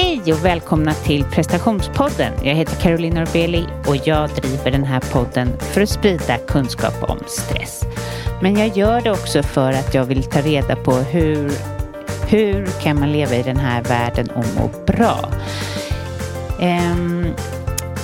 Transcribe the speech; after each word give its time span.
Hej 0.00 0.32
och 0.32 0.44
välkomna 0.44 0.94
till 0.94 1.24
prestationspodden. 1.24 2.32
Jag 2.42 2.54
heter 2.54 2.76
Caroline 2.76 3.14
Norbeli 3.14 3.66
och 3.86 3.96
jag 3.96 4.30
driver 4.30 4.70
den 4.70 4.84
här 4.84 5.00
podden 5.12 5.48
för 5.58 5.80
att 5.80 5.88
sprida 5.88 6.38
kunskap 6.38 6.94
om 7.02 7.18
stress. 7.26 7.84
Men 8.42 8.56
jag 8.56 8.76
gör 8.76 9.00
det 9.00 9.10
också 9.10 9.42
för 9.42 9.72
att 9.72 9.94
jag 9.94 10.04
vill 10.04 10.22
ta 10.22 10.40
reda 10.40 10.76
på 10.76 10.92
hur, 10.92 11.50
hur 12.28 12.66
kan 12.82 13.00
man 13.00 13.12
leva 13.12 13.34
i 13.36 13.42
den 13.42 13.56
här 13.56 13.82
världen 13.82 14.30
och 14.30 14.44
må 14.56 14.70
bra. 14.86 15.30
Um, 16.60 17.17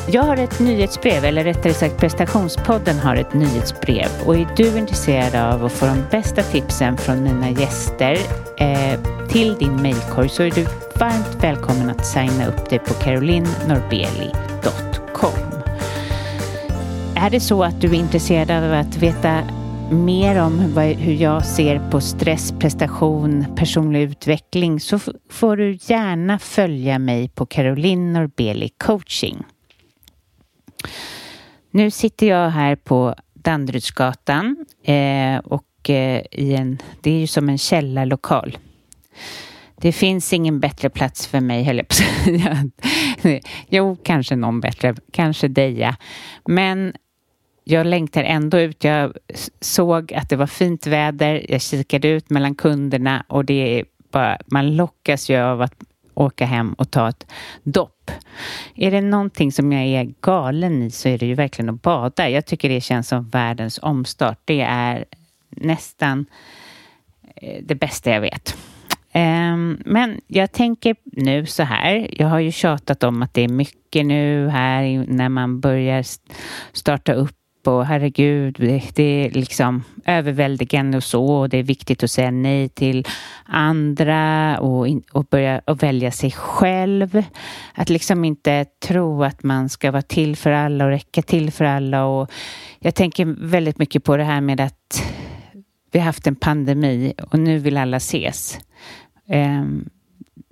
jag 0.09 0.23
har 0.23 0.37
ett 0.37 0.61
nyhetsbrev, 0.61 1.25
eller 1.25 1.45
rättare 1.45 1.75
sagt 1.75 1.97
prestationspodden 1.97 2.99
har 2.99 3.17
ett 3.17 3.35
nyhetsbrev 3.35 4.09
och 4.27 4.37
är 4.37 4.49
du 4.57 4.79
intresserad 4.79 5.55
av 5.55 5.65
att 5.65 5.73
få 5.73 5.87
de 5.87 6.05
bästa 6.11 6.43
tipsen 6.43 6.97
från 6.97 7.23
mina 7.23 7.51
gäster 7.51 8.19
eh, 8.59 9.01
till 9.29 9.55
din 9.55 9.83
mailkorg 9.83 10.29
så 10.29 10.43
är 10.43 10.51
du 10.51 10.67
varmt 11.01 11.37
välkommen 11.41 11.91
att 11.91 12.07
signa 12.07 12.47
upp 12.47 12.71
dig 12.71 12.79
på 12.79 12.95
carolinnorbeli.com. 12.95 15.63
Är 17.17 17.31
det 17.31 17.41
så 17.41 17.65
att 17.65 17.81
du 17.81 17.89
är 17.89 17.95
intresserad 17.95 18.65
av 18.65 18.73
att 18.73 18.97
veta 18.97 19.43
mer 19.91 20.43
om 20.43 20.59
hur 20.99 21.15
jag 21.15 21.47
ser 21.47 21.91
på 21.91 22.01
stress, 22.01 22.55
prestation, 22.59 23.47
personlig 23.57 24.03
utveckling 24.03 24.81
så 24.81 24.99
får 25.31 25.57
du 25.57 25.79
gärna 25.81 26.39
följa 26.39 26.99
mig 26.99 27.29
på 27.29 27.47
Caroline 27.47 28.13
Norbeli 28.13 28.69
coaching. 28.69 29.45
Nu 31.71 31.91
sitter 31.91 32.27
jag 32.27 32.51
här 32.51 32.77
på 32.77 33.15
Danderydsgatan 33.35 34.67
eh, 34.85 35.39
och 35.39 35.91
eh, 35.91 36.23
i 36.31 36.55
en, 36.55 36.79
det 37.01 37.11
är 37.11 37.21
ju 37.21 37.27
som 37.27 37.49
en 37.49 37.59
källarlokal. 37.59 38.59
Det 39.77 39.93
finns 39.93 40.33
ingen 40.33 40.61
bättre 40.61 40.91
plats 40.91 41.27
för 41.27 41.41
mig, 41.41 41.65
höll 41.65 41.77
jag 41.77 41.89
på 41.89 41.93
att 41.93 42.25
säga. 42.25 43.41
Jo, 43.69 43.97
kanske 44.03 44.37
någon 44.37 44.61
bättre, 44.61 44.95
kanske 45.13 45.49
Deja. 45.49 45.97
Men 46.45 46.93
jag 47.65 47.87
längtar 47.87 48.25
ändå 48.25 48.59
ut. 48.59 48.85
Jag 48.85 49.17
såg 49.61 50.13
att 50.13 50.29
det 50.29 50.37
var 50.37 50.47
fint 50.47 50.87
väder. 50.87 51.47
Jag 51.49 51.61
kikade 51.61 52.09
ut 52.09 52.31
mellan 52.31 52.55
kunderna 52.55 53.25
och 53.29 53.45
det 53.45 53.79
är 53.79 53.85
bara, 54.13 54.39
man 54.47 54.77
lockas 54.77 55.31
ju 55.31 55.37
av 55.37 55.63
att 55.63 55.75
åka 56.15 56.45
hem 56.45 56.73
och 56.73 56.91
ta 56.91 57.09
ett 57.09 57.27
dopp. 57.63 58.11
Är 58.75 58.91
det 58.91 59.01
någonting 59.01 59.53
som 59.53 59.73
jag 59.73 59.83
är 59.83 60.15
galen 60.21 60.83
i 60.83 60.91
så 60.91 61.09
är 61.09 61.19
det 61.19 61.27
ju 61.27 61.35
verkligen 61.35 61.69
att 61.69 61.83
bada. 61.83 62.29
Jag 62.29 62.47
tycker 62.47 62.69
det 62.69 62.81
känns 62.81 63.09
som 63.09 63.29
världens 63.29 63.79
omstart. 63.83 64.39
Det 64.45 64.61
är 64.61 65.05
nästan 65.51 66.27
eh, 67.37 67.63
det 67.63 67.75
bästa 67.75 68.11
jag 68.11 68.21
vet. 68.21 68.57
Ehm, 69.13 69.83
men 69.85 70.21
jag 70.27 70.53
tänker 70.53 70.97
nu 71.05 71.47
så 71.47 71.63
här. 71.63 72.09
Jag 72.13 72.27
har 72.27 72.39
ju 72.39 72.53
tjatat 72.53 73.03
om 73.03 73.23
att 73.23 73.35
det 73.35 73.43
är 73.43 73.49
mycket 73.49 74.07
nu 74.07 74.49
här 74.49 75.05
när 75.09 75.29
man 75.29 75.61
börjar 75.61 76.05
starta 76.73 77.13
upp 77.13 77.37
och 77.67 77.87
herregud, 77.87 78.57
det, 78.95 79.03
är 79.03 79.31
liksom 79.31 79.85
överväldigande 80.07 80.97
och 80.97 81.05
så 81.05 81.27
och 81.27 81.49
det 81.49 81.59
är 81.59 81.63
viktigt 81.63 82.03
att 82.03 82.11
säga 82.11 82.31
nej 82.31 82.69
till 82.69 83.07
andra 83.45 84.59
och, 84.61 84.87
och 85.13 85.25
börja 85.25 85.61
och 85.65 85.83
välja 85.83 86.11
sig 86.11 86.31
själv. 86.31 87.23
Att 87.75 87.89
liksom 87.89 88.25
inte 88.25 88.65
tro 88.65 89.25
att 89.25 89.43
man 89.43 89.69
ska 89.69 89.91
vara 89.91 90.03
till 90.03 90.37
för 90.37 90.51
alla 90.51 90.85
och 90.85 90.91
räcka 90.91 91.23
till 91.23 91.53
för 91.53 91.65
alla 91.65 92.05
och 92.05 92.31
jag 92.79 92.95
tänker 92.95 93.25
väldigt 93.39 93.79
mycket 93.79 94.05
på 94.05 94.17
det 94.17 94.25
här 94.25 94.41
med 94.41 94.61
att 94.61 95.03
vi 95.93 95.99
har 95.99 96.07
haft 96.07 96.27
en 96.27 96.37
pandemi 96.37 97.15
och 97.31 97.39
nu 97.39 97.59
vill 97.59 97.77
alla 97.77 97.97
ses. 97.97 98.59
Um, 99.29 99.89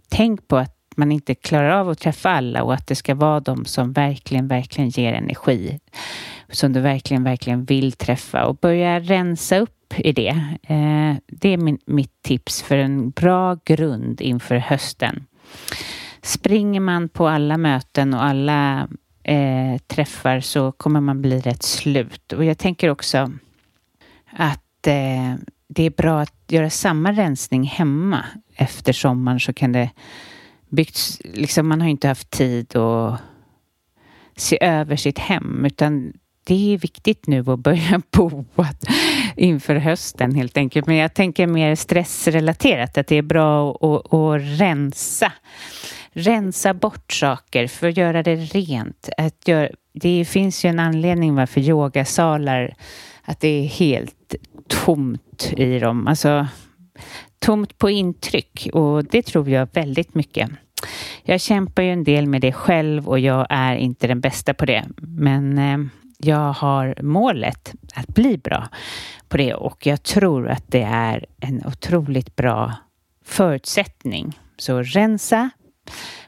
tänk 0.09 0.49
på 0.49 0.57
att 0.57 0.77
man 0.97 1.13
inte 1.13 1.35
klarar 1.35 1.71
av 1.71 1.89
att 1.89 1.99
träffa 1.99 2.31
alla 2.31 2.63
och 2.63 2.75
att 2.75 2.87
det 2.87 2.95
ska 2.95 3.15
vara 3.15 3.41
de 3.41 3.65
som 3.65 3.93
verkligen, 3.93 4.49
verkligen 4.49 4.91
ger 4.91 5.13
energi 5.13 5.81
som 6.55 6.73
du 6.73 6.81
verkligen, 6.81 7.25
verkligen 7.25 7.65
vill 7.65 7.93
träffa 7.93 8.47
och 8.47 8.57
börja 8.57 9.01
rensa 9.01 9.59
upp 9.59 9.95
i 9.99 10.13
det. 10.13 10.37
Eh, 10.63 11.17
det 11.27 11.49
är 11.49 11.57
min, 11.57 11.79
mitt 11.87 12.23
tips 12.23 12.63
för 12.63 12.77
en 12.77 13.11
bra 13.11 13.59
grund 13.65 14.21
inför 14.21 14.57
hösten. 14.57 15.27
Springer 16.23 16.81
man 16.81 17.09
på 17.09 17.29
alla 17.29 17.57
möten 17.57 18.15
och 18.15 18.25
alla 18.25 18.89
eh, 19.23 19.79
träffar 19.87 20.41
så 20.41 20.73
kommer 20.73 21.01
man 21.01 21.23
bli 21.23 21.41
rätt 21.41 21.63
slut. 21.63 22.33
Och 22.33 22.45
jag 22.45 22.59
tänker 22.59 22.89
också 22.89 23.33
att 24.31 24.87
eh, 24.87 25.35
det 25.69 25.83
är 25.83 25.91
bra 25.91 26.21
att 26.21 26.35
göra 26.49 26.71
samma 26.71 27.13
rensning 27.13 27.65
hemma. 27.65 28.25
Efter 28.57 28.93
sommaren 28.93 29.41
så 29.41 29.53
kan 29.53 29.73
det 29.73 29.91
byggts, 30.69 31.23
liksom 31.25 31.69
man 31.69 31.81
har 31.81 31.89
inte 31.89 32.09
haft 32.09 32.31
tid 32.31 32.77
att 32.77 33.21
se 34.37 34.59
över 34.61 34.97
sitt 34.97 35.19
hem 35.19 35.65
utan 35.65 36.13
det 36.45 36.75
är 36.75 36.79
viktigt 36.79 37.27
nu 37.27 37.51
att 37.51 37.59
börja 37.59 38.03
boa 38.11 38.69
inför 39.37 39.77
hösten 39.77 40.35
helt 40.35 40.57
enkelt. 40.57 40.87
Men 40.87 40.97
jag 40.97 41.15
tänker 41.15 41.47
mer 41.47 41.75
stressrelaterat, 41.75 42.99
att 42.99 43.07
det 43.07 43.17
är 43.17 43.23
bra 43.23 43.71
att, 43.71 44.15
att 44.15 44.61
rensa. 44.61 45.33
Rensa 46.13 46.75
bort 46.75 47.13
saker 47.13 47.67
för 47.67 47.89
att 47.89 47.97
göra 47.97 48.23
det 48.23 48.37
rent. 48.37 49.09
Att 49.17 49.49
göra, 49.49 49.69
det 49.95 50.25
finns 50.25 50.65
ju 50.65 50.69
en 50.69 50.79
anledning 50.79 51.35
varför 51.35 51.61
yogasalar, 51.61 52.75
att 53.23 53.41
det 53.41 53.49
är 53.49 53.67
helt 53.67 54.35
tomt 54.69 55.53
i 55.57 55.79
dem. 55.79 56.07
Alltså 56.07 56.47
tomt 57.39 57.79
på 57.79 57.91
intryck 57.91 58.69
och 58.73 59.05
det 59.05 59.23
tror 59.23 59.49
jag 59.49 59.69
väldigt 59.73 60.15
mycket. 60.15 60.51
Jag 61.23 61.41
kämpar 61.41 61.83
ju 61.83 61.93
en 61.93 62.05
del 62.05 62.27
med 62.27 62.41
det 62.41 62.53
själv 62.53 63.09
och 63.09 63.19
jag 63.19 63.47
är 63.51 63.77
inte 63.77 64.07
den 64.07 64.21
bästa 64.21 64.55
på 64.55 64.67
det. 64.67 64.85
Men 64.97 65.59
eh, 65.59 65.79
jag 66.25 66.53
har 66.53 66.95
målet 67.03 67.75
att 67.95 68.07
bli 68.07 68.39
bra 68.39 68.69
på 69.29 69.37
det 69.37 69.55
och 69.55 69.87
jag 69.87 70.03
tror 70.03 70.49
att 70.49 70.65
det 70.67 70.83
är 70.83 71.27
en 71.41 71.67
otroligt 71.67 72.37
bra 72.37 72.75
förutsättning. 73.25 74.39
Så 74.57 74.83
rensa 74.83 75.51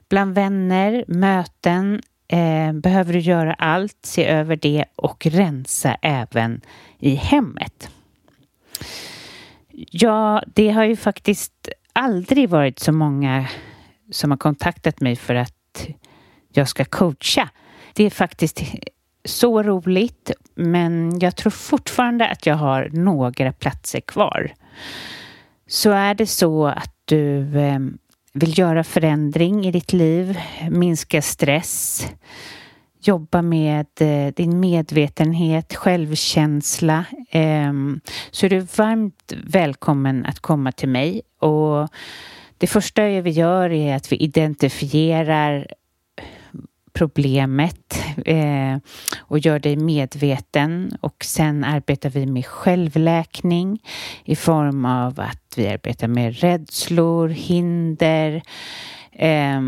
bland 0.09 0.35
vänner, 0.35 1.05
möten, 1.09 2.03
eh, 2.29 2.73
behöver 2.73 3.13
du 3.13 3.19
göra 3.19 3.55
allt, 3.55 3.99
se 4.03 4.27
över 4.27 4.57
det 4.57 4.85
och 4.97 5.27
rensa 5.27 5.97
även 6.03 6.61
i 6.99 7.15
hemmet. 7.15 7.91
Ja, 9.91 10.43
det 10.47 10.71
har 10.71 10.85
ju 10.85 10.97
faktiskt 10.97 11.69
aldrig 11.93 12.49
varit 12.49 12.79
så 12.79 12.93
många 12.93 13.49
som 14.11 14.31
har 14.31 14.39
kontaktat 14.39 15.01
mig 15.01 15.17
för 15.17 15.35
att 15.35 15.87
jag 16.53 16.69
ska 16.69 16.85
coacha. 16.85 17.49
Det 17.95 18.05
är 18.05 18.11
faktiskt 18.11 18.63
så 19.25 19.63
roligt, 19.63 20.31
men 20.55 21.19
jag 21.19 21.37
tror 21.37 21.51
fortfarande 21.51 22.29
att 22.29 22.47
jag 22.47 22.55
har 22.57 22.89
några 22.93 23.53
platser 23.53 24.01
kvar. 24.01 24.53
Så 25.67 25.91
är 25.91 26.15
det 26.15 26.27
så 26.27 26.67
att 26.67 26.95
du 27.05 27.59
eh, 27.59 27.79
vill 28.33 28.59
göra 28.59 28.85
förändring 28.85 29.67
i 29.67 29.71
ditt 29.71 29.93
liv, 29.93 30.39
minska 30.71 31.23
stress, 31.23 32.07
jobba 33.01 33.43
med 33.43 33.87
eh, 34.01 34.35
din 34.35 34.61
medvetenhet, 34.61 35.75
självkänsla, 35.75 37.05
ehm, 37.31 38.01
så 38.31 38.47
är 38.47 38.51
du 38.51 38.61
varmt 38.61 39.33
välkommen 39.45 40.27
att 40.27 40.41
komma 40.41 40.73
till 40.73 40.89
mig. 40.89 41.23
Och 41.39 41.89
det 42.59 42.67
första 42.67 43.21
vi 43.21 43.31
gör 43.31 43.71
är 43.71 43.97
att 43.97 44.13
vi 44.13 44.17
identifierar 44.17 45.67
problemet 46.95 47.99
eh, 48.25 48.79
och 49.19 49.39
gör 49.39 49.59
dig 49.59 49.77
medveten. 49.77 50.93
Och 51.01 51.25
sen 51.25 51.65
arbetar 51.65 52.11
vi 52.11 52.27
med 52.27 52.47
självläkning 52.47 53.83
i 54.25 54.37
form 54.37 54.85
av 54.85 55.21
att 55.21 55.55
vi 55.57 55.69
arbetar 55.69 56.09
med 56.09 56.39
rädslor, 56.39 57.29
hinder, 57.29 58.43
eh, 59.13 59.63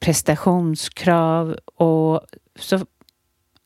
prestationskrav. 0.00 1.56
Och 1.74 2.20
så 2.58 2.86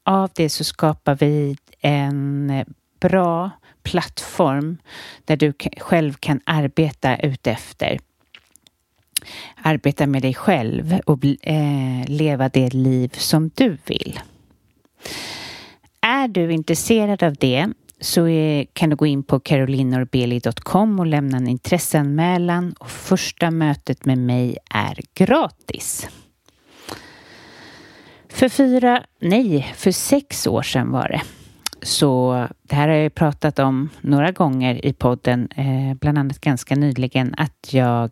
av 0.05 0.31
det 0.35 0.51
så 0.51 0.65
skapar 0.65 1.15
vi 1.15 1.57
en 1.81 2.53
bra 3.01 3.51
plattform 3.83 4.79
där 5.25 5.37
du 5.37 5.53
själv 5.79 6.13
kan 6.13 6.41
arbeta 6.45 7.17
utefter 7.17 7.99
arbeta 9.63 10.07
med 10.07 10.23
dig 10.23 10.35
själv 10.35 11.01
och 11.07 11.25
eh, 11.25 12.05
leva 12.07 12.49
det 12.49 12.75
liv 12.75 13.11
som 13.15 13.51
du 13.55 13.77
vill. 13.87 14.21
Är 16.01 16.29
du 16.29 16.53
intresserad 16.53 17.23
av 17.23 17.35
det 17.35 17.67
så 18.01 18.29
är, 18.29 18.67
kan 18.73 18.91
du 18.91 18.97
gå 18.97 19.07
in 19.07 19.23
på 19.23 19.41
carolinorbeli.com 19.41 21.01
och 21.01 21.07
lämna 21.07 21.37
en 21.37 21.49
intresseanmälan 21.49 22.75
och 22.79 22.91
första 22.91 23.51
mötet 23.51 24.05
med 24.05 24.19
mig 24.19 24.59
är 24.71 25.01
gratis. 25.15 26.09
För 28.29 28.49
fyra, 28.49 29.03
nej, 29.21 29.73
för 29.77 29.91
sex 29.91 30.47
år 30.47 30.63
sedan 30.63 30.91
var 30.91 31.09
det. 31.09 31.23
Så 31.83 32.47
det 32.63 32.77
här 32.77 32.89
har 32.89 32.95
jag 32.95 33.15
pratat 33.15 33.59
om 33.59 33.89
några 34.01 34.33
gånger 34.33 34.87
i 34.87 34.93
podden, 34.93 35.49
eh, 35.57 35.95
bland 36.01 36.19
annat 36.19 36.41
ganska 36.41 36.75
nyligen, 36.75 37.35
att 37.37 37.73
jag 37.73 38.11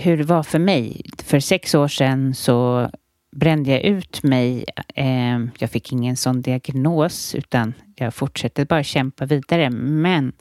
hur 0.00 0.16
det 0.16 0.24
var 0.24 0.42
för 0.42 0.58
mig. 0.58 1.02
För 1.24 1.40
sex 1.40 1.74
år 1.74 1.88
sedan 1.88 2.34
så 2.34 2.90
brände 3.36 3.70
jag 3.70 3.80
ut 3.80 4.22
mig. 4.22 4.64
Eh, 4.94 5.38
jag 5.58 5.70
fick 5.70 5.92
ingen 5.92 6.16
sån 6.16 6.42
diagnos 6.42 7.34
utan 7.34 7.74
jag 7.96 8.14
fortsatte 8.14 8.64
bara 8.64 8.82
kämpa 8.82 9.26
vidare. 9.26 9.70
Men 9.70 10.32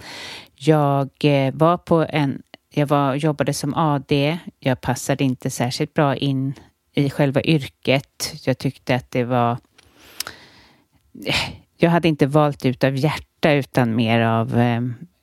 jag 0.56 1.10
eh, 1.24 1.54
var 1.54 1.78
på 1.78 2.06
en, 2.10 2.42
jag 2.74 2.88
var, 2.88 3.16
jobbade 3.16 3.54
som 3.54 3.74
AD. 3.74 4.38
Jag 4.60 4.82
passade 4.82 5.24
inte 5.24 5.50
särskilt 5.50 5.94
bra 5.94 6.16
in 6.16 6.54
i 6.94 7.10
själva 7.10 7.42
yrket. 7.42 8.34
Jag 8.46 8.58
tyckte 8.58 8.96
att 8.96 9.12
det 9.12 9.24
var 9.24 9.52
eh, 11.26 11.36
jag 11.78 11.90
hade 11.90 12.08
inte 12.08 12.26
valt 12.26 12.66
ut 12.66 12.84
av 12.84 12.96
hjärta 12.96 13.52
utan 13.52 13.96
mer 13.96 14.20
av 14.20 14.56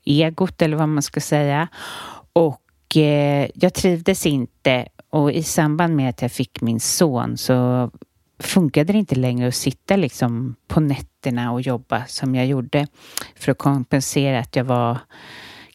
egot 0.04 0.62
eller 0.62 0.76
vad 0.76 0.88
man 0.88 1.02
ska 1.02 1.20
säga. 1.20 1.68
Och 2.32 2.65
eh, 2.96 3.50
jag 3.54 3.74
trivdes 3.74 4.26
inte 4.26 4.88
och 5.10 5.32
i 5.32 5.42
samband 5.42 5.96
med 5.96 6.10
att 6.10 6.22
jag 6.22 6.32
fick 6.32 6.60
min 6.60 6.80
son 6.80 7.36
så 7.36 7.90
funkade 8.38 8.92
det 8.92 8.98
inte 8.98 9.14
längre 9.14 9.48
att 9.48 9.54
sitta 9.54 9.96
liksom 9.96 10.56
på 10.68 10.80
nätterna 10.80 11.52
och 11.52 11.60
jobba 11.60 12.04
som 12.06 12.34
jag 12.34 12.46
gjorde 12.46 12.86
för 13.34 13.52
att 13.52 13.58
kompensera 13.58 14.38
att 14.38 14.56
jag 14.56 14.64
var 14.64 14.98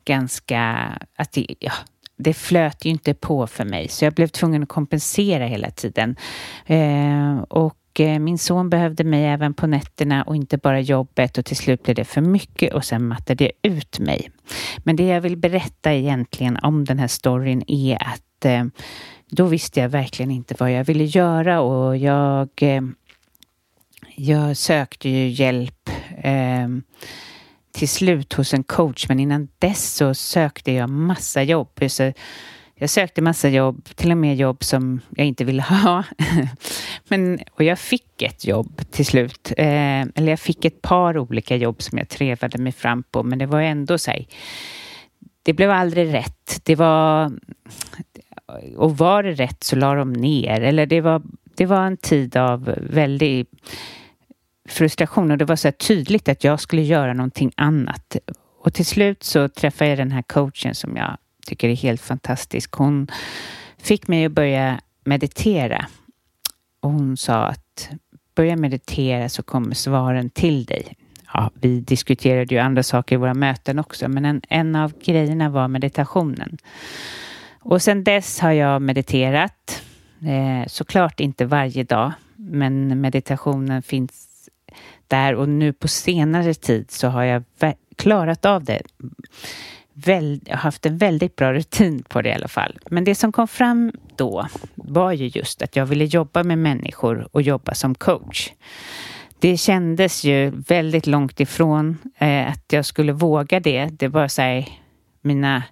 ganska, 0.06 0.91
att 1.15 1.31
det, 1.31 1.47
ja, 1.59 1.71
det 2.18 2.33
flöt 2.33 2.85
ju 2.85 2.89
inte 2.89 3.13
på 3.13 3.47
för 3.47 3.65
mig 3.65 3.88
så 3.88 4.06
jag 4.06 4.13
blev 4.13 4.27
tvungen 4.27 4.63
att 4.63 4.69
kompensera 4.69 5.45
hela 5.45 5.71
tiden. 5.71 6.15
Eh, 6.65 7.38
och 7.38 7.77
Eh, 8.00 8.20
min 8.20 8.38
son 8.38 8.70
behövde 8.70 9.04
mig 9.04 9.26
även 9.26 9.54
på 9.54 9.68
nätterna 9.68 10.24
och 10.24 10.36
inte 10.36 10.58
bara 10.58 10.80
jobbet 10.80 11.38
och 11.38 11.46
till 11.46 11.58
slut 11.58 11.84
blev 11.84 11.96
det 11.96 12.06
för 12.06 12.22
mycket 12.22 12.74
och 12.74 12.86
sen 12.86 13.08
mattade 13.08 13.44
jag 13.44 13.72
ut 13.72 14.00
mig. 14.00 14.32
Men 14.78 14.96
det 14.96 15.08
jag 15.08 15.22
vill 15.22 15.38
berätta 15.38 15.94
egentligen 15.94 16.58
om 16.58 16.86
den 16.86 17.00
här 17.00 17.08
storyn 17.08 17.64
är 17.68 17.98
att 18.04 18.46
eh, 18.46 18.66
då 19.30 19.46
visste 19.46 19.80
jag 19.80 19.90
verkligen 19.90 20.32
inte 20.32 20.56
vad 20.60 20.72
jag 20.72 20.84
ville 20.84 21.04
göra 21.04 21.62
och 21.62 21.98
jag, 21.98 22.50
eh, 22.62 22.82
jag 24.16 24.58
sökte 24.58 25.10
ju 25.10 25.28
hjälp 25.28 25.90
eh, 26.18 26.68
till 27.72 27.90
slut 27.90 28.34
hos 28.34 28.54
en 28.54 28.64
coach 28.64 29.06
men 29.10 29.20
innan 29.20 29.48
dess 29.60 29.94
så 29.94 30.14
sökte 30.14 30.72
jag 30.72 30.90
massa 30.90 31.44
jobb. 31.44 31.80
Så 31.88 32.14
jag 32.81 32.89
sökte 32.89 33.22
massa 33.22 33.50
jobb, 33.50 33.86
till 33.95 34.12
och 34.12 34.18
med 34.18 34.36
jobb 34.36 34.63
som 34.63 35.01
jag 35.16 35.28
inte 35.28 35.44
ville 35.44 35.62
ha. 35.62 36.04
Men, 37.07 37.39
och 37.51 37.63
jag 37.63 37.80
fick 37.80 38.22
ett 38.22 38.45
jobb 38.45 38.81
till 38.92 39.06
slut. 39.06 39.51
Eh, 39.57 40.01
eller 40.01 40.30
jag 40.30 40.39
fick 40.39 40.66
ett 40.66 40.81
par 40.81 41.18
olika 41.18 41.56
jobb 41.56 41.81
som 41.81 41.98
jag 41.98 42.10
trevade 42.10 42.57
mig 42.57 42.72
fram 42.72 43.04
på, 43.04 43.24
men 43.24 43.39
det 43.39 43.45
var 43.45 43.62
ändå 43.62 43.98
så 43.98 44.12
här, 44.12 44.25
det 45.44 45.54
blev 45.54 45.72
aldrig 45.72 46.13
rätt. 46.13 46.62
Det 46.63 46.75
var... 46.75 47.31
Och 48.78 48.98
var 48.98 49.24
det 49.24 49.31
rätt 49.31 49.63
så 49.63 49.75
la 49.75 49.95
de 49.95 50.13
ner. 50.13 50.62
Eller 50.62 50.86
det 50.86 51.01
var, 51.01 51.22
det 51.56 51.66
var 51.66 51.86
en 51.86 51.98
tid 51.98 52.38
av 52.38 52.75
väldig 52.81 53.48
frustration 54.69 55.31
och 55.31 55.38
det 55.38 55.45
var 55.45 55.56
så 55.56 55.72
tydligt 55.72 56.30
att 56.30 56.44
jag 56.44 56.60
skulle 56.60 56.81
göra 56.81 57.13
någonting 57.13 57.51
annat. 57.57 58.16
Och 58.63 58.74
till 58.74 58.86
slut 58.86 59.24
så 59.24 59.50
träffade 59.50 59.89
jag 59.89 59.98
den 59.98 60.12
här 60.12 60.22
coachen 60.22 60.75
som 60.75 60.98
jag 60.98 61.18
tycker 61.46 61.70
är 61.70 61.76
helt 61.76 62.02
fantastisk. 62.02 62.72
Hon 62.72 63.08
fick 63.78 64.08
mig 64.08 64.26
att 64.26 64.32
börja 64.32 64.80
meditera. 65.04 65.86
Och 66.80 66.92
hon 66.92 67.18
sa 67.18 67.44
att 67.44 67.90
börja 68.36 68.56
meditera 68.56 69.30
så 69.30 69.44
kommer 69.44 69.76
svaren 69.76 70.30
till 70.30 70.66
dig. 70.66 70.96
Ja, 71.34 71.52
vi 71.54 71.80
diskuterade 71.80 72.56
ju 72.56 72.62
andra 72.62 72.84
saker 72.84 73.16
i 73.16 73.18
våra 73.18 73.34
möten 73.34 73.80
också, 73.80 74.08
men 74.08 74.26
en, 74.26 74.42
en 74.50 74.76
av 74.76 74.94
grejerna 75.04 75.50
var 75.50 75.68
meditationen. 75.68 76.58
Och 77.62 77.82
sedan 77.82 78.04
dess 78.04 78.40
har 78.40 78.52
jag 78.52 78.82
mediterat. 78.82 79.84
Eh, 80.22 80.68
såklart 80.68 81.20
inte 81.20 81.46
varje 81.46 81.84
dag, 81.84 82.12
men 82.36 83.02
meditationen 83.02 83.82
finns 83.82 84.28
där 85.08 85.36
och 85.36 85.50
nu 85.50 85.74
på 85.74 85.88
senare 85.88 86.54
tid 86.54 86.92
så 86.92 87.08
har 87.08 87.24
jag 87.24 87.44
klarat 87.96 88.46
av 88.46 88.64
det 88.64 88.82
väl, 89.94 90.42
haft 90.50 90.86
en 90.86 90.98
väldigt 90.98 91.36
bra 91.36 91.54
rutin 91.54 92.04
på 92.04 92.22
det 92.22 92.30
i 92.30 92.34
alla 92.34 92.48
fall. 92.48 92.80
Men 92.90 93.04
det 93.04 93.16
som 93.16 93.32
kom 93.32 93.48
fram 93.48 93.92
då 94.16 94.48
var 94.76 95.12
ju 95.12 95.28
just 95.28 95.62
att 95.62 95.76
jag 95.76 95.86
ville 95.86 96.06
jobba 96.06 96.44
med 96.44 96.58
människor 96.58 97.28
och 97.32 97.42
jobba 97.42 97.74
som 97.74 97.96
coach. 97.96 98.52
Det 99.40 99.58
kändes 99.58 100.24
ju 100.24 100.50
väldigt 100.50 101.08
långt 101.08 101.40
ifrån 101.40 101.98
eh, 102.18 102.48
att 102.48 102.74
jag 102.74 102.86
skulle 102.86 103.12
våga 103.12 103.60
det. 103.60 103.86
Det 103.86 104.08
var 104.08 104.28
så 104.28 104.42
här, 104.42 104.68
mina 105.22 105.64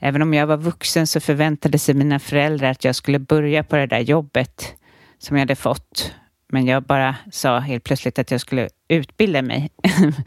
Även 0.00 0.22
om 0.22 0.34
jag 0.34 0.46
var 0.46 0.56
vuxen 0.56 1.06
så 1.06 1.20
förväntade 1.20 1.78
sig 1.78 1.94
mina 1.94 2.18
föräldrar 2.18 2.70
att 2.70 2.84
jag 2.84 2.94
skulle 2.94 3.18
börja 3.18 3.64
på 3.64 3.76
det 3.76 3.86
där 3.86 4.00
jobbet 4.00 4.74
som 5.18 5.36
jag 5.36 5.40
hade 5.40 5.56
fått. 5.56 6.14
Men 6.48 6.66
jag 6.66 6.82
bara 6.82 7.16
sa 7.32 7.58
helt 7.58 7.84
plötsligt 7.84 8.18
att 8.18 8.30
jag 8.30 8.40
skulle 8.40 8.68
utbilda 8.88 9.42
mig. 9.42 9.70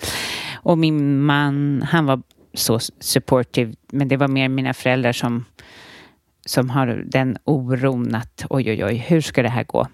och 0.56 0.78
min 0.78 1.22
man, 1.22 1.82
han 1.92 2.06
var 2.06 2.22
så 2.54 2.80
supportive, 3.00 3.74
men 3.92 4.08
det 4.08 4.18
var 4.18 4.28
mer 4.28 4.50
mina 4.50 4.74
föräldrar 4.74 5.12
som, 5.12 5.46
som 6.46 6.70
har 6.70 6.88
den 7.06 7.38
oron 7.44 8.16
att 8.16 8.46
oj, 8.50 8.72
oj, 8.72 8.86
oj, 8.86 8.96
hur 8.96 9.22
ska 9.22 9.42
det 9.44 9.50
här 9.50 9.64
gå? 9.64 9.88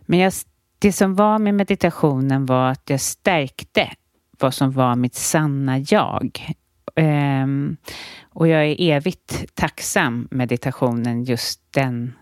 Men 0.00 0.18
jag, 0.18 0.32
det 0.78 0.92
som 0.92 1.14
var 1.14 1.38
med 1.38 1.54
meditationen 1.54 2.46
var 2.46 2.70
att 2.70 2.90
jag 2.90 3.00
stärkte 3.00 3.90
vad 4.38 4.54
som 4.54 4.72
var 4.72 4.96
mitt 4.96 5.14
sanna 5.14 5.78
jag. 5.78 6.54
Um, 6.96 7.76
och 8.22 8.48
jag 8.48 8.64
är 8.66 8.76
evigt 8.80 9.54
tacksam 9.54 10.28
meditationen, 10.30 11.24
just 11.24 11.60
den 11.70 12.12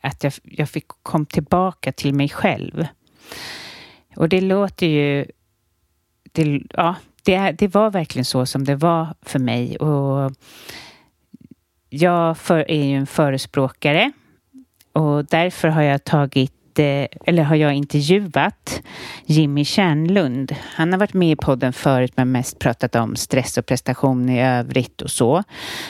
att 0.00 0.24
jag, 0.24 0.32
jag 0.42 0.68
fick 0.68 0.88
kom 0.88 1.26
tillbaka 1.26 1.92
till 1.92 2.14
mig 2.14 2.28
själv. 2.28 2.86
Och 4.16 4.28
det 4.28 4.40
låter 4.40 4.86
ju 4.86 5.26
det, 6.32 6.62
ja, 6.70 6.96
det, 7.24 7.52
det 7.52 7.74
var 7.74 7.90
verkligen 7.90 8.24
så 8.24 8.46
som 8.46 8.64
det 8.64 8.76
var 8.76 9.14
för 9.22 9.38
mig. 9.38 9.76
Och 9.76 10.32
jag 11.88 12.38
för, 12.38 12.70
är 12.70 12.84
ju 12.84 12.96
en 12.96 13.06
förespråkare 13.06 14.12
och 14.92 15.24
därför 15.24 15.68
har 15.68 15.82
jag 15.82 16.04
tagit 16.04 16.78
eh, 16.78 17.06
eller 17.26 17.42
har 17.42 17.56
jag 17.56 17.74
intervjuat 17.74 18.82
Jimmy 19.26 19.64
Kärnlund. 19.64 20.56
Han 20.74 20.92
har 20.92 21.00
varit 21.00 21.14
med 21.14 21.30
i 21.30 21.36
podden 21.36 21.72
förut 21.72 22.12
men 22.16 22.32
mest 22.32 22.58
pratat 22.58 22.94
om 22.94 23.16
stress 23.16 23.58
och 23.58 23.66
prestation 23.66 24.28
i 24.28 24.42
övrigt 24.42 25.02
och 25.02 25.10
så. 25.10 25.42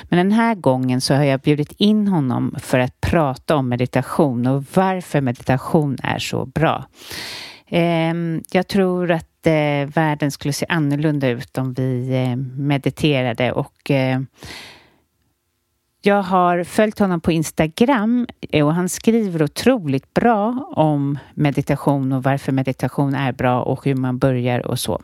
Men 0.02 0.16
den 0.16 0.32
här 0.32 0.54
gången 0.54 1.00
så 1.00 1.14
har 1.14 1.24
jag 1.24 1.40
bjudit 1.40 1.72
in 1.76 2.08
honom 2.08 2.56
för 2.58 2.78
att 2.78 3.00
prata 3.00 3.56
om 3.56 3.68
meditation 3.68 4.46
och 4.46 4.64
varför 4.74 5.20
meditation 5.20 5.98
är 6.02 6.18
så 6.18 6.46
bra. 6.46 6.84
Ehm, 7.68 8.42
jag 8.50 8.68
tror 8.68 9.10
att 9.10 9.29
eh, 9.46 9.88
världen 9.88 10.30
skulle 10.30 10.52
se 10.52 10.66
annorlunda 10.68 11.28
ut 11.28 11.58
om 11.58 11.72
vi 11.72 12.08
eh, 12.14 12.36
mediterade 12.56 13.52
och 13.52 13.90
eh, 13.90 14.20
jag 16.02 16.22
har 16.22 16.64
följt 16.64 16.98
honom 16.98 17.20
på 17.20 17.32
Instagram 17.32 18.26
eh, 18.50 18.66
och 18.66 18.74
han 18.74 18.88
skriver 18.88 19.42
otroligt 19.42 20.14
bra 20.14 20.72
om 20.76 21.18
meditation 21.34 22.12
och 22.12 22.22
varför 22.22 22.52
meditation 22.52 23.14
är 23.14 23.32
bra 23.32 23.62
och 23.62 23.84
hur 23.84 23.94
man 23.94 24.18
börjar 24.18 24.66
och 24.66 24.78
så. 24.78 25.02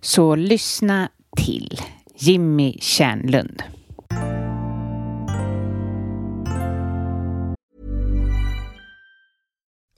Så 0.00 0.34
lyssna 0.34 1.08
till 1.36 1.80
Jimmy 2.16 2.76
Kärnlund. 2.80 3.62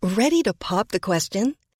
Ready 0.02 0.42
to 0.42 0.52
pop 0.52 0.88
the 0.88 0.98
question? 0.98 1.54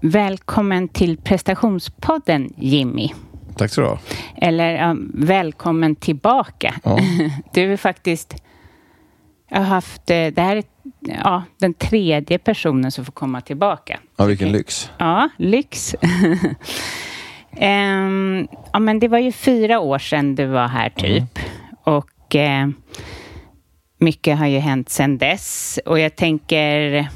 Välkommen 0.00 0.88
till 0.88 1.16
prestationspodden 1.16 2.52
Jimmy. 2.56 3.10
Tack 3.56 3.70
så 3.70 3.80
du 3.80 3.86
ha. 3.86 3.98
Eller 4.36 4.90
um, 4.90 5.12
välkommen 5.14 5.96
tillbaka. 5.96 6.74
Ja. 6.84 6.98
Du 7.52 7.72
är 7.72 7.76
faktiskt... 7.76 8.34
Jag 9.48 9.58
har 9.58 9.64
haft... 9.64 10.10
eh, 10.10 10.26
Det 10.26 10.40
här 10.42 10.56
är 10.56 10.64
ja, 11.24 11.42
den 11.58 11.74
tredje 11.74 12.38
personen 12.38 12.90
som 12.92 13.04
får 13.04 13.12
komma 13.12 13.40
tillbaka. 13.40 14.00
Ja, 14.16 14.24
vilken 14.24 14.52
lyx. 14.52 14.90
Ja, 14.98 15.28
lyx. 15.38 15.94
Ehm, 17.58 18.48
ja, 18.72 18.78
men 18.78 18.98
det 18.98 19.08
var 19.08 19.18
ju 19.18 19.32
fyra 19.32 19.78
år 19.80 19.98
sedan 19.98 20.34
du 20.34 20.46
var 20.46 20.68
här 20.68 20.90
typ. 20.90 21.38
Och 21.84 22.36
eh, 22.36 22.68
mycket 23.98 24.38
har 24.38 24.46
ju 24.46 24.58
hänt 24.58 24.88
sedan 24.88 25.18
dess. 25.18 25.78
Och 25.86 25.98
jag 25.98 26.16
tänker... 26.16 27.08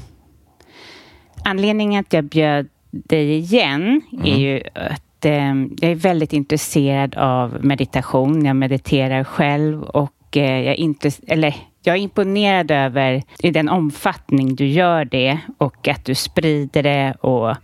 Anledningen 1.43 1.99
att 1.99 2.13
jag 2.13 2.23
bjöd 2.23 2.67
dig 2.91 3.37
igen 3.37 4.01
är 4.23 4.37
ju 4.37 4.61
att 4.73 5.25
eh, 5.25 5.55
jag 5.81 5.91
är 5.91 5.95
väldigt 5.95 6.33
intresserad 6.33 7.15
av 7.15 7.57
meditation. 7.65 8.45
Jag 8.45 8.55
mediterar 8.55 9.23
själv 9.23 9.83
och 9.83 10.37
eh, 10.37 10.59
jag, 10.61 10.73
är 10.73 10.79
intress- 10.79 11.21
eller, 11.27 11.55
jag 11.83 11.95
är 11.95 11.99
imponerad 11.99 12.71
över 12.71 13.23
i 13.39 13.51
den 13.51 13.69
omfattning 13.69 14.55
du 14.55 14.67
gör 14.67 15.05
det 15.05 15.37
och 15.57 15.87
att 15.87 16.05
du 16.05 16.15
sprider 16.15 16.83
det 16.83 17.13
och 17.21 17.55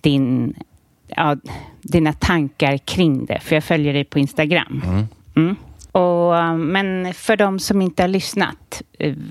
din, 0.00 0.54
ja, 1.06 1.36
dina 1.82 2.12
tankar 2.12 2.78
kring 2.78 3.26
det. 3.26 3.40
För 3.40 3.56
jag 3.56 3.64
följer 3.64 3.92
dig 3.92 4.04
på 4.04 4.18
Instagram. 4.18 4.82
Mm. 5.36 5.56
Och, 5.92 6.36
eh, 6.38 6.54
men 6.54 7.14
för 7.14 7.36
de 7.36 7.58
som 7.58 7.82
inte 7.82 8.02
har 8.02 8.08
lyssnat 8.08 8.82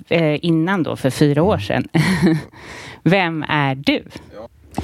eh, 0.10 0.46
innan 0.46 0.84
då, 0.84 0.96
för 0.96 1.10
fyra 1.10 1.44
år 1.44 1.58
sedan. 1.58 1.88
Vem 3.04 3.44
är 3.44 3.76
du? 3.76 4.04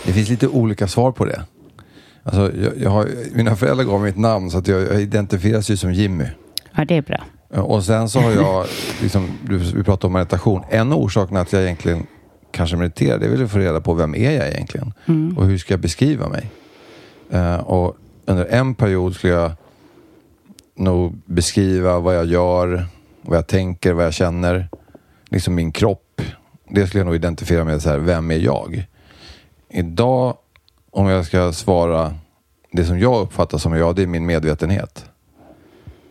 Det 0.05 0.13
finns 0.13 0.29
lite 0.29 0.48
olika 0.48 0.88
svar 0.88 1.12
på 1.12 1.25
det. 1.25 1.46
Alltså, 2.24 2.51
jag, 2.63 2.74
jag 2.77 2.89
har, 2.89 3.08
mina 3.36 3.55
föräldrar 3.55 3.86
gav 3.86 4.01
mig 4.01 4.10
ett 4.10 4.17
namn 4.17 4.51
så 4.51 4.58
att 4.58 4.67
jag, 4.67 4.82
jag 4.82 5.01
identifieras 5.01 5.70
ju 5.70 5.77
som 5.77 5.94
Jimmy. 5.94 6.25
Ja, 6.75 6.86
det 6.86 6.98
är 6.98 7.01
bra. 7.01 7.24
Och 7.62 7.84
sen 7.84 8.10
så 8.10 8.20
har 8.20 8.32
jag, 8.32 8.65
liksom, 9.01 9.29
vi 9.75 9.84
pratade 9.84 10.08
om 10.08 10.13
meditation. 10.13 10.63
En 10.70 10.91
av 10.91 11.00
orsakerna 11.00 11.39
att 11.39 11.53
jag 11.53 11.63
egentligen 11.63 12.08
kanske 12.51 12.77
mediterar, 12.77 13.20
det 13.20 13.25
är 13.25 13.29
väl 13.29 13.44
att 13.44 13.51
få 13.51 13.58
reda 13.58 13.82
på 13.82 13.94
vem 13.94 14.15
är 14.15 14.32
jag 14.32 14.48
egentligen? 14.48 14.94
Och 15.38 15.46
hur 15.46 15.58
ska 15.58 15.74
jag 15.74 15.82
beskriva 15.82 16.29
mig? 16.29 16.51
Eh, 17.32 17.55
och 17.55 17.98
under 18.25 18.46
en 18.46 18.75
period 18.75 19.15
skulle 19.15 19.34
jag 19.34 19.51
nog 20.75 21.22
beskriva 21.25 22.00
vad 22.00 22.15
jag 22.15 22.25
gör, 22.25 22.86
vad 23.22 23.38
jag 23.38 23.48
tänker, 23.48 23.94
vad 23.94 24.05
jag 24.05 24.13
känner. 24.13 24.70
Liksom 25.29 25.55
min 25.55 25.72
kropp. 25.72 26.22
Det 26.70 26.88
skulle 26.88 27.00
jag 27.00 27.05
nog 27.05 27.15
identifiera 27.15 27.63
med 27.63 27.82
så 27.82 27.89
här, 27.89 27.98
vem 27.98 28.32
är 28.32 28.38
jag? 28.38 28.88
Idag, 29.70 30.38
om 30.91 31.08
jag 31.08 31.25
ska 31.25 31.51
svara 31.51 32.15
det 32.72 32.86
som 32.86 33.00
jag 33.00 33.22
uppfattar 33.22 33.58
som 33.58 33.74
jag, 33.74 33.96
det 33.96 34.01
är 34.01 34.08
min 34.08 34.25
medvetenhet. 34.25 35.05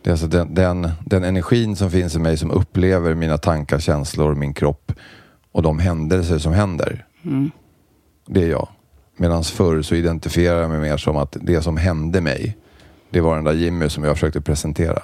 Det 0.01 0.09
är 0.09 0.11
alltså 0.11 0.27
den, 0.27 0.53
den, 0.53 0.91
den 1.05 1.23
energin 1.23 1.75
som 1.75 1.91
finns 1.91 2.15
i 2.15 2.19
mig 2.19 2.37
som 2.37 2.51
upplever 2.51 3.15
mina 3.15 3.37
tankar, 3.37 3.79
känslor, 3.79 4.35
min 4.35 4.53
kropp 4.53 4.91
och 5.51 5.61
de 5.61 5.79
händelser 5.79 6.37
som 6.37 6.53
händer. 6.53 7.05
Det 8.25 8.43
är 8.43 8.49
jag. 8.49 8.67
Medan 9.17 9.43
förr 9.43 9.81
så 9.81 9.95
identifierar 9.95 10.61
jag 10.61 10.69
mig 10.69 10.79
mer 10.79 10.97
som 10.97 11.17
att 11.17 11.37
det 11.41 11.61
som 11.61 11.77
hände 11.77 12.21
mig, 12.21 12.57
det 13.09 13.21
var 13.21 13.35
den 13.35 13.43
där 13.43 13.53
Jimmy 13.53 13.89
som 13.89 14.03
jag 14.03 14.15
försökte 14.15 14.41
presentera. 14.41 15.01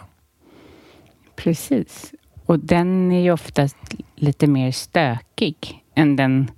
Precis. 1.36 2.13
Och 2.46 2.60
den 2.60 3.12
är 3.12 3.22
ju 3.22 3.31
oftast 3.31 3.77
lite 4.15 4.48
mer 4.48 4.72
stökig 4.72 5.84
än 5.96 6.15
den 6.15 6.51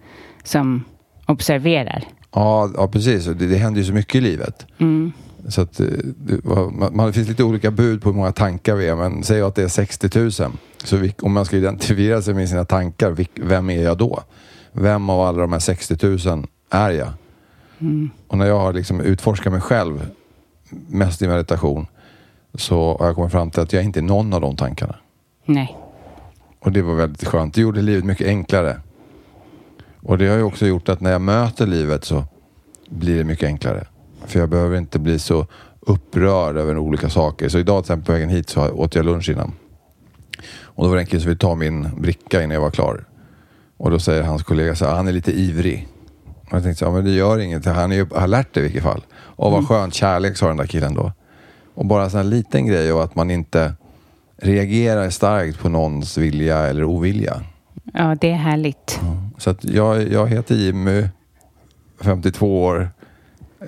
som 0.43 0.83
observerar. 1.25 2.03
Ja, 2.31 2.69
ja 2.75 2.87
precis. 2.87 3.25
Det, 3.25 3.33
det 3.33 3.57
händer 3.57 3.81
ju 3.81 3.87
så 3.87 3.93
mycket 3.93 4.15
i 4.15 4.21
livet. 4.21 4.65
Så 5.47 5.61
att, 5.61 5.79
eh, 5.79 5.87
det, 6.15 6.45
man, 6.91 7.07
det 7.07 7.13
finns 7.13 7.27
lite 7.27 7.43
olika 7.43 7.71
bud 7.71 8.01
på 8.01 8.09
hur 8.09 8.15
många 8.15 8.31
tankar 8.31 8.75
vi 8.75 8.87
är, 8.87 8.95
men 8.95 9.23
säg 9.23 9.41
att 9.41 9.55
det 9.55 9.63
är 9.63 9.67
60 9.67 10.19
000. 10.19 10.31
Så 10.83 10.97
vi, 10.97 11.13
om 11.21 11.33
man 11.33 11.45
ska 11.45 11.57
identifiera 11.57 12.21
sig 12.21 12.33
med 12.33 12.49
sina 12.49 12.65
tankar, 12.65 13.25
vem 13.35 13.69
är 13.69 13.83
jag 13.83 13.97
då? 13.97 14.23
Vem 14.71 15.09
av 15.09 15.21
alla 15.21 15.41
de 15.41 15.51
här 15.51 15.59
60 15.59 16.27
000 16.27 16.47
är 16.69 16.89
jag? 16.89 17.09
Och 18.27 18.37
när 18.37 18.45
jag 18.45 18.59
har 18.59 18.73
liksom 18.73 19.01
utforskat 19.01 19.53
mig 19.53 19.61
själv, 19.61 20.07
mest 20.87 21.21
i 21.21 21.27
meditation, 21.27 21.87
så 22.53 22.97
har 22.99 23.05
jag 23.05 23.15
kommit 23.15 23.31
fram 23.31 23.51
till 23.51 23.61
att 23.61 23.73
jag 23.73 23.83
inte 23.83 23.99
är 23.99 24.01
någon 24.01 24.33
av 24.33 24.41
de 24.41 24.55
tankarna. 24.55 24.95
Nej. 25.45 25.77
Och 26.59 26.71
det 26.71 26.81
var 26.81 26.95
väldigt 26.95 27.27
skönt. 27.27 27.53
Det 27.53 27.61
gjorde 27.61 27.81
livet 27.81 28.05
mycket 28.05 28.27
enklare. 28.27 28.77
Och 30.01 30.17
det 30.17 30.27
har 30.27 30.37
ju 30.37 30.43
också 30.43 30.65
gjort 30.65 30.89
att 30.89 31.01
när 31.01 31.11
jag 31.11 31.21
möter 31.21 31.67
livet 31.67 32.05
så 32.05 32.23
blir 32.89 33.17
det 33.17 33.23
mycket 33.23 33.47
enklare. 33.47 33.87
För 34.25 34.39
jag 34.39 34.49
behöver 34.49 34.77
inte 34.77 34.99
bli 34.99 35.19
så 35.19 35.47
upprörd 35.79 36.57
över 36.57 36.77
olika 36.77 37.09
saker. 37.09 37.49
Så 37.49 37.59
idag 37.59 37.83
till 37.83 37.91
exempel 37.91 38.05
på 38.05 38.11
vägen 38.11 38.29
hit 38.29 38.49
så 38.49 38.71
åt 38.71 38.95
jag 38.95 39.05
lunch 39.05 39.29
innan. 39.29 39.53
Och 40.61 40.83
då 40.83 40.89
var 40.89 40.95
det 40.95 41.01
en 41.01 41.07
kille 41.07 41.21
som 41.21 41.29
ville 41.29 41.39
ta 41.39 41.55
min 41.55 42.01
bricka 42.01 42.43
innan 42.43 42.53
jag 42.53 42.61
var 42.61 42.71
klar. 42.71 43.05
Och 43.77 43.91
då 43.91 43.99
säger 43.99 44.23
hans 44.23 44.43
kollega 44.43 44.75
så 44.75 44.85
här, 44.85 44.95
han 44.95 45.07
är 45.07 45.11
lite 45.11 45.31
ivrig. 45.31 45.87
Och 46.25 46.53
jag 46.53 46.63
tänkte 46.63 46.79
så 46.79 46.85
här, 46.85 46.91
men 46.91 47.05
det 47.05 47.11
gör 47.11 47.39
inget. 47.39 47.65
Han 47.65 47.91
är 47.91 47.95
ju, 47.95 48.05
det 48.53 48.59
i 48.59 48.61
vilket 48.61 48.83
fall. 48.83 49.01
Och 49.35 49.51
vad 49.51 49.67
skönt, 49.67 49.93
kärlek 49.93 50.37
sa 50.37 50.47
den 50.47 50.57
där 50.57 50.67
killen 50.67 50.93
då. 50.93 51.11
Och 51.73 51.85
bara 51.85 52.03
en 52.03 52.09
sån 52.09 52.17
här 52.17 52.23
liten 52.23 52.67
grej 52.67 52.93
och 52.93 53.03
att 53.03 53.15
man 53.15 53.31
inte 53.31 53.73
reagerar 54.37 55.09
starkt 55.09 55.59
på 55.59 55.69
någons 55.69 56.17
vilja 56.17 56.57
eller 56.57 56.83
ovilja. 56.83 57.41
Ja, 57.93 58.15
det 58.21 58.31
är 58.31 58.35
härligt. 58.35 58.99
Så 59.37 59.49
att 59.49 59.63
jag, 59.63 60.11
jag 60.11 60.27
heter 60.27 60.55
Jimmy, 60.55 61.07
52 62.01 62.63
år, 62.63 62.89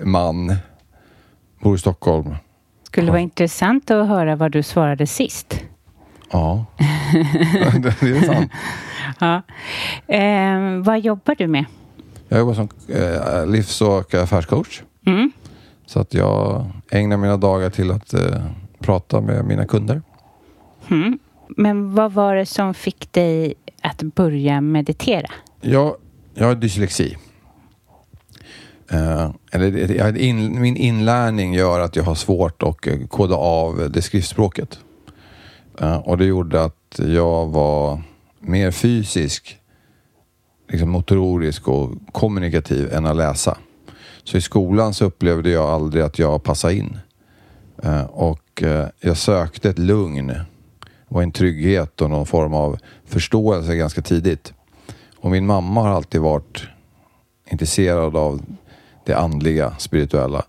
man, 0.04 0.54
bor 1.60 1.74
i 1.74 1.78
Stockholm. 1.78 2.34
Skulle 2.82 3.10
vara 3.10 3.20
intressant 3.20 3.90
att 3.90 4.08
höra 4.08 4.36
vad 4.36 4.52
du 4.52 4.62
svarade 4.62 5.06
sist. 5.06 5.60
Ja, 6.30 6.64
det 8.00 8.02
är 8.02 8.22
sant. 8.26 8.52
Ja. 9.18 9.42
Eh, 10.14 10.84
vad 10.84 11.00
jobbar 11.00 11.34
du 11.34 11.46
med? 11.46 11.64
Jag 12.28 12.38
jobbar 12.38 12.54
som 12.54 12.68
eh, 12.88 13.46
livs 13.46 13.80
och 13.80 14.14
affärscoach. 14.14 14.82
Mm. 15.06 15.32
Så 15.86 16.00
att 16.00 16.14
jag 16.14 16.64
ägnar 16.90 17.16
mina 17.16 17.36
dagar 17.36 17.70
till 17.70 17.90
att 17.90 18.14
eh, 18.14 18.42
prata 18.78 19.20
med 19.20 19.44
mina 19.44 19.66
kunder. 19.66 20.02
Mm. 20.90 21.18
Men 21.48 21.94
vad 21.94 22.12
var 22.12 22.34
det 22.34 22.46
som 22.46 22.74
fick 22.74 23.12
dig 23.12 23.54
att 23.82 24.02
börja 24.02 24.60
meditera? 24.60 25.30
Jag, 25.60 25.96
jag 26.34 26.46
har 26.46 26.54
dyslexi. 26.54 27.16
Eh, 28.90 29.30
eller, 29.52 30.16
in, 30.16 30.60
min 30.60 30.76
inlärning 30.76 31.54
gör 31.54 31.80
att 31.80 31.96
jag 31.96 32.04
har 32.04 32.14
svårt 32.14 32.62
att 32.62 32.86
eh, 32.86 33.06
koda 33.06 33.34
av 33.34 33.90
det 33.90 34.02
skriftspråket. 34.02 34.78
Eh, 35.80 35.98
och 35.98 36.18
det 36.18 36.24
gjorde 36.24 36.64
att 36.64 36.98
jag 36.98 37.46
var 37.46 38.02
mer 38.40 38.70
fysisk, 38.70 39.58
liksom 40.68 40.90
motorisk 40.90 41.68
och 41.68 41.90
kommunikativ 42.12 42.92
än 42.92 43.06
att 43.06 43.16
läsa. 43.16 43.58
Så 44.26 44.36
i 44.36 44.40
skolan 44.40 44.94
så 44.94 45.04
upplevde 45.04 45.50
jag 45.50 45.64
aldrig 45.64 46.04
att 46.04 46.18
jag 46.18 46.42
passade 46.42 46.74
in. 46.74 46.98
Eh, 47.82 48.04
och 48.04 48.62
eh, 48.62 48.86
jag 49.00 49.16
sökte 49.16 49.70
ett 49.70 49.78
lugn 49.78 50.32
och 51.08 51.22
en 51.22 51.32
trygghet 51.32 52.00
och 52.00 52.10
någon 52.10 52.26
form 52.26 52.54
av 52.54 52.78
förståelse 53.04 53.76
ganska 53.76 54.02
tidigt. 54.02 54.52
Och 55.16 55.30
min 55.30 55.46
mamma 55.46 55.82
har 55.82 55.88
alltid 55.88 56.20
varit 56.20 56.62
intresserad 57.50 58.16
av 58.16 58.42
det 59.04 59.14
andliga, 59.14 59.74
spirituella. 59.78 60.44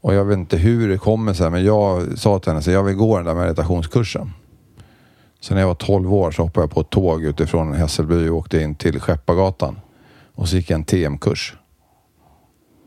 Och 0.00 0.14
jag 0.14 0.24
vet 0.24 0.38
inte 0.38 0.56
hur 0.56 0.88
det 0.88 0.98
kommer 0.98 1.32
sig, 1.32 1.50
men 1.50 1.64
jag 1.64 2.18
sa 2.18 2.38
till 2.38 2.50
henne 2.50 2.58
att 2.58 2.66
jag 2.66 2.82
vill 2.82 2.96
gå 2.96 3.16
den 3.16 3.26
där 3.26 3.34
meditationskursen. 3.34 4.32
Så 5.40 5.54
när 5.54 5.60
jag 5.60 5.68
var 5.68 5.74
12 5.74 6.14
år 6.14 6.30
så 6.30 6.42
hoppade 6.42 6.64
jag 6.64 6.70
på 6.70 6.80
ett 6.80 6.90
tåg 6.90 7.24
utifrån 7.24 7.72
Hässelby 7.72 8.28
och 8.28 8.36
åkte 8.36 8.60
in 8.60 8.74
till 8.74 9.00
Skeppargatan. 9.00 9.80
Och 10.34 10.48
så 10.48 10.56
gick 10.56 10.70
jag 10.70 10.74
en 10.74 10.84
TM-kurs. 10.84 11.56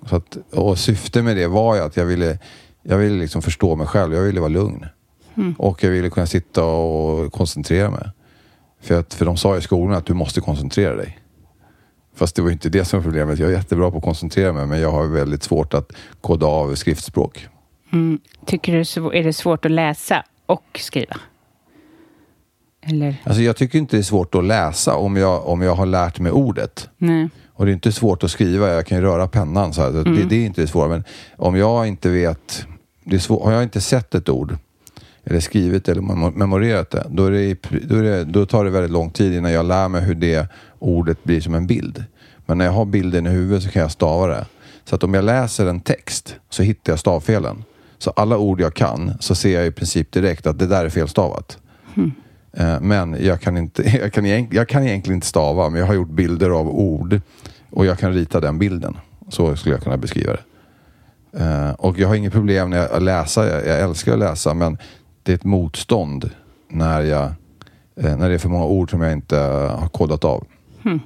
Så 0.06 0.16
att, 0.16 0.38
och 0.52 0.80
syftet 0.80 1.24
med 1.24 1.38
det 1.38 1.48
var 1.48 1.76
ju 1.76 1.82
att 1.82 1.98
jag 1.98 2.06
ville, 2.06 2.40
jag 2.84 2.98
ville 2.98 3.16
liksom 3.16 3.42
förstå 3.42 3.76
mig 3.76 3.88
själv. 3.88 4.14
Jag 4.14 4.22
ville 4.22 4.40
vara 4.40 4.50
lugn. 4.50 4.86
Och 5.58 5.84
jag 5.84 5.90
ville 5.90 6.10
kunna 6.10 6.26
sitta 6.26 6.64
och 6.64 7.34
koncentrera 7.34 7.92
mig. 7.92 8.10
För, 8.82 9.00
att, 9.00 9.14
för 9.14 9.26
de 9.26 9.38
sa 9.38 9.58
i 9.58 9.62
skolan 9.62 9.98
att 9.98 10.06
du 10.06 10.14
måste 10.14 10.42
koncentrera 10.42 10.96
dig. 10.96 11.20
Fast 12.16 12.36
det 12.36 12.42
var 12.42 12.50
ju 12.50 12.54
inte 12.54 12.70
det 12.70 12.86
som 12.86 13.00
var 13.00 13.04
problemet. 13.04 13.40
Jag 13.40 13.50
är 13.50 13.54
jättebra 13.54 13.92
på 13.92 13.98
att 13.98 14.04
koncentrera 14.04 14.54
mig 14.54 14.66
men 14.66 14.82
jag 14.82 14.92
har 14.92 15.08
väldigt 15.08 15.44
svårt 15.44 15.74
att 15.74 15.92
koda 16.22 16.46
av 16.46 16.76
skriftspråk. 16.76 17.48
Tycker 18.46 18.74
du 18.74 18.80
är 19.20 19.24
det 19.24 19.34
svårt 19.34 19.66
att 19.66 19.72
läsa 19.72 20.24
och 20.46 20.80
skriva? 20.80 21.18
Eller? 22.82 23.16
Alltså 23.24 23.42
jag 23.42 23.56
tycker 23.56 23.80
inte 23.80 23.96
det 23.96 24.02
är 24.02 24.04
svårt 24.04 24.36
att 24.36 24.44
läsa 24.44 24.96
om 24.96 25.18
jag, 25.18 25.48
om 25.48 25.62
jag 25.62 25.76
har 25.76 25.86
lärt 25.86 26.20
mig 26.20 26.32
ordet. 26.32 26.90
Nej. 26.98 27.30
Och 27.60 27.66
det 27.66 27.72
är 27.72 27.74
inte 27.74 27.92
svårt 27.92 28.24
att 28.24 28.32
skriva, 28.32 28.70
jag 28.70 28.86
kan 28.86 28.98
ju 28.98 29.04
röra 29.04 29.28
pennan 29.28 29.74
så. 29.74 29.82
Så 29.82 30.04
det, 30.04 30.24
det 30.30 30.36
är 30.36 30.46
inte 30.46 30.62
det 30.62 30.68
svåra. 30.68 30.88
Men 30.88 31.04
om 31.38 31.56
jag 31.56 31.88
inte 31.88 32.10
vet, 32.10 32.66
det 33.04 33.20
svår, 33.20 33.44
har 33.46 33.52
jag 33.52 33.64
inte 33.64 33.82
sett 33.82 34.16
ett 34.16 34.30
ord 34.30 34.58
eller 35.24 35.40
skrivit 35.40 35.90
eller 35.90 36.02
memo- 36.02 36.36
memorerat 36.36 36.90
det, 36.90 37.06
då, 37.10 37.30
det, 37.30 37.58
då, 37.88 37.96
det, 38.02 38.24
då 38.24 38.46
tar 38.46 38.64
det 38.66 38.70
väldigt 38.70 38.92
lång 38.92 39.12
tid 39.12 39.34
innan 39.34 39.52
jag 39.52 39.66
lär 39.66 39.88
mig 39.90 40.02
hur 40.02 40.16
det 40.16 40.48
ordet 40.80 41.24
blir 41.24 41.42
som 41.42 41.54
en 41.56 41.68
bild. 41.68 42.04
Men 42.46 42.58
när 42.58 42.66
jag 42.66 42.72
har 42.72 42.86
bilden 42.86 43.28
i 43.28 43.30
huvudet 43.30 43.64
så 43.64 43.70
kan 43.70 43.82
jag 43.82 43.92
stava 43.92 44.28
det. 44.28 44.46
Så 44.86 44.96
att 44.96 45.04
om 45.04 45.14
jag 45.14 45.24
läser 45.26 45.66
en 45.66 45.82
text 45.82 46.36
så 46.50 46.64
hittar 46.64 46.92
jag 46.92 47.00
stavfelen. 47.00 47.64
Så 47.98 48.10
alla 48.10 48.38
ord 48.38 48.62
jag 48.62 48.74
kan 48.74 49.12
så 49.20 49.36
ser 49.36 49.56
jag 49.60 49.68
i 49.68 49.72
princip 49.72 50.12
direkt 50.12 50.48
att 50.48 50.60
det 50.60 50.68
där 50.68 50.86
är 50.86 50.90
felstavat. 50.90 51.58
Eh, 51.98 52.04
Eh, 52.54 52.82
men 52.82 53.18
jag 53.20 53.42
kan, 53.42 53.58
inte, 53.58 53.84
jag, 54.02 54.14
kan 54.14 54.26
jag 54.52 54.70
kan 54.70 54.84
egentligen 54.84 55.16
inte 55.18 55.28
stava, 55.28 55.70
men 55.70 55.80
jag 55.80 55.88
har 55.88 55.94
gjort 55.94 56.10
bilder 56.10 56.50
av 56.50 56.70
ord 56.70 57.22
och 57.70 57.86
jag 57.86 58.00
kan 58.00 58.14
rita 58.14 58.40
den 58.40 58.60
bilden. 58.60 58.98
Så 59.30 59.56
skulle 59.56 59.76
jag 59.76 59.84
kunna 59.84 59.98
beskriva 59.98 60.34
det. 60.34 60.44
Eh, 61.34 61.72
och 61.72 62.00
jag 62.00 62.08
har 62.08 62.16
inget 62.16 62.34
problem 62.34 62.70
när 62.70 62.78
jag 62.78 63.02
läser, 63.02 63.68
jag, 63.68 63.80
älskar 63.80 64.14
att 64.14 64.20
läsa, 64.20 64.54
men 64.54 64.78
det 65.24 65.32
är 65.32 65.36
ett 65.36 65.44
motstånd 65.44 66.30
när, 66.68 67.02
jag, 67.02 67.26
eh, 67.96 68.18
när 68.18 68.30
det 68.30 68.36
är 68.36 68.40
för 68.40 68.50
många 68.50 68.66
ord 68.66 68.92
som 68.92 69.02
jag 69.02 69.14
inte 69.14 69.38
har 69.38 69.90
kodat 69.90 70.26
av. 70.26 70.46
Hm. 70.84 71.00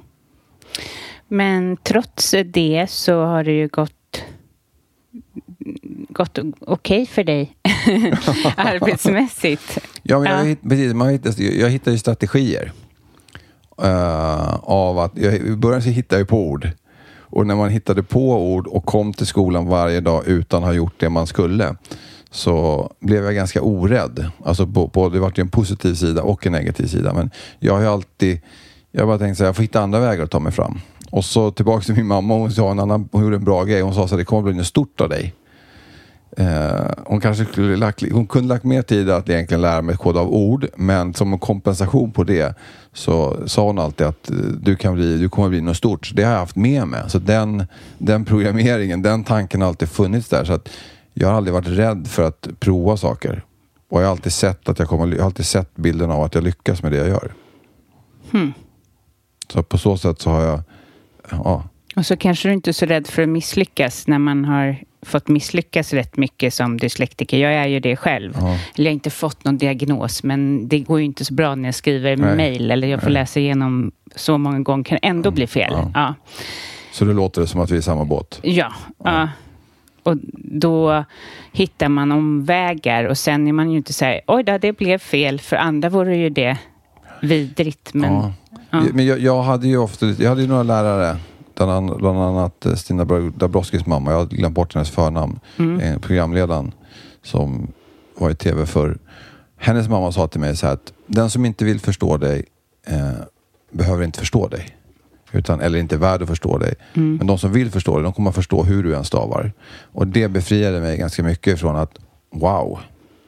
Men 1.28 1.76
trots 1.76 2.34
det 2.44 2.86
så 2.90 3.24
har 3.24 3.44
det 3.44 3.52
ju 3.52 3.68
gått 3.68 4.24
gått 6.08 6.38
okej 6.60 7.06
för 7.06 7.24
dig 7.24 7.56
arbetsmässigt. 8.56 9.78
Ja, 10.02 10.18
men 10.18 10.32
jag, 10.32 10.50
Ja. 10.50 10.56
precis, 10.68 10.94
man 10.94 11.08
hittar, 11.08 11.42
jag 11.42 11.70
hittar 11.70 11.92
ju 11.92 11.98
strategier. 11.98 12.72
eh, 13.82 14.54
av 14.62 14.98
att, 14.98 15.12
jag, 15.14 15.34
I 15.34 15.56
början 15.56 15.82
så 15.82 15.88
hittade 15.88 16.20
jag 16.20 16.28
på 16.28 16.38
ord. 16.48 16.68
Och 17.16 17.46
när 17.46 17.54
man 17.54 17.70
hittade 17.70 18.02
på 18.02 18.52
ord 18.52 18.66
och 18.66 18.84
kom 18.84 19.12
till 19.12 19.26
skolan 19.26 19.66
varje 19.66 20.00
dag 20.00 20.26
utan 20.26 20.62
att 20.62 20.68
ha 20.68 20.74
gjort 20.74 20.94
det 21.00 21.08
man 21.08 21.26
skulle 21.26 21.76
så 22.30 22.90
blev 23.00 23.24
jag 23.24 23.34
ganska 23.34 23.62
orädd. 23.62 24.26
Alltså 24.44 24.66
på, 24.66 24.88
på, 24.88 25.08
det 25.08 25.18
var 25.20 25.32
ju 25.36 25.40
en 25.40 25.48
positiv 25.48 25.94
sida 25.94 26.22
och 26.22 26.46
en 26.46 26.52
negativ 26.52 26.86
sida. 26.86 27.12
Men 27.14 27.30
jag 27.58 27.74
har 27.78 27.84
alltid, 27.84 28.40
jag 28.92 29.06
bara 29.06 29.18
tänkt 29.18 29.38
här, 29.38 29.46
jag 29.46 29.56
får 29.56 29.62
hitta 29.62 29.80
andra 29.80 30.00
vägar 30.00 30.24
att 30.24 30.30
ta 30.30 30.40
mig 30.40 30.52
fram. 30.52 30.78
Och 31.10 31.24
så 31.24 31.50
tillbaka 31.50 31.84
till 31.84 31.94
min 31.94 32.06
mamma, 32.06 32.34
hon 32.34 32.52
sa 32.52 32.70
en 32.70 32.78
annan, 32.80 33.08
hon 33.12 33.22
gjorde 33.22 33.36
en 33.36 33.44
bra 33.44 33.64
grej. 33.64 33.80
Hon 33.80 33.94
sa 33.94 34.06
här, 34.06 34.16
det 34.16 34.24
kommer 34.24 34.42
bli 34.42 34.54
något 34.54 34.66
stort 34.66 35.00
av 35.00 35.08
dig. 35.08 35.34
Eh, 36.36 36.90
hon 37.06 37.20
kanske 37.20 37.44
skulle 37.44 37.76
lagt, 37.76 38.12
hon 38.12 38.26
kunde 38.26 38.48
lagt 38.48 38.64
mer 38.64 38.82
tid 38.82 39.10
att 39.10 39.28
egentligen 39.28 39.60
lära 39.60 39.82
mig 39.82 39.96
koda 39.96 40.20
av 40.20 40.34
ord, 40.34 40.66
men 40.76 41.14
som 41.14 41.32
en 41.32 41.38
kompensation 41.38 42.12
på 42.12 42.24
det 42.24 42.54
så 42.92 43.36
sa 43.46 43.66
hon 43.66 43.78
alltid 43.78 44.06
att 44.06 44.30
eh, 44.30 44.36
du, 44.36 44.76
kan 44.76 44.94
bli, 44.94 45.18
du 45.18 45.28
kommer 45.28 45.48
bli 45.48 45.60
något 45.60 45.76
stort. 45.76 46.06
Så 46.06 46.14
det 46.14 46.22
har 46.22 46.32
jag 46.32 46.38
haft 46.38 46.56
med 46.56 46.88
mig. 46.88 47.02
Så 47.08 47.18
den, 47.18 47.66
den 47.98 48.24
programmeringen, 48.24 49.02
den 49.02 49.24
tanken 49.24 49.60
har 49.60 49.68
alltid 49.68 49.88
funnits 49.88 50.28
där. 50.28 50.44
Så 50.44 50.52
att 50.52 50.68
jag 51.14 51.28
har 51.28 51.34
aldrig 51.34 51.54
varit 51.54 51.68
rädd 51.68 52.06
för 52.08 52.22
att 52.22 52.48
prova 52.60 52.96
saker. 52.96 53.44
Och 53.88 54.00
jag 54.00 54.06
har 54.06 54.10
alltid 54.10 54.32
sett, 54.32 54.68
att 54.68 54.78
jag 54.78 54.88
kommer, 54.88 55.06
jag 55.06 55.18
har 55.18 55.26
alltid 55.26 55.46
sett 55.46 55.76
bilden 55.76 56.10
av 56.10 56.22
att 56.22 56.34
jag 56.34 56.44
lyckas 56.44 56.82
med 56.82 56.92
det 56.92 56.98
jag 56.98 57.08
gör. 57.08 57.32
Så 59.52 59.62
på 59.62 59.78
så 59.78 59.96
sätt 59.96 60.20
så 60.20 60.30
har 60.30 60.42
jag 60.42 60.62
ja, 61.30 61.64
Och 61.96 62.06
så 62.06 62.16
kanske 62.16 62.48
du 62.48 62.52
inte 62.52 62.70
är 62.70 62.72
så 62.72 62.86
rädd 62.86 63.06
för 63.06 63.22
att 63.22 63.28
misslyckas 63.28 64.06
när 64.06 64.18
man 64.18 64.44
har 64.44 64.78
fått 65.04 65.28
misslyckas 65.28 65.92
rätt 65.92 66.16
mycket 66.16 66.54
som 66.54 66.78
dyslektiker. 66.78 67.38
Jag 67.38 67.52
är 67.54 67.66
ju 67.66 67.80
det 67.80 67.96
själv. 67.96 68.36
Ja. 68.40 68.46
Eller 68.48 68.84
jag 68.84 68.90
har 68.90 68.94
inte 68.94 69.10
fått 69.10 69.44
någon 69.44 69.58
diagnos, 69.58 70.22
men 70.22 70.68
det 70.68 70.78
går 70.78 70.98
ju 70.98 71.04
inte 71.04 71.24
så 71.24 71.34
bra 71.34 71.54
när 71.54 71.68
jag 71.68 71.74
skriver 71.74 72.16
Nej. 72.16 72.36
mejl 72.36 72.70
eller 72.70 72.88
jag 72.88 73.02
får 73.02 73.10
läsa 73.10 73.40
igenom 73.40 73.92
så 74.16 74.38
många 74.38 74.60
gånger, 74.60 74.84
kan 74.84 74.98
ändå 75.02 75.30
bli 75.30 75.46
fel. 75.46 75.72
Ja. 75.72 75.90
Ja. 75.94 76.14
Så 76.92 77.04
det 77.04 77.12
låter 77.12 77.40
det 77.40 77.46
som 77.46 77.60
att 77.60 77.70
vi 77.70 77.74
är 77.74 77.78
i 77.78 77.82
samma 77.82 78.04
båt. 78.04 78.40
Ja. 78.42 78.72
ja. 79.04 79.28
Och 80.02 80.16
då 80.34 81.04
hittar 81.52 81.88
man 81.88 82.12
omvägar 82.12 83.04
och 83.04 83.18
sen 83.18 83.48
är 83.48 83.52
man 83.52 83.70
ju 83.70 83.76
inte 83.76 83.92
så 83.92 84.04
här, 84.04 84.20
oj 84.26 84.42
då, 84.42 84.58
det 84.58 84.72
blev 84.72 84.98
fel. 84.98 85.40
För 85.40 85.56
andra 85.56 85.88
vore 85.88 86.16
ju 86.16 86.30
det 86.30 86.58
vidrigt. 87.22 87.94
Men. 87.94 88.32
Men 88.92 89.06
jag, 89.06 89.18
jag 89.18 89.42
hade 89.42 89.68
ju 89.68 89.76
ofta, 89.76 90.06
jag 90.06 90.28
hade 90.28 90.42
ju 90.42 90.48
några 90.48 90.62
lärare, 90.62 91.16
bland 91.54 91.70
annat, 91.70 91.98
bland 91.98 92.18
annat 92.18 92.66
eh, 92.66 92.74
Stina 92.74 93.04
Dabrowskis 93.04 93.86
mamma, 93.86 94.10
jag 94.10 94.18
har 94.18 94.26
glömt 94.26 94.54
bort 94.54 94.74
hennes 94.74 94.90
förnamn, 94.90 95.40
eh, 95.80 95.98
programledaren 95.98 96.72
som 97.22 97.68
var 98.18 98.30
i 98.30 98.34
tv 98.34 98.66
för 98.66 98.98
Hennes 99.64 99.88
mamma 99.88 100.12
sa 100.12 100.28
till 100.28 100.40
mig 100.40 100.56
så 100.56 100.66
här 100.66 100.74
att 100.74 100.92
den 101.06 101.30
som 101.30 101.44
inte 101.44 101.64
vill 101.64 101.80
förstå 101.80 102.16
dig 102.16 102.44
eh, 102.86 103.12
behöver 103.70 104.04
inte 104.04 104.18
förstå 104.18 104.48
dig. 104.48 104.76
Utan, 105.32 105.60
eller 105.60 105.78
inte 105.78 105.94
är 105.94 105.98
värd 105.98 106.22
att 106.22 106.28
förstå 106.28 106.58
dig. 106.58 106.74
Men 107.18 107.26
de 107.26 107.38
som 107.38 107.52
vill 107.52 107.70
förstå 107.70 107.94
dig, 107.94 108.04
de 108.04 108.12
kommer 108.12 108.30
att 108.30 108.34
förstå 108.34 108.62
hur 108.62 108.82
du 108.82 108.96
än 108.96 109.04
stavar. 109.04 109.52
Och 109.92 110.06
det 110.06 110.28
befriade 110.28 110.80
mig 110.80 110.98
ganska 110.98 111.22
mycket 111.22 111.60
från 111.60 111.76
att 111.76 111.98
wow, 112.32 112.78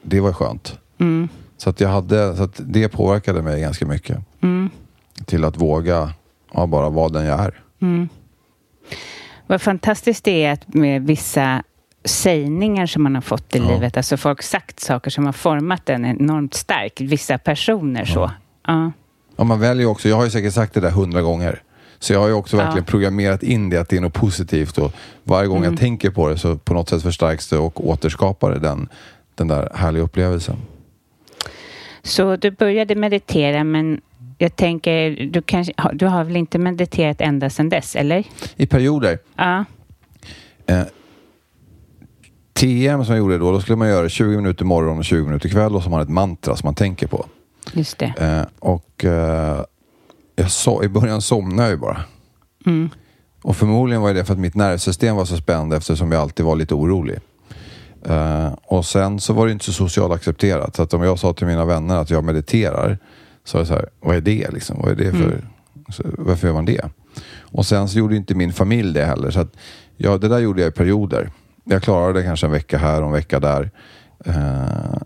det 0.01 0.19
var 0.19 0.33
skönt. 0.33 0.79
Så, 1.57 1.69
att 1.69 1.79
jag 1.81 1.89
hade, 1.89 2.35
så 2.35 2.43
att 2.43 2.61
det 2.65 2.89
påverkade 2.89 3.41
mig 3.41 3.61
ganska 3.61 3.85
mycket. 3.85 4.17
Till 5.25 5.45
att 5.45 5.57
våga 5.57 6.13
ja, 6.53 6.65
bara 6.67 6.89
vara 6.89 7.09
den 7.09 7.25
jag 7.25 7.39
är. 7.39 7.61
Vad 9.47 9.61
fantastiskt 9.61 10.23
det 10.23 10.43
är 10.45 10.51
att 10.53 10.73
med 10.73 11.01
vissa 11.07 11.63
sägningar 12.05 12.85
som 12.85 13.03
man 13.03 13.15
har 13.15 13.21
fått 13.21 13.55
i 13.55 13.59
Ja. 13.59 13.69
livet, 13.73 13.97
alltså 13.97 14.17
folk 14.17 14.41
sagt 14.43 14.79
saker 14.79 15.11
som 15.11 15.25
har 15.25 15.33
format 15.33 15.89
en 15.89 16.05
enormt 16.05 16.53
starkt, 16.53 17.01
vissa 17.01 17.37
personer 17.37 18.05
så. 18.05 18.31
Ja. 18.67 18.91
Ja, 19.35 19.43
man 19.43 19.59
väljer 19.59 19.87
också, 19.87 20.09
jag 20.09 20.15
har 20.15 20.23
ju 20.23 20.29
säkert 20.29 20.53
sagt 20.53 20.73
det 20.73 20.79
där 20.79 20.91
hundra 20.91 21.21
gånger. 21.21 21.61
Så 21.99 22.13
jag 22.13 22.19
har 22.19 22.27
ju 22.27 22.33
också 22.33 22.57
Ja. 22.57 22.63
verkligen 22.63 22.85
programmerat 22.85 23.43
in 23.43 23.69
det 23.69 23.77
att 23.77 23.89
det 23.89 23.97
är 23.97 24.01
något 24.01 24.13
positivt 24.13 24.77
och 24.77 24.91
varje 25.23 25.47
gång 25.47 25.63
jag 25.63 25.77
tänker 25.79 26.09
på 26.09 26.29
det 26.29 26.37
så 26.37 26.57
på 26.57 26.73
något 26.73 26.89
sätt 26.89 27.03
förstärks 27.03 27.49
det 27.49 27.57
och 27.57 27.87
återskapar 27.89 28.51
det 28.51 28.59
den, 28.59 28.89
den 29.35 29.47
där 29.47 29.71
härliga 29.75 30.03
upplevelsen. 30.03 30.55
Så 32.03 32.35
du 32.35 32.51
började 32.51 32.95
meditera, 32.95 33.63
men 33.63 34.01
jag 34.37 34.55
tänker, 34.55 35.09
du, 35.31 35.41
kanske, 35.41 35.73
du 35.93 36.05
har 36.05 36.23
väl 36.23 36.35
inte 36.35 36.57
mediterat 36.59 37.21
ända 37.21 37.49
sedan 37.49 37.69
dess, 37.69 37.95
eller? 37.95 38.23
I 38.55 38.65
perioder. 38.65 39.19
Ja. 39.35 39.65
Eh, 40.65 40.83
TM 42.53 43.05
som 43.05 43.15
jag 43.15 43.19
gjorde 43.19 43.37
då, 43.37 43.51
då 43.51 43.61
skulle 43.61 43.75
man 43.75 43.87
göra 43.87 44.09
20 44.09 44.35
minuter 44.35 44.65
morgon 44.65 44.97
och 44.97 45.05
20 45.05 45.25
minuter 45.25 45.49
kväll 45.49 45.75
och 45.75 45.83
så 45.83 45.89
har 45.89 45.91
man 45.91 46.01
ett 46.01 46.09
mantra 46.09 46.55
som 46.55 46.67
man 46.67 46.75
tänker 46.75 47.07
på. 47.07 47.25
Just 47.73 47.97
det. 47.97 48.13
Eh, 48.17 48.45
och 48.59 49.05
eh, 49.05 49.63
jag 50.35 50.51
så, 50.51 50.83
i 50.83 50.89
början 50.89 51.21
somnade 51.21 51.63
jag 51.63 51.71
ju 51.71 51.77
bara. 51.77 51.97
Och 53.41 53.55
förmodligen 53.55 54.01
var 54.01 54.13
det 54.13 54.25
för 54.25 54.33
att 54.33 54.39
mitt 54.39 54.55
nervsystem 54.55 55.15
var 55.15 55.25
så 55.25 55.37
spänd 55.37 55.73
eftersom 55.73 56.11
jag 56.11 56.21
alltid 56.21 56.45
var 56.45 56.55
lite 56.55 56.75
orolig. 56.75 57.19
Eh, 58.05 58.53
och 58.63 58.85
sen 58.85 59.19
så 59.19 59.33
var 59.33 59.45
det 59.45 59.51
inte 59.51 59.65
så 59.65 59.71
socialt 59.71 60.13
accepterat. 60.13 60.75
Så 60.75 60.83
att 60.83 60.93
om 60.93 61.03
jag 61.03 61.19
sa 61.19 61.33
till 61.33 61.47
mina 61.47 61.65
vänner 61.65 61.97
att 61.97 62.09
jag 62.09 62.23
mediterar 62.23 62.97
är 63.55 63.59
det 63.59 63.65
så 63.65 63.73
här, 63.73 63.89
vad 63.99 64.15
är 64.15 64.21
det 64.21 64.51
liksom? 64.51 64.77
Vad 64.81 64.91
är 64.91 64.95
det 64.95 65.11
för, 65.11 65.47
så, 65.89 66.03
varför 66.17 66.47
gör 66.47 66.53
man 66.53 66.65
det? 66.65 66.89
Och 67.39 67.65
sen 67.65 67.89
så 67.89 67.97
gjorde 67.99 68.15
inte 68.15 68.35
min 68.35 68.53
familj 68.53 68.93
det 68.93 69.05
heller. 69.05 69.31
Så 69.31 69.39
att, 69.39 69.57
ja, 69.97 70.17
det 70.17 70.27
där 70.27 70.39
gjorde 70.39 70.61
jag 70.61 70.69
i 70.69 70.71
perioder. 70.71 71.31
Jag 71.63 71.83
klarade 71.83 72.19
det 72.19 72.25
kanske 72.25 72.45
en 72.45 72.51
vecka 72.51 72.77
här 72.77 73.01
och 73.01 73.07
en 73.07 73.13
vecka 73.13 73.39
där. 73.39 73.71
Eh, 74.25 74.97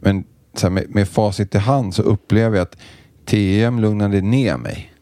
men 0.00 0.24
så 0.54 0.66
här, 0.66 0.70
med, 0.70 0.94
med 0.94 1.08
facit 1.08 1.54
i 1.54 1.58
hand 1.58 1.94
så 1.94 2.02
upplever 2.02 2.56
jag 2.56 2.62
att 2.62 2.76
TM 3.24 3.78
lugnade 3.78 4.20
ner 4.20 4.56
mig. 4.56 4.92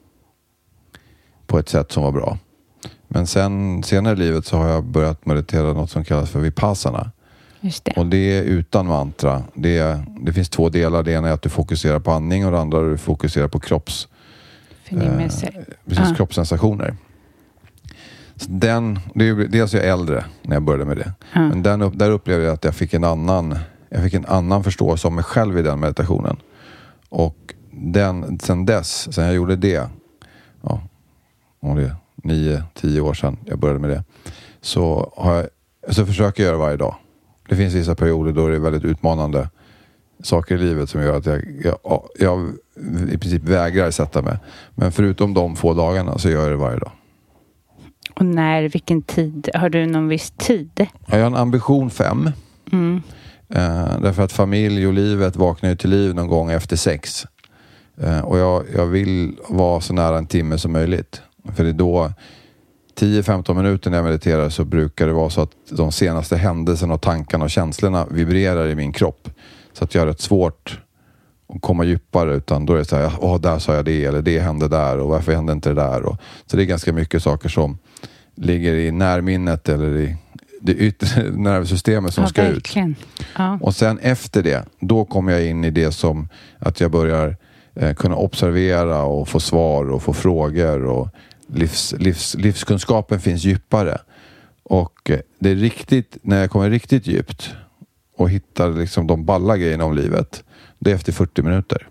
På 1.46 1.58
ett 1.58 1.68
sätt 1.68 1.92
som 1.92 2.02
var 2.02 2.12
bra. 2.12 2.38
Men 3.08 3.26
sen 3.26 3.82
senare 3.82 4.14
i 4.14 4.16
livet 4.16 4.46
så 4.46 4.56
har 4.56 4.68
jag 4.68 4.84
börjat 4.84 5.26
meditera 5.26 5.72
något 5.72 5.90
som 5.90 6.04
kallas 6.04 6.30
för 6.30 6.40
vipassana. 6.40 7.10
Just 7.66 7.84
det. 7.84 7.92
Och 7.96 8.06
det 8.06 8.38
är 8.38 8.42
utan 8.42 8.86
mantra. 8.86 9.42
Det, 9.54 9.78
är, 9.78 10.04
det 10.20 10.32
finns 10.32 10.48
två 10.48 10.68
delar. 10.68 11.02
Det 11.02 11.12
ena 11.12 11.28
är 11.28 11.32
att 11.32 11.42
du 11.42 11.48
fokuserar 11.48 11.98
på 12.00 12.10
andning 12.12 12.46
och 12.46 12.52
det 12.52 12.58
andra 12.60 12.78
är 12.78 12.84
att 12.84 12.90
du 12.92 12.98
fokuserar 12.98 13.48
på 13.48 13.60
kropps, 13.60 14.08
Förnimmelser. 14.88 15.64
precis, 15.88 16.08
Ja. 16.08 16.14
kroppssensationer. 16.14 16.96
Så 18.36 18.46
den, 18.48 18.98
det 19.14 19.28
är, 19.28 19.34
dels 19.34 19.74
är 19.74 19.78
jag 19.78 19.86
äldre 19.88 20.24
när 20.42 20.56
jag 20.56 20.62
började 20.62 20.84
med 20.84 20.96
det. 20.96 21.12
Men 21.32 21.62
den, 21.62 21.98
där 21.98 22.10
upplevde 22.10 22.44
jag 22.44 22.54
att 22.54 22.64
jag 22.64 22.74
fick 22.74 22.94
en 22.94 23.04
annan, 23.04 23.58
jag 23.88 24.02
fick 24.02 24.14
en 24.14 24.26
annan 24.26 24.64
förståelse 24.64 25.08
om 25.08 25.14
mig 25.14 25.24
själv 25.24 25.58
i 25.58 25.62
den 25.62 25.80
meditationen. 25.80 26.36
Och 27.08 27.54
den, 27.70 28.38
sen 28.38 28.66
dess, 28.66 29.14
sen 29.14 29.24
jag 29.24 29.34
gjorde 29.34 29.56
det, 29.56 29.88
ja, 30.62 30.80
om 31.60 31.76
det 31.76 31.82
är 31.82 31.96
nio, 32.22 32.62
tio 32.74 33.00
år 33.00 33.14
sedan 33.14 33.36
jag 33.44 33.58
började 33.58 33.80
med 33.80 33.90
det, 33.90 34.04
så, 34.60 35.12
har 35.16 35.34
jag, 35.34 35.46
så 35.94 36.06
försöker 36.06 36.42
jag 36.42 36.48
göra 36.50 36.58
varje 36.58 36.76
dag. 36.76 36.94
Det 37.48 37.56
finns 37.56 37.74
vissa 37.74 37.94
perioder 37.94 38.32
då 38.32 38.48
det 38.48 38.54
är 38.54 38.58
väldigt 38.58 38.84
utmanande 38.84 39.48
saker 40.22 40.54
i 40.54 40.58
livet 40.58 40.90
som 40.90 41.02
gör 41.02 41.16
att 41.16 41.26
jag, 41.26 41.42
jag, 41.64 42.02
jag 42.18 42.52
i 43.12 43.18
princip 43.18 43.42
vägrar 43.42 43.90
sätta 43.90 44.22
mig. 44.22 44.38
Men 44.74 44.92
förutom 44.92 45.34
de 45.34 45.56
få 45.56 45.74
dagarna 45.74 46.18
så 46.18 46.30
gör 46.30 46.42
jag 46.42 46.50
det 46.50 46.56
varje 46.56 46.78
dag. 46.78 46.92
Och 48.14 48.26
när, 48.26 48.62
vilken 48.62 49.02
tid? 49.02 49.48
Har 49.54 49.68
du 49.68 49.86
någon 49.86 50.08
viss 50.08 50.30
tid? 50.30 50.86
Jag 51.06 51.18
har 51.18 51.26
en 51.26 51.36
ambition 51.36 51.90
fem. 51.90 52.30
Eh, 53.48 54.00
därför 54.02 54.22
att 54.22 54.32
familj 54.32 54.86
och 54.86 54.92
livet 54.92 55.36
vaknar 55.36 55.70
ju 55.70 55.76
till 55.76 55.90
liv 55.90 56.14
någon 56.14 56.28
gång 56.28 56.50
efter 56.50 56.76
sex. 56.76 57.26
Eh, 58.00 58.20
och 58.20 58.38
jag, 58.38 58.64
jag 58.74 58.86
vill 58.86 59.36
vara 59.48 59.80
så 59.80 59.94
nära 59.94 60.18
en 60.18 60.26
timme 60.26 60.58
som 60.58 60.72
möjligt. 60.72 61.22
För 61.54 61.64
det 61.64 61.70
är 61.70 61.74
då 61.74 62.12
10-15 63.00 63.54
minuter 63.54 63.90
när 63.90 63.98
jag 63.98 64.04
mediterar 64.04 64.48
så 64.48 64.64
brukar 64.64 65.06
det 65.06 65.12
vara 65.12 65.30
så 65.30 65.40
att 65.40 65.50
de 65.70 65.92
senaste 65.92 66.36
händelserna 66.36 66.94
och 66.94 67.00
tankarna 67.00 67.44
och 67.44 67.50
känslorna 67.50 68.06
vibrerar 68.10 68.68
i 68.68 68.74
min 68.74 68.92
kropp. 68.92 69.28
Så 69.72 69.84
att 69.84 69.94
jag 69.94 70.02
har 70.02 70.06
rätt 70.06 70.20
svårt 70.20 70.80
att 71.54 71.62
komma 71.62 71.84
djupare 71.84 72.34
utan 72.34 72.66
då 72.66 72.74
är 72.74 72.78
det 72.78 72.84
så 72.84 72.96
här, 72.96 73.12
åh 73.20 73.40
där 73.40 73.58
sa 73.58 73.74
jag 73.74 73.84
det 73.84 74.04
eller 74.04 74.22
det 74.22 74.40
hände 74.40 74.68
där 74.68 74.98
och 74.98 75.08
varför 75.08 75.32
hände 75.32 75.52
inte 75.52 75.68
det 75.68 75.74
där? 75.74 76.02
Och, 76.02 76.16
så 76.46 76.56
det 76.56 76.62
är 76.62 76.66
ganska 76.66 76.92
mycket 76.92 77.22
saker 77.22 77.48
som 77.48 77.78
ligger 78.34 78.74
i 78.74 78.90
närminnet 78.90 79.68
eller 79.68 79.96
i 79.96 80.16
det 80.60 80.74
yttre 80.74 81.30
nervsystemet 81.30 82.14
som 82.14 82.24
ja, 82.24 82.28
ska 82.28 82.46
ut. 82.46 82.56
verkligen. 82.56 82.96
Ja. 83.36 83.58
Och 83.62 83.74
sen 83.74 83.98
efter 83.98 84.42
det, 84.42 84.64
då 84.80 85.04
kommer 85.04 85.32
jag 85.32 85.46
in 85.46 85.64
i 85.64 85.70
det 85.70 85.92
som 85.92 86.28
att 86.58 86.80
jag 86.80 86.90
börjar 86.90 87.36
eh, 87.74 87.94
kunna 87.94 88.16
observera 88.16 89.02
och 89.02 89.28
få 89.28 89.40
svar 89.40 89.90
och 89.90 90.02
få 90.02 90.12
frågor 90.12 90.84
och 90.84 91.08
livs, 91.46 91.94
livs, 91.98 92.34
livskunskapen 92.34 93.20
finns 93.20 93.44
djupare. 93.44 93.98
Och 94.62 95.10
eh, 95.10 95.20
det 95.38 95.50
är 95.50 95.54
riktigt, 95.54 96.16
när 96.22 96.40
jag 96.40 96.50
kommer 96.50 96.70
riktigt 96.70 97.06
djupt 97.06 97.54
och 98.16 98.30
hittar 98.30 98.70
liksom 98.70 99.06
de 99.06 99.24
balla 99.24 99.56
grejerna 99.56 99.84
om 99.84 99.94
livet, 99.96 100.44
det 100.78 100.90
är 100.90 100.94
efter 100.94 101.12
40 101.12 101.42
minuter. 101.42 101.88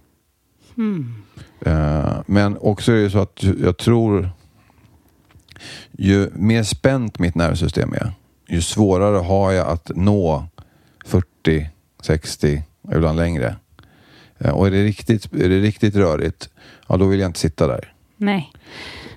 Eh, 1.66 2.20
men 2.26 2.58
också 2.58 2.92
är 2.92 3.04
det 3.04 3.10
så 3.10 3.20
att 3.20 3.44
jag 3.44 3.78
tror 3.78 4.30
ju 5.92 6.30
mer 6.34 6.64
spänt 6.64 7.20
mitt 7.20 7.36
nervsystem 7.36 7.94
är, 7.94 8.12
ju 8.48 8.62
svårare 8.62 9.18
har 9.18 9.52
jag 9.52 9.68
att 9.68 9.92
nå 9.96 10.48
40, 11.06 11.70
60, 12.02 12.64
ibland 12.96 13.18
längre. 13.18 13.56
Eh, 14.38 14.50
Och 14.50 14.68
är 14.68 14.72
det 14.72 14.84
riktigt, 14.84 15.34
är 15.34 15.50
det 15.50 15.60
riktigt 15.60 15.96
rörigt, 15.96 16.50
ja 16.88 16.98
då 16.98 17.06
vill 17.06 17.20
jag 17.20 17.30
inte 17.30 17.40
sitta 17.40 17.68
där. 17.68 17.94
Nej. 18.18 18.52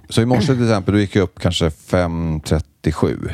Så 0.08 0.22
i 0.22 0.26
morse 0.26 0.46
till 0.46 0.62
exempel, 0.62 0.94
då 0.94 1.00
gick 1.00 1.16
jag 1.16 1.22
upp 1.22 1.40
kanske 1.40 1.68
5.37. 1.68 3.30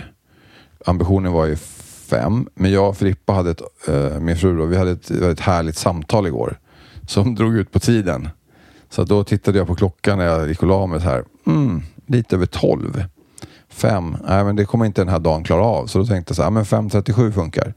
Ambitionen 0.87 1.33
var 1.33 1.47
ju 1.47 1.57
5, 1.57 2.49
men 2.55 2.73
jag 2.73 2.89
och 2.89 2.97
Filippa 2.97 3.33
hade 3.33 3.51
ett, 3.51 3.63
eh, 3.89 4.21
min 4.21 4.37
fru 4.37 4.59
då, 4.59 4.65
vi 4.65 4.77
hade 4.77 4.91
ett 4.91 5.11
väldigt 5.11 5.41
härligt 5.41 5.77
samtal 5.77 6.27
igår. 6.27 6.59
Som 7.09 7.35
drog 7.35 7.57
ut 7.57 7.73
på 7.73 7.81
tiden. 7.81 8.29
Så 8.91 9.05
då 9.05 9.25
tittade 9.25 9.59
jag 9.59 9.67
på 9.67 9.75
klockan 9.75 10.19
när 10.19 10.25
jag 10.25 10.49
gick 10.49 10.63
och 10.63 10.69
la 10.69 10.87
mig 10.87 11.01
så 11.01 11.07
här. 11.07 11.25
Mm, 11.47 11.83
lite 12.07 12.37
över 12.37 12.47
12. 12.47 13.05
5, 13.69 14.17
nej 14.29 14.45
men 14.45 14.57
det 14.57 14.65
kommer 14.65 14.85
inte 14.85 15.01
den 15.01 15.09
här 15.09 15.19
dagen 15.19 15.45
klara 15.45 15.65
av. 15.65 15.87
Så 15.87 15.99
då 15.99 16.07
tänkte 16.07 16.31
jag 16.31 16.37
så 16.37 16.43
här, 16.43 16.51
men 16.51 16.65
5.37 16.65 17.33
funkar. 17.33 17.75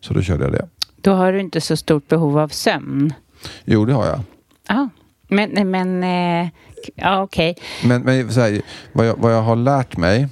Så 0.00 0.14
då 0.14 0.22
körde 0.22 0.44
jag 0.44 0.52
det. 0.52 0.68
Då 0.96 1.12
har 1.12 1.32
du 1.32 1.40
inte 1.40 1.60
så 1.60 1.76
stort 1.76 2.08
behov 2.08 2.38
av 2.38 2.48
sömn. 2.48 3.12
Jo, 3.64 3.84
det 3.84 3.92
har 3.92 4.06
jag. 4.06 4.20
Ja, 4.68 4.88
men, 5.34 5.70
men 5.70 6.04
eh, 6.04 6.48
ja, 6.94 7.22
okej. 7.22 7.56
Men, 7.84 8.02
men 8.02 8.32
så 8.32 8.40
här, 8.40 8.62
vad, 8.92 9.06
jag, 9.06 9.16
vad 9.16 9.34
jag 9.34 9.42
har 9.42 9.56
lärt 9.56 9.96
mig 9.96 10.28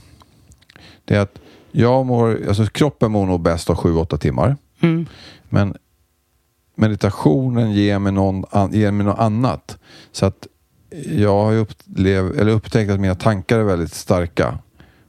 det 1.04 1.14
är 1.14 1.20
att 1.20 1.38
jag 1.70 2.06
mår, 2.06 2.48
alltså 2.48 2.66
kroppen 2.66 3.12
mår 3.12 3.26
nog 3.26 3.40
bäst 3.40 3.70
av 3.70 3.76
7-8 3.76 4.18
timmar. 4.18 4.56
Men 5.48 5.76
meditationen 6.74 7.72
ger 7.72 7.98
mig, 7.98 8.12
någon, 8.12 8.44
ger 8.72 8.90
mig 8.90 9.06
något 9.06 9.18
annat. 9.18 9.78
Så 10.12 10.26
att 10.26 10.46
jag 11.06 11.44
har 11.44 11.54
upplev, 11.54 12.40
eller 12.40 12.52
upptäckt 12.52 12.90
att 12.90 13.00
mina 13.00 13.14
tankar 13.14 13.58
är 13.58 13.62
väldigt 13.62 13.94
starka. 13.94 14.58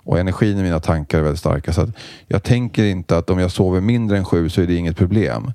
Och 0.04 0.20
energin 0.20 0.58
i 0.58 0.64
mina 0.64 0.80
tankar 0.80 1.18
är 1.20 1.22
väldigt 1.22 1.40
starka. 1.40 1.74
Så 1.74 1.82
att 1.82 1.90
jag 2.28 2.44
tänker 2.44 2.84
inte 2.84 3.18
att 3.18 3.30
om 3.30 3.40
jag 3.40 3.52
sover 3.52 3.82
mindre 3.82 4.18
än 4.18 4.26
sju 4.26 4.50
så 4.50 4.62
är 4.62 4.68
det 4.68 4.76
inget 4.76 4.98
problem. 4.98 5.52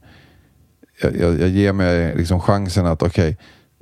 Jag, 1.03 1.16
jag, 1.16 1.40
jag 1.40 1.48
ger 1.48 1.72
mig 1.72 2.16
liksom 2.16 2.40
chansen 2.40 2.87
att 2.87 3.03
okej, 3.03 3.37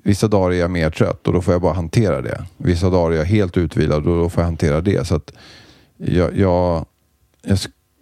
vissa 0.06 0.28
dagar 0.28 0.52
är 0.52 0.60
jag 0.60 0.70
mer 0.70 0.90
trött 0.90 1.26
och 1.26 1.32
då 1.32 1.42
får 1.42 1.54
jag 1.54 1.62
bara 1.62 1.72
hantera 1.72 2.20
det. 2.20 2.44
Vissa 2.56 2.90
dagar 2.90 3.12
är 3.12 3.18
jag 3.18 3.24
helt 3.24 3.56
utvilad 3.56 4.06
och 4.06 4.16
då 4.16 4.30
får 4.30 4.40
jag 4.40 4.46
hantera 4.46 4.80
det. 4.80 5.06
Så 5.06 5.20
jag, 5.96 6.36
jag, 6.38 6.86
jag, 7.42 7.58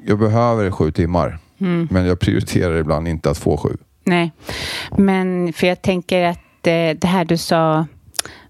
jag 0.07 0.19
behöver 0.19 0.71
sju 0.71 0.91
timmar. 0.91 1.39
Men 1.91 2.07
jag 2.07 2.21
prioriterar 2.21 2.77
ibland 2.77 3.09
inte 3.09 3.31
att 3.31 3.39
få 3.39 3.57
sju. 3.57 3.77
Nej, 4.05 4.33
men 4.97 5.53
för 5.53 5.67
jag 5.67 5.83
tänker 5.83 6.23
att 6.23 6.67
eh, 6.67 6.91
det 6.99 7.07
här 7.07 7.25
du 7.25 7.37
sa, 7.37 7.87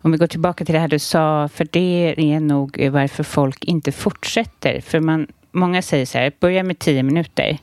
om 0.02 0.12
vi 0.12 0.18
går 0.18 0.26
tillbaka 0.26 0.64
till 0.64 0.72
det 0.72 0.78
här 0.78 0.88
du 0.88 0.98
sa, 0.98 1.48
för 1.48 1.68
det 1.70 2.14
är 2.18 2.40
nog 2.40 2.88
varför 2.92 3.22
folk 3.24 3.64
inte 3.64 3.92
fortsätter. 3.92 4.80
För 4.80 5.00
man, 5.00 5.26
många 5.52 5.82
säger 5.82 6.06
så 6.06 6.18
här, 6.18 6.32
börja 6.40 6.62
med 6.62 6.78
tio 6.78 7.02
minuter. 7.02 7.58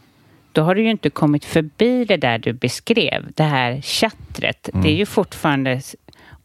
Då 0.52 0.62
har 0.62 0.76
du 0.76 0.84
ju 0.84 0.90
inte 0.90 1.10
kommit 1.10 1.46
förbi 1.46 2.06
det 2.06 2.18
där 2.18 2.38
du 2.38 2.54
beskrev, 2.54 3.32
det 3.36 3.44
här 3.44 3.82
chattret. 3.82 4.70
Det 4.74 4.90
är 4.90 4.96
ju 4.96 5.06
fortfarande 5.06 5.82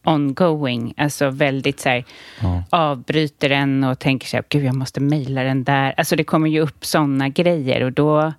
ongoing, 0.03 0.93
alltså 0.97 1.29
väldigt 1.29 1.79
så 1.79 1.89
här, 1.89 2.05
avbryter 2.69 3.49
en 3.49 3.83
och 3.83 3.99
tänker 3.99 4.27
så 4.27 4.37
här, 4.37 4.43
gud 4.49 4.63
jag 4.63 4.75
måste 4.75 4.99
mejla 4.99 5.43
den 5.43 5.63
där. 5.63 5.93
Alltså 5.97 6.15
det 6.15 6.23
kommer 6.23 6.49
ju 6.49 6.59
upp 6.59 6.85
sådana 6.85 7.29
grejer 7.29 7.83
och 7.83 7.93
då 7.93 8.33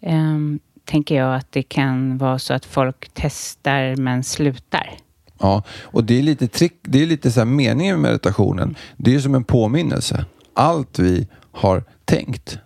ehm, 0.00 0.58
tänker 0.84 1.14
jag 1.14 1.34
att 1.34 1.52
det 1.52 1.62
kan 1.62 2.18
vara 2.18 2.38
så 2.38 2.54
att 2.54 2.64
folk 2.64 3.10
testar 3.12 3.96
men 3.96 4.24
slutar. 4.24 4.90
Ja, 5.38 5.62
och 5.82 6.04
det 6.04 6.18
är 6.18 6.22
lite, 6.22 6.48
trick, 6.48 6.74
det 6.82 7.02
är 7.02 7.06
lite 7.06 7.30
så 7.30 7.40
här 7.40 7.44
meningen 7.44 8.00
med 8.00 8.10
meditationen. 8.10 8.74
Det 8.96 9.10
är 9.10 9.14
ju 9.14 9.20
som 9.20 9.34
en 9.34 9.44
påminnelse. 9.44 10.24
Allt 10.54 10.98
vi 10.98 11.28
har 11.52 11.84
tänkt 12.04 12.58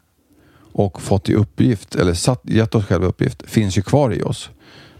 och 0.78 1.02
fått 1.02 1.28
i 1.28 1.34
uppgift, 1.34 1.94
eller 1.94 2.14
satt, 2.14 2.40
gett 2.44 2.74
oss 2.74 2.84
själva 2.86 3.06
uppgift, 3.06 3.42
finns 3.50 3.78
ju 3.78 3.82
kvar 3.82 4.12
i 4.12 4.22
oss. 4.22 4.50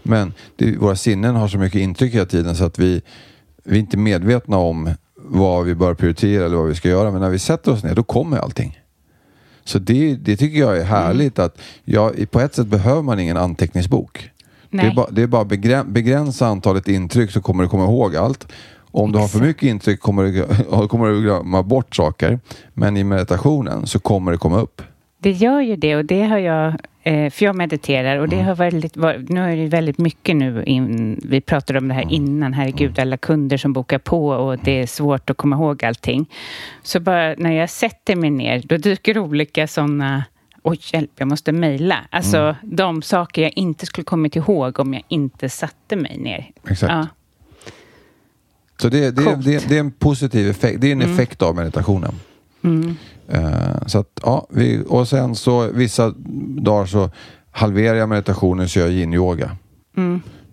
Men 0.03 0.33
det, 0.55 0.77
våra 0.77 0.95
sinnen 0.95 1.35
har 1.35 1.47
så 1.47 1.57
mycket 1.57 1.81
intryck 1.81 2.13
hela 2.13 2.25
tiden 2.25 2.55
så 2.55 2.63
att 2.63 2.79
vi, 2.79 3.01
vi 3.63 3.75
är 3.75 3.79
inte 3.79 3.97
medvetna 3.97 4.57
om 4.57 4.89
vad 5.15 5.65
vi 5.65 5.75
bör 5.75 5.93
prioritera 5.93 6.45
eller 6.45 6.57
vad 6.57 6.67
vi 6.67 6.75
ska 6.75 6.89
göra. 6.89 7.11
Men 7.11 7.21
när 7.21 7.29
vi 7.29 7.39
sätter 7.39 7.71
oss 7.71 7.83
ner, 7.83 7.95
då 7.95 8.03
kommer 8.03 8.37
allting. 8.37 8.79
Så 9.63 9.79
det, 9.79 10.15
det 10.15 10.37
tycker 10.37 10.59
jag 10.59 10.77
är 10.77 10.83
härligt 10.83 11.39
att 11.39 11.57
jag, 11.83 12.31
på 12.31 12.39
ett 12.39 12.55
sätt 12.55 12.67
behöver 12.67 13.01
man 13.01 13.19
ingen 13.19 13.37
anteckningsbok. 13.37 14.29
Det 14.71 14.77
är, 14.77 14.83
Nej. 14.83 14.93
bara, 14.95 15.09
det 15.11 15.21
är 15.21 15.27
bara 15.27 15.43
begrä- 15.43 15.91
begränsa 15.91 16.47
antalet 16.47 16.87
intryck 16.87 17.31
så 17.31 17.41
kommer 17.41 17.63
du 17.63 17.69
komma 17.69 17.83
ihåg 17.83 18.15
allt. 18.15 18.47
Om 18.91 19.11
du 19.11 19.19
har 19.19 19.27
för 19.27 19.39
mycket 19.39 19.63
intryck 19.63 19.99
kommer 19.99 20.23
du, 20.23 20.47
kommer 20.87 21.07
du 21.07 21.21
glömma 21.21 21.63
bort 21.63 21.95
saker. 21.95 22.39
Men 22.73 22.97
i 22.97 23.03
meditationen 23.03 23.87
så 23.87 23.99
kommer 23.99 24.31
det 24.31 24.37
komma 24.37 24.59
upp. 24.59 24.81
Det 25.21 25.31
gör 25.31 25.61
ju 25.61 25.75
det 25.75 25.95
och 25.95 26.05
det 26.05 26.23
har 26.23 26.37
jag, 26.37 26.73
eh, 27.03 27.29
för 27.31 27.45
jag 27.45 27.55
mediterar 27.55 28.17
och 28.17 28.29
det 28.29 28.41
har 28.41 28.55
väldigt, 28.55 28.97
var- 28.97 29.25
nu 29.29 29.41
är 29.41 29.55
det 29.57 29.67
väldigt 29.67 29.97
mycket 29.97 30.35
nu, 30.35 30.63
in, 30.63 31.19
vi 31.23 31.41
pratade 31.41 31.79
om 31.79 31.87
det 31.87 31.93
här 31.93 32.05
innan, 32.13 32.53
herregud 32.53 32.99
alla 32.99 33.17
kunder 33.17 33.57
som 33.57 33.73
bokar 33.73 33.99
på 33.99 34.27
och 34.29 34.57
det 34.57 34.71
är 34.71 34.87
svårt 34.87 35.29
att 35.29 35.37
komma 35.37 35.55
ihåg 35.55 35.85
allting. 35.85 36.25
Så 36.83 36.99
bara 36.99 37.35
när 37.37 37.51
jag 37.51 37.69
sätter 37.69 38.15
mig 38.15 38.29
ner, 38.29 38.61
då 38.65 38.77
dyker 38.77 39.17
olika 39.17 39.67
sådana 39.67 40.23
Oj, 40.63 40.79
hjälp, 40.93 41.11
jag 41.15 41.27
måste 41.27 41.51
mejla. 41.51 41.95
Alltså 42.09 42.55
de 42.61 43.01
saker 43.01 43.41
jag 43.41 43.51
inte 43.55 43.85
skulle 43.85 44.05
kommit 44.05 44.35
ihåg 44.35 44.79
om 44.79 44.93
jag 44.93 45.03
inte 45.07 45.49
satte 45.49 45.95
mig 45.95 46.17
ner. 46.17 46.51
Exakt. 46.69 46.93
Ja. 46.93 47.07
Så 48.81 48.89
det, 48.89 49.11
det, 49.11 49.35
det, 49.35 49.69
det 49.69 49.75
är 49.75 49.79
en 49.79 49.91
positiv 49.91 50.49
effekt. 50.49 50.81
Det 50.81 50.87
är 50.87 50.91
en 50.91 51.01
effekt 51.01 51.41
av 51.41 51.55
meditationen. 51.55 52.13
Eh, 53.27 53.87
så 53.87 53.99
att, 53.99 54.19
ja, 54.23 54.47
vi, 54.49 54.83
och 54.87 55.07
sen 55.07 55.35
så 55.35 55.71
vissa 55.71 56.13
dagar 56.61 56.85
så 56.85 57.09
halverar 57.51 57.95
jag 57.95 58.09
meditationen 58.09 58.69
så 58.69 58.79
jag 58.79 58.89
gör 58.89 58.95
yin-yoga. 58.95 59.57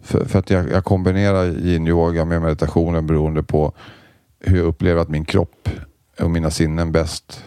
För, 0.02 0.24
för 0.24 0.38
att 0.38 0.50
jag, 0.50 0.70
jag 0.70 0.84
kombinerar 0.84 1.44
yin-yoga 1.44 2.24
med 2.24 2.42
meditationen 2.42 3.06
beroende 3.06 3.42
på 3.42 3.72
hur 4.40 4.56
jag 4.56 4.66
upplever 4.66 5.02
att 5.02 5.08
min 5.08 5.24
kropp 5.24 5.68
och 6.20 6.30
mina 6.30 6.50
sinnen 6.50 6.92
bäst 6.92 7.44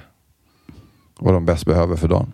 vad 1.19 1.33
de 1.33 1.45
bäst 1.45 1.65
behöver 1.65 1.95
för 1.95 2.07
dagen. 2.07 2.33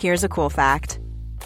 Here's 0.00 0.26
a 0.26 0.28
cool 0.28 0.50
fact 0.50 1.05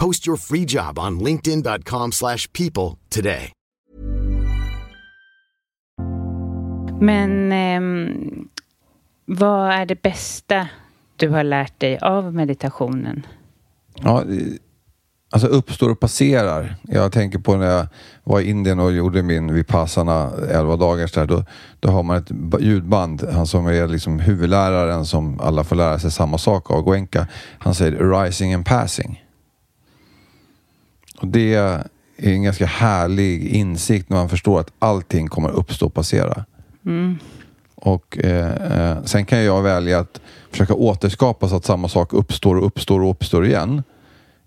Post 0.00 0.26
your 0.28 0.36
free 0.36 0.64
job 0.64 0.98
on 0.98 1.18
linkedin.com/people 1.18 2.10
slash 2.12 2.46
people 2.52 2.98
today. 3.10 3.52
Men 7.00 7.52
ehm, 7.52 8.48
vad 9.26 9.70
är 9.72 9.86
det 9.86 10.02
bästa 10.02 10.68
du 11.16 11.28
har 11.28 11.44
lärt 11.44 11.80
dig 11.80 11.98
av 11.98 12.34
meditationen? 12.34 13.26
Ja, 14.02 14.24
i- 14.24 14.58
alltså 15.30 15.46
uppstår 15.48 15.90
och 15.90 16.00
passerar. 16.00 16.76
Jag 16.82 17.12
tänker 17.12 17.38
på 17.38 17.56
när 17.56 17.66
jag 17.66 17.86
var 18.24 18.40
i 18.40 18.50
Indien 18.50 18.78
och 18.80 18.92
gjorde 18.92 19.22
min 19.22 19.54
Vipassana 19.54 20.30
11 20.50 20.76
dagars 20.76 21.12
där. 21.12 21.26
Då, 21.26 21.44
då 21.80 21.88
har 21.88 22.02
man 22.02 22.16
ett 22.16 22.30
ba- 22.30 22.58
ljudband. 22.60 23.24
Han 23.32 23.46
som 23.46 23.66
är 23.66 23.86
liksom 23.88 24.18
huvudläraren 24.20 25.06
som 25.06 25.40
alla 25.40 25.64
får 25.64 25.76
lära 25.76 25.98
sig 25.98 26.10
samma 26.10 26.38
sak 26.38 26.70
av, 26.70 26.82
Goenka. 26.82 27.26
Han 27.58 27.74
säger 27.74 28.12
arising 28.12 28.54
and 28.54 28.66
passing. 28.66 29.24
Och 31.20 31.28
det 31.28 31.54
är 31.54 31.86
en 32.16 32.42
ganska 32.42 32.66
härlig 32.66 33.48
insikt 33.48 34.10
när 34.10 34.16
man 34.16 34.28
förstår 34.28 34.60
att 34.60 34.72
allting 34.78 35.28
kommer 35.28 35.50
uppstå 35.50 35.86
och 35.86 35.94
passera. 35.94 36.44
Och 37.74 38.18
eh, 38.18 38.90
eh, 38.90 39.02
Sen 39.04 39.24
kan 39.24 39.44
jag 39.44 39.62
välja 39.62 39.98
att 39.98 40.20
försöka 40.50 40.74
återskapa 40.74 41.48
så 41.48 41.56
att 41.56 41.64
samma 41.64 41.88
sak 41.88 42.12
uppstår 42.12 42.56
och 42.56 42.66
uppstår 42.66 43.02
och 43.02 43.10
uppstår 43.10 43.46
igen. 43.46 43.82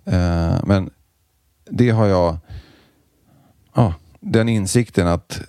Eh, 0.06 0.56
men 0.64 0.90
det 1.70 1.90
har 1.90 2.08
jag... 2.08 2.38
Ja, 3.74 3.94
den 4.20 4.50
insikten 4.50 5.08
att 5.08 5.42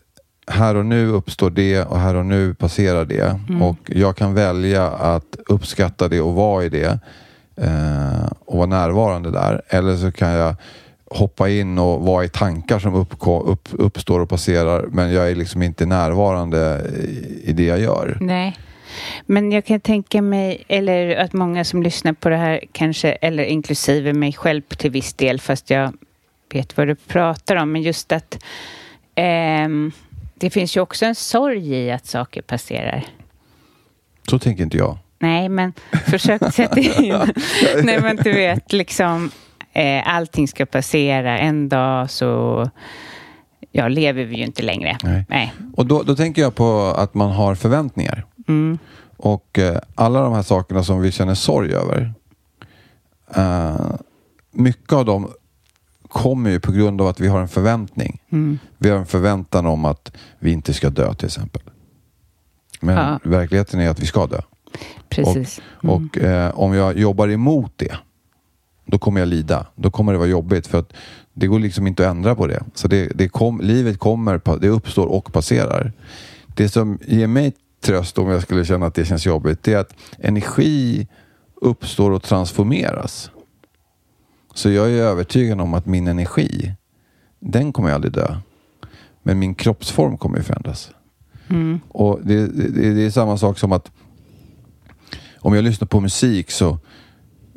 här 0.46 0.74
och 0.74 0.86
nu 0.86 1.08
uppstår 1.08 1.50
det 1.50 1.82
och 1.82 1.98
här 1.98 2.14
och 2.14 2.26
nu 2.26 2.54
passerar 2.54 3.04
det. 3.04 3.40
Och 3.62 3.78
jag 3.86 4.16
kan 4.16 4.34
välja 4.34 4.90
att 4.90 5.36
uppskatta 5.46 6.08
det 6.08 6.20
och 6.20 6.34
vara 6.34 6.64
i 6.64 6.68
det. 6.68 6.98
Eh, 7.56 8.26
och 8.44 8.56
vara 8.58 8.66
närvarande 8.66 9.30
där. 9.30 9.62
Eller 9.68 9.96
så 9.96 10.12
kan 10.12 10.30
jag 10.30 10.54
hoppa 11.14 11.48
in 11.48 11.78
och 11.78 12.00
vara 12.00 12.24
i 12.24 12.28
tankar 12.28 12.78
som 12.78 12.94
uppko- 12.94 13.46
upp, 13.46 13.68
uppstår 13.72 14.20
och 14.20 14.28
passerar. 14.28 14.86
Men 14.86 15.12
jag 15.12 15.30
är 15.30 15.34
liksom 15.34 15.62
inte 15.62 15.86
närvarande 15.86 16.90
i, 17.04 17.42
i 17.50 17.52
det 17.52 17.64
jag 17.64 17.80
gör. 17.80 18.18
Nej. 18.20 18.56
Men 19.26 19.52
jag 19.52 19.64
kan 19.64 19.80
tänka 19.80 20.22
mig, 20.22 20.64
eller 20.68 21.16
att 21.16 21.32
många 21.32 21.64
som 21.64 21.82
lyssnar 21.82 22.12
på 22.12 22.28
det 22.28 22.36
här 22.36 22.60
kanske, 22.72 23.12
eller 23.12 23.44
inklusive 23.44 24.12
mig 24.12 24.32
själv 24.32 24.62
till 24.62 24.90
viss 24.90 25.14
del, 25.14 25.40
fast 25.40 25.70
jag 25.70 25.92
vet 26.52 26.76
vad 26.76 26.86
du 26.86 26.94
pratar 26.94 27.56
om, 27.56 27.72
men 27.72 27.82
just 27.82 28.12
att 28.12 28.38
ehm, 29.14 29.92
det 30.34 30.50
finns 30.50 30.76
ju 30.76 30.80
också 30.80 31.06
en 31.06 31.14
sorg 31.14 31.74
i 31.74 31.90
att 31.90 32.06
saker 32.06 32.42
passerar. 32.42 33.04
Så 34.30 34.38
tänker 34.38 34.62
inte 34.62 34.76
jag. 34.76 34.98
Nej, 35.18 35.48
men 35.48 35.72
försök 36.06 36.54
sätta 36.54 36.80
in. 36.80 37.14
Nej, 37.82 38.00
men 38.00 38.16
du 38.16 38.32
vet, 38.32 38.72
liksom 38.72 39.30
eh, 39.72 40.14
allting 40.14 40.48
ska 40.48 40.66
passera. 40.66 41.38
En 41.38 41.68
dag 41.68 42.10
så 42.10 42.70
ja, 43.72 43.88
lever 43.88 44.24
vi 44.24 44.36
ju 44.36 44.44
inte 44.44 44.62
längre. 44.62 44.96
Nej. 45.02 45.24
Nej. 45.28 45.52
Och 45.76 45.86
då, 45.86 46.02
då 46.02 46.16
tänker 46.16 46.42
jag 46.42 46.54
på 46.54 46.94
att 46.96 47.14
man 47.14 47.30
har 47.32 47.54
förväntningar. 47.54 48.24
Och 49.16 49.58
eh, 49.58 49.78
alla 49.94 50.22
de 50.22 50.32
här 50.32 50.42
sakerna 50.42 50.82
som 50.84 51.00
vi 51.00 51.12
känner 51.12 51.34
sorg 51.34 51.74
över. 51.74 52.12
Eh, 53.36 53.90
mycket 54.52 54.92
av 54.92 55.04
dem 55.04 55.30
kommer 56.08 56.50
ju 56.50 56.60
på 56.60 56.72
grund 56.72 57.00
av 57.00 57.06
att 57.06 57.20
vi 57.20 57.28
har 57.28 57.40
en 57.40 57.48
förväntning. 57.48 58.20
Vi 58.78 58.90
har 58.90 58.98
en 58.98 59.06
förväntan 59.06 59.66
om 59.66 59.84
att 59.84 60.12
vi 60.38 60.52
inte 60.52 60.74
ska 60.74 60.90
dö 60.90 61.14
till 61.14 61.26
exempel. 61.26 61.62
Men 62.80 62.96
Ja. 62.96 63.18
verkligheten 63.24 63.80
är 63.80 63.88
att 63.88 64.00
vi 64.00 64.06
ska 64.06 64.26
dö. 64.26 64.40
Precis. 65.08 65.60
Och, 65.82 65.90
och 65.94 66.18
eh, 66.18 66.50
om 66.58 66.74
jag 66.74 66.98
jobbar 66.98 67.28
emot 67.28 67.72
det, 67.76 67.96
då 68.84 68.98
kommer 68.98 69.20
jag 69.20 69.28
lida. 69.28 69.66
Då 69.74 69.90
kommer 69.90 70.12
det 70.12 70.18
vara 70.18 70.28
jobbigt 70.28 70.66
för 70.66 70.78
att 70.78 70.92
det 71.34 71.46
går 71.46 71.58
liksom 71.58 71.86
inte 71.86 72.08
att 72.08 72.16
ändra 72.16 72.34
på 72.34 72.46
det. 72.46 72.64
Så 72.74 72.88
det, 72.88 73.06
det 73.14 73.28
kom, 73.28 73.60
livet 73.60 73.98
kommer, 73.98 74.58
det 74.60 74.68
uppstår 74.68 75.06
och 75.06 75.32
passerar. 75.32 75.92
Det 76.54 76.68
som 76.68 76.98
ger 77.06 77.26
mig 77.26 77.52
tröst 77.80 78.18
om 78.18 78.28
jag 78.28 78.42
skulle 78.42 78.64
känna 78.64 78.86
att 78.86 78.94
det 78.94 79.04
känns 79.04 79.26
jobbigt, 79.26 79.62
det 79.62 79.72
är 79.72 79.78
att 79.78 79.94
energi 80.18 81.08
uppstår 81.54 82.10
och 82.10 82.22
transformeras. 82.22 83.30
Så 84.54 84.70
jag 84.70 84.90
är 84.90 85.02
övertygad 85.02 85.60
om 85.60 85.74
att 85.74 85.86
min 85.86 86.08
energi, 86.08 86.74
den 87.40 87.72
kommer 87.72 87.92
aldrig 87.92 88.12
dö. 88.12 88.36
Men 89.22 89.38
min 89.38 89.54
kroppsform 89.54 90.18
kommer 90.18 90.36
ju 90.36 90.42
förändras. 90.42 90.90
Och 91.88 92.20
det, 92.22 92.46
det, 92.46 92.94
det 92.94 93.04
är 93.04 93.10
samma 93.10 93.38
sak 93.38 93.58
som 93.58 93.72
att 93.72 93.90
om 95.38 95.54
jag 95.54 95.64
lyssnar 95.64 95.88
på 95.88 96.00
musik 96.00 96.50
så 96.50 96.78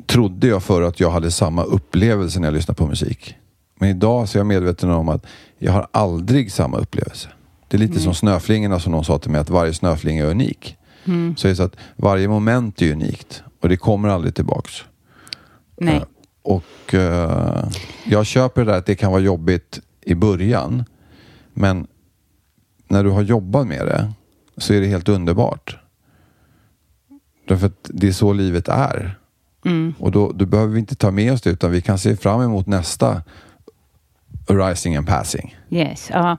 trodde 0.06 0.46
jag 0.46 0.62
förr 0.62 0.82
att 0.82 1.00
jag 1.00 1.10
hade 1.10 1.30
samma 1.30 1.62
upplevelse 1.62 2.40
när 2.40 2.46
jag 2.46 2.54
lyssnade 2.54 2.78
på 2.78 2.86
musik. 2.86 3.34
Men 3.80 3.88
idag 3.88 4.28
så 4.28 4.38
är 4.38 4.40
jag 4.40 4.46
medveten 4.46 4.90
om 4.90 5.08
att 5.08 5.26
jag 5.58 5.72
har 5.72 5.88
aldrig 5.92 6.52
samma 6.52 6.78
upplevelse. 6.78 7.28
Det 7.68 7.76
är 7.76 7.78
lite 7.78 8.00
som 8.00 8.14
snöflingorna 8.14 8.80
som 8.80 8.92
någon 8.92 9.04
sa 9.04 9.18
till 9.18 9.30
mig, 9.30 9.40
att 9.40 9.50
varje 9.50 9.72
snöflinga 9.74 10.24
är 10.24 10.30
unik. 10.30 10.76
Så 11.36 11.46
är 11.46 11.50
det 11.50 11.56
så 11.56 11.62
att 11.62 11.76
varje 11.96 12.28
moment 12.28 12.82
är 12.82 12.92
unikt 12.92 13.42
och 13.60 13.68
det 13.68 13.76
kommer 13.76 14.08
aldrig 14.08 14.34
tillbaks. 14.34 14.72
Nej. 15.80 15.96
Eh, 15.96 16.02
Och 16.42 16.94
eh, 16.94 17.68
jag 18.04 18.26
köper 18.26 18.64
det 18.64 18.70
där 18.72 18.78
att 18.78 18.86
det 18.86 18.94
kan 18.94 19.12
vara 19.12 19.22
jobbigt 19.22 19.80
i 20.00 20.14
början. 20.14 20.84
Men 21.54 21.86
när 22.88 23.04
du 23.04 23.10
har 23.10 23.22
jobbat 23.22 23.66
med 23.66 23.86
det 23.86 24.12
så 24.56 24.74
är 24.74 24.80
det 24.80 24.86
helt 24.86 25.08
underbart. 25.08 25.78
Därför 27.48 27.66
att 27.66 27.90
det 27.94 28.08
är 28.08 28.12
så 28.12 28.32
livet 28.32 28.68
är. 28.68 29.18
Och 29.98 30.10
då, 30.10 30.32
då 30.32 30.46
behöver 30.46 30.72
vi 30.72 30.78
inte 30.78 30.94
ta 30.94 31.10
med 31.10 31.32
oss 31.32 31.42
det 31.42 31.50
utan 31.50 31.70
vi 31.70 31.80
kan 31.80 31.98
se 31.98 32.16
fram 32.16 32.40
emot 32.40 32.66
nästa 32.66 33.22
arising 34.48 34.96
and 34.96 35.06
passing. 35.06 35.56
Yes, 35.70 36.10
ja. 36.12 36.36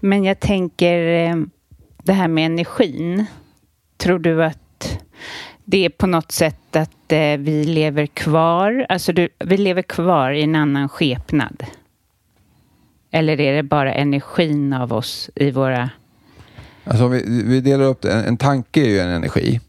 Men 0.00 0.24
jag 0.24 0.40
tänker 0.40 1.28
eh, 1.28 1.36
det 2.02 2.12
här 2.12 2.28
med 2.28 2.46
energin. 2.46 3.26
Tror 3.96 4.18
du 4.18 4.44
att 4.44 4.98
det 5.64 5.84
är 5.84 5.88
på 5.88 6.06
något 6.06 6.32
sätt 6.32 6.76
att 6.76 7.12
eh, 7.12 7.36
vi 7.38 7.64
lever 7.64 8.06
kvar, 8.06 8.86
alltså 8.88 9.12
du, 9.12 9.28
vi 9.38 9.56
lever 9.56 9.82
kvar 9.82 10.30
i 10.30 10.42
en 10.42 10.54
annan 10.54 10.88
skepnad? 10.88 11.64
Eller 13.10 13.40
är 13.40 13.56
det 13.56 13.62
bara 13.62 13.94
energin 13.94 14.72
av 14.72 14.92
oss 14.92 15.30
i 15.34 15.50
våra... 15.50 15.90
Alltså 16.84 17.08
vi, 17.08 17.42
vi 17.44 17.60
delar 17.60 17.84
upp 17.84 18.02
det. 18.02 18.12
En, 18.12 18.24
en 18.24 18.36
tanke 18.36 18.80
är 18.80 18.88
ju 18.88 18.98
en 18.98 19.10
energi. 19.10 19.60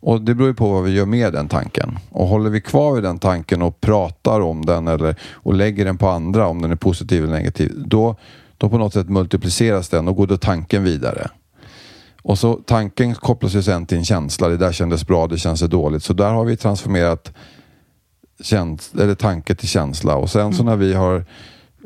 Och 0.00 0.20
det 0.20 0.34
beror 0.34 0.48
ju 0.48 0.54
på 0.54 0.72
vad 0.72 0.84
vi 0.84 0.90
gör 0.90 1.06
med 1.06 1.32
den 1.32 1.48
tanken. 1.48 1.98
Och 2.10 2.26
håller 2.26 2.50
vi 2.50 2.60
kvar 2.60 2.94
vid 2.94 3.02
den 3.02 3.18
tanken 3.18 3.62
och 3.62 3.80
pratar 3.80 4.40
om 4.40 4.66
den 4.66 4.88
eller, 4.88 5.14
och 5.32 5.54
lägger 5.54 5.84
den 5.84 5.98
på 5.98 6.08
andra, 6.08 6.46
om 6.46 6.62
den 6.62 6.70
är 6.70 6.76
positiv 6.76 7.24
eller 7.24 7.32
negativ, 7.32 7.72
då, 7.76 8.16
då 8.58 8.68
på 8.68 8.78
något 8.78 8.92
sätt 8.92 9.08
multipliceras 9.08 9.88
den 9.88 10.08
och 10.08 10.16
går 10.16 10.26
då 10.26 10.36
tanken 10.36 10.84
vidare. 10.84 11.30
Och 12.22 12.38
så 12.38 12.54
tanken 12.54 13.14
kopplas 13.14 13.54
ju 13.54 13.62
sen 13.62 13.86
till 13.86 13.98
en 13.98 14.04
känsla. 14.04 14.48
Det 14.48 14.56
där 14.56 14.72
kändes 14.72 15.06
bra, 15.06 15.26
det 15.26 15.38
känns 15.38 15.60
dåligt. 15.60 16.02
Så 16.02 16.12
där 16.12 16.30
har 16.30 16.44
vi 16.44 16.56
transformerat 16.56 17.32
käns 18.42 18.94
eller 18.94 19.14
tanke 19.14 19.54
till 19.54 19.68
känsla. 19.68 20.16
Och 20.16 20.30
sen 20.30 20.54
så 20.54 20.62
när 20.62 20.76
vi 20.76 20.94
har 20.94 21.24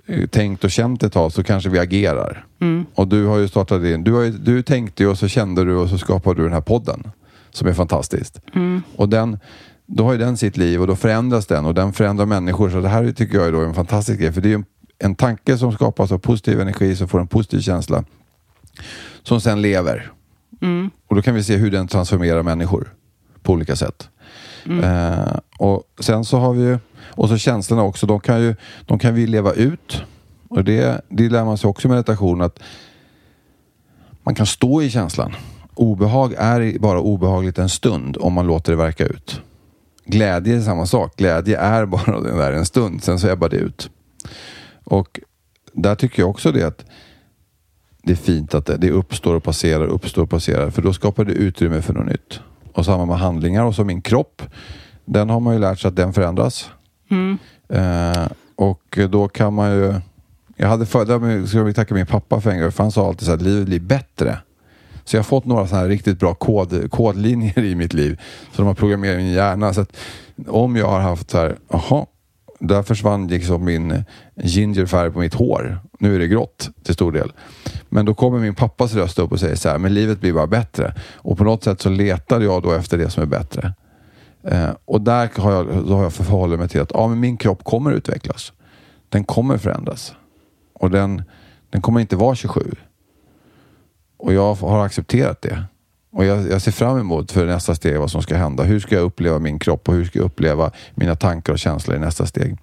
eh, 0.06 0.26
tänkt 0.26 0.64
och 0.64 0.70
känt 0.70 1.02
ett 1.02 1.12
tag 1.12 1.32
så 1.32 1.44
kanske 1.44 1.70
vi 1.70 1.78
agerar. 1.78 2.46
Och 2.94 3.08
du 3.08 3.26
har 3.26 3.38
ju 3.38 3.48
startat 3.48 3.82
din, 3.82 4.04
du, 4.04 4.12
har 4.12 4.22
ju, 4.22 4.30
du 4.30 4.62
tänkte 4.62 5.02
ju 5.02 5.08
och 5.08 5.18
så 5.18 5.28
kände 5.28 5.64
du 5.64 5.76
och 5.76 5.88
så 5.88 5.98
skapade 5.98 6.40
du 6.40 6.44
den 6.44 6.52
här 6.52 6.60
podden. 6.60 7.10
Som 7.54 7.68
är 7.68 7.72
fantastiskt. 7.72 8.40
Och 8.96 9.08
den, 9.08 9.38
då 9.86 10.04
har 10.04 10.12
ju 10.12 10.18
den 10.18 10.36
sitt 10.36 10.56
liv 10.56 10.80
och 10.80 10.86
då 10.86 10.96
förändras 10.96 11.46
den 11.46 11.66
och 11.66 11.74
den 11.74 11.92
förändrar 11.92 12.26
människor. 12.26 12.70
Så 12.70 12.80
det 12.80 12.88
här 12.88 13.12
tycker 13.12 13.38
jag 13.38 13.46
är 13.46 13.52
då 13.52 13.60
en 13.60 13.74
fantastisk 13.74 14.20
grej. 14.20 14.32
För 14.32 14.40
det 14.40 14.50
är 14.50 14.54
en, 14.54 14.64
en 14.98 15.14
tanke 15.14 15.58
som 15.58 15.72
skapas 15.72 16.12
av 16.12 16.18
positiv 16.18 16.60
energi 16.60 16.96
som 16.96 17.08
får 17.08 17.20
en 17.20 17.26
positiv 17.26 17.60
känsla. 17.60 18.04
Som 19.22 19.40
sen 19.40 19.62
lever. 19.62 20.12
Och 21.08 21.16
då 21.16 21.22
kan 21.22 21.34
vi 21.34 21.42
se 21.44 21.56
hur 21.56 21.70
den 21.70 21.88
transformerar 21.88 22.42
människor 22.42 22.92
på 23.42 23.52
olika 23.52 23.76
sätt. 23.76 24.08
Eh, 24.82 25.36
och 25.58 25.82
sen 26.00 26.24
så 26.24 26.38
har 26.38 26.52
vi 26.52 26.62
ju, 26.62 26.78
och 27.10 27.28
så 27.28 27.38
känslorna 27.38 27.82
också, 27.82 28.06
de 28.06 28.20
kan 28.20 28.40
ju 28.40 28.56
de 28.86 28.98
kan 28.98 29.14
vi 29.14 29.26
leva 29.26 29.52
ut. 29.52 30.02
Och 30.48 30.64
det, 30.64 31.00
det 31.08 31.28
lär 31.28 31.44
man 31.44 31.58
sig 31.58 31.68
också 31.68 31.88
i 31.88 31.90
meditation 31.90 32.42
att 32.42 32.58
man 34.22 34.34
kan 34.34 34.46
stå 34.46 34.82
i 34.82 34.90
känslan. 34.90 35.32
Obehag 35.74 36.34
är 36.38 36.78
bara 36.78 37.00
obehagligt 37.00 37.58
en 37.58 37.68
stund 37.68 38.16
om 38.20 38.32
man 38.32 38.46
låter 38.46 38.72
det 38.72 38.78
verka 38.78 39.06
ut. 39.06 39.40
Glädje 40.06 40.56
är 40.56 40.60
samma 40.60 40.86
sak. 40.86 41.16
Glädje 41.16 41.58
är 41.58 41.86
bara 41.94 42.20
den 42.20 42.38
där 42.38 42.52
en 42.52 42.66
stund, 42.66 43.02
sen 43.02 43.18
så 43.18 43.28
ebbar 43.28 43.48
det 43.48 43.56
ut. 43.56 43.90
Och 44.84 45.20
där 45.72 45.94
tycker 45.94 46.22
jag 46.22 46.30
också 46.30 46.52
det 46.52 46.62
att 46.62 46.84
det 48.02 48.12
är 48.12 48.16
fint 48.16 48.54
att 48.54 48.66
det, 48.66 48.90
uppstår 48.90 49.34
och 49.34 49.42
passerar, 49.42 49.86
uppstår 49.86 50.22
och 50.22 50.30
passerar. 50.30 50.70
För 50.70 50.82
då 50.82 50.92
skapar 50.92 51.24
det 51.24 51.32
utrymme 51.32 51.82
för 51.82 51.94
något 51.94 52.06
nytt. 52.06 52.40
Och 52.72 52.84
samma 52.84 53.04
med 53.04 53.18
handlingar 53.18 53.64
och 53.64 53.74
så 53.74 53.84
min 53.84 54.02
kropp. 54.02 54.42
Den 55.04 55.30
har 55.30 55.40
man 55.40 55.54
ju 55.54 55.60
lärt 55.60 55.78
sig 55.78 55.88
att 55.88 55.96
den 55.96 56.12
förändras. 56.12 56.70
Eh, 57.68 58.26
och 58.56 58.98
då 59.10 59.28
kan 59.28 59.54
man 59.54 59.70
ju... 59.70 59.94
Jag 60.56 60.68
hade 60.68 60.86
för, 60.86 61.04
där 61.04 61.46
ska 61.46 61.58
jag 61.58 61.74
tacka 61.74 61.94
min 61.94 62.06
pappa 62.06 62.40
för 62.40 62.50
en 62.50 62.60
gång. 62.60 62.72
För 62.72 62.82
han 62.82 62.92
sa 62.92 63.08
alltid 63.08 63.26
så 63.26 63.32
att 63.32 63.42
livet 63.42 63.66
blir 63.66 63.80
bättre. 63.80 64.38
Så 65.04 65.16
jag 65.16 65.18
har 65.18 65.24
fått 65.24 65.44
några 65.44 65.66
sådana 65.66 65.82
här 65.82 65.88
riktigt 65.88 66.18
bra 66.18 66.34
kod, 66.34 66.90
kodlinjer 66.90 67.58
i 67.58 67.74
mitt 67.74 67.92
liv. 67.92 68.20
Så 68.52 68.62
de 68.62 68.66
har 68.66 68.74
programmerat 68.74 69.16
min 69.16 69.32
hjärna. 69.32 69.74
Så 69.74 69.80
att 69.80 69.96
om 70.46 70.76
jag 70.76 70.88
har 70.88 71.00
haft 71.00 71.30
så 71.30 71.38
här, 71.38 71.56
jaha, 71.68 72.06
där 72.58 72.82
försvann 72.82 73.26
liksom 73.26 73.64
min 73.64 74.04
gingerfärg 74.34 75.10
på 75.10 75.18
mitt 75.18 75.34
hår. 75.34 75.78
Nu 75.98 76.14
är 76.14 76.18
det 76.18 76.28
grått 76.28 76.70
till 76.82 76.94
stor 76.94 77.12
del. 77.12 77.32
Men 77.88 78.04
då 78.06 78.14
kommer 78.14 78.38
min 78.38 78.54
pappas 78.54 78.94
röst 78.94 79.18
upp 79.18 79.32
och 79.32 79.40
säger 79.40 79.56
så 79.56 79.68
här, 79.68 79.78
men 79.78 79.94
livet 79.94 80.20
blir 80.20 80.32
bara 80.32 80.46
bättre. 80.46 80.94
Och 81.14 81.38
på 81.38 81.44
något 81.44 81.64
sätt 81.64 81.80
så 81.80 81.90
letar 81.90 82.40
jag 82.40 82.62
då 82.62 82.72
efter 82.72 82.98
det 82.98 83.10
som 83.10 83.22
är 83.22 83.26
bättre. 83.26 83.74
Eh, 84.44 84.70
och 84.84 85.00
där 85.00 85.30
har 85.36 85.52
jag, 85.52 85.66
då 85.86 85.94
har 85.94 86.02
jag 86.02 86.12
förhållit 86.12 86.58
mig 86.58 86.68
till 86.68 86.80
att 86.80 86.90
ja, 86.94 87.08
men 87.08 87.20
min 87.20 87.36
kropp 87.36 87.64
kommer 87.64 87.92
utvecklas. 87.92 88.52
Den 89.08 89.24
kommer 89.24 89.58
förändras. 89.58 90.14
Och 90.74 90.90
den, 90.90 91.22
den 91.70 91.82
kommer 91.82 92.00
inte 92.00 92.16
vara 92.16 92.34
27. 92.34 92.60
Och 94.24 94.32
jag 94.32 94.54
har 94.54 94.84
accepterat 94.84 95.42
det. 95.42 95.64
Och 96.12 96.24
jag, 96.24 96.50
jag 96.50 96.62
ser 96.62 96.72
fram 96.72 96.98
emot 96.98 97.32
för 97.32 97.46
nästa 97.46 97.74
steg 97.74 97.98
vad 97.98 98.10
som 98.10 98.22
ska 98.22 98.36
hända. 98.36 98.62
Hur 98.62 98.80
ska 98.80 98.94
jag 98.94 99.04
uppleva 99.04 99.38
min 99.38 99.58
kropp 99.58 99.88
och 99.88 99.94
hur 99.94 100.04
ska 100.04 100.18
jag 100.18 100.26
uppleva 100.26 100.70
mina 100.94 101.16
tankar 101.16 101.52
och 101.52 101.58
känslor 101.58 101.96
i 101.96 102.00
nästa 102.00 102.26
steg? 102.26 102.58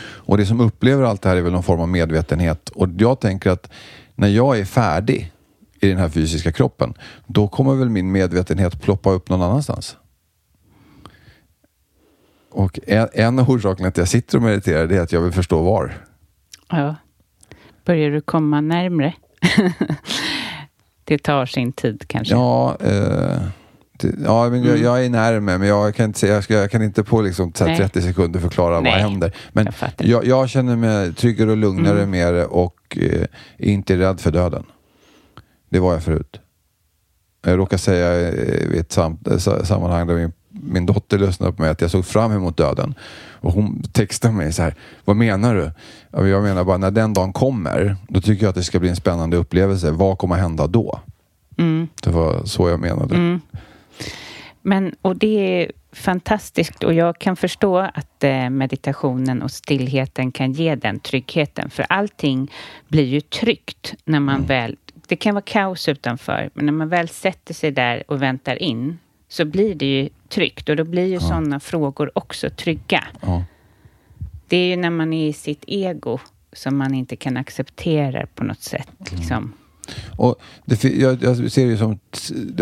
Och 0.00 0.36
det 0.36 0.46
som 0.46 0.60
upplever 0.60 1.02
allt 1.02 1.22
det 1.22 1.28
här 1.28 1.36
är 1.36 1.40
väl 1.40 1.52
någon 1.52 1.62
form 1.62 1.80
av 1.80 1.88
medvetenhet. 1.88 2.68
Och 2.68 2.88
jag 2.98 3.20
tänker 3.20 3.50
att 3.50 3.70
när 4.14 4.28
jag 4.28 4.58
är 4.58 4.64
färdig 4.64 5.32
i 5.80 5.88
den 5.88 5.98
här 5.98 6.08
fysiska 6.08 6.52
kroppen, 6.52 6.94
då 7.26 7.48
kommer 7.48 7.74
väl 7.74 7.88
min 7.88 8.12
medvetenhet 8.12 8.82
ploppa 8.82 9.10
upp 9.10 9.28
någon 9.28 9.42
annanstans. 9.42 9.96
Och 12.50 12.78
en, 12.86 13.08
en 13.12 13.38
av 13.38 13.50
orsakerna 13.50 13.90
till 13.90 14.02
att 14.02 14.06
jag 14.06 14.08
sitter 14.08 14.38
och 14.38 14.42
mediterar 14.42 14.86
det 14.86 14.96
är 14.96 15.00
att 15.00 15.12
jag 15.12 15.20
vill 15.20 15.32
förstå 15.32 15.62
var. 15.62 15.94
Ja. 16.68 16.94
Börjar 17.84 18.10
du 18.10 18.20
komma 18.20 18.60
närmre? 18.60 19.14
det 21.08 21.18
tar 21.18 21.46
sin 21.46 21.72
tid 21.72 22.04
kanske. 22.06 22.34
Ja, 22.34 22.76
eh, 22.80 23.40
det, 24.00 24.14
ja 24.24 24.50
men 24.50 24.62
jag, 24.64 24.70
Mm. 24.70 24.82
jag 24.84 25.04
är 25.04 25.10
närmare, 25.10 25.58
men 25.58 25.68
jag 25.68 25.94
kan 25.94 26.04
inte, 26.06 26.18
säga- 26.18 26.34
jag, 26.34 26.44
ska, 26.44 26.54
jag 26.54 26.70
kan 26.70 26.82
inte 26.82 27.04
på 27.04 27.22
liksom 27.22 27.52
så 27.54 27.64
här 27.64 27.70
Nej. 27.70 27.78
30 27.78 28.02
sekunder 28.02 28.40
förklara 28.40 28.80
Nej, 28.80 28.92
vad 28.92 29.10
händer. 29.10 29.36
Men 29.52 29.68
jag 29.98 30.24
jag, 30.24 30.48
känner 30.48 30.76
mig 30.76 31.14
tryggare 31.14 31.50
och 31.50 31.56
lugnare 31.56 31.98
Mm. 31.98 32.10
med 32.10 32.34
det 32.34 32.44
och 32.44 32.98
eh, 33.00 33.26
inte 33.58 33.96
rädd 33.98 34.20
för 34.20 34.30
döden. 34.30 34.64
Det 35.70 35.78
var 35.78 35.92
jag 35.92 36.02
förut. 36.02 36.40
Jag 37.44 37.58
råkade 37.58 37.78
säga 37.78 38.30
vid 38.70 38.80
ett 38.80 38.92
sam, 38.92 39.18
eh, 39.30 39.36
sa- 39.38 39.64
sammanhang 39.64 40.06
där 40.06 40.14
min, 40.14 40.32
min 40.62 40.86
dotter 40.86 41.18
lyssnade 41.18 41.52
på 41.52 41.62
mig 41.62 41.70
att 41.70 41.80
jag 41.80 41.90
såg 41.90 42.06
fram 42.06 42.32
emot 42.32 42.56
döden. 42.56 42.94
Och 43.40 43.52
hon 43.52 43.82
textade 43.92 44.34
mig 44.34 44.52
så 44.52 44.62
här, 44.62 44.74
vad 45.04 45.16
menar 45.16 45.54
du? 45.54 45.72
Jag 46.28 46.42
menar 46.42 46.64
bara, 46.64 46.76
när 46.76 46.90
den 46.90 47.14
dagen 47.14 47.32
kommer, 47.32 47.96
då 48.08 48.20
tycker 48.20 48.42
jag 48.42 48.50
att 48.50 48.54
det 48.54 48.62
ska 48.62 48.78
bli 48.78 48.88
en 48.88 48.96
spännande 48.96 49.36
upplevelse. 49.36 49.90
Vad 49.90 50.18
kommer 50.18 50.36
hända 50.36 50.66
då? 50.66 51.00
Mm. 51.58 51.88
Det 52.02 52.10
var 52.10 52.44
så 52.44 52.68
jag 52.68 52.80
menade. 52.80 53.40
Men, 54.62 54.94
och 55.02 55.16
det 55.16 55.62
är 55.62 55.72
fantastiskt 55.92 56.84
och 56.84 56.94
jag 56.94 57.18
kan 57.18 57.36
förstå 57.36 57.78
att 57.78 58.24
eh, 58.24 58.50
meditationen 58.50 59.42
och 59.42 59.50
stillheten 59.50 60.32
kan 60.32 60.52
ge 60.52 60.74
den 60.74 61.00
tryggheten. 61.00 61.70
För 61.70 61.86
allting 61.88 62.52
blir 62.88 63.04
ju 63.04 63.20
tryggt 63.20 63.94
när 64.04 64.20
man 64.20 64.44
väl... 64.44 64.76
Det 65.06 65.16
kan 65.16 65.34
vara 65.34 65.42
kaos 65.42 65.88
utanför, 65.88 66.50
men 66.54 66.66
när 66.66 66.72
man 66.72 66.88
väl 66.88 67.08
sätter 67.08 67.54
sig 67.54 67.70
där 67.70 68.02
och 68.08 68.22
väntar 68.22 68.62
in 68.62 68.98
så 69.28 69.44
blir 69.44 69.74
det 69.74 69.86
ju 69.86 70.08
tryggt 70.28 70.68
och 70.68 70.76
då 70.76 70.84
blir 70.84 71.06
ju 71.06 71.20
sådana 71.20 71.60
frågor 71.60 72.10
också 72.14 72.50
trygga. 72.50 73.04
Ja. 73.20 73.44
Det 74.48 74.56
är 74.56 74.66
ju 74.66 74.76
när 74.76 74.90
man 74.90 75.12
är 75.12 75.28
i 75.28 75.32
sitt 75.32 75.64
ego 75.66 76.18
som 76.52 76.76
man 76.76 76.94
inte 76.94 77.16
kan 77.16 77.36
acceptera 77.36 78.26
på 78.34 78.44
något 78.44 78.62
sätt. 78.62 78.88
Liksom. 79.10 79.52
Och 80.16 80.36
det, 80.64 80.84
jag, 80.84 81.22
jag 81.22 81.52
ser 81.52 81.66
det 81.66 81.76
som, 81.76 81.98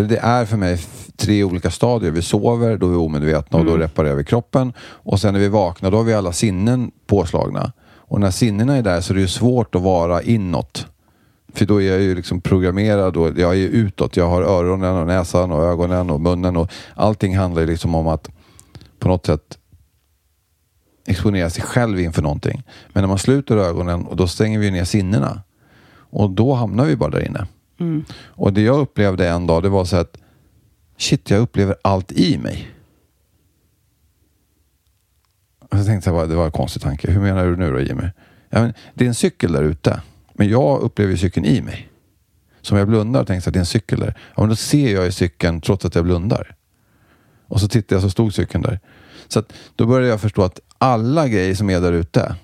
det 0.07 0.19
är 0.19 0.45
för 0.45 0.57
mig 0.57 0.79
tre 1.17 1.45
olika 1.45 1.71
stadier. 1.71 2.11
Vi 2.11 2.23
sover, 2.23 2.77
då 2.77 2.87
är 2.87 2.91
vi 2.91 2.97
omedvetna 2.97 3.59
och 3.59 3.65
då 3.65 3.77
reparerar 3.77 4.15
vi 4.15 4.25
kroppen. 4.25 4.73
Och 4.79 5.21
sen 5.21 5.33
när 5.35 5.41
vi 5.41 5.49
vaknar, 5.49 5.91
då 5.91 5.97
har 5.97 6.05
vi 6.05 6.15
alla 6.15 6.33
sinnen 6.33 6.91
påslagna. 7.07 7.73
Och 8.09 8.21
när 8.21 8.31
sinnena 8.31 8.77
är 8.77 8.83
där 8.83 9.01
så 9.01 9.13
är 9.13 9.15
det 9.15 9.21
ju 9.21 9.29
svårt 9.29 9.75
att 9.75 9.83
vara 9.83 10.23
inåt. 10.23 10.87
För 11.57 11.67
då 11.67 11.83
är 11.83 11.93
jag 11.93 12.01
ju 12.01 12.15
liksom 12.15 12.41
programmerad 12.41 13.17
och 13.17 13.39
jag 13.39 13.57
är 13.57 13.69
utåt. 13.69 14.17
Jag 14.17 14.29
har 14.29 14.43
öronen 14.43 14.95
och 14.95 15.07
näsan 15.07 15.53
och 15.53 15.65
ögonen 15.65 16.11
och 16.11 16.21
munnen 16.21 16.57
och 16.57 16.71
allting 16.95 17.37
handlar 17.37 17.63
ju 17.63 17.69
liksom 17.69 17.95
om 17.95 18.09
att 18.09 18.31
på 18.99 19.09
något 19.09 19.27
sätt 19.27 19.59
exponera 21.07 21.51
sig 21.51 21.63
själv 21.63 22.01
inför 22.01 22.23
någonting. 22.23 22.63
Men 22.89 23.03
när 23.03 23.09
man 23.09 23.19
sluter 23.19 23.57
ögonen 23.57 24.07
och 24.07 24.17
då 24.17 24.27
stänger 24.27 24.59
vi 24.59 24.71
ner 24.71 24.85
sinnena. 24.85 25.43
Och 26.11 26.31
då 26.31 26.55
hamnar 26.55 26.85
vi 26.85 26.97
bara 26.97 27.11
där 27.11 27.27
inne. 27.27 27.47
Och 28.25 28.53
det 28.53 28.63
jag 28.63 28.79
upplevde 28.79 29.29
en 29.29 29.47
dag, 29.47 29.63
det 29.63 29.69
var 29.69 29.85
så 29.85 29.97
att 29.97 30.17
shit, 30.97 31.31
jag 31.31 31.41
upplever 31.41 31.77
allt 31.83 32.13
i 32.13 32.39
mig. 32.39 32.71
Och 35.71 35.79
så 35.79 35.85
tänkte 35.85 36.11
jag 36.11 36.17
bara, 36.17 36.27
det 36.27 36.37
var 36.37 36.45
en 36.45 36.53
konstig 36.53 36.83
tanke. 36.83 37.11
Hur 37.11 37.21
menar 37.21 37.47
du 37.47 37.57
nu 37.57 37.73
då 37.73 37.81
Jimmy? 37.81 38.11
Ja, 38.51 38.61
men, 38.61 38.75
det 38.95 39.05
är 39.05 39.09
en 39.09 39.15
cykel 39.15 39.53
där 39.53 39.63
ute, 39.63 40.01
men 40.39 40.49
jag 40.49 40.81
upplever 40.81 41.17
cykeln 41.17 41.47
i 41.47 41.61
mig. 41.63 41.89
Så 42.61 42.75
om 42.75 42.79
jag 42.79 42.89
blundar 42.89 43.21
och 43.21 43.27
tänker 43.27 43.49
att 43.49 43.55
det 43.55 43.59
är 43.59 43.61
en 43.61 43.67
cykel 43.67 44.01
där, 44.01 44.15
ja, 44.35 44.43
men 44.43 44.49
då 44.49 44.57
ser 44.57 44.95
jag 44.95 45.05
ju 45.05 45.13
cykeln 45.13 45.61
trots 45.61 45.85
att 45.85 45.95
jag 45.95 46.05
blundar. 46.05 46.55
Och 47.49 47.61
så 47.61 47.69
tittade 47.69 47.95
jag 47.95 48.03
så 48.03 48.11
stod 48.11 48.35
cykeln 48.35 48.63
där. 48.63 48.81
Så 49.29 49.39
att 49.39 49.53
då 49.77 49.87
började 49.87 50.09
jag 50.09 50.21
förstå 50.21 50.43
att 50.43 50.61
alla 50.79 51.29
grejer 51.29 51.55
som 51.55 51.71
är 51.71 51.81
där 51.81 51.93
ute 51.93 52.37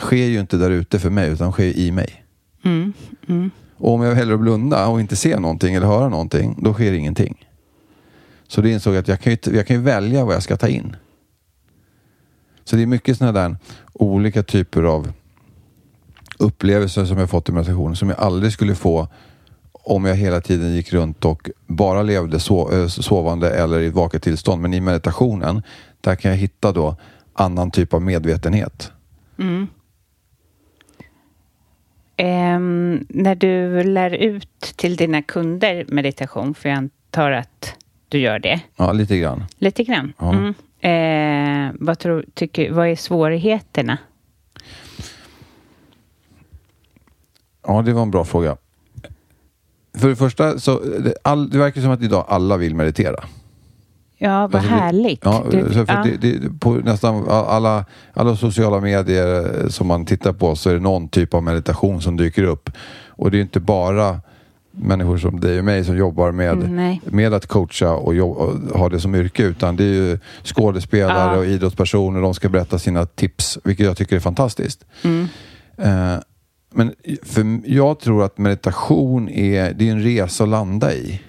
sker 0.00 0.26
ju 0.26 0.40
inte 0.40 0.56
där 0.56 0.70
ute 0.70 0.98
för 0.98 1.10
mig, 1.10 1.30
utan 1.30 1.52
sker 1.52 1.76
i 1.76 1.92
mig. 1.92 2.24
Och 3.76 3.94
om 3.94 4.02
jag 4.02 4.14
hellre 4.14 4.38
blunda 4.38 4.86
och 4.86 5.00
inte 5.00 5.16
se 5.16 5.38
någonting 5.40 5.74
eller 5.74 5.86
höra 5.86 6.08
någonting, 6.08 6.58
då 6.62 6.72
sker 6.72 6.92
ingenting. 6.92 7.46
Så 8.48 8.60
det 8.60 8.70
insåg 8.70 8.96
att 8.96 9.08
jag 9.08 9.20
kan 9.20 9.32
ju, 9.32 9.38
jag 9.56 9.66
kan 9.66 9.76
ju 9.76 9.82
välja 9.82 10.24
vad 10.24 10.34
jag 10.34 10.42
ska 10.42 10.56
ta 10.56 10.68
in. 10.68 10.96
Så 12.64 12.76
det 12.76 12.82
är 12.82 12.86
mycket 12.86 13.18
sådana 13.18 13.40
där 13.40 13.56
olika 13.92 14.42
typer 14.42 14.82
av 14.82 15.12
upplevelser 16.40 17.04
som 17.04 17.18
jag 17.18 17.30
fått 17.30 17.48
i 17.48 17.52
meditation 17.52 17.96
som 17.96 18.08
jag 18.08 18.18
aldrig 18.20 18.52
skulle 18.52 18.74
få 18.74 19.08
om 19.72 20.04
jag 20.04 20.14
hela 20.14 20.40
tiden 20.40 20.74
gick 20.74 20.92
runt 20.92 21.24
och 21.24 21.50
bara 21.66 22.02
levde 22.02 22.40
so 22.40 22.72
eh, 22.72 22.86
sovande 22.86 23.50
eller 23.50 23.80
i 23.80 23.88
vaket 23.90 24.22
tillstånd. 24.22 24.62
Men 24.62 24.74
i 24.74 24.80
meditationen, 24.80 25.62
där 26.00 26.14
kan 26.16 26.30
jag 26.30 26.38
hitta 26.38 26.72
då 26.72 26.96
annan 27.32 27.70
typ 27.70 27.94
av 27.94 28.02
medvetenhet. 28.02 28.92
Ehm, 32.16 33.06
när 33.08 33.34
du 33.34 33.82
lär 33.82 34.10
ut 34.10 34.60
till 34.76 34.96
dina 34.96 35.22
kunder 35.22 35.84
meditation, 35.88 36.54
för 36.54 36.68
jag 36.68 36.78
antar 36.78 37.30
att 37.30 37.74
du 38.08 38.18
gör 38.18 38.38
det, 38.38 38.60
Ja, 38.76 38.92
lite 38.92 39.18
grann. 39.18 39.44
lite 39.58 39.84
grann. 39.84 40.12
Ja. 40.18 40.34
Mm. 40.34 40.54
Eh, 40.82 41.74
vad, 41.80 41.98
tror, 41.98 42.24
tycker, 42.34 42.72
vad 42.72 42.88
är 42.88 42.96
svårigheterna? 42.96 43.98
Ja, 47.66 47.82
det 47.82 47.92
var 47.92 48.02
en 48.02 48.10
bra 48.10 48.24
fråga. 48.24 48.56
för 49.98 50.08
det 50.08 50.16
första, 50.16 50.58
så, 50.58 50.78
det, 50.80 51.14
all, 51.24 51.50
det 51.50 51.58
verkar 51.58 51.80
som 51.80 51.90
att 51.90 52.02
idag 52.02 52.24
alla 52.28 52.56
vill 52.56 52.74
meditera. 52.74 53.24
Ja, 54.22 54.40
vad 54.46 54.54
Alltså 54.54 54.70
härligt. 54.74 55.20
Ja, 55.24 55.44
så 55.72 55.86
för 55.86 55.92
ja. 55.94 56.04
Det, 56.20 56.30
det, 56.38 56.60
på 56.60 56.72
nästan 56.74 57.28
alla, 57.28 57.84
alla 58.14 58.36
sociala 58.36 58.80
medier 58.80 59.68
som 59.68 59.86
man 59.86 60.06
tittar 60.06 60.32
på 60.32 60.56
så 60.56 60.70
är 60.70 60.74
det 60.74 60.80
någon 60.80 61.08
typ 61.08 61.34
av 61.34 61.42
meditation 61.42 62.02
som 62.02 62.16
dyker 62.16 62.42
upp. 62.42 62.70
Och 63.08 63.30
det 63.30 63.38
är 63.38 63.42
inte 63.42 63.60
bara 63.60 64.20
människor 64.72 65.18
som 65.18 65.40
dig 65.40 65.58
och 65.58 65.64
mig 65.64 65.84
som 65.84 65.96
jobbar 65.96 66.30
med, 66.32 66.52
Mm, 66.52 66.76
nej. 66.76 67.00
med 67.04 67.34
att 67.34 67.46
coacha 67.46 67.90
och, 67.94 68.14
jobb, 68.14 68.36
och 68.36 68.78
ha 68.78 68.88
det 68.88 69.00
som 69.00 69.14
yrke 69.14 69.42
utan 69.42 69.76
det 69.76 69.84
är 69.84 69.86
ju 69.94 70.18
skådespelare 70.44 71.32
Ja. 71.34 71.38
och 71.38 71.46
idrottspersoner. 71.46 72.20
De 72.22 72.34
ska 72.34 72.48
berätta 72.48 72.78
sina 72.78 73.06
tips, 73.06 73.58
vilket 73.64 73.86
jag 73.86 73.96
tycker 73.96 74.16
är 74.16 74.20
fantastiskt. 74.20 74.84
Mm. 75.02 75.28
Eh, 75.76 76.14
men 76.70 76.94
för 77.22 77.60
jag 77.64 78.00
tror 78.00 78.24
att 78.24 78.38
meditation 78.38 79.28
är, 79.28 79.72
det 79.72 79.88
är 79.88 79.92
en 79.92 80.02
resa 80.02 80.44
att 80.44 80.50
landa 80.50 80.94
i. 80.94 81.20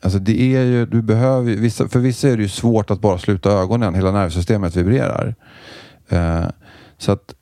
Alltså 0.00 0.18
det 0.18 0.56
är 0.56 0.62
ju, 0.62 0.86
du 0.86 1.02
behöver, 1.02 1.52
vissa, 1.56 1.88
för 1.88 1.98
vissa 1.98 2.28
är 2.28 2.36
det 2.36 2.42
ju 2.42 2.48
svårt 2.48 2.90
att 2.90 3.00
bara 3.00 3.18
sluta 3.18 3.50
ögonen, 3.50 3.94
hela 3.94 4.12
nervsystemet 4.12 4.76
vibrerar. 4.76 5.34
Eh, 6.08 6.44
så 6.98 7.12
att 7.12 7.34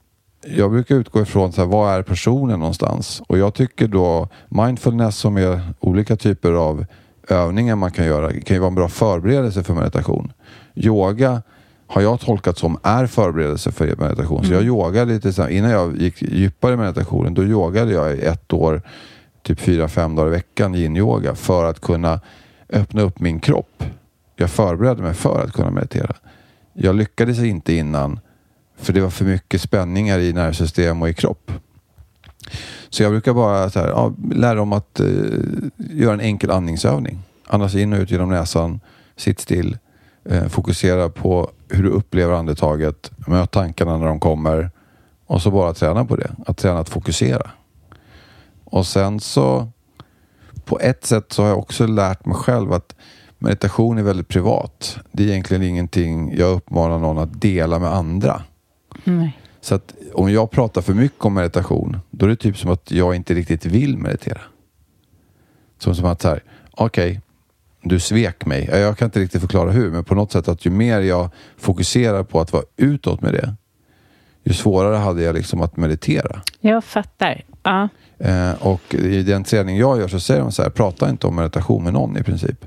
jag 0.46 0.70
brukar 0.70 0.94
utgå 0.94 1.22
ifrån 1.22 1.52
så 1.52 1.60
här, 1.60 1.68
vad 1.68 1.94
är 1.94 2.02
personen 2.02 2.58
någonstans? 2.58 3.22
Och 3.26 3.38
jag 3.38 3.54
tycker 3.54 3.88
då 3.88 4.28
mindfulness 4.48 5.16
som 5.16 5.36
är 5.36 5.60
olika 5.80 6.16
typer 6.16 6.52
av 6.52 6.86
övningar 7.28 7.76
man 7.76 7.90
kan 7.90 8.06
göra 8.06 8.32
kan 8.32 8.56
ju 8.56 8.60
vara 8.60 8.68
en 8.68 8.74
bra 8.74 8.88
förberedelse 8.88 9.62
för 9.62 9.74
meditation. 9.74 10.32
Yoga 10.74 11.42
har 11.86 12.02
jag 12.02 12.20
tolkat 12.20 12.58
som 12.58 12.78
är 12.82 13.06
förberedelse 13.06 13.72
för 13.72 13.86
meditation. 13.86 14.44
Så 14.44 14.52
jag 14.52 14.62
yogade 14.62 15.12
lite 15.12 15.48
innan 15.50 15.70
jag 15.70 15.96
gick 15.96 16.22
djupare 16.22 16.74
i 16.74 16.76
meditationen, 16.76 17.34
då 17.34 17.44
yogade 17.44 17.92
jag 17.92 18.16
i 18.16 18.20
ett 18.20 18.52
år, 18.52 18.82
typ 19.42 19.60
fyra, 19.60 19.88
fem 19.88 20.16
dagar 20.16 20.28
i 20.28 20.30
veckan 20.30 20.74
yin-yoga 20.74 21.34
för 21.34 21.64
att 21.64 21.80
kunna 21.80 22.20
öppna 22.70 23.02
upp 23.02 23.20
min 23.20 23.40
kropp. 23.40 23.84
Jag 24.36 24.50
förberedde 24.50 25.02
mig 25.02 25.14
för 25.14 25.44
att 25.44 25.52
kunna 25.52 25.70
meditera. 25.70 26.14
Jag 26.72 26.96
lyckades 26.96 27.38
inte 27.38 27.72
innan 27.72 28.20
för 28.76 28.92
det 28.92 29.00
var 29.00 29.10
för 29.10 29.24
mycket 29.24 29.60
spänningar 29.60 30.18
i 30.18 30.32
nervsystem 30.32 31.02
och 31.02 31.08
i 31.08 31.14
kropp. 31.14 31.52
Så 32.88 33.02
jag 33.02 33.12
brukar 33.12 33.32
bara 33.32 33.70
så 33.70 33.80
här, 33.80 33.88
ja, 33.88 34.12
lära 34.32 34.54
dem 34.54 34.72
att 34.72 35.00
eh, 35.00 35.06
göra 35.76 36.12
en 36.12 36.20
enkel 36.20 36.50
andningsövning. 36.50 37.18
Andas 37.46 37.74
in 37.74 37.92
och 37.92 37.98
ut 37.98 38.10
genom 38.10 38.30
näsan, 38.30 38.80
sitt 39.16 39.40
still, 39.40 39.78
eh, 40.24 40.48
fokusera 40.48 41.08
på 41.08 41.50
hur 41.74 41.82
du 41.82 41.90
upplever 41.90 42.34
andetaget, 42.34 43.10
möt 43.26 43.50
tankarna 43.50 43.98
när 43.98 44.06
de 44.06 44.20
kommer 44.20 44.70
och 45.26 45.42
så 45.42 45.50
bara 45.50 45.74
träna 45.74 46.04
på 46.04 46.16
det. 46.16 46.30
Att 46.46 46.56
träna 46.56 46.78
att 46.78 46.88
fokusera. 46.88 47.50
Och 48.64 48.86
sen 48.86 49.20
så 49.20 49.68
på 50.64 50.80
ett 50.80 51.04
sätt 51.04 51.32
så 51.32 51.42
har 51.42 51.48
jag 51.48 51.58
också 51.58 51.86
lärt 51.86 52.26
mig 52.26 52.36
själv 52.36 52.72
att 52.72 52.94
meditation 53.38 53.98
är 53.98 54.02
väldigt 54.02 54.28
privat. 54.28 54.98
Det 55.12 55.24
är 55.24 55.28
egentligen 55.28 55.62
ingenting 55.62 56.36
jag 56.36 56.56
uppmanar 56.56 56.98
någon 56.98 57.18
att 57.18 57.40
dela 57.40 57.78
med 57.78 57.94
andra. 57.94 58.42
Nej. 59.04 59.38
Så 59.60 59.74
att 59.74 59.94
om 60.14 60.32
jag 60.32 60.50
pratar 60.50 60.82
för 60.82 60.94
mycket 60.94 61.24
om 61.24 61.34
meditation, 61.34 61.98
då 62.10 62.26
är 62.26 62.30
det 62.30 62.36
typ 62.36 62.58
som 62.58 62.70
att 62.70 62.90
jag 62.90 63.14
inte 63.14 63.34
riktigt 63.34 63.66
vill 63.66 63.98
meditera. 63.98 64.40
Som, 65.78 65.94
som 65.94 66.04
att 66.04 66.22
så 66.22 66.28
här, 66.28 66.42
okej, 66.70 67.20
du 67.84 68.00
svek 68.00 68.46
mig. 68.46 68.68
Ja, 68.72 68.78
Jag 68.78 68.98
kan 68.98 69.06
inte 69.06 69.20
riktigt 69.20 69.40
förklara 69.40 69.70
hur, 69.70 69.90
men 69.90 70.04
på 70.04 70.14
något 70.14 70.32
sätt 70.32 70.48
att 70.48 70.66
ju 70.66 70.70
mer 70.70 71.00
jag 71.00 71.30
fokuserar 71.56 72.22
på 72.22 72.40
att 72.40 72.52
vara 72.52 72.64
utåt 72.76 73.20
med 73.20 73.32
det, 73.32 73.54
ju 74.44 74.52
svårare 74.52 74.96
hade 74.96 75.22
jag 75.22 75.34
liksom 75.34 75.62
att 75.62 75.76
meditera. 75.76 76.40
Jag 76.60 76.84
fattar. 76.84 77.44
Ja. 77.62 77.88
Eh, 78.18 78.52
och 78.52 78.94
i 78.94 79.22
den 79.22 79.44
träning 79.44 79.76
jag 79.76 79.98
gör 79.98 80.08
så 80.08 80.20
säger 80.20 80.40
de 80.40 80.52
så 80.52 80.62
här, 80.62 80.70
prata 80.70 81.10
inte 81.10 81.26
om 81.26 81.36
meditation 81.36 81.84
med 81.84 81.92
någon 81.92 82.16
i 82.16 82.22
princip. 82.22 82.64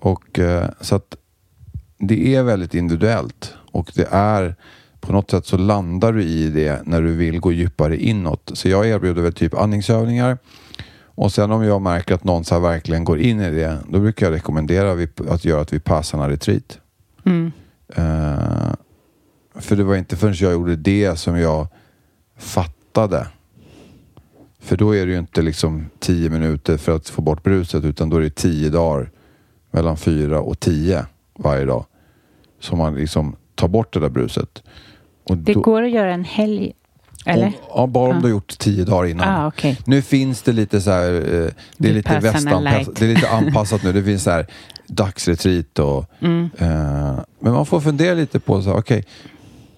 Och 0.00 0.38
eh, 0.38 0.68
så 0.80 0.96
att 0.96 1.16
det 1.98 2.34
är 2.34 2.42
väldigt 2.42 2.74
individuellt 2.74 3.54
och 3.72 3.92
det 3.94 4.08
är 4.10 4.56
på 5.00 5.12
något 5.12 5.30
sätt 5.30 5.46
så 5.46 5.56
landar 5.56 6.12
du 6.12 6.22
i 6.22 6.50
det 6.50 6.86
när 6.86 7.02
du 7.02 7.12
vill 7.12 7.40
gå 7.40 7.52
djupare 7.52 7.96
inåt. 7.96 8.50
Så 8.54 8.68
jag 8.68 8.88
erbjuder 8.88 9.22
väl 9.22 9.32
typ 9.32 9.54
andningsövningar 9.54 10.38
och 11.16 11.32
sen 11.32 11.50
om 11.50 11.64
jag 11.64 11.82
märker 11.82 12.14
att 12.14 12.24
någon 12.24 12.44
så 12.44 12.58
verkligen 12.60 13.04
går 13.04 13.18
in 13.20 13.40
i 13.40 13.50
det, 13.50 13.78
då 13.88 14.00
brukar 14.00 14.26
jag 14.26 14.34
rekommendera 14.34 15.08
att 15.30 15.44
göra 15.44 15.62
ett 15.62 15.72
vipassana 15.72 16.28
retreat. 16.28 16.78
Mm. 17.24 17.52
Eh, 17.88 18.72
för 19.54 19.76
det 19.76 19.84
var 19.84 19.96
inte 19.96 20.16
förrän 20.16 20.34
jag 20.38 20.52
gjorde 20.52 20.76
det 20.76 21.16
som 21.18 21.38
jag 21.38 21.66
fattade. 22.38 23.26
För 24.60 24.76
då 24.76 24.96
är 24.96 25.06
det 25.06 25.12
ju 25.12 25.18
inte 25.18 25.42
liksom 25.42 25.86
tio 25.98 26.30
minuter 26.30 26.76
för 26.76 26.96
att 26.96 27.08
få 27.08 27.22
bort 27.22 27.42
bruset 27.42 27.84
utan 27.84 28.10
då 28.10 28.16
är 28.16 28.20
det 28.20 28.34
tio 28.34 28.70
dagar 28.70 29.10
mellan 29.70 29.96
fyra 29.96 30.40
och 30.40 30.60
tio 30.60 31.06
varje 31.38 31.64
dag. 31.64 31.84
Som 32.60 32.78
man 32.78 32.94
liksom 32.94 33.36
tar 33.54 33.68
bort 33.68 33.92
det 33.94 34.00
där 34.00 34.08
bruset. 34.08 34.62
Och 35.24 35.36
Det 35.38 35.52
då- 35.54 35.60
går 35.60 35.82
att 35.82 35.90
göra 35.90 36.14
en 36.14 36.24
helg, 36.24 36.72
eller? 37.26 37.46
Om, 37.46 37.52
ja, 37.74 37.86
bara 37.86 38.10
om 38.10 38.16
du 38.16 38.22
har 38.22 38.30
gjort 38.30 38.58
tio 38.58 38.84
dagar 38.84 39.10
innan. 39.10 39.28
Ah, 39.28 39.46
okej. 39.46 39.78
Nu 39.84 40.02
finns 40.02 40.42
det 40.42 40.52
lite 40.52 40.80
så 40.80 40.90
här, 40.90 41.12
eh, 41.12 41.50
det 41.76 41.88
är 41.88 41.94
lite 41.94 42.18
västanpassat, 42.18 42.96
det 42.96 43.04
är 43.04 43.14
lite 43.14 43.30
anpassat 43.30 43.82
nu. 43.82 43.92
Det 43.92 44.02
finns 44.02 44.22
så 44.22 44.30
här 44.30 44.46
dagsretreat 44.86 45.78
och... 45.78 46.04
Mm. 46.20 46.50
Eh, 46.58 47.18
men 47.40 47.52
man 47.52 47.66
får 47.66 47.80
fundera 47.80 48.14
lite 48.14 48.40
på 48.40 48.62
så 48.62 48.70
här, 48.70 48.78
okej, 48.78 49.04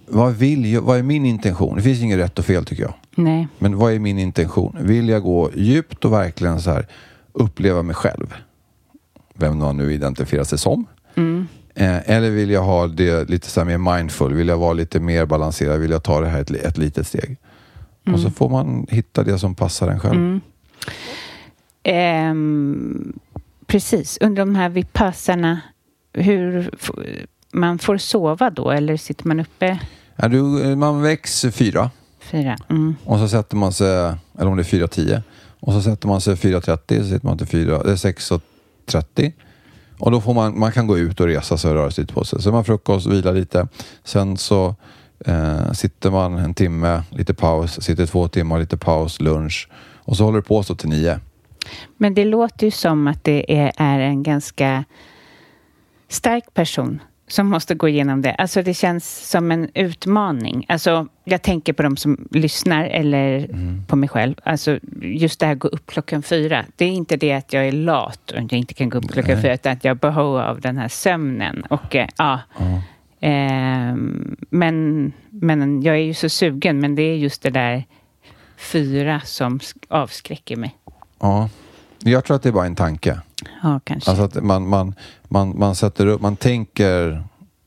vad 0.07 0.35
vill 0.35 0.73
jag, 0.73 0.83
vad 0.83 0.99
är 0.99 1.03
min 1.03 1.27
intention? 1.27 1.77
Det 1.77 1.83
finns 1.83 2.03
inget 2.03 2.19
rätt 2.19 2.39
och 2.39 2.45
fel 2.45 2.65
tycker 2.65 2.83
jag. 2.83 2.95
Nej. 3.15 3.49
Men 3.59 3.79
vad 3.79 3.93
är 3.93 3.99
min 3.99 4.19
intention? 4.19 4.77
Vill 4.81 5.09
jag 5.09 5.23
gå 5.23 5.51
djupt 5.55 6.05
och 6.05 6.13
verkligen 6.13 6.61
så 6.61 6.71
här 6.71 6.87
uppleva 7.33 7.83
mig 7.83 7.95
själv? 7.95 8.35
Vem 9.35 9.59
man 9.59 9.77
nu 9.77 9.95
identifierar 9.95 10.45
sig 10.45 10.59
som. 10.59 10.87
Mm. 11.15 11.49
Eh, 11.79 12.11
eller 12.11 12.31
vill 12.31 12.51
jag 12.51 12.63
ha 12.63 12.87
det 12.87 13.29
lite 13.31 13.51
så 13.51 13.65
mer 13.65 13.79
mindful? 13.79 14.35
Vill 14.35 14.49
jag 14.49 14.59
vara 14.59 14.73
lite 14.73 15.01
mer 15.01 15.27
balanserad? 15.27 15.81
Vill 15.81 15.91
jag 15.91 16.03
ta 16.03 16.21
det 16.21 16.29
här 16.29 16.41
ett, 16.41 16.51
ett 16.51 16.79
litet 16.79 17.07
steg? 17.07 17.37
Och 18.13 18.21
så 18.21 18.31
får 18.31 18.49
man 18.49 18.87
hitta 18.91 19.23
det 19.23 19.39
som 19.39 19.55
passar 19.55 19.89
en 19.89 20.01
själv. 20.01 20.15
Mm. 20.15 20.41
Ehm, 21.83 23.19
precis. 23.67 24.19
Under 24.21 24.43
de 24.43 24.55
här 24.55 24.69
vipassarna, 24.69 25.61
hur 26.13 26.71
man 27.53 27.79
får 27.79 27.97
sova 27.97 28.51
då 28.51 28.71
eller 28.71 28.97
sitter 28.97 29.27
man 29.27 29.41
uppe 29.41 29.79
Ja, 30.17 30.29
du, 30.29 30.39
man 30.77 31.03
väcks 31.03 31.47
fyra 31.53 31.91
fyra? 32.21 32.57
Mm. 32.71 32.97
och 33.05 33.19
så 33.19 33.29
sätter 33.29 33.57
man 33.57 33.73
sig, 33.73 34.15
eller 34.39 34.51
om 34.51 34.57
det 34.57 34.63
är 34.63 34.65
fyra 34.65 34.89
tio 34.89 35.23
och 35.61 35.73
så 35.73 35.83
sätter 35.83 36.09
man 36.09 36.21
sig 36.21 36.35
4.30 36.35 37.03
så 37.03 37.09
sitter 37.09 37.27
man 37.27 37.39
till 37.39 37.47
4, 37.47 37.83
det 37.83 37.91
är 37.91 37.97
6.30 37.97 39.33
och 39.99 40.11
då 40.11 40.21
får 40.21 40.35
man, 40.35 40.59
man 40.59 40.73
kan 40.73 40.87
gå 40.87 40.99
ut 40.99 41.21
och 41.21 41.27
resa 41.27 41.59
sig 41.59 41.71
och 41.71 41.77
röra 41.77 41.91
sig 41.91 42.03
lite 42.03 42.15
på 42.15 42.25
sig. 42.25 42.43
Så 42.43 42.53
man 42.53 42.65
frukost, 42.65 43.07
vila 43.07 43.31
lite. 43.31 43.69
Sen 44.05 44.37
så 44.37 44.75
eh, 45.27 45.73
sitter 45.73 46.11
man 46.11 46.39
en 46.39 46.55
timme, 46.55 47.03
lite 47.11 47.35
paus, 47.35 47.83
sitter 47.83 48.07
två 48.07 48.29
timmar, 48.29 48.59
lite 48.59 48.77
paus, 48.77 49.21
lunch 49.21 49.69
och 50.09 50.17
så 50.17 50.25
håller 50.25 50.39
det 50.39 50.49
på 50.49 50.63
så 50.63 50.75
till 50.75 50.89
nio. 50.89 51.21
Men 51.97 52.15
det 52.15 52.25
låter 52.25 52.67
ju 52.67 52.71
som 52.71 53.07
att 53.07 53.25
det 53.25 53.59
är, 53.59 53.73
är 53.77 53.99
en 53.99 54.23
ganska 54.23 54.85
stark 56.09 56.55
person 56.55 57.01
som 57.29 57.47
måste 57.47 57.75
gå 57.75 57.89
igenom 57.89 58.23
det. 58.23 58.35
Alltså 58.35 58.63
det 58.63 58.75
känns 58.75 59.29
som 59.31 59.51
en 59.51 59.69
utmaning. 59.75 60.65
Alltså 60.69 61.07
jag 61.25 61.43
tänker 61.43 61.73
på 61.73 61.83
de 61.83 61.97
som 61.97 62.29
lyssnar 62.31 62.85
eller 62.85 63.39
Mm. 63.45 63.85
på 63.89 63.97
mig 63.97 64.09
själv. 64.09 64.35
Alltså 64.43 64.79
just 65.03 65.41
det 65.41 65.47
här 65.47 65.55
gå 65.55 65.69
upp 65.69 65.87
klockan 65.87 66.23
fyra. 66.23 66.65
Det 66.77 66.85
är 66.85 66.89
inte 66.91 67.17
det 67.17 67.33
att 67.33 67.53
jag 67.53 67.69
är 67.69 67.73
lat 67.73 68.31
och 68.31 68.39
jag 68.43 68.53
inte 68.53 68.75
kan 68.75 68.89
gå 68.89 68.99
upp 68.99 69.11
klockan 69.13 69.35
Nej. 69.35 69.43
fyra 69.43 69.55
utan 69.55 69.73
att 69.73 69.85
jag 69.85 69.91
har 69.91 69.97
behov 70.13 70.39
av 70.39 70.61
den 70.61 70.77
här 70.79 70.89
sömnen. 70.89 71.63
Och 71.71 71.97
eh, 71.97 72.09
ja, 72.17 72.41
Ja. 72.59 72.83
Ehm, 73.21 74.37
men, 74.51 75.13
men 75.31 75.83
jag 75.83 75.95
är 75.97 76.01
ju 76.03 76.15
så 76.15 76.29
sugen, 76.29 76.81
men 76.81 76.95
det 76.95 77.03
är 77.03 77.17
just 77.17 77.43
det 77.43 77.51
där 77.51 77.85
fyra 78.57 79.21
som 79.25 79.59
sk- 79.59 79.85
avskräcker 79.89 80.57
mig. 80.57 80.77
ja. 81.21 81.49
Jag 82.03 82.25
tror 82.25 82.37
att 82.37 82.43
det 82.43 82.49
är 82.49 82.53
bara 82.53 82.67
en 82.67 82.75
tanke. 82.77 83.19
Ja, 83.63 83.81
kanske. 83.85 84.11
Alltså 84.11 84.25
att 84.25 84.45
man, 84.45 84.69
man, 84.69 84.95
man, 85.29 85.59
man 85.59 85.75
sätter 85.75 86.07
upp, 86.07 86.21
man 86.21 86.37
tänker 86.37 87.25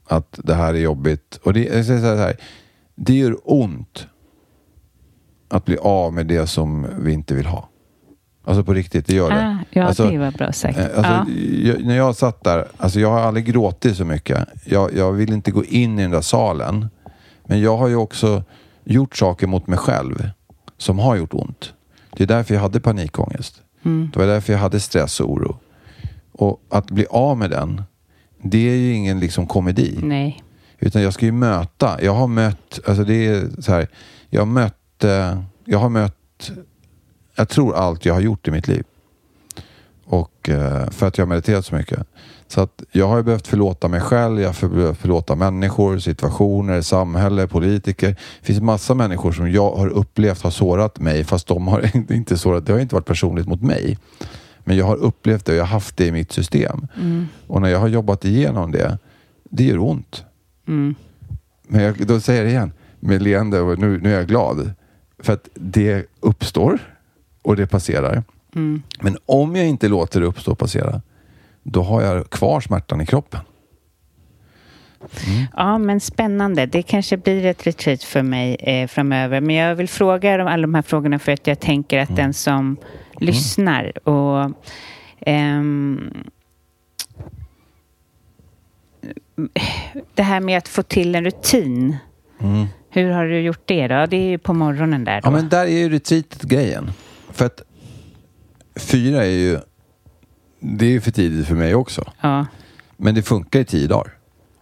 att 0.07 0.39
det 0.43 0.53
här 0.53 0.73
är 0.73 0.79
jobbigt. 0.79 1.39
Och 1.43 1.53
det, 1.53 1.63
jag 1.63 1.85
säga 1.85 1.99
så 1.99 2.15
här, 2.15 2.35
det 2.95 3.13
gör 3.13 3.37
ont 3.43 4.07
att 5.49 5.65
bli 5.65 5.77
av 5.77 6.13
med 6.13 6.27
det 6.27 6.47
som 6.47 6.87
vi 6.99 7.13
inte 7.13 7.33
vill 7.35 7.45
ha. 7.45 7.67
Alltså 8.45 8.63
på 8.63 8.73
riktigt, 8.73 9.07
det 9.07 9.15
gör 9.15 9.29
det. 9.29 9.35
ah, 9.45 9.57
ja, 9.71 9.83
alltså, 9.83 10.09
det 10.09 10.17
var 10.17 10.31
bra 10.31 10.51
sagt. 10.51 10.77
eh, 10.77 10.85
Alltså, 10.85 11.11
ja. 11.11 11.25
jag, 11.63 11.85
när 11.85 11.97
jag 11.97 12.15
satt 12.15 12.43
där, 12.43 12.67
alltså 12.77 12.99
jag 12.99 13.11
har 13.11 13.19
aldrig 13.19 13.45
gråtit 13.45 13.97
så 13.97 14.05
mycket. 14.05 14.47
Jag, 14.65 14.93
jag 14.97 15.11
vill 15.11 15.33
inte 15.33 15.51
gå 15.51 15.65
in 15.65 15.99
i 15.99 16.01
den 16.01 16.11
där 16.11 16.21
salen. 16.21 16.89
Men 17.45 17.61
jag 17.61 17.77
har 17.77 17.87
ju 17.87 17.95
också 17.95 18.43
gjort 18.83 19.15
saker 19.15 19.47
mot 19.47 19.67
mig 19.67 19.77
själv 19.79 20.29
som 20.77 20.99
har 20.99 21.15
gjort 21.15 21.33
ont. 21.33 21.73
Det 22.17 22.23
är 22.23 22.27
därför 22.27 22.53
jag 22.53 22.61
hade 22.61 22.79
panikångest. 22.79 23.61
Mm. 23.83 24.09
Det 24.13 24.19
var 24.19 24.25
därför 24.27 24.53
jag 24.53 24.59
hade 24.59 24.79
stress 24.79 25.19
och 25.19 25.31
oro. 25.31 25.57
Och 26.41 26.61
att 26.69 26.91
bli 26.91 27.05
av 27.09 27.37
med 27.37 27.49
den, 27.49 27.83
det 28.43 28.69
är 28.69 28.75
ju 28.75 28.93
ingen 28.93 29.19
liksom 29.19 29.47
komedi. 29.47 29.99
Nej. 30.03 30.43
Utan 30.79 31.01
jag 31.01 31.13
ska 31.13 31.25
ju 31.25 31.31
möta. 31.31 31.99
Jag 32.01 32.13
har 32.13 32.27
mött, 32.27 32.79
alltså 32.87 33.03
det 33.03 33.27
är 33.27 33.61
så 33.61 33.71
här, 33.71 33.87
jag 34.29 34.41
har 34.41 34.45
mött, 34.45 35.03
eh, 35.03 35.41
jag 35.65 35.79
har 35.79 35.89
mött, 35.89 36.51
jag 37.35 37.49
tror 37.49 37.75
allt 37.75 38.05
jag 38.05 38.13
har 38.13 38.21
gjort 38.21 38.47
i 38.47 38.51
mitt 38.51 38.67
liv. 38.67 38.83
Och 40.05 40.49
eh, 40.49 40.89
för 40.89 41.07
att 41.07 41.17
jag 41.17 41.25
har 41.25 41.29
mediterat 41.29 41.65
så 41.65 41.75
mycket. 41.75 42.07
Så 42.47 42.61
att 42.61 42.83
jag 42.91 43.07
har 43.07 43.17
ju 43.17 43.23
behövt 43.23 43.47
förlåta 43.47 43.87
mig 43.87 44.01
själv, 44.01 44.41
jag 44.41 44.49
har 44.49 44.67
behövt 44.67 44.97
förlåta 44.97 45.35
människor, 45.35 45.99
situationer, 45.99 46.81
samhälle, 46.81 47.47
politiker. 47.47 48.07
Det 48.09 48.45
finns 48.45 48.61
massa 48.61 48.93
människor 48.93 49.31
som 49.31 49.51
jag 49.51 49.71
har 49.71 49.87
upplevt 49.87 50.41
har 50.41 50.51
sårat 50.51 50.99
mig 50.99 51.23
fast 51.23 51.47
de 51.47 51.67
har 51.67 52.11
inte 52.11 52.37
sårat, 52.37 52.65
det 52.65 52.73
har 52.73 52.79
inte 52.79 52.95
varit 52.95 53.05
personligt 53.05 53.47
mot 53.47 53.61
mig. 53.61 53.97
Men 54.63 54.77
jag 54.77 54.85
har 54.85 54.95
upplevt 54.95 55.45
det 55.45 55.51
och 55.51 55.57
jag 55.57 55.63
har 55.63 55.73
haft 55.73 55.97
det 55.97 56.05
i 56.05 56.11
mitt 56.11 56.31
system. 56.31 56.87
Mm. 56.97 57.27
Och 57.47 57.61
när 57.61 57.69
jag 57.69 57.79
har 57.79 57.87
jobbat 57.87 58.25
igenom 58.25 58.71
det, 58.71 58.97
det 59.43 59.63
gör 59.63 59.79
ont. 59.79 60.23
Mm. 60.67 60.95
Men 61.67 61.83
jag, 61.83 62.07
då 62.07 62.19
säger 62.19 62.39
jag 62.39 62.47
det 62.47 62.51
igen 62.51 62.71
med 62.99 63.21
leende 63.21 63.59
och 63.59 63.79
nu, 63.79 63.99
nu 64.01 64.13
är 64.13 64.17
jag 64.17 64.27
glad. 64.27 64.73
För 65.19 65.33
att 65.33 65.49
det 65.53 66.05
uppstår 66.19 66.79
och 67.41 67.55
det 67.55 67.67
passerar. 67.67 68.23
Mm. 68.55 68.83
Men 69.01 69.17
om 69.25 69.55
jag 69.55 69.67
inte 69.67 69.87
låter 69.87 70.19
det 70.19 70.25
uppstå 70.25 70.51
och 70.51 70.59
passera, 70.59 71.01
då 71.63 71.83
har 71.83 72.01
jag 72.01 72.29
kvar 72.29 72.61
smärtan 72.61 73.01
i 73.01 73.05
kroppen. 73.05 73.39
Ja, 75.55 75.77
men 75.77 75.99
spännande. 75.99 76.65
Det 76.65 76.81
kanske 76.81 77.17
blir 77.17 77.45
ett 77.45 77.67
retreat 77.67 78.03
för 78.03 78.21
mig 78.21 78.55
eh, 78.59 78.87
framöver. 78.87 79.41
Men 79.41 79.55
jag 79.55 79.75
vill 79.75 79.89
fråga 79.89 80.41
om 80.41 80.47
alla 80.47 80.61
de 80.61 80.75
här 80.75 80.81
frågorna 80.81 81.19
för 81.19 81.31
att 81.31 81.47
jag 81.47 81.59
tänker 81.59 81.99
att 81.99 82.15
den 82.15 82.33
som 82.33 82.77
lyssnar 83.21 84.07
och 84.07 84.51
ehm, 85.19 86.13
det 90.15 90.23
här 90.23 90.39
med 90.39 90.57
att 90.57 90.67
få 90.67 90.83
till 90.83 91.15
en 91.15 91.25
rutin. 91.25 91.97
Hur 92.89 93.09
har 93.09 93.25
du 93.25 93.39
gjort 93.39 93.61
det 93.65 93.87
då? 93.87 94.05
Det 94.05 94.17
är 94.17 94.29
ju 94.29 94.37
på 94.37 94.53
morgonen 94.53 95.03
där. 95.03 95.21
Då. 95.21 95.27
Ja, 95.27 95.31
men 95.31 95.49
där 95.49 95.65
är 95.65 95.77
ju 95.77 95.89
retreatet 95.89 96.41
grejen. 96.41 96.91
För 97.31 97.45
att 97.45 97.61
fyra 98.75 99.25
är 99.25 99.29
ju, 99.29 99.59
det 100.59 100.85
är 100.85 100.89
ju 100.89 101.01
för 101.01 101.11
tidigt 101.11 101.47
för 101.47 101.55
mig 101.55 101.75
också. 101.75 102.11
ja. 102.21 102.45
Men 102.97 103.15
det 103.15 103.21
funkar 103.21 103.59
i 103.59 103.65
tio 103.65 103.87
dagar. 103.87 104.13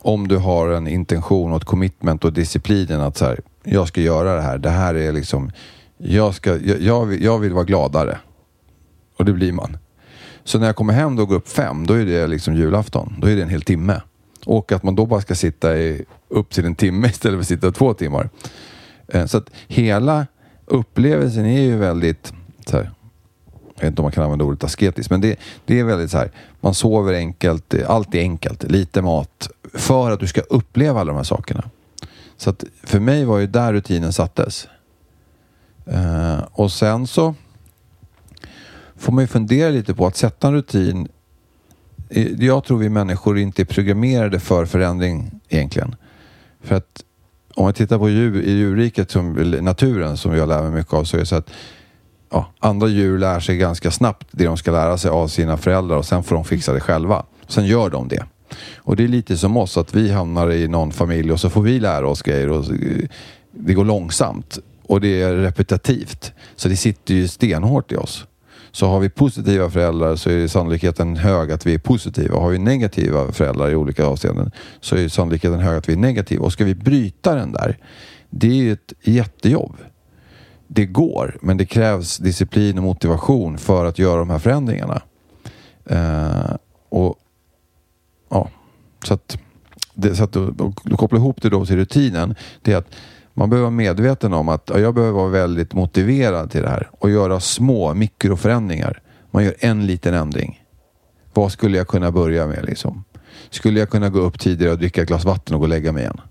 Om 0.02 0.28
du 0.28 0.38
har 0.38 0.70
en 0.70 0.88
intention 0.88 1.52
och 1.52 1.58
ett 1.58 1.66
commitment 1.66 2.26
och 2.26 2.34
disciplinen 2.34 3.02
att 3.02 3.18
så 3.18 3.26
här, 3.26 3.40
jag 3.64 3.88
ska 3.88 4.02
göra 4.02 4.36
det 4.36 4.42
här. 4.42 4.58
Det 4.58 4.70
här 4.70 4.96
är 4.96 5.12
liksom, 5.12 5.52
jag, 5.98 6.36
ska, 6.36 6.58
jag, 6.58 6.82
jag, 6.82 7.06
vill, 7.06 7.24
jag 7.24 7.40
vill 7.40 7.54
vara 7.54 7.64
gladare. 7.64 8.18
Och 9.20 9.26
det 9.26 9.34
blir 9.34 9.52
man. 9.52 9.78
Så 10.44 10.60
när 10.60 10.66
jag 10.66 10.76
kommer 10.76 10.94
hem 10.94 11.16
då 11.16 11.24
och 11.24 11.30
går 11.30 11.36
upp 11.36 11.50
fem, 11.50 11.88
då 11.88 11.94
är 11.94 12.06
det 12.06 12.28
liksom 12.28 12.56
julafton. 12.56 13.16
Då 13.18 13.28
är 13.28 13.36
det 13.36 13.42
en 13.42 13.50
hel 13.50 13.62
timme. 13.62 14.02
Och 14.46 14.72
att 14.72 14.84
man 14.84 14.96
då 14.96 15.06
bara 15.06 15.22
ska 15.22 15.36
sitta 15.36 15.78
i, 15.78 16.06
upp 16.28 16.50
till 16.50 16.66
en 16.66 16.76
timme 16.76 17.08
istället 17.10 17.38
för 17.38 17.42
att 17.42 17.48
sitta 17.48 17.72
två 17.72 17.94
timmar. 17.94 18.30
Eh, 19.08 19.26
så 19.26 19.38
att 19.38 19.50
hela 19.68 20.28
upplevelsen 20.66 21.46
är 21.46 21.62
ju 21.62 21.78
väldigt, 21.78 22.34
så 22.66 22.78
här, 22.78 22.92
jag 23.76 23.82
vet 23.82 23.88
inte 23.88 24.02
om 24.02 24.04
man 24.04 24.12
kan 24.12 24.24
använda 24.24 24.46
ordet 24.46 24.64
asketiskt, 24.64 25.10
men 25.10 25.22
det, 25.22 25.40
det 25.66 25.80
är 25.80 25.84
väldigt 25.84 26.12
så 26.12 26.18
här, 26.18 26.32
man 26.62 26.74
sover 26.74 27.14
enkelt, 27.14 27.74
allt 27.88 28.16
är 28.16 28.20
enkelt, 28.20 28.64
lite 28.64 29.02
mat, 29.02 29.50
för 29.74 30.12
att 30.12 30.20
du 30.20 30.28
ska 30.28 30.42
uppleva 30.42 31.00
alla 31.00 31.12
de 31.12 31.18
här 31.18 31.24
sakerna. 31.24 31.64
Så 32.38 32.50
att 32.50 32.64
för 32.84 33.00
mig 33.00 33.26
var 33.26 33.40
ju 33.40 33.48
där 33.48 33.74
rutinen 33.74 34.14
sattes. 34.14 34.68
Eh, 35.86 36.40
och 36.52 36.72
sen 36.72 37.08
så 37.08 37.36
får 39.00 39.12
man 39.12 39.24
ju 39.24 39.28
fundera 39.28 39.70
lite 39.70 39.94
på 39.94 40.08
att 40.08 40.16
sätta 40.16 40.48
en 40.48 40.54
rutin. 40.54 41.08
Eh, 42.10 42.46
jag 42.46 42.64
tror 42.64 42.78
vi 42.78 42.90
människor 42.90 43.38
inte 43.38 43.62
är 43.62 43.66
programmerade 43.66 44.40
för 44.40 44.66
förändring 44.66 45.32
egentligen. 45.50 45.96
För 46.64 46.76
att 46.76 47.04
om 47.56 47.64
man 47.64 47.74
tittar 47.74 47.98
på 47.98 48.10
djur, 48.10 48.42
i 48.42 48.52
djurriket, 48.52 49.12
som, 49.12 49.38
eller 49.38 49.62
naturen, 49.62 50.18
som 50.18 50.36
jag 50.36 50.50
lär 50.50 50.62
mig 50.62 50.72
mycket 50.72 50.94
av, 50.94 51.04
så 51.04 51.18
är 51.18 51.20
det 51.20 51.26
så 51.26 51.36
att 51.36 51.50
ja, 52.32 52.52
andra 52.60 52.88
djur 52.88 53.18
lär 53.18 53.40
sig 53.40 53.58
ganska 53.58 53.92
snabbt 53.92 54.28
det 54.32 54.46
de 54.46 54.58
ska 54.58 54.72
lära 54.72 54.98
sig 54.98 55.12
av 55.12 55.28
sina 55.28 55.58
föräldrar 55.58 55.98
och 55.98 56.06
sen 56.06 56.24
får 56.24 56.36
de 56.36 56.46
fixa 56.46 56.74
det 56.74 56.80
själva. 56.80 57.26
Sen 57.48 57.66
gör 57.66 57.90
de 57.90 58.08
det. 58.08 58.26
Och 58.78 58.96
det 58.96 59.04
är 59.04 59.08
lite 59.08 59.38
som 59.38 59.58
oss, 59.58 59.78
att 59.78 59.96
vi 59.96 60.12
hamnar 60.12 60.52
i 60.52 60.68
någon 60.68 60.92
familj 60.92 61.32
och 61.32 61.40
så 61.40 61.50
får 61.50 61.62
vi 61.62 61.80
lära 61.80 62.08
oss 62.08 62.22
grejer 62.22 62.50
och 62.50 62.72
eh, 62.72 63.08
det 63.52 63.74
går 63.74 63.86
långsamt 63.86 64.60
och 64.88 65.02
det 65.02 65.22
är 65.22 65.36
repetitivt. 65.36 66.32
Så 66.56 66.70
det 66.70 66.76
sitter 66.76 67.14
ju 67.14 67.28
stenhårt 67.28 67.92
i 67.92 67.96
oss. 67.96 68.26
Så 68.72 68.88
har 68.88 69.00
vi 69.00 69.10
positiva 69.10 69.70
föräldrar 69.70 70.16
så 70.16 70.30
är 70.30 70.48
sannolikheten 70.48 71.18
hög 71.18 71.52
att 71.52 71.66
vi 71.66 71.74
är 71.74 71.80
positiva. 71.80 72.40
Har 72.40 72.50
vi 72.50 72.58
negativa 72.58 73.32
föräldrar 73.32 73.70
i 73.70 73.76
olika 73.76 74.06
avseenden 74.06 74.52
så 74.80 74.96
är 74.96 75.08
sannolikheten 75.08 75.60
hög 75.60 75.78
att 75.78 75.90
vi 75.90 75.94
är 75.94 75.98
negativa. 75.98 76.46
Och 76.46 76.54
ska 76.54 76.66
vi 76.66 76.76
bryta 76.76 77.36
den 77.36 77.52
där, 77.52 77.78
det 78.30 78.48
är 78.48 78.54
ju 78.54 78.74
ett 78.74 78.94
jättejobb. 79.02 79.78
Det 80.68 80.86
går, 80.86 81.38
men 81.42 81.58
det 81.58 81.66
krävs 81.66 82.18
disciplin 82.18 82.78
och 82.78 82.84
motivation 82.84 83.58
för 83.58 83.86
att 83.86 84.00
göra 84.00 84.20
de 84.20 84.30
här 84.30 84.40
förändringarna. 84.40 85.02
Eh, 85.86 86.56
och 86.90 87.16
ja, 88.30 88.50
så 89.04 89.14
att, 89.14 89.38
det, 89.94 90.16
så 90.16 90.24
att 90.24 90.32
då, 90.32 90.74
då 90.84 90.98
koppla 90.98 91.18
ihop 91.18 91.42
det 91.42 91.50
då 91.50 91.66
till 91.66 91.76
rutinen. 91.76 92.36
Det 92.62 92.74
är 92.74 92.78
att 92.78 92.96
man 93.40 93.50
behöver 93.50 93.64
vara 93.64 93.76
medveten 93.78 94.34
om 94.34 94.50
att 94.50 94.70
ja, 94.74 94.80
jag 94.80 94.94
behöver 94.94 95.14
vara 95.14 95.30
väldigt 95.30 95.74
motiverad 95.74 96.52
till 96.52 96.62
det 96.62 96.70
här 96.70 96.90
och 96.92 97.10
göra 97.10 97.40
små 97.40 97.94
mikroförändringar. 97.94 99.02
Man 99.32 99.44
gör 99.44 99.54
en 99.60 99.86
liten 99.86 100.14
ändring. 100.14 100.64
Vad 101.34 101.52
skulle 101.52 101.78
jag 101.78 101.88
kunna 101.88 102.12
börja 102.12 102.48
med 102.48 102.66
liksom? 102.66 103.04
Skulle 103.50 103.80
jag 103.80 103.90
kunna 103.90 104.10
gå 104.10 104.20
upp 104.20 104.40
tidigare 104.40 104.72
och 104.72 104.80
dricka 104.80 105.02
ett 105.02 105.08
glas 105.08 105.26
vatten 105.26 105.56
och 105.56 105.60
gå 105.60 105.66
och 105.66 105.70
lägga 105.70 105.92
mig 105.92 106.04
igen? 106.04 106.22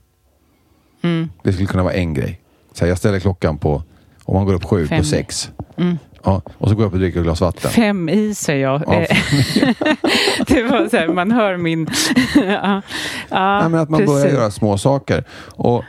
Mm. 1.03 1.29
Det 1.43 1.53
skulle 1.53 1.67
kunna 1.67 1.83
vara 1.83 1.95
en 1.95 2.15
grej. 2.15 2.41
Så 2.73 2.85
här, 2.85 2.89
jag 2.89 2.99
ställer 2.99 3.21
klockan 3.21 3.59
på, 3.59 3.83
om 4.25 4.35
man 4.35 4.47
går 4.47 4.55
upp 4.55 4.65
sju, 4.65 4.87
Fem. 4.87 4.99
på 4.99 5.05
sex. 5.05 5.51
Mm. 5.77 5.99
Ja, 6.25 6.43
och 6.59 6.69
så 6.69 6.75
går 6.75 6.83
jag 6.85 6.89
upp 6.89 6.93
och 6.95 6.99
dricker 7.01 7.19
ett 7.19 7.25
glas 7.25 7.41
vatten. 7.41 7.71
Fem 7.71 8.09
i, 8.09 8.35
säger 8.35 8.63
jag. 8.63 8.83
Ja, 8.87 8.95
Eh, 8.95 9.17
det 10.47 10.63
var 10.63 10.89
så 10.89 10.97
här, 10.97 11.09
man 11.09 11.31
hör 11.31 11.57
min... 11.57 11.89
ja, 12.35 12.83
ja, 13.31 13.61
Nej, 13.61 13.69
men 13.69 13.81
att 13.81 13.91
man 13.91 14.07
börjar 14.07 14.23
precis. 14.23 14.39
göra 14.39 14.51
små 14.51 14.79
saker. 14.79 15.25
Och 15.57 15.85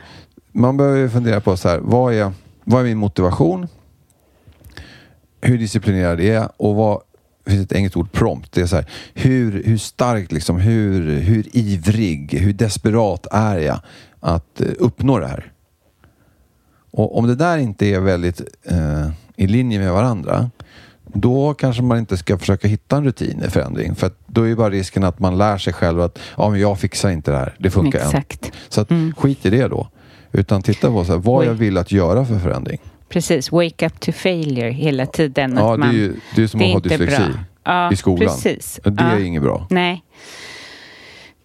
man 0.52 0.76
behöver 0.76 0.98
ju 0.98 1.10
fundera 1.10 1.40
på 1.40 1.56
så 1.56 1.68
här, 1.68 1.78
vad 1.78 2.14
är, 2.14 2.32
vad 2.64 2.80
är 2.80 2.84
min 2.84 2.98
motivation? 2.98 3.68
Hur 5.40 5.58
disciplinerad 5.58 6.20
är 6.20 6.34
jag? 6.34 6.48
Och 6.56 6.74
vad, 6.74 7.00
det 7.44 7.50
finns 7.50 7.66
ett 7.66 7.72
engelskt 7.72 7.96
ord, 7.96 8.12
prompt. 8.12 8.52
Det 8.52 8.60
är 8.60 8.66
så 8.66 8.76
här, 8.76 8.86
hur, 9.14 9.62
hur 9.64 9.78
starkt, 9.78 10.32
liksom, 10.32 10.60
hur, 10.60 11.20
hur 11.20 11.56
ivrig, 11.56 12.34
hur 12.34 12.52
desperat 12.52 13.26
är 13.30 13.58
jag 13.58 13.80
att 14.20 14.60
eh, 14.60 14.68
uppnå 14.78 15.18
det 15.18 15.26
här? 15.26 15.52
Och 16.90 17.18
om 17.18 17.26
det 17.26 17.34
där 17.34 17.58
inte 17.58 17.86
är 17.86 18.00
väldigt 18.00 18.40
eh, 18.62 19.10
i 19.36 19.46
linje 19.46 19.78
med 19.78 19.92
varandra, 19.92 20.50
då 21.04 21.54
kanske 21.54 21.82
man 21.82 21.98
inte 21.98 22.16
ska 22.16 22.38
försöka 22.38 22.68
hitta 22.68 22.96
en 22.96 23.04
rutin 23.04 23.42
i 23.46 23.50
förändring. 23.50 23.94
För 23.94 24.10
då 24.26 24.42
är 24.42 24.46
ju 24.46 24.56
bara 24.56 24.70
risken 24.70 25.04
att 25.04 25.18
man 25.18 25.38
lär 25.38 25.58
sig 25.58 25.72
själv 25.72 26.00
att 26.00 26.18
ja, 26.36 26.50
men 26.50 26.60
jag 26.60 26.78
fixar 26.78 27.10
inte 27.10 27.30
det 27.30 27.36
här. 27.36 27.56
Det 27.58 27.70
funkar 27.70 27.98
än. 27.98 28.06
Exakt. 28.06 28.52
Så 28.68 28.80
att, 28.80 28.88
skit 29.16 29.46
i 29.46 29.50
det 29.50 29.68
då. 29.68 29.88
Utan 30.32 30.62
titta 30.62 30.90
på 30.90 31.04
så 31.04 31.12
här, 31.12 31.18
vad 31.18 31.46
jag 31.46 31.54
vill 31.54 31.78
att 31.78 31.92
göra 31.92 32.24
för 32.24 32.38
förändring. 32.38 32.78
Precis, 33.08 33.52
wake 33.52 33.86
up 33.86 34.00
to 34.00 34.12
failure 34.12 34.70
hela 34.70 35.06
tiden. 35.06 35.54
Ja, 35.56 35.74
att 35.74 35.80
det 35.80 35.86
är 35.86 35.86
man, 35.86 35.94
ju 35.94 36.14
det 36.36 36.42
är 36.42 36.46
som 36.46 36.60
det 36.60 36.66
att 36.66 36.72
ha 36.72 36.80
dyslexi. 36.80 37.22
Ja, 37.64 37.92
i 37.92 37.96
skolan. 37.96 38.18
Precis. 38.28 38.80
Det 38.84 39.02
är 39.02 39.18
Ja. 39.18 39.20
inget 39.20 39.42
bra. 39.42 39.66
Nej. 39.70 40.04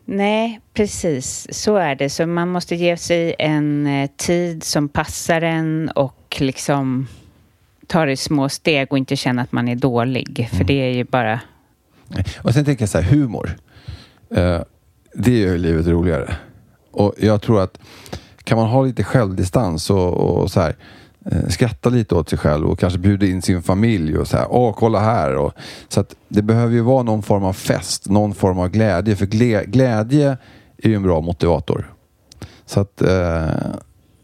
Nej, 0.06 0.60
precis. 0.74 1.48
Så 1.52 1.76
är 1.76 1.96
det. 1.96 2.10
Så 2.10 2.26
man 2.28 2.50
måste 2.50 2.76
ge 2.76 2.98
sig 2.98 3.36
en 3.40 3.88
eh, 3.88 4.10
tid 4.18 4.64
som 4.64 4.90
passar 4.90 5.42
en 5.42 5.90
och 5.96 6.38
liksom 6.40 7.08
ta 7.88 8.06
det 8.06 8.12
i 8.12 8.18
små 8.18 8.50
steg 8.50 8.88
och 8.92 8.98
inte 8.98 9.16
känna 9.16 9.42
att 9.42 9.52
man 9.52 9.68
är 9.68 9.76
dålig. 9.76 10.48
För 10.50 10.56
Mm. 10.56 10.68
det 10.68 10.74
är 10.82 10.94
ju 10.94 11.04
bara... 11.04 11.40
Och 12.38 12.54
sen 12.54 12.66
tänker 12.66 12.82
jag 12.82 12.90
så 12.90 12.98
här, 13.00 13.12
humor. 13.12 13.58
Eh, 14.36 14.62
det 15.14 15.32
gör 15.40 15.52
ju 15.52 15.58
livet 15.58 15.88
roligare. 15.88 16.36
Och 16.92 17.14
jag 17.20 17.42
tror 17.42 17.62
att 17.62 17.80
kan 18.46 18.58
man 18.58 18.68
ha 18.68 18.84
lite 18.84 19.04
självdistans 19.04 19.90
och, 19.90 20.14
och 20.14 20.52
så 20.52 20.60
här, 20.62 20.76
eh, 21.26 21.48
skratta 21.48 21.90
lite 21.90 22.16
åt 22.16 22.30
sig 22.30 22.40
själv 22.40 22.68
och 22.68 22.80
kanske 22.80 23.00
bjuda 23.00 23.26
in 23.26 23.42
sin 23.42 23.64
familj 23.64 24.18
och 24.18 24.28
så 24.28 24.38
här, 24.38 24.48
åh 24.50 24.76
kolla 24.78 25.00
här. 25.00 25.36
Och, 25.36 25.54
så 25.90 26.00
att 26.00 26.16
det 26.28 26.42
behöver 26.42 26.74
ju 26.74 26.82
vara 26.82 27.04
någon 27.04 27.24
form 27.24 27.44
av 27.44 27.54
fest, 27.54 28.10
någon 28.10 28.34
form 28.34 28.60
av 28.60 28.70
glädje. 28.70 29.16
För 29.16 29.26
glädje 29.66 30.38
är 30.78 30.90
ju 30.90 30.96
en 30.96 31.04
bra 31.04 31.22
motivator. 31.22 31.92
Så 32.66 32.80
att 32.80 33.02
eh, 33.02 33.50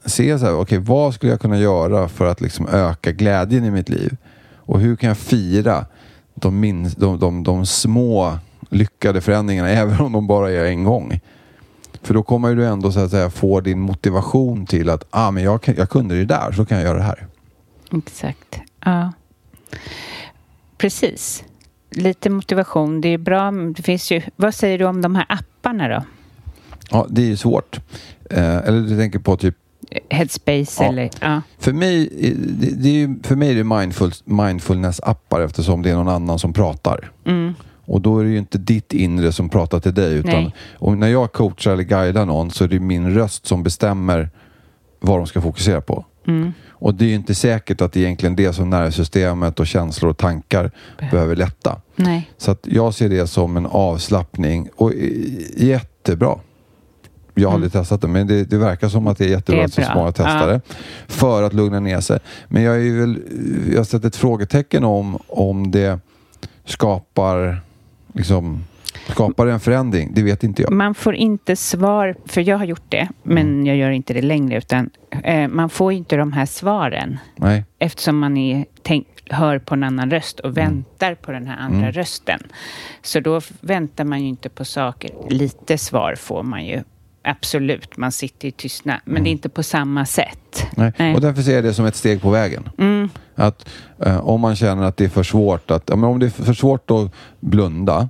se 0.05 0.39
så 0.39 0.45
här, 0.45 0.55
okej 0.55 0.77
vad 0.77 1.13
skulle 1.13 1.31
jag 1.31 1.41
kunna 1.41 1.59
göra 1.59 2.07
för 2.07 2.25
att 2.25 2.41
liksom 2.41 2.67
öka 2.67 3.11
glädjen 3.11 3.65
i 3.65 3.71
mitt 3.71 3.89
liv? 3.89 4.17
Och 4.55 4.79
hur 4.79 4.95
kan 4.95 5.07
jag 5.07 5.17
fira 5.17 5.85
de, 6.35 6.59
min, 6.59 6.91
de, 6.97 7.19
de, 7.19 7.43
de 7.43 7.65
små 7.65 8.37
lyckade 8.69 9.21
förändringarna, 9.21 9.69
även 9.83 9.99
om 10.01 10.11
de 10.11 10.27
bara 10.27 10.51
är 10.51 10.65
en 10.65 10.83
gång? 10.83 11.19
För 12.03 12.13
då 12.13 12.23
kommer 12.23 12.55
du 12.55 12.65
ändå 12.67 12.91
så 12.91 12.99
att 12.99 13.11
säga 13.11 13.29
få 13.29 13.61
din 13.61 13.79
motivation 13.79 14.65
till 14.65 14.89
att 14.89 15.03
ah, 15.09 15.31
men 15.31 15.43
jag, 15.43 15.73
jag 15.77 15.89
kunde 15.89 16.15
det 16.15 16.25
där, 16.25 16.51
så 16.51 16.65
kan 16.65 16.77
jag 16.77 16.85
göra 16.87 16.97
det 16.97 17.03
här. 17.03 17.27
Exakt. 17.97 18.59
Ja. 18.85 19.13
Precis. 20.77 21.43
Lite 21.91 22.29
motivation. 22.29 23.01
Det 23.01 23.09
är 23.09 23.17
bra. 23.17 23.51
Det 23.51 23.81
finns 23.83 24.11
ju... 24.11 24.21
Vad 24.35 24.55
säger 24.55 24.77
du 24.79 24.85
om 24.85 25.01
de 25.01 25.15
här 25.15 25.25
apparna 25.29 25.87
då? 25.87 26.03
Ja, 26.91 27.07
det 27.09 27.21
är 27.21 27.25
ju 27.25 27.37
svårt. 27.37 27.79
Eh, 28.29 28.57
eller 28.57 28.81
du 28.81 28.97
tänker 28.97 29.19
på 29.19 29.37
typ 29.37 29.55
Headspace 30.09 30.83
Ja. 30.83 30.89
eller... 30.89 31.09
Ja. 31.21 31.41
För 31.59 31.73
mig, 31.73 32.09
är- 32.19 32.35
det, 32.37 32.75
det 32.75 33.03
är 33.03 33.27
för 33.27 33.35
mig 33.35 33.51
är 33.51 33.55
det 33.55 33.63
mindful, 33.63 34.11
mindfulness-appar 34.25 35.41
eftersom 35.45 35.81
det 35.81 35.89
är 35.89 35.95
någon 35.95 36.07
annan 36.07 36.39
som 36.39 36.53
pratar. 36.53 37.11
Mm. 37.25 37.53
Och 37.91 38.01
då 38.01 38.19
är 38.19 38.23
det 38.23 38.29
ju 38.29 38.37
inte 38.37 38.57
ditt 38.57 38.93
inre 38.93 39.31
som 39.31 39.49
pratar 39.49 39.79
till 39.79 39.93
dig. 39.93 40.13
Utan, 40.13 40.31
Nej. 40.43 40.55
och 40.73 40.97
när 40.97 41.07
jag 41.07 41.31
coachar 41.31 41.71
eller 41.73 41.83
guidar 41.83 42.25
någon 42.25 42.51
så 42.51 42.63
är 42.63 42.67
det 42.67 42.79
min 42.79 43.13
röst 43.13 43.45
som 43.47 43.63
bestämmer 43.63 44.29
vad 44.99 45.19
de 45.19 45.27
ska 45.27 45.41
fokusera 45.41 45.81
på. 45.81 46.05
Mm. 46.27 46.53
Och 46.69 46.95
det 46.95 47.05
är 47.05 47.09
ju 47.09 47.15
inte 47.15 47.35
säkert 47.35 47.81
att 47.81 47.93
det 47.93 47.99
är 47.99 48.03
egentligen 48.03 48.35
det 48.35 48.53
som 48.53 48.69
nervsystemet 48.69 49.59
och 49.59 49.67
känslor 49.67 50.09
och 50.11 50.17
tankar 50.17 50.71
behöver 51.11 51.35
lätta. 51.35 51.81
Nej. 51.95 52.29
Så 52.37 52.55
jag 52.63 52.93
ser 52.93 53.09
det 53.09 53.27
som 53.27 53.57
en 53.57 53.65
avslappning 53.65 54.69
och 54.75 54.93
jättebra. 55.57 56.35
Jag 57.33 57.49
har 57.49 57.53
aldrig 57.53 57.71
testat 57.71 58.01
det, 58.01 58.07
men 58.07 58.27
det, 58.27 58.43
det 58.43 58.57
verkar 58.57 58.89
som 58.89 59.07
att 59.07 59.17
det 59.17 59.25
är 59.25 59.29
jättebra 59.29 59.59
Mm. 59.59 59.69
Det 59.75 59.81
att 59.81 59.87
så 59.87 59.91
bra. 59.93 59.95
många 59.95 60.11
testar 60.11 60.47
Ja. 60.47 60.53
det. 60.53 60.61
För 61.07 61.43
att 61.43 61.53
lugna 61.53 61.79
ner 61.79 61.99
sig. 61.99 62.19
Men 62.47 62.63
jag, 62.63 62.87
är 62.87 62.99
väl, 62.99 63.19
jag 63.71 63.77
har 63.79 63.83
sett 63.83 64.05
ett 64.05 64.15
frågetecken 64.15 64.83
om, 64.83 65.17
om 65.27 65.71
det 65.71 65.99
skapar, 66.65 67.61
liksom, 68.13 68.63
skapar 69.09 69.47
en 69.47 69.59
förändring. 69.59 70.11
Det 70.13 70.23
vet 70.23 70.43
inte 70.43 70.61
jag. 70.61 70.71
Man 70.71 70.95
får 70.95 71.15
inte 71.15 71.55
svar, 71.55 72.15
för 72.25 72.41
jag 72.49 72.57
har 72.57 72.65
gjort 72.65 72.83
det, 72.89 73.07
men 73.23 73.47
Mm. 73.47 73.65
jag 73.65 73.77
gör 73.77 73.89
inte 73.91 74.13
det 74.13 74.21
längre, 74.21 74.57
utan 74.57 74.89
eh, 75.23 75.47
man 75.47 75.69
får 75.69 75.93
inte 75.93 76.15
de 76.15 76.33
här 76.33 76.45
svaren 76.45 77.19
Nej. 77.35 77.65
eftersom 77.79 78.19
man 78.19 78.37
är, 78.37 78.65
tänk, 78.81 79.07
hör 79.29 79.59
på 79.59 79.73
en 79.73 79.83
annan 79.83 80.11
röst 80.11 80.39
Mm. 80.39 80.51
och 80.51 80.57
väntar 80.57 81.15
på 81.15 81.31
den 81.31 81.47
här 81.47 81.57
andra 81.57 81.91
rösten. 81.91 82.39
Så 83.01 83.19
då 83.19 83.41
väntar 83.61 84.03
man 84.05 84.21
ju 84.21 84.27
inte 84.27 84.49
på 84.49 84.65
saker. 84.65 85.11
Lite 85.29 85.77
svar 85.77 86.15
får 86.15 86.43
man 86.43 86.65
ju. 86.65 86.83
Absolut, 87.23 87.97
man 87.97 88.11
sitter 88.11 88.47
i 88.47 88.51
tystnad, 88.51 88.99
men 89.05 89.23
det 89.23 89.29
är 89.29 89.31
inte 89.31 89.49
på 89.49 89.63
samma 89.63 90.05
sätt. 90.05 90.67
Nej. 90.75 90.93
Nej. 90.97 91.15
Och 91.15 91.21
därför 91.21 91.41
ser 91.41 91.55
jag 91.55 91.63
det 91.63 91.73
som 91.73 91.85
ett 91.85 91.95
steg 91.95 92.21
på 92.21 92.29
vägen. 92.29 92.69
Mm. 92.77 93.09
Att 93.35 93.69
eh, 93.99 94.27
om 94.27 94.41
man 94.41 94.55
känner 94.55 94.83
att 94.83 94.97
det 94.97 95.05
är 95.05 95.09
för 95.09 95.23
svårt 95.23 95.71
att, 95.71 95.83
ja, 95.85 95.95
men 95.95 96.09
om 96.09 96.19
det 96.19 96.25
är 96.25 96.29
för 96.29 96.53
svårt 96.53 96.91
att 96.91 97.11
blunda, 97.39 98.09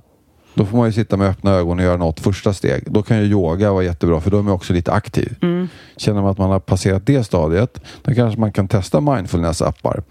då 0.54 0.66
får 0.66 0.76
man 0.76 0.86
ju 0.86 0.92
sitta 0.92 1.16
med 1.16 1.28
öppna 1.28 1.50
ögon 1.50 1.78
och 1.78 1.84
göra 1.84 1.96
något 1.96 2.20
första 2.20 2.52
steg. 2.52 2.92
Då 2.92 3.02
kan 3.02 3.18
ju 3.18 3.24
yoga 3.24 3.72
vara 3.72 3.84
jättebra 3.84 4.20
för 4.20 4.30
då 4.30 4.38
är 4.38 4.42
man 4.42 4.52
också 4.52 4.72
lite 4.72 4.92
aktiv. 4.92 5.36
Mm. 5.42 5.68
Känner 5.96 6.22
man 6.22 6.30
att 6.30 6.38
man 6.38 6.50
har 6.50 6.60
passerat 6.60 7.06
det 7.06 7.24
stadiet, 7.24 7.80
då 8.02 8.14
kanske 8.14 8.40
man 8.40 8.52
kan 8.52 8.68
testa 8.68 9.00
mindfulness-appar 9.00 10.02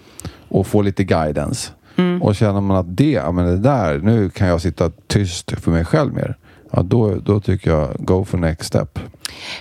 och 0.47 0.68
få 0.68 0.82
lite 0.82 1.04
guidance. 1.04 1.72
Mm. 1.95 2.22
Och 2.22 2.36
känner 2.36 2.62
man 2.62 2.78
att 2.78 2.97
det, 2.97 3.12
ja, 3.12 3.32
men 3.32 3.45
det 3.45 3.58
där, 3.58 3.99
nu 3.99 4.30
kan 4.30 4.47
jag 4.47 4.62
sitta 4.62 4.91
tyst 5.08 5.52
för 5.52 5.72
mig 5.72 5.86
själv 5.86 6.14
mer. 6.14 6.38
Ja, 6.72 6.82
då, 6.82 7.15
då 7.15 7.39
tycker 7.39 7.69
jag 7.72 7.89
go 7.99 8.26
for 8.26 8.38
next 8.38 8.67
step. 8.67 8.99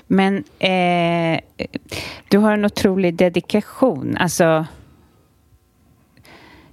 Men 0.07 0.37
eh, 0.59 1.41
du 2.29 2.39
har 2.39 2.53
en 2.53 2.65
otrolig 2.65 3.15
dedikation. 3.15 4.17
Alltså, 4.17 4.67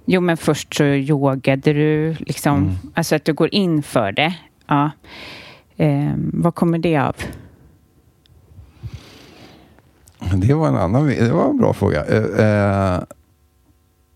jo, 0.04 0.20
men 0.20 0.36
först 0.36 0.74
så 0.74 0.84
yogade 0.84 1.72
du, 1.72 2.16
liksom, 2.18 2.56
Mm. 2.58 2.74
alltså 2.94 3.16
att 3.16 3.24
du 3.24 3.32
går 3.32 3.54
in 3.54 3.82
för 3.82 4.12
det. 4.12 4.34
Ja. 4.66 4.90
Eh, 5.76 6.12
vad 6.16 6.54
kommer 6.54 6.78
det 6.78 6.96
av? 6.96 7.16
Det 10.34 10.54
var 10.54 10.68
en 10.68 10.76
annan, 10.76 11.06
det 11.06 11.32
var 11.32 11.50
en 11.50 11.58
bra 11.58 11.72
fråga. 11.72 12.04
Eh, 12.04 12.46
eh, 12.46 13.00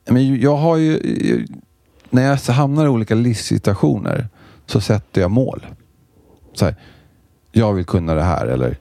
men 0.06 0.40
jag 0.40 0.56
har 0.56 0.76
ju, 0.76 1.00
när 2.10 2.22
jag 2.22 2.36
hamnar 2.54 2.84
i 2.84 2.88
olika 2.88 3.14
livssituationer 3.14 4.28
så 4.66 4.80
sätter 4.80 5.20
jag 5.20 5.30
mål. 5.30 5.66
Så 6.54 6.64
här, 6.64 6.74
jag 7.52 7.72
vill 7.72 7.84
kunna 7.84 8.14
det 8.14 8.22
här 8.22 8.46
eller 8.46 8.76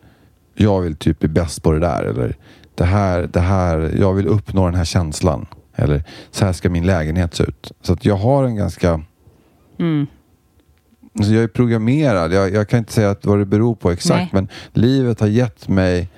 jag 0.53 0.81
vill 0.81 0.95
typ 0.95 1.19
bli 1.19 1.29
bäst 1.29 1.63
på 1.63 1.71
det 1.71 1.79
där 1.79 2.03
eller 2.03 2.35
det 2.75 2.83
här, 2.83 3.29
det 3.33 3.39
här, 3.39 3.95
jag 3.99 4.13
vill 4.13 4.27
uppnå 4.27 4.65
den 4.65 4.75
här 4.75 4.85
känslan. 4.85 5.45
Eller 5.75 6.03
så 6.31 6.45
här 6.45 6.53
ska 6.53 6.69
min 6.69 6.85
lägenhet 6.85 7.35
se 7.35 7.43
ut. 7.43 7.71
Så 7.81 7.93
att 7.93 8.05
jag 8.05 8.15
har 8.15 8.43
en 8.43 8.55
ganska 8.55 9.01
Mm. 9.79 10.07
Alltså 11.17 11.33
jag 11.33 11.43
är 11.43 11.47
programmerad. 11.47 12.33
Jag, 12.33 12.53
jag 12.53 12.69
kan 12.69 12.79
inte 12.79 12.93
säga 12.93 13.09
att 13.09 13.25
vad 13.25 13.39
det 13.39 13.45
beror 13.45 13.75
på 13.75 13.91
exakt. 13.91 14.19
Nej. 14.19 14.29
Men 14.31 14.47
livet 14.73 15.19
har 15.19 15.27
gett 15.27 15.67
mig 15.67 16.09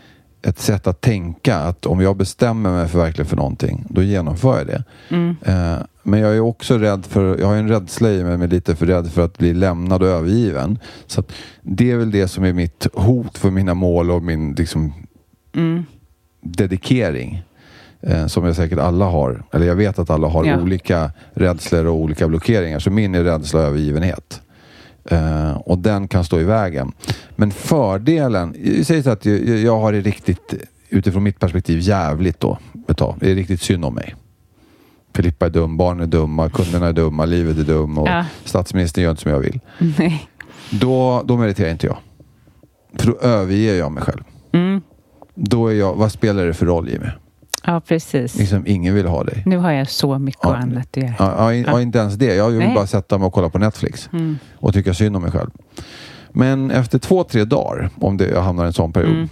ett 0.44 0.60
sätt 0.60 0.88
att 0.88 1.02
tänka. 1.02 1.58
Att 1.58 1.86
om 1.86 2.02
jag 2.02 2.18
bestämmer 2.18 2.72
mig 2.72 2.88
för 2.88 3.00
verkligen 3.00 3.26
för 3.30 3.36
någonting, 3.38 3.86
då 3.90 4.02
genomför 4.02 4.58
jag 4.58 4.68
det. 4.68 4.84
Mm. 5.10 5.36
Eh, 5.46 5.78
men 6.04 6.20
jag 6.20 6.36
är 6.36 6.40
också 6.40 6.78
rädd 6.78 7.06
för, 7.06 7.40
jag 7.40 7.48
har 7.48 7.56
en 7.56 7.70
rädsla 7.70 8.12
i 8.12 8.24
mig, 8.24 8.38
men 8.38 8.50
lite 8.50 8.76
för 8.76 8.86
rädd 8.86 9.12
för 9.12 9.26
att 9.26 9.38
bli 9.38 9.54
lämnad 9.54 10.04
och 10.04 10.10
övergiven. 10.10 10.80
Så 11.08 11.24
det 11.62 11.92
är 11.92 11.98
väl 11.98 12.12
det 12.12 12.28
som 12.28 12.44
är 12.44 12.54
mitt 12.54 12.88
hot 12.94 13.38
för 13.38 13.52
mina 13.52 13.74
mål 13.74 14.12
och 14.12 14.24
min 14.24 14.54
liksom, 14.54 14.94
Mm. 15.56 15.84
dedikering. 16.42 17.44
Eh, 18.02 18.28
som 18.28 18.46
jag 18.46 18.56
säkert 18.56 18.80
alla 18.80 19.06
har. 19.06 19.44
Eller 19.54 19.68
jag 19.68 19.76
vet 19.76 20.00
att 20.00 20.10
alla 20.10 20.28
har 20.28 20.46
Ja. 20.46 20.62
olika 20.62 21.12
rädslor 21.34 21.86
och 21.86 21.96
olika 21.96 22.28
blockeringar. 22.28 22.80
Så 22.80 22.92
min 22.92 23.16
är 23.16 23.24
rädsla 23.24 23.60
och 23.60 23.66
övergivenhet. 23.66 24.42
Eh, 25.06 25.52
och 25.58 25.78
den 25.78 26.08
kan 26.08 26.24
stå 26.26 26.40
i 26.40 26.44
vägen. 26.44 26.92
Men 27.36 27.52
fördelen, 27.52 28.54
säger 28.84 29.02
så 29.04 29.10
att 29.10 29.26
jag, 29.26 29.40
jag 29.40 29.80
har 29.80 29.92
det 29.92 30.02
riktigt, 30.02 30.54
utifrån 30.90 31.24
mitt 31.24 31.40
perspektiv, 31.40 31.80
jävligt 31.80 32.40
då. 32.40 32.58
ett 32.88 32.98
tag. 32.98 33.16
Det 33.20 33.32
är 33.32 33.36
riktigt 33.36 33.62
synd 33.62 33.86
om 33.86 33.96
mig. 33.96 34.16
Filippa 35.16 35.46
är 35.46 35.50
dum, 35.50 35.78
barnen 35.78 36.04
är 36.04 36.08
dumma, 36.08 36.50
kunderna 36.50 36.88
är 36.88 36.94
dumma, 36.94 37.26
livet 37.26 37.58
är 37.58 37.64
dum 37.64 37.98
och 37.98 38.08
Ja. 38.08 38.26
statsministern 38.46 39.04
gör 39.04 39.12
inte 39.12 39.22
som 39.24 39.32
jag 39.32 39.40
vill. 39.40 39.60
Nej. 40.00 40.28
Då, 40.70 41.24
då 41.26 41.38
mediterar 41.38 41.72
inte 41.72 41.88
jag. 41.88 41.98
För 42.96 43.08
då 43.08 43.18
överger 43.18 43.76
jag 43.76 43.92
mig 43.92 44.04
själv. 44.04 44.24
Mm. 44.52 44.82
Då 45.36 45.68
är 45.68 45.74
jag, 45.74 45.96
vad 45.96 46.12
spelar 46.12 46.46
det 46.46 46.54
för 46.54 46.66
roll 46.66 46.90
Jimmy? 46.90 47.08
Ja, 47.66 47.82
precis. 47.88 48.36
Liksom, 48.38 48.64
ingen 48.68 48.94
vill 48.96 49.06
ha 49.08 49.24
dig. 49.24 49.44
Nu 49.46 49.58
har 49.58 49.72
jag 49.72 49.90
så 49.90 50.20
mycket 50.20 50.40
Ja. 50.44 50.56
annat 50.56 50.88
att 50.92 50.98
göra. 51.04 51.16
Ja, 51.20 51.54
ja, 51.54 51.64
ja, 51.68 51.82
inte 51.82 52.00
ens 52.00 52.14
det. 52.16 52.36
Jag 52.36 52.50
vill 52.50 52.60
Nej. 52.60 52.76
bara 52.76 52.88
sätta 52.88 53.18
mig 53.18 53.26
och 53.26 53.34
kolla 53.34 53.50
på 53.50 53.60
Netflix 53.60 54.10
Mm. 54.14 54.38
och 54.56 54.74
tycka 54.74 54.94
synd 54.94 55.16
om 55.16 55.22
mig 55.22 55.32
själv. 55.32 55.50
Men 56.32 56.72
efter 56.72 57.00
två, 57.00 57.24
tre 57.24 57.46
dagar, 57.46 57.90
om 58.02 58.18
det, 58.18 58.28
jag 58.30 58.42
hamnar 58.42 58.64
i 58.64 58.68
en 58.68 58.74
sån 58.74 58.94
period, 58.94 59.16
Mm. 59.16 59.28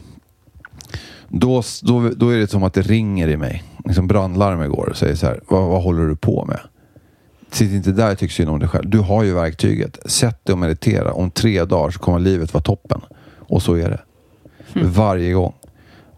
då, 1.29 1.61
då, 1.83 2.09
då 2.09 2.29
är 2.29 2.37
det 2.37 2.47
som 2.47 2.63
att 2.63 2.73
det 2.73 2.81
ringer 2.81 3.27
i 3.27 3.37
mig. 3.37 3.63
Liksom 3.85 4.07
brandlarm 4.07 4.63
igår 4.63 4.87
och 4.89 4.97
säger 4.97 5.15
så 5.15 5.25
här, 5.25 5.39
vad, 5.47 5.67
vad 5.69 5.83
håller 5.83 6.07
du 6.07 6.15
på 6.15 6.45
med? 6.45 6.59
Sitt 7.51 7.71
inte 7.71 7.91
där 7.91 8.11
och 8.11 8.17
tyck 8.17 8.31
synd 8.31 8.49
om 8.49 8.59
dig 8.59 8.69
själv. 8.69 8.89
Du 8.89 8.99
har 8.99 9.23
ju 9.23 9.33
verktyget. 9.33 9.97
Sätt 10.05 10.45
dig 10.45 10.53
och 10.53 10.59
meditera. 10.59 11.13
Om 11.13 11.31
tre 11.31 11.65
dagar 11.65 11.91
så 11.91 11.99
kommer 11.99 12.19
livet 12.19 12.53
vara 12.53 12.63
toppen. 12.63 13.01
Och 13.37 13.61
så 13.61 13.73
är 13.75 13.89
det. 13.89 13.99
Mm. 14.79 14.91
Varje 14.91 15.33
gång. 15.33 15.53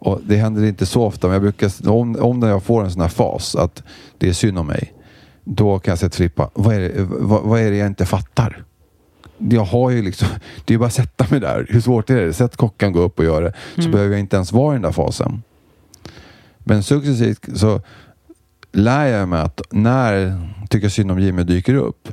Och 0.04 0.22
det 0.26 0.36
händer 0.36 0.64
inte 0.64 0.86
så 0.86 1.04
ofta, 1.04 1.28
men 1.28 1.34
jag 1.34 1.42
brukar, 1.42 1.90
om, 1.90 2.16
om 2.20 2.40
när 2.40 2.50
jag 2.50 2.64
får 2.64 2.84
en 2.84 2.92
sån 2.92 3.02
här 3.02 3.10
fas 3.10 3.56
att 3.56 3.84
det 4.18 4.30
är 4.30 4.34
synd 4.34 4.58
om 4.58 4.68
mig, 4.68 4.94
då 5.44 5.80
kan 5.80 5.92
jag 5.92 6.00
säga 6.00 6.10
till 6.10 6.18
Filippa, 6.18 6.50
vad 6.54 6.76
är, 6.76 6.80
det, 6.80 6.94
vad, 6.98 7.44
vad 7.44 7.60
är 7.60 7.72
det 7.72 7.78
jag 7.78 7.88
inte 7.88 8.06
fattar? 8.06 8.64
Jag 9.38 9.64
har 9.64 9.90
ju 9.90 10.02
liksom, 10.02 10.28
det 10.66 10.74
är 10.74 10.78
bara 10.78 10.86
att 10.86 10.94
sätta 10.94 11.26
mig 11.30 11.40
där. 11.40 11.68
Hur 11.70 11.82
svårt 11.82 12.10
är 12.10 12.22
det? 12.22 12.34
Sätt 12.34 12.58
klockan, 12.58 12.92
gå 12.92 13.00
upp 13.00 13.20
och 13.20 13.26
gör 13.26 13.42
det. 13.42 13.54
Så 13.84 13.90
behöver 13.90 14.12
jag 14.12 14.20
inte 14.20 14.36
ens 14.36 14.52
vara 14.52 14.74
i 14.74 14.76
den 14.76 14.82
där 14.82 14.92
fasen. 14.92 15.44
Men 16.58 16.84
successivt 16.84 17.50
så 17.56 17.82
lär 18.72 19.06
jag 19.06 19.30
mig 19.30 19.42
att 19.42 19.62
när 19.72 20.42
tycker 20.70 20.90
synd 20.90 21.12
om 21.12 21.20
Jimmy 21.20 21.44
dyker 21.44 21.76
upp. 21.76 22.10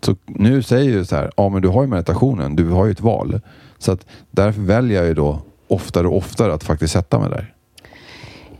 Så 0.00 0.16
nu 0.26 0.62
säger 0.62 0.96
du 0.96 1.04
så 1.04 1.16
här, 1.16 1.30
ja 1.36 1.48
men 1.48 1.62
du 1.62 1.68
har 1.68 1.82
ju 1.82 1.88
meditationen, 1.88 2.56
du 2.56 2.68
har 2.68 2.84
ju 2.86 2.92
ett 2.92 3.00
val. 3.00 3.40
Så 3.78 3.92
att 3.92 4.06
därför 4.30 4.60
väljer 4.60 4.98
jag 4.98 5.06
ju 5.08 5.14
då 5.14 5.42
oftare 5.68 6.08
och 6.08 6.16
oftare 6.16 6.54
att 6.54 6.64
faktiskt 6.64 6.92
sätta 6.92 7.18
mig 7.18 7.30
där. 7.30 7.54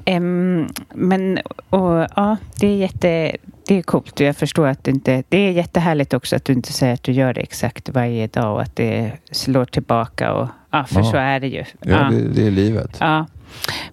Em, 0.04 0.66
men 0.94 1.38
och, 1.70 2.06
ja, 2.16 2.36
det 2.60 2.66
är 2.66 2.76
jätte... 2.76 3.36
Det 3.66 3.78
är 3.78 3.82
coolt 3.82 4.20
och 4.20 4.26
jag 4.26 4.36
förstår 4.36 4.66
att 4.66 4.84
det 4.84 4.90
inte... 4.90 5.22
Det 5.28 5.38
är 5.38 5.50
jättehärligt 5.50 6.14
också 6.14 6.36
att 6.36 6.44
du 6.44 6.52
inte 6.52 6.72
säger 6.72 6.94
att 6.94 7.02
du 7.02 7.12
gör 7.12 7.34
det 7.34 7.40
exakt 7.40 7.88
varje 7.88 8.26
dag 8.26 8.54
och 8.54 8.62
att 8.62 8.76
det 8.76 9.12
slår 9.30 9.64
tillbaka 9.64 10.32
och... 10.32 10.48
Ja, 10.70 10.84
för 10.84 11.00
Ja. 11.00 11.04
så 11.10 11.16
är 11.16 11.40
det 11.40 11.48
ju. 11.48 11.64
Ja, 11.80 12.10
Det, 12.10 12.28
det 12.28 12.46
är 12.46 12.50
livet. 12.50 12.96
Ja. 13.00 13.26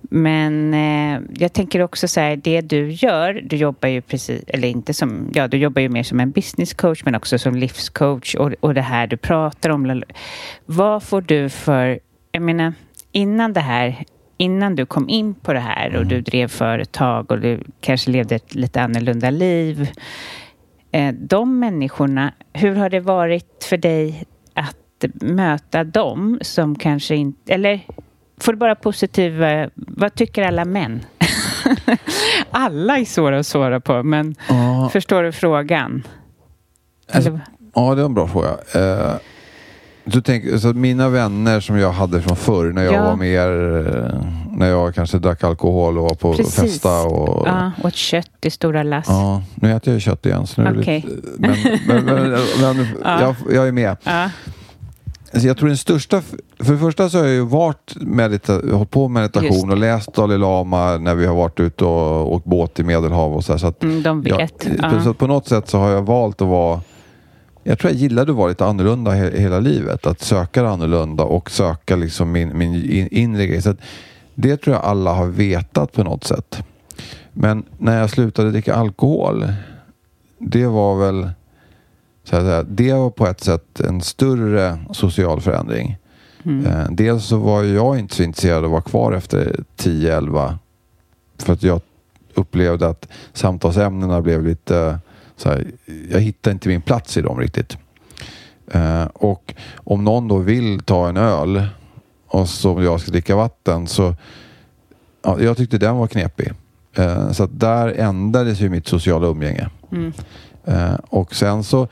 Men 0.02 0.74
eh, 0.74 1.22
jag 1.34 1.54
tänker 1.54 1.82
också 1.82 2.08
så 2.08 2.20
här, 2.20 2.36
det 2.36 2.62
du 2.62 2.92
gör, 2.92 3.42
du 3.44 3.56
jobbar 3.56 3.90
ju 3.90 4.02
precis, 4.02 4.44
eller 4.48 4.68
inte 4.68 4.94
som, 4.94 5.30
ja 5.34 5.48
du 5.48 5.58
jobbar 5.58 5.82
ju 5.82 5.90
mer 5.90 6.04
som 6.04 6.20
en 6.20 6.32
business 6.32 6.74
coach 6.74 7.02
men 7.06 7.16
också 7.16 7.38
som 7.40 7.56
livscoach 7.56 8.36
och, 8.36 8.54
och 8.60 8.74
det 8.74 8.82
här 8.82 9.08
du 9.08 9.18
pratar 9.18 9.70
om. 9.70 10.04
Vad 10.66 11.04
får 11.04 11.22
du 11.22 11.50
för, 11.50 12.00
jag 12.32 12.42
menar, 12.44 12.74
innan 13.12 13.54
det 13.54 13.60
här, 13.60 14.04
innan 14.38 14.76
du 14.76 14.86
kom 14.86 15.10
in 15.10 15.34
på 15.36 15.54
det 15.54 15.60
här 15.60 15.96
och 15.96 16.06
du 16.06 16.22
drev 16.22 16.48
företag 16.48 17.32
och 17.32 17.40
du 17.42 17.64
kanske 17.82 18.12
levde 18.12 18.36
ett 18.36 18.56
lite 18.56 18.82
annorlunda 18.82 19.30
liv. 19.30 19.90
Eh, 20.92 21.14
de 21.14 21.60
människorna, 21.60 22.34
hur 22.54 22.76
har 22.76 22.90
det 22.90 23.00
varit 23.00 23.64
för 23.70 23.78
dig 23.78 24.24
att 24.54 25.06
möta 25.22 25.84
dem 25.84 26.40
som 26.42 26.76
kanske 26.76 27.16
inte, 27.16 27.54
eller 27.54 27.80
får 28.42 28.54
du 28.54 28.58
bara 28.60 28.76
positiva, 28.76 29.70
vad 29.76 30.16
tycker 30.16 30.44
alla 30.44 30.66
män? 30.66 31.00
alla 32.52 32.98
är 32.98 33.06
svåra 33.06 33.40
att 33.40 33.48
svara 33.48 33.80
på, 33.80 34.04
men 34.04 34.36
Ja. 34.50 34.90
förstår 34.94 35.24
du 35.24 35.32
frågan? 35.32 36.04
Alltså, 37.14 37.40
Ja, 37.76 37.96
det 37.96 38.02
var 38.02 38.06
en 38.10 38.14
bra 38.14 38.28
fråga. 38.28 38.50
Eh, 38.76 39.14
så 40.14 40.22
tänk, 40.22 40.60
så 40.60 40.68
mina 40.68 41.10
vänner 41.10 41.60
som 41.60 41.78
jag 41.80 41.92
hade 41.92 42.22
från 42.22 42.36
förr 42.38 42.72
när 42.72 42.84
jag 42.84 42.94
Ja. 42.94 43.04
var 43.04 43.16
mer, 43.16 43.48
eh, 43.88 44.22
när 44.58 44.68
jag 44.70 44.96
kanske 44.96 45.20
drack 45.20 45.44
alkohol 45.44 45.98
och 45.98 46.04
var 46.04 46.16
på 46.16 46.34
Precis. 46.34 46.56
festa. 46.56 47.02
Och, 47.04 47.48
Ja, 47.48 47.72
åt 47.84 47.96
kött 47.96 48.30
i 48.42 48.50
stora 48.50 48.84
lass. 48.84 49.06
Ja, 49.10 49.44
nu 49.56 49.72
äter 49.72 49.94
jag 49.94 50.02
kött 50.02 50.26
igen. 50.26 50.48
Så 50.48 50.62
nu 50.62 50.80
Okej. 50.82 51.06
lite, 51.08 51.28
men 51.38 51.56
men, 51.88 52.06
men, 52.06 52.32
men 52.62 52.88
Ja. 53.04 53.22
jag, 53.22 53.36
jag 53.56 53.68
är 53.68 53.72
med. 53.72 53.98
Ja. 54.04 54.30
Alltså 55.34 55.48
jag 55.48 55.58
tror 55.58 55.68
den 55.68 55.78
största... 55.78 56.22
För 56.60 56.74
det 56.74 56.80
första 56.80 57.10
så 57.10 57.18
har 57.18 57.26
jag 57.26 57.34
ju 57.34 57.46
varit 57.46 57.96
medita- 58.02 58.74
hållit 58.74 58.92
på 58.92 59.08
med 59.08 59.22
meditation 59.22 59.70
och 59.72 59.78
läst 59.78 60.14
Dalai 60.14 60.38
Lama 60.38 60.98
när 60.98 61.16
vi 61.16 61.26
har 61.26 61.36
varit 61.36 61.60
ute 61.60 61.86
och 61.86 62.34
åkt 62.34 62.46
båt 62.46 62.80
i 62.80 62.84
Medelhav 62.84 63.34
och 63.34 63.44
så, 63.46 63.52
här, 63.54 63.58
så 63.60 63.68
att 63.68 63.84
Mm, 63.84 64.04
de 64.04 64.24
jag, 64.28 64.38
vet. 64.38 64.68
Ja. 64.82 65.04
så 65.04 65.14
på 65.14 65.28
något 65.28 65.48
sätt 65.48 65.70
så 65.70 65.78
har 65.78 65.90
jag 65.90 66.02
valt 66.02 66.42
att 66.42 66.48
vara... 66.48 66.82
Jag 67.64 67.80
tror 67.80 67.92
jag 67.92 68.00
gillade 68.00 68.32
att 68.32 68.38
vara 68.38 68.48
lite 68.50 68.66
annorlunda 68.66 69.12
he- 69.12 69.38
hela 69.38 69.60
livet. 69.60 70.06
Att 70.06 70.22
söka 70.22 70.64
det 70.64 70.70
annorlunda 70.70 71.24
och 71.24 71.52
söka 71.52 71.96
liksom 71.96 72.32
min, 72.32 72.58
min 72.58 72.76
in- 72.92 73.08
inre 73.12 73.48
grej. 73.48 73.62
Så 73.62 73.70
att 73.70 73.78
det 74.36 74.58
tror 74.58 74.76
jag 74.76 74.86
alla 74.86 75.14
har 75.14 75.28
vetat 75.28 75.92
på 75.94 76.04
något 76.04 76.24
sätt. 76.24 76.64
Men 77.34 77.64
när 77.78 78.00
jag 78.00 78.10
slutade 78.10 78.52
dricka 78.52 78.76
alkohol, 78.76 79.54
det 80.38 80.66
var 80.68 80.96
väl... 80.96 81.30
Så 82.24 82.36
att 82.36 82.44
säga, 82.44 82.64
det 82.64 82.94
var 82.94 83.10
på 83.10 83.28
ett 83.28 83.42
sätt 83.42 83.80
en 83.80 84.02
större 84.02 84.78
social 84.94 85.42
förändring. 85.42 85.98
Eh, 86.46 86.86
dels 86.92 87.26
så 87.26 87.38
var 87.38 87.64
jag 87.64 88.00
inte 88.00 88.16
så 88.16 88.24
intresserad 88.24 88.58
av 88.58 88.66
att 88.66 88.72
vara 88.72 88.82
kvar 88.82 89.12
efter 89.14 89.64
10-11. 89.78 90.54
För 91.38 91.54
att 91.54 91.64
jag 91.64 91.82
upplevde 92.34 92.88
att 92.88 93.08
samtalsämnena 93.34 94.22
blev 94.22 94.44
lite 94.46 95.00
så 95.42 95.50
här, 95.50 95.72
jag 96.12 96.20
hittade 96.20 96.54
inte 96.54 96.70
min 96.70 96.82
plats 96.82 97.18
i 97.18 97.22
dem 97.22 97.40
riktigt. 97.40 97.78
Eh, 98.72 99.06
och 99.06 99.54
om 99.76 100.04
någon 100.04 100.28
då 100.28 100.38
vill 100.38 100.80
ta 100.80 101.10
en 101.10 101.18
öl 101.18 101.64
och 102.28 102.50
så 102.50 102.84
jag 102.84 103.00
ska 103.00 103.12
dricka 103.12 103.36
vatten 103.36 103.88
så 103.88 104.16
ja, 105.24 105.42
jag 105.42 105.58
tyckte 105.58 105.78
den 105.78 105.98
var 105.98 106.08
knepig. 106.08 106.52
Eh, 106.96 107.32
så 107.32 107.46
där 107.46 107.88
ändrades 107.88 108.60
ju 108.60 108.70
mitt 108.70 108.88
sociala 108.88 109.28
umgänge. 109.28 109.70
Mm. 109.92 110.14
Eh, 110.66 110.96
och 111.10 111.36
sen 111.36 111.64
så 111.64 111.88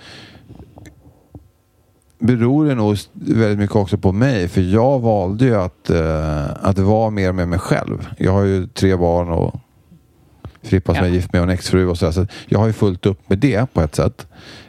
beror 2.20 2.66
det 2.66 2.76
nog 2.76 2.97
väldigt 3.14 3.60
mycket 3.60 3.76
också 3.76 3.97
på 3.97 4.12
mig. 4.12 4.47
För 4.47 4.62
jag 4.62 5.00
valde 5.00 5.45
ju 5.45 5.56
att, 5.56 5.89
eh, 5.89 6.45
att 6.62 6.80
vara 6.80 7.10
mer 7.10 7.32
med 7.32 7.47
mig 7.47 7.60
själv. 7.60 8.08
Jag 8.18 8.32
har 8.32 8.43
ju 8.43 8.68
tre 8.68 8.95
barn 8.95 9.30
och 9.30 9.56
Filippa 10.64 10.93
som 10.93 11.03
Ja. 11.03 11.10
är 11.10 11.14
gift 11.14 11.34
med 11.34 11.41
och 11.41 11.47
en 11.47 11.53
exfru 11.53 11.88
och 11.88 11.97
sådär. 11.97 12.12
Så 12.12 12.28
jag 12.47 12.60
har 12.60 12.68
ju 12.68 12.74
fullt 12.74 13.05
upp 13.05 13.30
med 13.30 13.38
det 13.38 13.74
på 13.74 13.82
ett 13.82 13.95
sätt. 13.95 14.28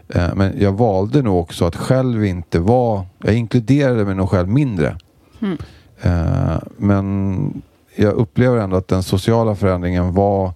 Eh, 0.09 0.34
men 0.34 0.61
jag 0.61 0.72
valde 0.72 1.22
nog 1.22 1.38
också 1.41 1.64
att 1.64 1.76
själv 1.76 2.24
inte 2.24 2.59
vara... 2.59 3.07
Jag 3.18 3.34
inkluderade 3.34 4.05
mig 4.05 4.14
nog 4.14 4.28
själv 4.30 4.49
mindre. 4.49 4.97
Mm. 5.43 5.59
Eh, 6.03 6.59
men 6.76 7.62
jag 7.97 8.14
upplever 8.14 8.57
ändå 8.59 8.76
att 8.76 8.88
den 8.88 9.03
sociala 9.03 9.55
förändringen 9.55 10.14
var... 10.14 10.53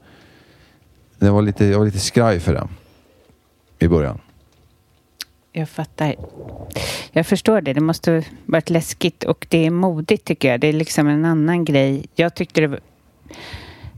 Den 1.18 1.35
var 1.35 1.43
lite, 1.43 1.64
jag 1.64 1.78
var 1.78 1.87
lite 1.87 1.99
skraj 1.99 2.41
för 2.41 2.55
den 2.55 2.68
i 3.78 3.89
början. 3.89 4.18
Jag 5.53 5.68
fattar. 5.68 6.14
Jag 7.12 7.26
förstår 7.26 7.61
det. 7.61 7.72
Det 7.72 7.80
måste 7.80 8.24
varit 8.47 8.70
läskigt 8.70 9.24
och 9.24 9.47
det 9.51 9.66
är 9.66 9.70
modigt 9.70 10.24
tycker 10.24 10.51
jag. 10.51 10.61
Det 10.61 10.66
är 10.66 10.72
liksom 10.72 11.09
en 11.09 11.24
annan 11.24 11.64
grej. 11.64 12.07
Jag 12.14 12.35
tyckte 12.35 12.61
det 12.61 12.66
var... 12.66 12.80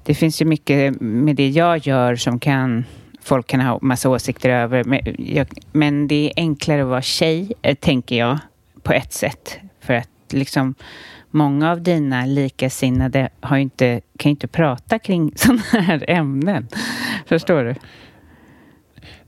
Det 0.07 0.15
finns 0.15 0.43
ju 0.43 0.45
mycket 0.47 1.01
med 1.01 1.37
det 1.37 1.49
jag 1.49 1.79
gör 1.87 2.17
som 2.17 2.39
kan 2.39 2.85
folk 3.23 3.47
kan 3.47 3.61
ha 3.61 3.79
massa 3.83 4.09
åsikter 4.09 4.51
över. 4.51 4.85
Men, 4.85 5.01
jag, 5.19 5.47
men 5.73 6.09
det 6.09 6.15
är 6.27 6.33
enklare 6.37 6.83
att 6.83 6.89
vara 6.89 7.03
tjej, 7.03 7.53
eh, 7.63 7.75
tänker 7.75 8.17
jag, 8.17 8.39
på 8.83 8.93
ett 8.93 9.13
sätt. 9.13 9.59
För 9.81 9.95
att 9.95 10.09
liksom 10.31 10.75
många 11.31 11.71
av 11.73 11.83
dina 11.83 12.27
likasinnade 12.27 13.29
har 13.41 13.57
inte, 13.57 14.01
kan 14.19 14.31
ju 14.31 14.35
inte 14.35 14.49
prata 14.49 14.99
kring 14.99 15.33
sådana 15.37 15.63
här 15.71 16.05
ämnen. 16.11 16.69
Förstår 17.27 17.65
du? 17.65 17.75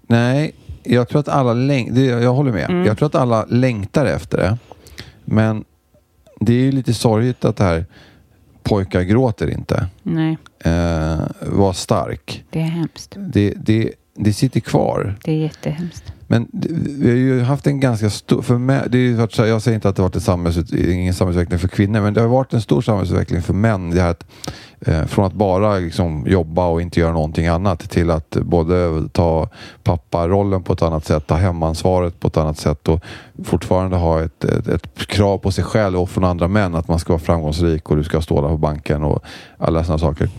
Nej, 0.06 0.52
jag 0.82 1.08
tror 1.08 1.20
att 1.20 1.28
alla 1.28 1.54
läng- 1.54 1.90
det, 1.94 2.00
Jag 2.04 2.34
håller 2.34 2.52
med. 2.52 2.70
Mm. 2.70 2.86
Jag 2.86 2.98
tror 2.98 3.06
att 3.06 3.14
alla 3.14 3.44
längtar 3.44 4.06
efter 4.06 4.38
det. 4.38 4.58
Men 5.24 5.64
det 6.40 6.52
är 6.52 6.60
ju 6.62 6.72
lite 6.72 6.94
sorgligt 6.94 7.44
att 7.44 7.56
det 7.56 7.64
här 7.64 7.86
pojkar 8.68 9.02
gråter 9.02 9.50
inte. 9.50 9.86
Nej, 10.02 10.36
Eh, 10.64 11.20
var 11.40 11.72
stark. 11.72 12.44
det 12.50 12.58
är 12.58 12.62
hemskt. 12.64 13.14
Det, 13.18 13.54
det, 13.56 13.92
det 14.14 14.32
sitter 14.32 14.60
kvar. 14.60 15.16
Det 15.24 15.32
är 15.32 15.36
jättehemskt. 15.36 16.12
Men 16.30 16.48
vi 16.98 17.08
har 17.08 17.16
ju 17.16 17.42
haft 17.42 17.66
en 17.66 17.80
ganska 17.80 18.10
stor... 18.10 18.42
För 18.42 18.58
mig, 18.58 18.82
det 18.88 18.98
är 18.98 19.02
ju 19.02 19.14
varit 19.14 19.32
så 19.32 19.42
här, 19.42 19.48
jag 19.48 19.62
säger 19.62 19.74
inte 19.74 19.88
att 19.88 19.96
det 19.96 20.02
har 20.02 20.08
varit 20.08 20.14
en 20.14 20.20
samhälls, 20.20 20.72
ingen 20.72 21.14
samhällsutveckling 21.14 21.58
för 21.58 21.68
kvinnor, 21.68 22.00
men 22.00 22.14
det 22.14 22.20
har 22.20 22.28
varit 22.28 22.52
en 22.52 22.60
stor 22.60 22.80
samhällsutveckling 22.80 23.42
för 23.42 23.54
män. 23.54 23.90
Det 23.90 24.02
här 24.02 24.10
att, 24.10 24.26
eh, 24.80 25.04
från 25.04 25.24
att 25.24 25.32
bara 25.32 25.78
liksom, 25.78 26.24
jobba 26.26 26.66
och 26.66 26.82
inte 26.82 27.00
göra 27.00 27.12
någonting 27.12 27.46
annat 27.46 27.90
till 27.90 28.10
att 28.10 28.30
både 28.30 29.08
ta 29.12 29.48
papparollen 29.82 30.62
på 30.62 30.72
ett 30.72 30.82
annat 30.82 31.04
sätt, 31.04 31.26
ta 31.26 31.34
hemansvaret 31.34 32.20
på 32.20 32.28
ett 32.28 32.36
annat 32.36 32.58
sätt 32.58 32.88
och 32.88 33.00
fortfarande 33.44 33.96
ha 33.96 34.22
ett, 34.22 34.44
ett, 34.44 34.68
ett 34.68 35.06
krav 35.06 35.38
på 35.38 35.52
sig 35.52 35.64
själv 35.64 35.98
och 35.98 36.10
från 36.10 36.24
andra 36.24 36.48
män 36.48 36.74
att 36.74 36.88
man 36.88 36.98
ska 36.98 37.12
vara 37.12 37.20
framgångsrik 37.20 37.90
och 37.90 37.96
du 37.96 38.04
ska 38.04 38.20
stå 38.20 38.42
där 38.42 38.48
på 38.48 38.56
banken 38.56 39.02
och 39.02 39.22
alla 39.58 39.84
sådana 39.84 39.98
saker. 39.98 40.30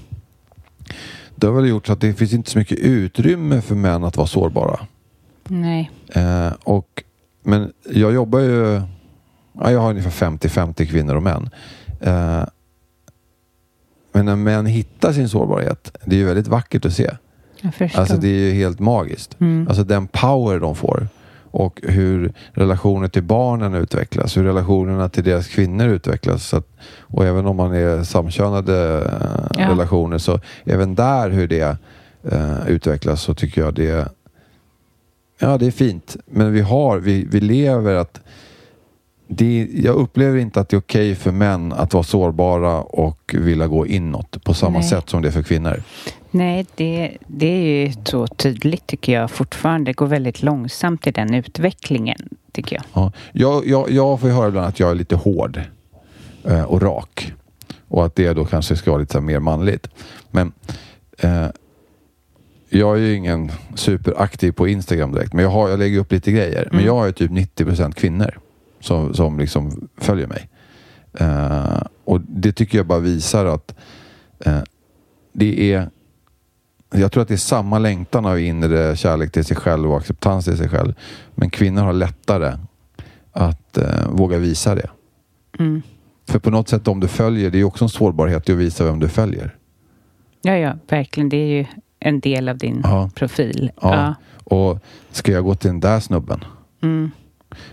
Det 1.36 1.48
har 1.48 1.54
väl 1.54 1.70
gjort 1.70 1.88
så 1.88 1.94
att 1.94 2.02
det 2.02 2.14
finns 2.14 2.34
inte 2.34 2.52
så 2.52 2.58
mycket 2.58 2.80
utrymme 2.80 3.62
för 3.62 3.76
män 3.76 4.04
att 4.04 4.18
vara 4.18 4.28
sårbara. 4.28 4.80
Nej. 5.50 5.91
Eh, 6.08 6.54
och, 6.64 7.04
men 7.43 7.72
jag 7.89 8.14
jobbar 8.14 8.39
ju... 8.39 8.82
Ja, 9.54 9.72
jag 9.72 9.80
har 9.80 9.89
ungefär 9.89 10.28
50-50 10.28 10.86
kvinnor 10.86 11.16
och 11.16 11.24
män. 11.24 11.50
Eh, 12.02 12.43
men 14.12 14.26
när 14.26 14.36
män 14.36 14.66
hittar 14.66 15.14
sin 15.14 15.30
sårbarhet, 15.30 15.97
det 16.06 16.16
är 16.16 16.20
ju 16.20 16.26
väldigt 16.26 16.47
vackert 16.47 16.86
att 16.86 16.93
se. 16.93 17.12
Alltså 17.95 18.18
det 18.18 18.28
är 18.28 18.32
ju 18.39 18.52
helt 18.52 18.80
magiskt. 18.80 19.36
Mm. 19.39 19.68
Alltså 19.68 19.84
den 19.84 20.08
power 20.08 20.60
de 20.60 20.76
får. 20.76 21.08
Och 21.52 21.80
hur 21.84 22.34
relationer 22.54 23.08
till 23.08 23.24
barnen 23.24 23.74
utvecklas. 23.74 24.38
Hur 24.38 24.43
relationerna 24.43 25.10
till 25.10 25.24
deras 25.24 25.47
kvinnor 25.47 25.88
utvecklas. 25.88 26.47
Så 26.47 26.58
att, 26.58 26.68
och 27.02 27.26
även 27.26 27.45
om 27.45 27.56
man 27.56 27.74
är 27.74 28.04
samkönade 28.04 28.97
eh, 29.06 29.62
Ja. 29.62 29.70
relationer 29.70 30.18
så 30.18 30.39
även 30.66 30.95
där 30.95 31.30
hur 31.30 31.47
det 31.47 31.78
eh, 32.32 32.68
utvecklas 32.68 33.22
så 33.22 33.34
tycker 33.34 33.62
jag 33.62 33.74
det 33.74 34.12
Ja, 35.40 35.58
det 35.58 35.68
är 35.68 35.72
fint. 35.72 36.18
Men 36.26 36.54
vi 36.54 36.62
har, 36.62 36.98
vi, 36.98 37.28
vi 37.32 37.40
lever 37.40 37.96
att 37.96 38.22
det, 39.28 39.68
jag 39.74 39.96
upplever 39.96 40.38
inte 40.38 40.60
att 40.60 40.70
det 40.70 40.76
är 40.76 40.80
okej 40.80 41.16
för 41.16 41.32
män 41.32 41.74
att 41.74 41.94
vara 41.94 42.04
sårbara 42.04 42.82
och 42.82 43.36
vilja 43.38 43.68
gå 43.68 43.88
inåt 43.88 44.44
på 44.44 44.54
samma 44.54 44.80
Nej. 44.80 44.88
sätt 44.88 45.10
som 45.10 45.22
det 45.22 45.28
är 45.28 45.32
för 45.32 45.44
kvinnor. 45.44 45.84
Nej, 46.32 46.66
det, 46.76 47.18
det 47.28 47.48
är 47.48 47.86
ju 47.86 47.94
så 48.06 48.28
tydligt 48.28 48.88
tycker 48.88 49.14
jag 49.14 49.32
fortfarande. 49.32 49.90
Det 49.90 49.94
går 49.94 50.08
väldigt 50.08 50.44
långsamt 50.44 51.08
i 51.08 51.12
den 51.12 51.34
utvecklingen, 51.34 52.30
tycker 52.52 52.76
jag. 52.76 52.84
Ja. 52.94 53.12
Jag, 53.32 53.68
jag, 53.68 53.92
jag 53.92 54.20
får 54.20 54.30
ju 54.30 54.36
höra 54.36 54.48
ibland 54.48 54.68
att 54.68 54.80
jag 54.80 54.92
är 54.92 54.96
lite 54.96 55.16
hård 55.16 55.62
eh, 56.44 56.64
och 56.64 56.82
rak. 56.82 57.34
Och 57.88 58.06
att 58.06 58.16
det 58.16 58.34
då 58.34 58.46
kanske 58.46 58.76
ska 58.76 58.92
vara 58.92 59.02
lite 59.02 59.22
mer 59.22 59.40
manligt. 59.40 59.88
Men 60.32 60.52
eh, 61.18 61.48
jag 62.70 62.95
är 62.97 63.01
ju 63.01 63.13
ingen 63.13 63.51
superaktiv 63.76 64.51
på 64.51 64.67
Instagram 64.67 65.11
direkt. 65.11 65.34
Men 65.34 65.43
jag, 65.43 65.51
har, 65.51 65.70
jag 65.70 65.80
lägger 65.80 65.99
upp 65.99 66.11
lite 66.11 66.32
grejer. 66.32 66.63
Men 66.72 66.74
Mm. 66.80 66.86
jag 66.86 66.95
har 66.95 67.05
ju 67.05 67.11
typ 67.11 67.32
90% 67.32 67.91
kvinnor 67.93 68.39
som, 68.80 69.13
som 69.13 69.39
liksom 69.39 69.89
följer 69.97 70.28
mig. 70.28 70.49
Eh, 71.13 71.82
och 72.03 72.22
det 72.22 72.51
tycker 72.51 72.78
jag 72.78 72.88
bara 72.88 72.99
visar 72.99 73.45
att 73.45 73.76
eh, 74.45 74.59
det 75.34 75.74
är 75.74 75.89
jag 76.91 77.11
tror 77.11 77.22
att 77.22 77.28
det 77.28 77.36
är 77.36 77.38
samma 77.38 77.80
längtan 77.80 78.26
av 78.26 78.39
inre 78.39 78.95
kärlek 78.95 79.32
till 79.32 79.45
sig 79.45 79.57
själv 79.57 79.91
och 79.91 79.97
acceptans 79.97 80.45
till 80.45 80.57
sig 80.57 80.70
själv. 80.70 80.93
Men 81.36 81.49
kvinnor 81.49 81.82
har 81.82 81.93
lättare 81.93 82.53
att 83.32 83.78
eh, 83.78 84.09
våga 84.09 84.38
visa 84.38 84.76
det. 84.76 84.89
Mm. 85.59 85.82
För 86.28 86.39
på 86.39 86.49
något 86.49 86.70
sätt 86.70 86.88
om 86.88 86.99
du 86.99 87.07
följer, 87.07 87.49
det 87.51 87.59
är 87.59 87.63
också 87.63 87.86
en 87.86 87.89
sårbarhet 87.89 88.49
i 88.49 88.51
att 88.51 88.57
visa 88.57 88.84
vem 88.86 88.99
du 88.99 89.07
följer. 89.07 89.55
Ja, 90.41 90.57
ja, 90.57 90.78
verkligen. 90.89 91.30
Det 91.30 91.38
är 91.38 91.47
ju 91.57 91.65
en 92.00 92.20
del 92.20 92.50
av 92.50 92.58
din 92.58 92.82
Ja. 92.84 93.10
profil. 93.16 93.72
Ja. 93.82 94.16
Och 94.43 94.80
ska 95.12 95.32
jag 95.32 95.43
gå 95.43 95.56
till 95.56 95.70
den 95.70 95.80
där 95.80 96.00
snubben? 96.00 96.43
Mm. 96.82 97.12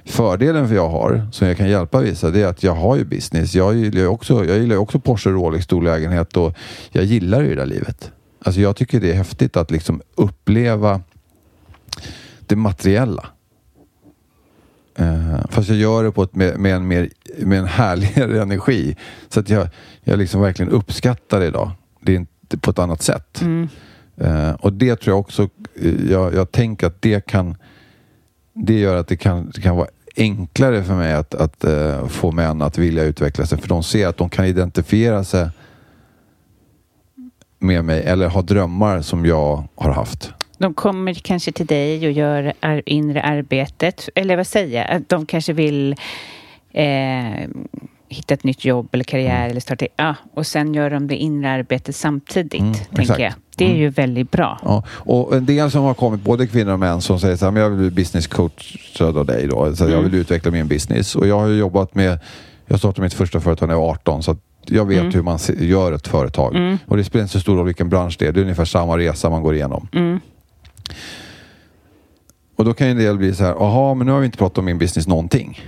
Fördelen 0.04 0.68
för 0.68 0.74
jag 0.74 0.88
har, 0.88 1.26
som 1.32 1.48
jag 1.48 1.56
kan 1.56 1.68
hjälpa 1.68 2.00
vissa, 2.00 2.30
det 2.30 2.42
är 2.42 2.46
att 2.46 2.62
jag 2.62 2.74
har 2.74 2.96
ju 2.96 3.04
business. 3.04 3.54
Jag 3.54 3.74
gillar 3.74 4.00
ju 4.00 4.06
också, 4.06 4.44
jag 4.44 4.58
gillar 4.58 4.76
också 4.76 4.98
Porsche, 5.00 5.30
Rolex, 5.30 5.64
stor 5.64 5.82
lägenhet 5.82 6.36
och 6.36 6.54
jag 6.90 7.04
gillar 7.04 7.42
ju 7.42 7.48
det 7.48 7.54
där 7.54 7.66
livet. 7.66 8.10
Alltså 8.44 8.60
jag 8.60 8.76
tycker 8.76 9.00
det 9.00 9.10
är 9.10 9.14
häftigt 9.14 9.56
att 9.56 9.70
liksom 9.70 10.02
uppleva 10.14 11.00
det 12.46 12.56
materiella. 12.56 13.26
Eh, 14.98 15.40
fast 15.50 15.68
jag 15.68 15.78
gör 15.78 16.04
det 16.04 16.10
på 16.12 16.22
ett, 16.22 16.34
med, 16.34 16.58
med, 16.58 16.74
en 16.76 16.88
mer, 16.88 17.08
med 17.38 17.58
en 17.58 17.66
härligare 17.66 18.42
energi. 18.42 18.96
Så 19.28 19.40
att 19.40 19.50
jag, 19.50 19.68
jag 20.04 20.18
liksom 20.18 20.40
verkligen 20.40 20.72
uppskattar 20.72 21.40
det 21.40 21.46
idag. 21.46 21.70
Det 22.00 22.12
är 22.12 22.16
inte 22.16 22.58
på 22.58 22.70
ett 22.70 22.78
annat 22.78 23.02
sätt. 23.02 23.40
Mm. 23.40 23.68
Eh, 24.20 24.50
och 24.52 24.72
det 24.72 24.96
tror 24.96 25.12
jag 25.12 25.20
också, 25.20 25.48
eh, 25.82 26.10
jag, 26.10 26.34
jag 26.34 26.52
tänker 26.52 26.86
att 26.86 27.02
det 27.02 27.26
kan, 27.26 27.56
det 28.52 28.78
gör 28.78 28.96
att 28.96 29.08
det 29.08 29.16
kan, 29.16 29.50
det 29.54 29.60
kan 29.60 29.76
vara 29.76 29.88
enklare 30.16 30.84
för 30.84 30.94
mig 30.94 31.12
att, 31.12 31.34
att 31.34 31.64
eh, 31.64 32.06
få 32.06 32.32
män 32.32 32.62
att 32.62 32.78
vilja 32.78 33.04
utveckla 33.04 33.46
sig. 33.46 33.58
För 33.58 33.68
de 33.68 33.82
ser 33.82 34.06
att 34.08 34.16
de 34.16 34.30
kan 34.30 34.44
identifiera 34.46 35.24
sig 35.24 35.48
med 37.58 37.84
mig 37.84 38.02
eller 38.02 38.28
har 38.28 38.42
drömmar 38.42 39.02
som 39.02 39.26
jag 39.26 39.64
har 39.74 39.90
haft. 39.92 40.32
De 40.58 40.74
kommer 40.74 41.14
kanske 41.14 41.52
till 41.52 41.66
dig 41.66 42.06
och 42.06 42.12
gör 42.12 42.52
ar 42.60 42.82
inre 42.86 43.22
arbetet. 43.22 44.08
Eller 44.14 44.36
vad 44.36 44.46
säger 44.46 44.78
jag? 44.82 44.90
Att 44.96 45.08
De 45.08 45.26
kanske 45.26 45.52
vill 45.52 45.96
eh, 46.72 47.48
hitta 48.08 48.34
ett 48.34 48.44
nytt 48.44 48.64
jobb 48.64 48.88
eller 48.92 49.04
karriär 49.04 49.36
Mm. 49.36 49.50
eller 49.50 49.60
starta... 49.60 49.86
Ja, 49.96 50.14
och 50.34 50.46
sen 50.46 50.74
gör 50.74 50.90
de 50.90 51.06
det 51.08 51.16
inre 51.16 51.50
arbetet 51.50 51.96
samtidigt, 51.96 52.60
Mm, 52.60 52.74
tänker 52.74 53.00
exakt. 53.02 53.20
jag. 53.20 53.32
Det 53.56 53.64
är 53.64 53.68
Mm. 53.68 53.80
ju 53.80 53.88
väldigt 53.88 54.30
bra. 54.30 54.58
Ja, 54.64 54.82
och 54.90 55.36
en 55.36 55.46
del 55.46 55.70
som 55.70 55.82
har 55.82 55.94
kommit, 55.94 56.20
både 56.20 56.46
kvinnor 56.46 56.72
och 56.72 56.78
män, 56.78 57.00
som 57.00 57.20
säger 57.20 57.36
så 57.36 57.44
här, 57.44 57.52
men 57.52 57.62
jag 57.62 57.70
vill 57.70 57.78
bli 57.78 57.90
business 57.90 58.26
coachad 58.26 59.16
av 59.18 59.26
dig 59.26 59.46
då. 59.48 59.76
Så 59.76 59.88
jag 59.88 60.02
vill 60.02 60.14
utveckla 60.14 60.50
min 60.50 60.68
business. 60.68 61.16
Och 61.16 61.26
jag 61.26 61.38
har 61.40 61.46
ju 61.46 61.56
jobbat 61.58 61.94
med, 61.94 62.18
jag 62.66 62.78
startade 62.78 63.02
mitt 63.02 63.14
första 63.14 63.40
företag 63.40 63.66
när 63.68 63.74
jag 63.74 63.80
var 63.80 63.90
18, 63.90 64.22
så 64.22 64.36
jag 64.66 64.84
vet 64.84 65.14
hur 65.14 65.22
man 65.22 65.38
gör 65.58 65.92
ett 65.92 66.08
företag. 66.08 66.78
Och 66.86 66.96
det 66.96 67.04
spelar 67.04 67.22
inte 67.22 67.32
så 67.32 67.40
stor 67.40 67.56
roll 67.56 67.66
vilken 67.66 67.88
bransch 67.88 68.16
det 68.18 68.26
är. 68.26 68.32
Det 68.32 68.40
är 68.40 68.42
ungefär 68.42 68.64
samma 68.64 68.98
resa 68.98 69.30
man 69.30 69.42
går 69.42 69.54
igenom. 69.54 69.88
Och 72.56 72.64
då 72.64 72.74
kan 72.74 72.86
ju 72.86 72.90
en 72.90 72.96
del 72.98 73.16
bli 73.18 73.34
så 73.34 73.44
här, 73.44 73.54
jaha, 73.58 73.94
men 73.94 74.06
nu 74.06 74.12
har 74.12 74.20
vi 74.20 74.26
inte 74.26 74.38
pratat 74.38 74.58
om 74.58 74.64
min 74.64 74.78
business 74.78 75.06
någonting. 75.06 75.60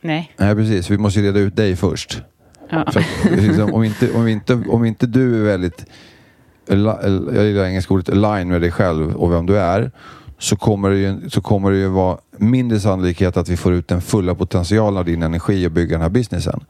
Nej. 0.00 0.32
Nej, 0.36 0.54
precis. 0.54 0.90
Vi 0.90 0.98
måste 0.98 1.20
ju 1.20 1.26
reda 1.26 1.38
ut 1.38 1.56
dig 1.56 1.76
först. 1.76 2.22
Ja. 2.70 2.78
Att, 2.82 2.96
liksom, 3.40 3.74
om, 3.74 3.84
inte, 3.84 4.12
om, 4.12 4.28
inte, 4.28 4.54
om 4.68 4.84
inte 4.84 5.06
du 5.06 5.40
är 5.40 5.44
väldigt, 5.44 5.84
jag 6.68 7.46
gillar 7.46 7.64
engelska 7.64 7.94
ordet, 7.94 8.08
align 8.08 8.48
med 8.48 8.60
dig 8.60 8.70
själv 8.70 9.16
och 9.16 9.32
vem 9.32 9.46
du 9.46 9.58
är, 9.58 9.90
så 10.38 10.56
kommer, 10.56 10.90
det 10.90 10.98
ju, 10.98 11.30
så 11.30 11.40
kommer 11.40 11.70
det 11.70 11.76
ju 11.76 11.88
vara 11.88 12.18
mindre 12.36 12.80
sannolikhet 12.80 13.36
att 13.36 13.48
vi 13.48 13.56
får 13.56 13.72
ut 13.72 13.88
den 13.88 14.00
fulla 14.00 14.34
potentialen 14.34 14.98
av 14.98 15.04
din 15.04 15.22
energi 15.22 15.66
och 15.66 15.72
bygga 15.72 15.92
den 15.92 16.02
här 16.02 16.08
businessen. 16.08 16.60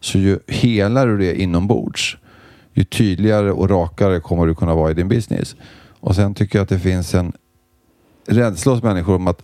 Så 0.00 0.18
ju 0.18 0.38
helar 0.48 1.06
du 1.06 1.18
det 1.18 1.40
inombords, 1.40 2.16
ju 2.72 2.84
tydligare 2.84 3.52
och 3.52 3.70
rakare 3.70 4.20
kommer 4.20 4.46
du 4.46 4.54
kunna 4.54 4.74
vara 4.74 4.90
i 4.90 4.94
din 4.94 5.08
business. 5.08 5.56
Och 6.00 6.14
sen 6.14 6.34
tycker 6.34 6.58
jag 6.58 6.62
att 6.62 6.68
det 6.68 6.78
finns 6.78 7.14
en 7.14 7.32
rädsla 8.26 8.72
hos 8.72 8.82
människor 8.82 9.16
om 9.16 9.26
att 9.28 9.42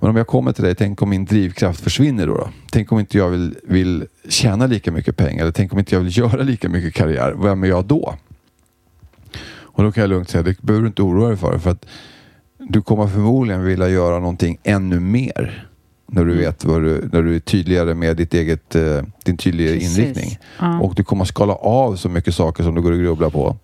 men 0.00 0.10
om 0.10 0.16
jag 0.16 0.26
kommer 0.26 0.52
till 0.52 0.64
dig, 0.64 0.74
tänk 0.74 1.02
om 1.02 1.10
min 1.10 1.24
drivkraft 1.24 1.80
försvinner 1.80 2.26
då? 2.26 2.34
då? 2.34 2.48
Tänk 2.70 2.92
om 2.92 3.00
inte 3.00 3.18
jag 3.18 3.28
vill, 3.28 3.54
vill 3.62 4.06
tjäna 4.28 4.66
lika 4.66 4.92
mycket 4.92 5.16
pengar? 5.16 5.42
Eller 5.42 5.52
tänk 5.52 5.72
om 5.72 5.78
inte 5.78 5.94
jag 5.94 6.00
vill 6.00 6.18
göra 6.18 6.42
lika 6.42 6.68
mycket 6.68 6.94
karriär? 6.94 7.34
Vem 7.42 7.62
är 7.62 7.68
jag 7.68 7.84
då? 7.84 8.14
Och 9.74 9.82
då 9.84 9.92
kan 9.92 10.00
jag 10.00 10.08
lugnt 10.10 10.28
säga, 10.28 10.42
det 10.42 10.62
behöver 10.62 10.82
du 10.82 10.86
inte 10.88 11.02
oroa 11.02 11.28
dig 11.28 11.36
för. 11.36 11.58
För 11.58 11.70
att 11.70 11.86
du 12.58 12.82
kommer 12.82 13.06
förmodligen 13.06 13.64
vilja 13.64 13.88
göra 13.88 14.18
någonting 14.18 14.58
ännu 14.62 15.00
mer. 15.00 15.68
När 16.06 16.24
du 16.24 16.36
vet 16.36 16.64
vad 16.64 16.82
du, 16.82 17.08
när 17.12 17.22
du 17.22 17.36
är 17.36 17.40
tydligare 17.40 17.94
med 17.94 18.16
ditt 18.16 18.34
eget, 18.34 18.74
eh, 18.74 18.82
din 19.24 19.36
tydligare 19.36 19.74
Precis. 19.74 19.98
inriktning. 19.98 20.38
Ja. 20.58 20.80
Och 20.80 20.94
du 20.94 21.04
kommer 21.04 21.24
skala 21.24 21.54
av 21.54 21.96
så 21.96 22.08
mycket 22.08 22.34
saker 22.34 22.62
som 22.62 22.74
du 22.74 22.82
går 22.82 22.92
och 22.92 22.98
grubblar 22.98 23.30
på. 23.30 23.56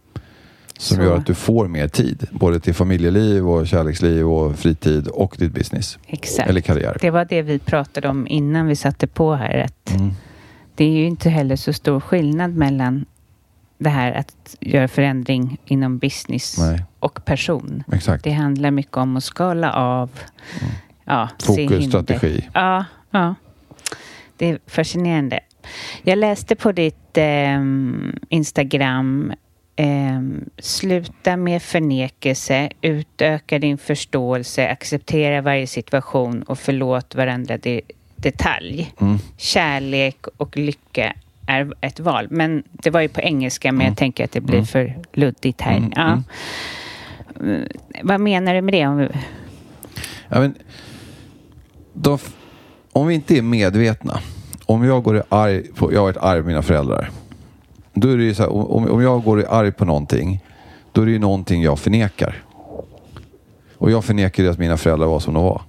Som 0.79 0.97
Så. 0.97 1.03
gör 1.03 1.17
att 1.17 1.27
du 1.27 1.35
får 1.35 1.69
mer 1.69 1.89
tid. 1.89 2.27
Både 2.33 2.61
till 2.61 2.75
familjeliv 2.75 3.49
och 3.51 3.67
kärleksliv 3.67 4.29
och 4.29 4.57
fritid 4.57 5.09
och 5.09 5.35
ditt 5.39 5.53
business. 5.53 5.99
Exakt. 6.07 6.49
Eller 6.51 6.61
karriär. 6.61 6.97
Det 7.01 7.11
var 7.11 7.25
det 7.25 7.43
vi 7.43 7.59
pratade 7.59 8.09
om 8.09 8.27
innan 8.27 8.67
vi 8.67 8.77
satte 8.77 9.07
på 9.07 9.35
här. 9.35 9.59
Att 9.59 9.91
Mm. 9.95 10.11
Det 10.75 10.85
är 10.85 10.91
ju 10.91 11.05
inte 11.07 11.31
heller 11.31 11.57
så 11.57 11.73
stor 11.73 12.01
skillnad 12.01 12.57
mellan 12.57 13.05
det 13.81 13.91
här 13.91 14.13
att 14.13 14.57
göra 14.61 14.89
förändring 14.89 15.59
inom 15.65 15.99
business 15.99 16.59
Nej. 16.59 16.85
och 16.99 17.25
person. 17.25 17.85
Exakt. 17.93 18.25
Det 18.25 18.31
handlar 18.31 18.71
mycket 18.71 18.97
om 18.97 19.17
att 19.17 19.25
skala 19.25 19.73
av. 19.73 20.11
Ja, 21.05 21.29
se 21.39 21.47
Fokus, 21.47 21.89
strategi. 21.89 22.49
Ja, 22.55 22.85
ja. 23.11 23.35
Det 24.37 24.47
är 24.47 24.59
fascinerande. 24.67 25.41
Jag 26.03 26.19
läste 26.19 26.57
på 26.57 26.73
ditt 26.73 27.19
ehm, 27.19 28.19
Instagram 28.29 29.33
ehm, 29.77 30.45
Sluta 30.59 31.37
med 31.37 31.63
förnekelse, 31.63 32.71
utöka 32.81 33.59
din 33.59 33.79
förståelse, 33.79 34.69
acceptera 34.69 35.41
varje 35.41 35.67
situation 35.67 36.43
och 36.43 36.59
förlåt 36.59 37.15
varandra 37.15 37.55
i 37.55 37.81
detalj. 38.17 38.95
Mm. 39.01 39.19
Kärlek 39.37 40.27
och 40.37 40.57
lycka 40.57 41.15
är 41.51 41.73
ett 41.81 42.01
val. 42.01 42.27
Men 42.31 42.63
det 42.73 42.91
var 42.91 43.01
ju 43.01 43.09
på 43.09 43.21
engelska, 43.21 43.73
men 43.73 43.87
jag 43.87 43.97
tänker 43.97 44.25
att 44.25 44.33
det 44.33 44.41
blir 44.41 44.63
för 44.63 44.99
luddigt 45.13 45.61
här. 45.61 45.77
Mm, 45.77 45.93
Ja. 45.97 46.23
Mm, 47.41 47.69
Vad 48.03 48.21
menar 48.21 48.55
du 48.55 48.63
med 48.63 48.75
det? 48.75 48.87
Om 48.87 48.97
vi... 48.97 49.09
Ja, 50.29 50.41
men, 50.41 50.55
f- 52.15 52.35
om 52.93 53.07
vi 53.07 53.15
inte 53.15 53.37
är 53.39 53.43
medvetna. 53.43 54.21
Om 54.67 54.85
jag 54.85 55.03
går 55.03 55.17
i 55.17 55.23
arg 55.29 55.63
på, 55.75 55.93
jag 55.93 55.99
har 56.01 56.07
varit 56.07 56.17
arg 56.17 56.41
på 56.41 56.47
mina 56.47 56.63
föräldrar. 56.63 57.11
Då 57.95 58.09
är 58.09 58.17
det 58.17 58.25
ju 58.25 58.35
så 58.35 58.43
här, 58.43 58.53
om, 58.53 58.91
om 58.91 59.03
jag 59.03 59.23
går 59.25 59.41
i 59.41 59.45
arg 59.47 59.73
på 59.73 59.85
någonting, 59.85 60.45
då 60.93 61.03
är 61.03 61.07
det 61.07 61.13
ju 61.13 61.19
någonting 61.19 61.63
jag 61.63 61.79
förnekar. 61.79 62.43
Och 63.77 63.91
jag 63.91 64.05
förnekar 64.05 64.43
ju 64.43 64.49
att 64.51 64.59
mina 64.59 64.77
föräldrar 64.77 65.07
var 65.07 65.21
som 65.21 65.35
de 65.35 65.45
var. 65.45 65.63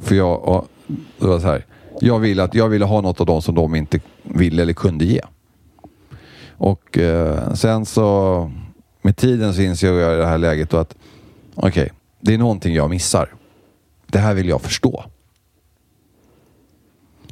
För 0.00 0.14
jag, 0.14 0.44
och, 0.48 0.68
det 1.18 1.26
var 1.26 1.38
så 1.40 1.46
här, 1.46 1.64
jag, 2.00 2.18
ville 2.18 2.42
att, 2.42 2.54
jag 2.54 2.68
ville 2.68 2.84
ha 2.84 3.00
något 3.00 3.20
av 3.20 3.26
dem 3.26 3.42
som 3.42 3.54
de 3.54 3.74
inte 3.74 4.00
ville 4.22 4.62
eller 4.62 4.72
kunde 4.72 5.04
ge. 5.04 5.20
Och 6.56 6.98
eh, 6.98 7.54
sen 7.54 7.86
så 7.86 8.50
med 9.02 9.16
tiden 9.16 9.54
så 9.54 9.62
inser 9.62 9.92
jag 9.92 10.14
i 10.14 10.16
det 10.16 10.26
här 10.26 10.38
läget 10.38 10.70
då 10.70 10.76
att 10.76 10.94
okej, 11.54 11.92
det 12.20 12.34
är 12.34 12.38
någonting 12.38 12.74
jag 12.74 12.90
missar. 12.90 13.28
Det 14.06 14.18
här 14.18 14.34
vill 14.34 14.48
jag 14.48 14.62
förstå. 14.62 15.04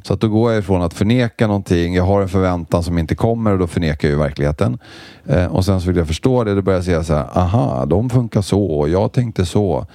Så 0.03 0.13
att 0.13 0.21
då 0.21 0.29
går 0.29 0.51
jag 0.51 0.59
ifrån 0.59 0.81
att 0.81 0.93
förneka 0.93 1.47
någonting, 1.47 1.95
jag 1.95 2.03
har 2.03 2.21
en 2.21 2.29
förväntan 2.29 2.83
som 2.83 2.97
inte 2.97 3.15
kommer 3.15 3.51
och 3.51 3.59
då 3.59 3.67
förnekar 3.67 4.07
jag 4.07 4.13
ju 4.13 4.19
verkligheten. 4.19 4.77
Eh, 5.25 5.45
och 5.45 5.65
sen 5.65 5.81
så 5.81 5.87
vill 5.87 5.97
jag 5.97 6.07
förstå 6.07 6.43
det, 6.43 6.55
då 6.55 6.61
börjar 6.61 6.77
jag 6.77 6.85
säga 6.85 7.03
så 7.03 7.13
här, 7.13 7.37
aha, 7.37 7.85
de 7.85 8.09
funkar 8.09 8.41
så, 8.41 8.65
och 8.65 8.89
jag 8.89 9.11
tänkte 9.11 9.45
så. 9.45 9.85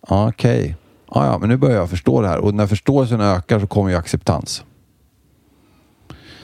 Ah, 0.00 0.28
okej, 0.28 0.60
Okay 0.60 0.74
ja, 1.14 1.38
men 1.38 1.48
nu 1.48 1.56
börjar 1.56 1.76
jag 1.76 1.90
förstå 1.90 2.20
det 2.22 2.28
här 2.28 2.38
och 2.38 2.54
när 2.54 2.66
förståelsen 2.66 3.20
ökar 3.20 3.60
så 3.60 3.66
kommer 3.66 3.90
ju 3.90 3.96
acceptans. 3.96 4.64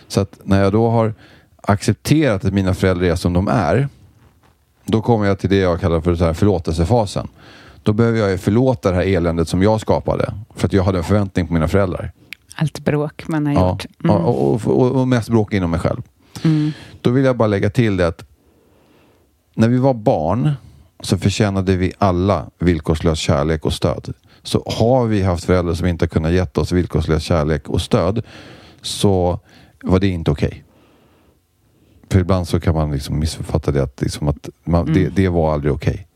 Så 0.09 0.21
att 0.21 0.39
när 0.45 0.63
jag 0.63 0.73
då 0.73 0.91
har 0.91 1.15
accepterat 1.63 2.45
att 2.45 2.53
mina 2.55 2.75
föräldrar 2.75 3.07
är 3.07 3.17
som 3.17 3.33
de 3.33 3.49
är, 3.49 3.89
då 4.85 5.03
kommer 5.03 5.27
jag 5.27 5.39
till 5.39 5.51
det 5.51 5.57
jag 5.57 5.81
kallar 5.81 6.01
för 6.01 6.15
så 6.15 6.25
här 6.25 6.33
förlåtelsefasen. 6.33 7.29
Då 7.83 7.93
behöver 7.93 8.19
jag 8.19 8.31
ju 8.31 8.39
förlåta 8.39 8.91
det 8.91 8.97
här 8.97 9.03
eländet 9.07 9.49
som 9.49 9.63
jag 9.63 9.81
skapade. 9.81 10.35
För 10.55 10.67
att 10.67 10.73
jag 10.73 10.83
hade 10.85 10.99
en 10.99 11.05
förväntning 11.05 11.47
på 11.47 11.55
mina 11.55 11.69
föräldrar. 11.69 12.13
Allt 12.57 12.79
bråk 12.79 13.29
man 13.29 13.47
har 13.47 13.55
Ja, 13.55 13.71
gjort. 13.71 13.87
ja, 14.03 14.13
och, 14.13 14.67
och, 14.67 14.93
och, 15.01 15.09
mest 15.09 15.29
bråk 15.29 15.53
inom 15.53 15.71
mig 15.71 15.81
själv. 15.81 16.03
Då 17.01 17.11
vill 17.11 17.25
jag 17.25 17.37
bara 17.37 17.49
lägga 17.49 17.71
till 17.71 17.97
det 17.97 18.07
att 18.07 18.25
när 19.55 19.69
vi 19.69 19.79
var 19.79 19.95
barn 19.95 20.51
så 21.01 21.19
förtjänade 21.19 21.77
vi 21.77 21.93
alla 21.99 22.47
villkorslös 22.59 23.19
kärlek 23.19 23.67
och 23.67 23.73
stöd. 23.73 24.15
Så 24.45 24.63
har 24.67 25.07
vi 25.07 25.23
haft 25.23 25.45
föräldrar 25.45 25.75
som 25.75 25.87
inte 25.87 26.03
har 26.03 26.09
kunnat 26.09 26.33
ge 26.33 26.47
oss 26.55 26.73
villkorslös 26.73 27.23
kärlek 27.23 27.69
och 27.69 27.81
stöd 27.81 28.23
så 28.83 29.41
var 29.83 29.99
det 30.01 30.09
inte 30.09 30.31
okej. 30.31 30.65
För 32.11 32.21
ibland 32.21 32.49
så 32.49 32.61
kan 32.61 32.75
man 32.75 32.93
liksom 32.93 33.19
missförfatta 33.19 33.71
det 33.71 33.83
att, 33.83 34.01
liksom 34.01 34.29
att 34.29 34.49
man, 34.65 34.93
det, 34.93 35.09
det 35.09 35.29
var 35.29 35.53
aldrig 35.55 35.73
okej. 35.73 36.07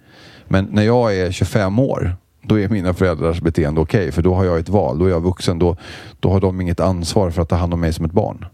Men 0.44 0.64
när 0.64 0.82
jag 0.82 1.16
är 1.16 1.30
25 1.30 1.78
år 1.78 2.16
då 2.42 2.58
är 2.58 2.68
mina 2.68 2.94
föräldrars 2.94 3.40
beteende 3.40 3.80
okej. 3.80 4.12
för 4.12 4.22
då 4.22 4.34
har 4.34 4.44
jag 4.44 4.58
ett 4.58 4.68
val. 4.68 4.98
Då 4.98 5.04
är 5.04 5.10
jag 5.10 5.20
vuxen. 5.20 5.58
Då, 5.58 5.76
då 6.20 6.30
har 6.30 6.40
de 6.40 6.60
inget 6.60 6.80
ansvar 6.80 7.30
för 7.30 7.42
att 7.42 7.48
ta 7.48 7.56
hand 7.56 7.74
om 7.74 7.80
mig 7.80 7.92
som 7.92 8.04
ett 8.04 8.12
barn. 8.12 8.46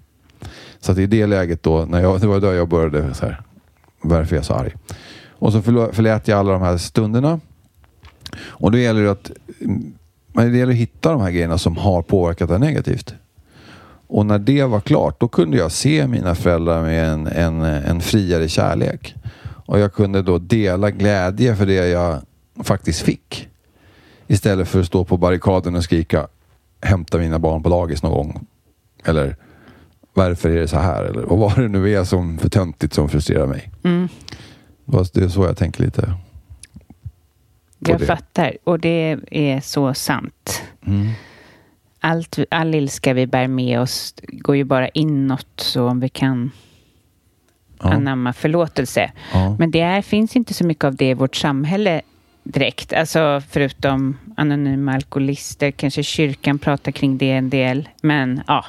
Så 0.80 0.92
att 0.92 0.98
i 0.98 1.06
det 1.06 1.26
läget 1.26 1.62
då, 1.62 1.84
när 1.84 2.02
jag, 2.02 2.20
det 2.20 2.26
var 2.26 2.40
då 2.40 2.54
jag 2.54 2.68
började 2.68 3.14
så 3.14 3.26
här, 3.26 3.42
varför 4.00 4.34
är 4.34 4.38
jag 4.38 4.44
så 4.44 4.54
arg? 4.54 4.74
Och 5.28 5.52
så 5.52 5.62
förlät 5.62 6.28
jag 6.28 6.38
alla 6.38 6.52
de 6.52 6.62
här 6.62 6.76
stunderna. 6.76 7.40
Och 8.36 8.70
då 8.70 8.78
gäller 8.78 9.02
det 9.02 9.10
att, 9.10 9.30
mm, 9.60 9.94
det 10.32 10.58
gäller 10.58 10.72
att 10.72 10.78
hitta 10.78 11.12
de 11.12 11.20
här 11.20 11.30
grejerna 11.30 11.58
som 11.58 11.76
har 11.76 12.02
påverkat 12.02 12.48
det 12.48 12.58
negativt. 12.58 13.14
Och 14.06 14.26
när 14.26 14.38
det 14.38 14.64
var 14.64 14.80
klart, 14.80 15.20
då 15.20 15.28
kunde 15.28 15.56
jag 15.56 15.72
se 15.72 16.06
mina 16.06 16.34
föräldrar 16.34 16.82
med 16.82 17.08
en, 17.08 17.26
en, 17.26 17.62
en 17.62 18.00
friare 18.00 18.48
kärlek. 18.48 19.14
Och 19.66 19.78
jag 19.78 19.92
kunde 19.92 20.22
då 20.22 20.38
dela 20.38 20.90
glädje 20.90 21.56
för 21.56 21.66
det 21.66 21.88
jag 21.88 22.18
faktiskt 22.62 23.00
fick. 23.00 23.48
Istället 24.26 24.68
för 24.68 24.80
att 24.80 24.86
stå 24.86 25.04
på 25.04 25.16
barrikaden 25.16 25.74
och 25.74 25.84
skrika 25.84 26.26
hämta 26.80 27.18
mina 27.18 27.38
barn 27.38 27.62
på 27.62 27.68
dagis 27.68 28.02
någon 28.02 28.12
gång. 28.12 28.46
Eller 29.04 29.36
varför 30.14 30.50
är 30.50 30.60
det 30.60 30.68
så 30.68 30.78
här? 30.78 31.04
Eller 31.04 31.24
och 31.24 31.38
vad 31.38 31.56
det 31.56 31.68
nu 31.68 31.94
är 31.94 32.04
som 32.04 32.38
för 32.38 32.48
töntigt 32.48 32.94
som 32.94 33.08
frustrerar 33.08 33.46
mig. 33.46 33.70
Fast 34.92 35.14
Det 35.14 35.24
är 35.24 35.28
så 35.28 35.44
jag 35.44 35.56
tänker 35.56 35.82
lite. 35.82 36.14
Jag 37.90 38.00
det. 38.00 38.06
fattar. 38.06 38.56
Och 38.64 38.78
det 38.80 39.16
är 39.30 39.60
så 39.60 39.94
sant. 39.94 40.62
Mm. 40.86 41.08
Allt, 42.00 42.38
all 42.50 42.74
ilska 42.74 43.14
vi 43.14 43.26
bär 43.26 43.48
med 43.48 43.80
oss 43.80 44.14
går 44.32 44.56
ju 44.56 44.64
bara 44.64 44.88
inåt. 44.88 45.46
Så 45.56 45.88
om 45.88 46.00
vi 46.00 46.08
kan 46.08 46.50
Ja. 47.82 47.90
anamma 47.92 48.32
förlåtelse. 48.32 49.12
Ja. 49.32 49.56
Men 49.58 49.70
det 49.70 49.80
är, 49.80 50.02
finns 50.02 50.36
inte 50.36 50.54
så 50.54 50.66
mycket 50.66 50.84
av 50.84 50.94
det 50.96 51.10
i 51.10 51.14
vårt 51.14 51.36
samhälle 51.36 52.00
direkt. 52.42 52.92
Alltså 52.92 53.42
förutom 53.50 54.16
anonyma 54.36 54.92
alkoholister. 54.94 55.70
Kanske 55.70 56.02
kyrkan 56.02 56.58
pratar 56.58 56.92
kring 56.92 57.18
det 57.18 57.30
en 57.30 57.50
del. 57.50 57.88
Men 58.02 58.40
ja, 58.46 58.64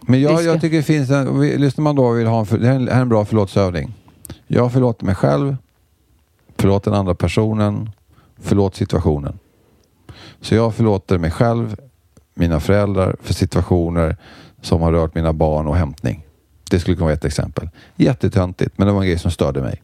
Men 0.00 0.20
jag, 0.20 0.42
jag 0.42 0.60
tycker 0.60 0.76
det 0.76 0.82
finns 0.82 1.10
en, 1.10 1.40
lyssnar 1.40 1.82
man 1.82 1.96
då 1.96 2.04
och 2.04 2.18
vill 2.18 2.26
ha 2.26 2.40
en, 2.40 2.60
det 2.60 2.66
här 2.66 2.74
är 2.74 2.76
en- 2.80 2.88
här 2.88 2.96
är 2.96 3.00
en 3.02 3.08
bra 3.08 3.24
förlåtelseövning. 3.24 3.94
Jag 4.46 4.72
förlåter 4.72 5.04
mig 5.04 5.14
själv, 5.14 5.56
förlåt 6.58 6.84
den 6.84 6.94
andra 6.94 7.14
personen, 7.14 7.90
förlåt 8.46 8.74
situationen. 8.74 9.38
Så 10.40 10.54
jag 10.54 10.74
förlåter 10.74 11.18
mig 11.18 11.30
själv, 11.30 11.76
mina 12.34 12.60
föräldrar 12.60 13.16
för 13.20 13.34
situationer 13.34 14.16
som 14.62 14.82
har 14.82 14.92
rört 14.92 15.14
mina 15.14 15.32
barn 15.32 15.66
och 15.66 15.76
hämtning. 15.76 16.26
Det 16.70 16.80
skulle 16.80 16.96
kunna 16.96 17.04
vara 17.04 17.14
ett 17.14 17.24
exempel. 17.24 17.68
Jättetöntigt, 17.96 18.78
men 18.78 18.86
det 18.86 18.92
var 18.92 19.00
en 19.00 19.06
grej 19.06 19.18
som 19.18 19.30
störde 19.30 19.60
mig. 19.62 19.82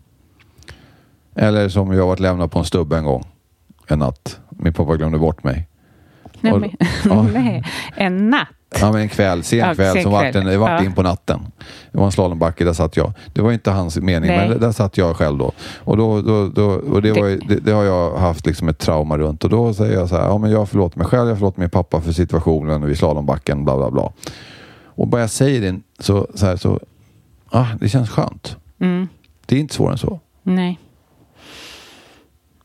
Eller 1.34 1.68
som 1.68 1.92
jag 1.92 2.06
varit 2.06 2.20
lämnad 2.20 2.50
på 2.50 2.58
en 2.58 2.64
stubbe 2.64 2.96
en 2.98 3.04
gång. 3.04 3.24
En 3.86 3.98
natt. 3.98 4.40
Min 4.50 4.72
pappa 4.72 4.96
glömde 4.96 5.18
bort 5.18 5.44
mig. 5.44 5.68
Nej, 6.40 6.52
Och- 6.52 6.60
men, 6.60 6.70
ja. 7.04 7.22
nej, 7.32 7.64
en 7.96 8.30
natt. 8.30 8.48
Ja, 8.80 8.92
men 8.92 9.00
en 9.00 9.08
kväll, 9.08 9.42
sen 9.42 9.58
Ja, 9.58 9.74
kväll 9.74 9.92
sen 9.94 10.02
som 10.02 10.12
vart, 10.12 10.34
en, 10.34 10.60
vart 10.60 10.70
Ja. 10.70 10.84
in 10.84 10.92
på 10.92 11.02
natten. 11.02 11.40
Det 11.92 11.98
var 11.98 12.06
en 12.06 12.12
slalombacke, 12.12 12.64
där 12.64 12.72
satt 12.72 12.96
jag. 12.96 13.12
Det 13.32 13.42
var 13.42 13.52
inte 13.52 13.70
hans 13.70 13.96
mening, 13.96 14.30
Nej. 14.30 14.48
men 14.48 14.60
där 14.60 14.72
satt 14.72 14.96
jag 14.96 15.16
själv 15.16 15.38
då. 15.38 15.52
Och, 15.78 15.96
då, 15.96 16.22
då, 16.22 16.48
då, 16.48 16.66
och 16.70 17.02
det, 17.02 17.12
var, 17.12 17.48
det, 17.48 17.54
det 17.56 17.72
har 17.72 17.84
jag 17.84 18.16
haft 18.16 18.46
liksom 18.46 18.68
ett 18.68 18.78
trauma 18.78 19.18
runt. 19.18 19.44
Och 19.44 19.50
då 19.50 19.74
säger 19.74 19.94
jag 19.94 20.08
så 20.08 20.16
här, 20.16 20.24
ja, 20.24 20.38
men 20.38 20.50
jag 20.50 20.68
förlåter 20.68 20.98
mig 20.98 21.06
själv, 21.06 21.28
jag 21.28 21.38
förlåter 21.38 21.60
min 21.60 21.70
pappa 21.70 22.00
för 22.00 22.12
situationen 22.12 22.86
vid 22.86 22.98
slalombacken, 22.98 23.64
bla 23.64 23.76
bla 23.76 23.90
bla. 23.90 24.12
Och 24.84 25.08
bara 25.08 25.20
jag 25.20 25.30
säger 25.30 25.60
det 25.72 25.80
så, 25.98 26.26
så, 26.34 26.46
här, 26.46 26.56
så 26.56 26.80
ah, 27.50 27.66
det 27.80 27.88
känns 27.88 28.10
skönt. 28.10 28.56
Mm. 28.78 29.08
Det 29.46 29.56
är 29.56 29.60
inte 29.60 29.74
svårare 29.74 29.92
än 29.92 29.98
så. 29.98 30.20
Nej. 30.42 30.78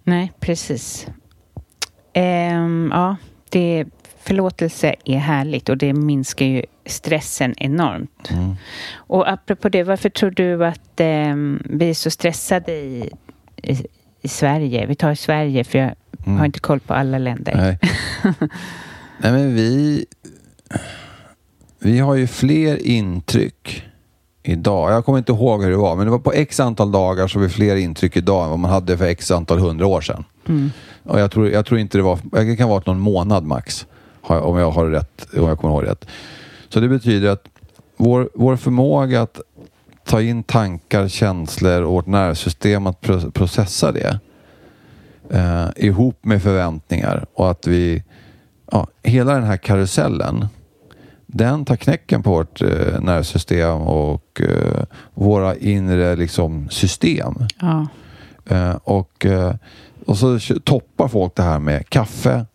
Nej, 0.04 0.32
precis. 0.40 1.08
Ehm, 2.14 2.92
ja, 2.94 3.16
det, 3.50 3.86
förlåtelse 4.28 4.96
är 5.06 5.18
härligt 5.18 5.70
och 5.70 5.78
det 5.78 5.94
minskar 5.94 6.46
ju 6.46 6.64
stressen 6.86 7.54
enormt. 7.58 8.30
Mm. 8.32 8.56
Och 8.96 9.30
apropå 9.32 9.70
det, 9.70 9.84
varför 9.84 10.10
tror 10.10 10.32
du 10.32 10.66
att 10.66 11.00
ehm, 11.00 11.64
vi 11.66 11.90
är 11.90 11.94
så 11.94 12.10
stressade 12.12 12.72
i, 12.72 13.10
i, 13.64 13.78
i 14.22 14.28
Sverige? 14.28 14.86
Vi 14.86 14.96
tar 14.96 15.16
Sverige, 15.16 15.64
för 15.64 15.80
jag 15.80 15.92
Mm. 16.26 16.40
har 16.40 16.46
inte 16.46 16.60
koll 16.60 16.80
på 16.80 16.94
alla 16.94 17.18
länder. 17.18 17.54
Nej. 17.56 17.80
Nej, 19.20 19.32
men 19.32 19.56
vi... 19.56 20.06
Vi 21.80 22.00
har 22.00 22.16
ju 22.16 22.28
fler 22.28 22.86
intryck 22.88 23.84
idag. 24.44 24.92
Jag 24.92 25.06
kommer 25.06 25.18
inte 25.18 25.32
ihåg 25.32 25.64
hur 25.64 25.72
det 25.72 25.78
var, 25.78 25.96
men 25.96 26.06
det 26.06 26.12
var 26.12 26.20
på 26.20 26.32
x 26.34 26.60
antal 26.60 26.92
dagar 26.92 27.28
så 27.28 27.40
vi 27.40 27.50
fler 27.50 27.76
intryck 27.76 28.18
idag 28.18 28.44
än 28.44 28.50
vad 28.50 28.60
man 28.60 28.72
hade 28.72 28.98
för 28.98 29.06
x 29.06 29.32
antal 29.32 29.60
hundra 29.60 29.88
år 29.88 30.02
sedan. 30.02 30.24
Mm. 30.48 30.72
Och 31.04 31.20
jag, 31.20 31.32
tror, 31.32 31.50
jag 31.50 31.66
tror 31.66 31.80
inte 31.80 31.98
det 31.98 32.02
var... 32.02 32.20
Det 32.32 32.56
kan 32.56 32.70
vara 32.70 32.84
någon 32.86 33.00
månad 33.00 33.44
max, 33.44 33.86
om 34.28 34.58
jag 34.58 34.72
har 34.72 34.86
rätt, 34.86 35.28
om 35.38 35.48
jag 35.48 35.60
kommer 35.60 35.74
ihåg 35.74 35.88
rätt. 35.88 36.06
Så 36.70 36.80
det 36.80 36.88
betyder 36.88 37.30
att 37.30 37.44
vår, 37.98 38.30
vår 38.34 38.56
förmåga 38.56 39.22
att 39.22 39.40
ta 40.06 40.22
in 40.22 40.44
tankar, 40.44 41.08
känslor 41.08 41.82
och 41.82 41.92
vårt 41.94 42.08
nervsystem 42.08 42.88
att 42.88 43.02
pro- 43.02 43.32
processa 43.32 43.92
det 43.92 44.20
eh, 45.30 45.68
ihop 45.76 46.26
med 46.26 46.44
förväntningar 46.44 47.26
och 47.34 47.52
att 47.52 47.68
vi, 47.68 48.04
ja, 48.72 48.88
hela 49.04 49.34
den 49.34 49.44
här 49.44 49.58
karusellen, 49.58 50.48
den 51.26 51.66
tar 51.66 51.76
knäcken 51.76 52.24
på 52.24 52.30
vårt 52.30 52.62
eh, 52.62 53.02
nervsystem 53.02 53.82
och 53.82 54.42
eh, 54.42 54.84
våra 55.14 55.56
inre 55.56 56.16
liksom, 56.16 56.70
system. 56.70 57.36
Ja. 57.62 57.88
Eh, 58.46 58.76
och, 58.84 59.26
eh, 59.26 59.56
och 60.06 60.18
så 60.18 60.40
toppar 60.64 61.08
folk 61.08 61.36
det 61.36 61.44
här 61.44 61.60
med 61.60 61.90
kaffe, 61.90 62.46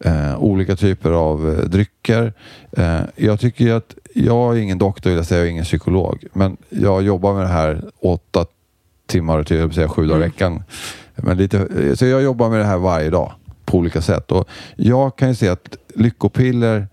eh, 0.00 0.38
olika 0.38 0.76
typer 0.76 1.10
av 1.10 1.48
eh, 1.48 1.64
drycker. 1.64 2.32
Eh, 2.72 3.00
jag 3.16 3.40
tycker 3.40 3.72
att, 3.72 3.94
jag 4.14 4.56
är 4.56 4.60
ingen 4.60 4.78
doktor, 4.78 5.10
vill 5.10 5.16
jag 5.16 5.26
säga, 5.26 5.38
jag 5.38 5.46
är 5.46 5.50
ingen 5.50 5.64
psykolog, 5.64 6.24
men 6.32 6.56
jag 6.68 7.02
jobbar 7.02 7.34
med 7.34 7.42
det 7.42 7.48
här 7.48 7.82
åtta 8.00 8.46
timmar 9.06 9.42
till, 9.42 9.56
vill 9.56 9.74
säga 9.74 9.88
sju 9.88 10.06
dagar 10.06 10.20
i 10.20 10.22
veckan. 10.22 10.62
Men 11.16 11.36
lite, 11.36 11.96
så 11.96 12.06
jag 12.06 12.22
jobbar 12.22 12.50
med 12.50 12.58
det 12.58 12.64
här 12.64 12.78
varje 12.78 13.10
dag 13.10 13.32
på 13.64 13.78
olika 13.78 14.02
sätt. 14.02 14.32
Och 14.32 14.48
jag 14.76 15.16
kan 15.16 15.28
ju 15.28 15.34
se 15.34 15.48
att 15.48 15.76
lyckopiller 15.94 16.88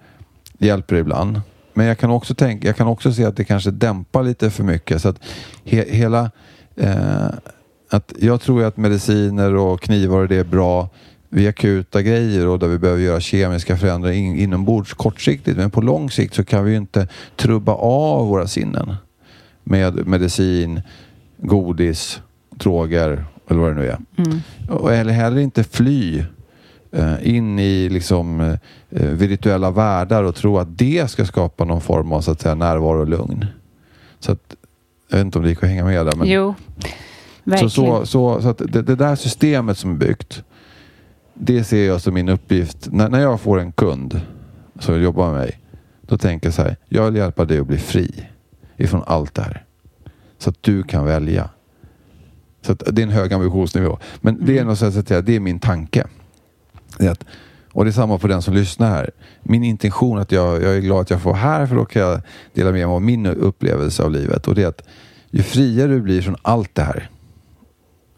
hjälper 0.58 0.95
ibland. 0.95 1.41
Men 1.74 1.86
jag 1.86 1.97
kan 1.97 2.10
också 2.12 2.36
tänka, 2.36 2.68
jag 2.68 2.76
kan 2.76 2.88
också 2.88 3.14
se 3.14 3.26
att 3.26 3.38
det 3.38 3.43
kanske 3.43 3.72
dämpar 3.72 4.24
lite 4.24 4.49
för 4.49 4.64
mycket. 4.64 5.01
Så 5.01 5.10
att 5.10 5.20
he, 5.66 5.86
hela 5.89 6.32
eh, 6.76 7.28
att 7.89 8.14
jag 8.20 8.41
tror 8.41 8.64
att 8.64 8.78
mediciner 8.78 9.56
och 9.56 9.82
knivar 9.82 10.20
och 10.20 10.28
det 10.28 10.36
är 10.36 10.43
bra 10.43 10.89
vid 11.36 11.47
akuta 11.47 12.01
grejer 12.01 12.47
och 12.47 12.59
där 12.59 12.67
vi 12.67 12.77
behöver 12.77 13.01
göra 13.01 13.19
kemiska 13.19 13.77
förändringar 13.77 14.17
in, 14.17 14.36
inombords 14.36 14.93
kortsiktigt. 14.93 15.57
Men 15.57 15.71
på 15.71 15.81
lång 15.81 16.11
sikt 16.11 16.33
så 16.33 16.43
kan 16.43 16.65
vi 16.65 16.71
ju 16.71 16.77
inte 16.77 17.07
trubba 17.36 17.73
av 17.73 18.27
våra 18.27 18.47
sinnen 18.47 18.95
med 19.63 20.07
medicin, 20.07 20.81
godis, 21.38 22.21
droger 22.49 23.25
eller 23.47 23.59
vad 23.59 23.71
det 23.71 23.75
nu 23.75 23.88
är. 23.88 23.97
Mm. 24.17 24.39
Och, 24.69 24.93
eller 24.93 25.13
heller 25.13 25.38
inte 25.38 25.63
fly 25.63 26.23
eh, 26.91 27.36
in 27.36 27.59
i 27.59 27.89
liksom, 27.89 28.41
eh, 28.89 29.07
virtuella 29.09 29.71
världar 29.71 30.23
och 30.23 30.36
tro 30.36 30.57
att 30.57 30.77
det 30.77 31.11
ska 31.11 31.25
skapa 31.25 31.65
någon 31.65 31.81
form 31.81 32.11
av 32.11 32.21
så 32.21 32.31
att 32.31 32.41
säga, 32.41 32.55
närvaro 32.55 32.99
och 32.99 33.07
lugn. 33.07 33.45
Så 34.19 34.31
att, 34.31 34.55
jag 35.09 35.17
vet 35.17 35.25
inte 35.25 35.38
om 35.38 35.43
det 35.43 35.49
gick 35.49 35.63
att 35.63 35.69
hänga 35.69 35.86
med 35.86 36.05
där. 36.05 36.15
Men, 36.15 36.27
Jo, 36.27 36.53
så, 36.57 36.91
verkligen. 37.43 37.69
så, 37.69 38.05
så, 38.05 38.41
så 38.41 38.49
att 38.49 38.57
det, 38.57 38.81
det 38.81 38.95
där 38.95 39.15
systemet 39.15 39.77
som 39.77 39.91
är 39.91 39.95
byggt, 39.95 40.43
det 41.36 41.63
ser 41.63 41.88
jag 41.88 42.01
som 42.01 42.13
min 42.13 42.29
uppgift. 42.29 42.88
När, 42.91 43.09
när 43.09 43.19
jag 43.21 43.41
får 43.41 43.59
en 43.59 43.71
kund 43.71 44.21
som 44.79 44.93
vill 44.93 45.03
jobba 45.03 45.25
med 45.31 45.39
mig, 45.39 45.59
då 46.01 46.17
tänker 46.17 46.47
jag 46.47 46.53
så 46.53 46.61
här, 46.61 46.75
jag 46.89 47.05
vill 47.05 47.15
hjälpa 47.15 47.45
dig 47.45 47.59
att 47.59 47.67
bli 47.67 47.77
fri 47.77 48.27
ifrån 48.77 49.03
allt 49.07 49.33
det 49.33 49.41
här. 49.41 49.65
Så 50.38 50.49
att 50.49 50.63
du 50.63 50.83
kan 50.83 51.05
välja. 51.05 51.49
Så 52.61 52.71
att 52.71 52.83
det 52.91 53.01
är 53.01 53.03
en 53.03 53.11
hög 53.11 53.33
ambitionsnivå. 53.33 53.99
Men 54.21 54.45
det 54.45 54.51
är 54.51 54.55
Mm. 54.55 54.67
något 54.67 54.79
så 54.79 54.86
att 54.86 55.07
säga, 55.07 55.21
det 55.21 55.36
är 55.36 55.39
min 55.39 55.59
tanke. 55.59 56.07
Det 56.97 57.05
är 57.05 57.11
att, 57.11 57.25
och 57.71 57.86
det 57.86 57.89
är 57.89 57.91
samma 57.91 58.17
på 58.17 58.27
den 58.27 58.41
som 58.41 58.53
lyssnar 58.53 58.89
här. 58.89 59.11
Min 59.43 59.63
intention 59.63 60.17
att 60.17 60.31
jag, 60.31 60.63
jag 60.63 60.75
är 60.75 60.79
glad 60.79 61.01
att 61.01 61.09
jag 61.09 61.21
får 61.21 61.29
vara 61.29 61.39
här 61.39 61.65
för 61.65 61.75
då 61.75 61.86
kan 61.86 62.01
jag 62.01 62.21
dela 62.53 62.71
med 62.71 62.73
mig 62.73 62.83
av 62.95 63.01
min 63.01 63.25
upplevelse 63.25 64.03
av 64.03 64.11
livet. 64.11 64.47
Och 64.47 64.55
det 64.55 64.63
är 64.63 64.67
att 64.67 64.88
ju 65.31 65.43
friare 65.43 65.88
du 65.88 66.01
blir 66.01 66.21
från 66.21 66.36
allt 66.41 66.75
det 66.75 66.81
här, 66.83 67.09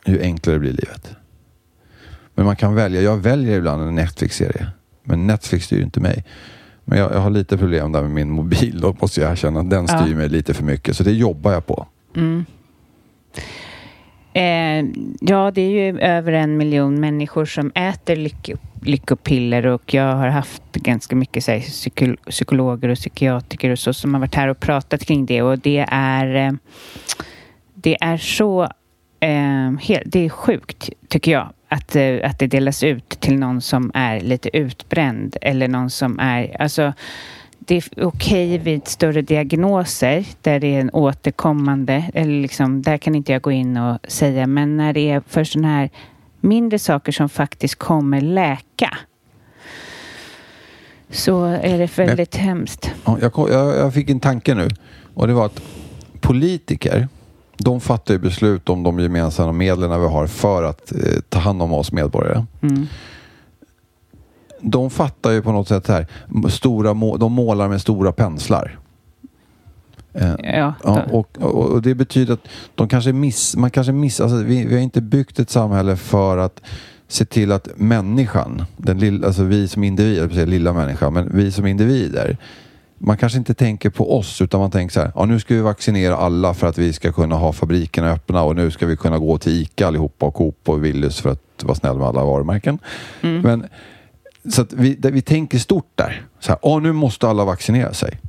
ju 0.05 0.21
enklare 0.21 0.59
blir 0.59 0.71
livet. 0.71 1.15
Men 2.37 2.45
man 2.45 2.55
kan 2.55 2.75
välja. 2.75 3.01
Jag 3.01 3.17
väljer 3.17 3.57
ibland 3.57 3.81
en 3.87 3.95
Netflix-serie. 3.95 4.67
Men 5.03 5.27
Netflix 5.27 5.65
styr 5.65 5.81
inte 5.83 5.99
mig. 5.99 6.25
Men 6.85 6.99
jag, 6.99 7.11
jag 7.13 7.19
har 7.19 7.29
lite 7.29 7.57
problem 7.57 7.91
där 7.91 8.01
med 8.01 8.11
min 8.11 8.29
mobil. 8.29 8.79
Då 8.81 8.95
måste 9.01 9.21
jag 9.21 9.31
erkänna 9.31 9.59
att 9.59 9.69
den 9.69 9.87
styr 9.87 10.09
Ja. 10.11 10.15
mig 10.17 10.29
lite 10.29 10.53
för 10.53 10.63
mycket. 10.63 10.97
Så 10.97 11.03
det 11.03 11.11
jobbar 11.11 11.51
jag 11.51 11.65
på. 11.65 11.87
Mm. 12.15 12.45
Eh, 14.33 14.85
ja, 15.19 15.51
det 15.51 15.61
är 15.61 15.69
ju 15.91 15.99
över 15.99 16.31
en 16.33 16.57
miljon 16.57 16.99
människor 16.99 17.45
som 17.45 17.71
äter 17.75 18.15
lyck- 18.15 18.55
lyckopiller 18.81 19.65
och 19.65 19.93
jag 19.93 20.15
har 20.15 20.27
haft 20.27 20.61
ganska 20.73 21.15
mycket 21.15 21.43
så 21.43 21.51
här, 21.51 21.59
psyko- 21.59 22.17
psykologer 22.29 22.89
och 22.89 22.97
psykiatriker 22.97 23.69
och 23.69 23.79
så 23.79 23.93
som 23.93 24.13
har 24.13 24.21
varit 24.21 24.35
här 24.35 24.47
och 24.47 24.59
pratat 24.59 25.05
kring 25.05 25.25
det 25.25 25.41
och 25.41 25.59
det 25.59 25.85
är 25.91 26.35
eh, 26.47 26.51
det 27.73 27.97
är 28.03 28.17
så 28.17 28.63
eh, 29.19 29.71
helt, 29.81 30.03
det 30.05 30.25
är 30.25 30.29
sjukt 30.29 30.89
tycker 31.07 31.31
jag 31.31 31.49
att, 31.67 31.95
eh, 31.95 32.17
att 32.23 32.39
det 32.39 32.47
delas 32.47 32.83
ut 32.83 33.09
till 33.09 33.39
någon 33.39 33.61
som 33.61 33.91
är 33.93 34.19
lite 34.19 34.57
utbränd 34.57 35.37
eller 35.41 35.67
någon 35.67 35.89
som 35.89 36.19
är 36.19 36.61
alltså 36.61 36.93
det 37.67 37.75
är 37.75 38.05
okej 38.05 38.57
vid 38.57 38.87
större 38.87 39.21
diagnoser 39.21 40.25
där 40.41 40.59
det 40.59 40.75
är 40.75 40.81
en 40.81 40.89
återkommande, 40.93 42.03
eller 42.13 42.41
liksom, 42.41 42.81
där 42.81 42.97
kan 42.97 43.15
inte 43.15 43.31
jag 43.31 43.41
gå 43.41 43.51
in 43.51 43.77
och 43.77 43.97
säga, 44.07 44.47
men 44.47 44.77
när 44.77 44.93
det 44.93 45.09
är 45.09 45.21
för 45.27 45.43
sådana 45.43 45.67
här 45.67 45.89
mindre 46.39 46.79
saker 46.79 47.11
som 47.11 47.29
faktiskt 47.29 47.75
kommer 47.75 48.21
läka 48.21 48.97
så 51.09 51.43
är 51.45 51.77
det 51.77 51.97
väldigt 51.97 52.35
hemskt. 52.35 52.91
Ja, 53.05 53.17
jag, 53.21 53.31
jag, 53.35 53.77
jag 53.77 53.93
fick 53.93 54.09
en 54.09 54.19
tanke 54.19 54.55
nu. 54.55 54.67
Och 55.13 55.27
det 55.27 55.33
var 55.33 55.45
att 55.45 55.61
politiker, 56.21 57.07
de 57.57 57.81
fattar 57.81 58.13
ju 58.13 58.19
beslut 58.19 58.69
om 58.69 58.83
de 58.83 58.99
gemensamma 58.99 59.51
medlen 59.51 60.01
vi 60.01 60.07
har 60.07 60.27
för 60.27 60.63
att 60.63 60.91
eh, 60.91 61.19
ta 61.29 61.39
hand 61.39 61.61
om 61.61 61.73
oss 61.73 61.91
medborgare. 61.91 62.45
Mm. 62.61 62.85
De 64.61 64.89
fattar 64.89 65.31
ju 65.31 65.41
på 65.41 65.51
något 65.51 65.67
sätt 65.67 65.87
här, 65.87 66.07
stora, 66.49 66.93
må- 66.93 67.17
de 67.17 67.33
målar 67.33 67.67
med 67.69 67.81
stora 67.81 68.11
penslar. 68.11 68.79
Eh, 70.13 70.33
Ja, 70.43 70.73
Ja, 70.83 71.01
och, 71.11 71.37
och, 71.41 71.65
och 71.65 71.81
det 71.81 71.95
betyder 71.95 72.33
att 72.33 72.47
de 72.75 72.87
kanske 72.87 73.13
miss, 73.13 73.55
man 73.55 73.69
kanske 73.71 73.91
miss, 73.93 74.21
alltså 74.21 74.37
vi, 74.37 74.65
vi 74.65 74.73
har 74.75 74.81
inte 74.81 75.01
byggt 75.01 75.39
ett 75.39 75.49
samhälle 75.49 75.95
för 75.95 76.37
att 76.37 76.61
se 77.07 77.25
till 77.25 77.51
att 77.51 77.67
människan, 77.75 78.63
den 78.77 78.99
lilla, 78.99 79.27
alltså 79.27 79.43
vi 79.43 79.67
som 79.67 79.83
individer, 79.83 80.45
lilla 80.45 80.73
människan, 80.73 81.13
men 81.13 81.29
vi 81.33 81.51
som 81.51 81.65
individer, 81.65 82.37
man 82.97 83.17
kanske 83.17 83.37
inte 83.37 83.53
tänker 83.53 83.89
på 83.89 84.17
oss 84.17 84.41
utan 84.41 84.59
man 84.59 84.71
tänker 84.71 84.93
så 84.93 84.99
här, 84.99 85.11
ja 85.15 85.25
nu 85.25 85.39
ska 85.39 85.55
vi 85.55 85.61
vaccinera 85.61 86.17
alla 86.17 86.53
för 86.53 86.67
att 86.67 86.77
vi 86.77 86.93
ska 86.93 87.11
kunna 87.11 87.35
ha 87.35 87.53
fabrikerna 87.53 88.11
öppna 88.11 88.43
och 88.43 88.55
nu 88.55 88.71
ska 88.71 88.85
vi 88.85 88.97
kunna 88.97 89.17
gå 89.19 89.37
till 89.37 89.61
ICA 89.61 89.87
allihopa 89.87 90.25
och 90.25 90.33
Coop 90.33 90.69
och 90.69 90.85
Willys 90.85 91.21
för 91.21 91.29
att 91.29 91.63
vara 91.63 91.75
snäll 91.75 91.97
med 91.97 92.07
alla 92.07 92.23
varumärken. 92.25 92.79
Men, 93.41 93.65
så 94.49 94.65
vi, 94.69 94.97
vi 95.01 95.21
tänker 95.21 95.57
stort 95.57 95.91
där. 95.95 96.25
Så 96.39 96.51
här, 96.51 96.59
ja 96.63 96.79
nu 96.79 96.91
måste 96.91 97.27
alla 97.27 97.45
vaccinera 97.45 97.93
sig. 97.93 98.19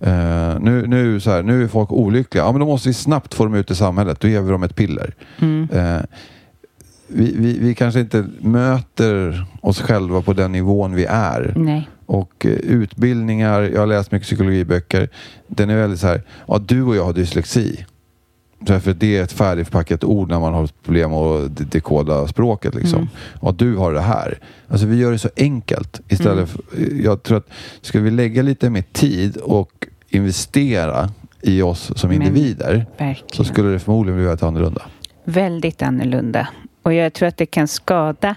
Eh, 0.00 0.60
nu, 0.60 0.86
nu, 0.86 1.20
så 1.20 1.30
här, 1.30 1.42
nu 1.42 1.64
är 1.64 1.68
folk 1.68 1.92
olyckliga. 1.92 2.44
Ja, 2.44 2.52
men 2.52 2.60
då 2.60 2.66
måste 2.66 2.88
vi 2.88 2.94
snabbt 2.94 3.34
få 3.34 3.44
dem 3.44 3.54
ut 3.54 3.70
i 3.70 3.74
samhället. 3.74 4.20
Då 4.20 4.28
ger 4.28 4.40
vi 4.40 4.50
dem 4.50 4.62
ett 4.62 4.76
piller. 4.76 5.14
Mm. 5.40 5.68
Eh, 5.72 6.02
vi, 7.08 7.34
vi, 7.38 7.58
vi 7.58 7.74
kanske 7.74 8.00
inte 8.00 8.26
möter 8.40 9.46
oss 9.60 9.80
själva 9.80 10.22
på 10.22 10.32
den 10.32 10.52
nivån 10.52 10.94
vi 10.94 11.04
är. 11.04 11.52
Nej. 11.56 11.88
Och 12.06 12.46
eh, 12.46 12.50
utbildningar, 12.52 13.60
jag 13.62 13.80
har 13.80 13.86
läst 13.86 14.12
mycket 14.12 14.26
psykologiböcker. 14.26 15.08
Den 15.46 15.70
är 15.70 15.76
väldigt 15.76 16.00
så 16.00 16.06
här, 16.06 16.22
ja 16.48 16.58
du 16.58 16.82
och 16.82 16.96
jag 16.96 17.04
har 17.04 17.12
dyslexi. 17.12 17.84
Därför 18.60 18.94
det 18.94 19.16
är 19.16 19.22
ett 19.22 19.32
färdigförpackat 19.32 20.04
ord 20.04 20.28
när 20.30 20.40
man 20.40 20.54
har 20.54 20.68
problem 20.84 21.12
att 21.12 21.56
de- 21.56 21.64
dekoda 21.64 22.28
språket. 22.28 22.74
Liksom. 22.74 22.98
Mm. 22.98 23.08
Ja, 23.42 23.52
du 23.58 23.76
har 23.76 23.92
det 23.92 24.00
här. 24.00 24.38
Alltså 24.68 24.86
vi 24.86 24.96
gör 24.96 25.12
det 25.12 25.18
så 25.18 25.28
enkelt. 25.36 26.00
Istället 26.08 26.48
för, 26.48 26.60
jag 27.02 27.22
tror 27.22 27.36
att 27.38 27.48
ska 27.80 28.00
vi 28.00 28.10
lägga 28.10 28.42
lite 28.42 28.70
mer 28.70 28.84
tid 28.92 29.36
och 29.36 29.86
investera 30.08 31.10
i 31.42 31.62
oss 31.62 31.92
som 31.96 32.10
Men- 32.10 32.22
individer 32.22 32.86
så 32.98 33.04
Verkligen. 33.04 33.44
skulle 33.44 33.68
det 33.68 33.78
förmodligen 33.78 34.16
bli 34.18 34.26
väldigt 34.26 34.42
annorlunda. 34.42 34.82
Väldigt 35.24 35.82
annorlunda. 35.82 36.48
Och 36.84 36.94
jag 36.94 37.12
tror 37.12 37.28
att 37.28 37.36
det 37.36 37.46
kan 37.46 37.68
skada 37.68 38.36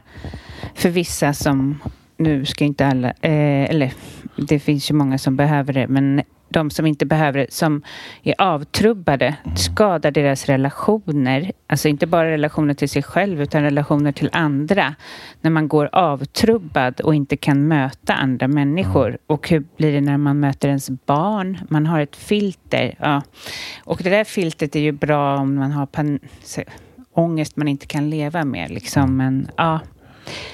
för 0.75 0.89
vissa 0.89 1.33
som, 1.33 1.79
nu 2.17 2.45
ska 2.45 2.65
inte 2.65 2.87
alla, 2.87 3.07
eh, 3.07 3.69
eller 3.69 3.93
det 4.35 4.59
finns 4.59 4.91
ju 4.91 4.93
många 4.95 5.17
som 5.17 5.35
behöver 5.35 5.73
det, 5.73 5.87
men 5.87 6.21
de 6.49 6.69
som 6.69 6.85
inte 6.85 7.05
behöver 7.05 7.39
det, 7.39 7.53
som 7.53 7.81
är 8.23 8.35
avtrubbade, 8.37 9.35
skadar 9.55 10.11
deras 10.11 10.45
relationer. 10.45 11.51
Alltså 11.67 11.87
inte 11.87 12.07
bara 12.07 12.31
relationer 12.31 12.73
till 12.73 12.89
sig 12.89 13.03
själv, 13.03 13.41
utan 13.41 13.61
relationer 13.63 14.11
till 14.11 14.29
andra. 14.31 14.95
När 15.41 15.51
man 15.51 15.67
går 15.67 15.89
avtrubbad 15.91 17.01
och 17.01 17.15
inte 17.15 17.37
kan 17.37 17.67
möta 17.67 18.13
andra 18.13 18.47
människor. 18.47 19.17
Och 19.27 19.49
hur 19.49 19.63
blir 19.77 19.91
det 19.91 20.01
när 20.01 20.17
man 20.17 20.39
möter 20.39 20.67
ens 20.67 20.89
barn? 20.89 21.57
Man 21.69 21.85
har 21.85 21.99
ett 21.99 22.15
filter. 22.15 22.95
Ja. 22.99 23.21
Och 23.83 23.99
det 24.03 24.09
där 24.09 24.23
filtret 24.23 24.75
är 24.75 24.79
ju 24.79 24.91
bra 24.91 25.37
om 25.37 25.55
man 25.55 25.71
har 25.71 25.85
pan- 25.85 26.19
ångest 27.17 27.57
man 27.57 27.67
inte 27.67 27.85
kan 27.87 28.09
leva 28.09 28.45
med. 28.45 28.71
Liksom. 28.71 29.17
Men 29.17 29.47
ja, 29.57 29.79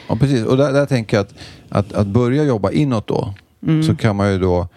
Ja, 0.10 0.16
precis. 0.16 0.46
Och 0.46 0.58
där, 0.58 0.74
där 0.74 0.86
tänker 0.86 1.18
jag 1.18 1.26
att, 1.26 1.34
att, 1.70 1.94
att 1.94 2.08
börja 2.08 2.44
jobba 2.44 2.72
inåt 2.72 3.08
då, 3.08 3.34
Mm. 3.68 3.84
så 3.84 3.96
kan 3.96 4.16
man 4.16 4.32
ju 4.32 4.40
då 4.40 4.68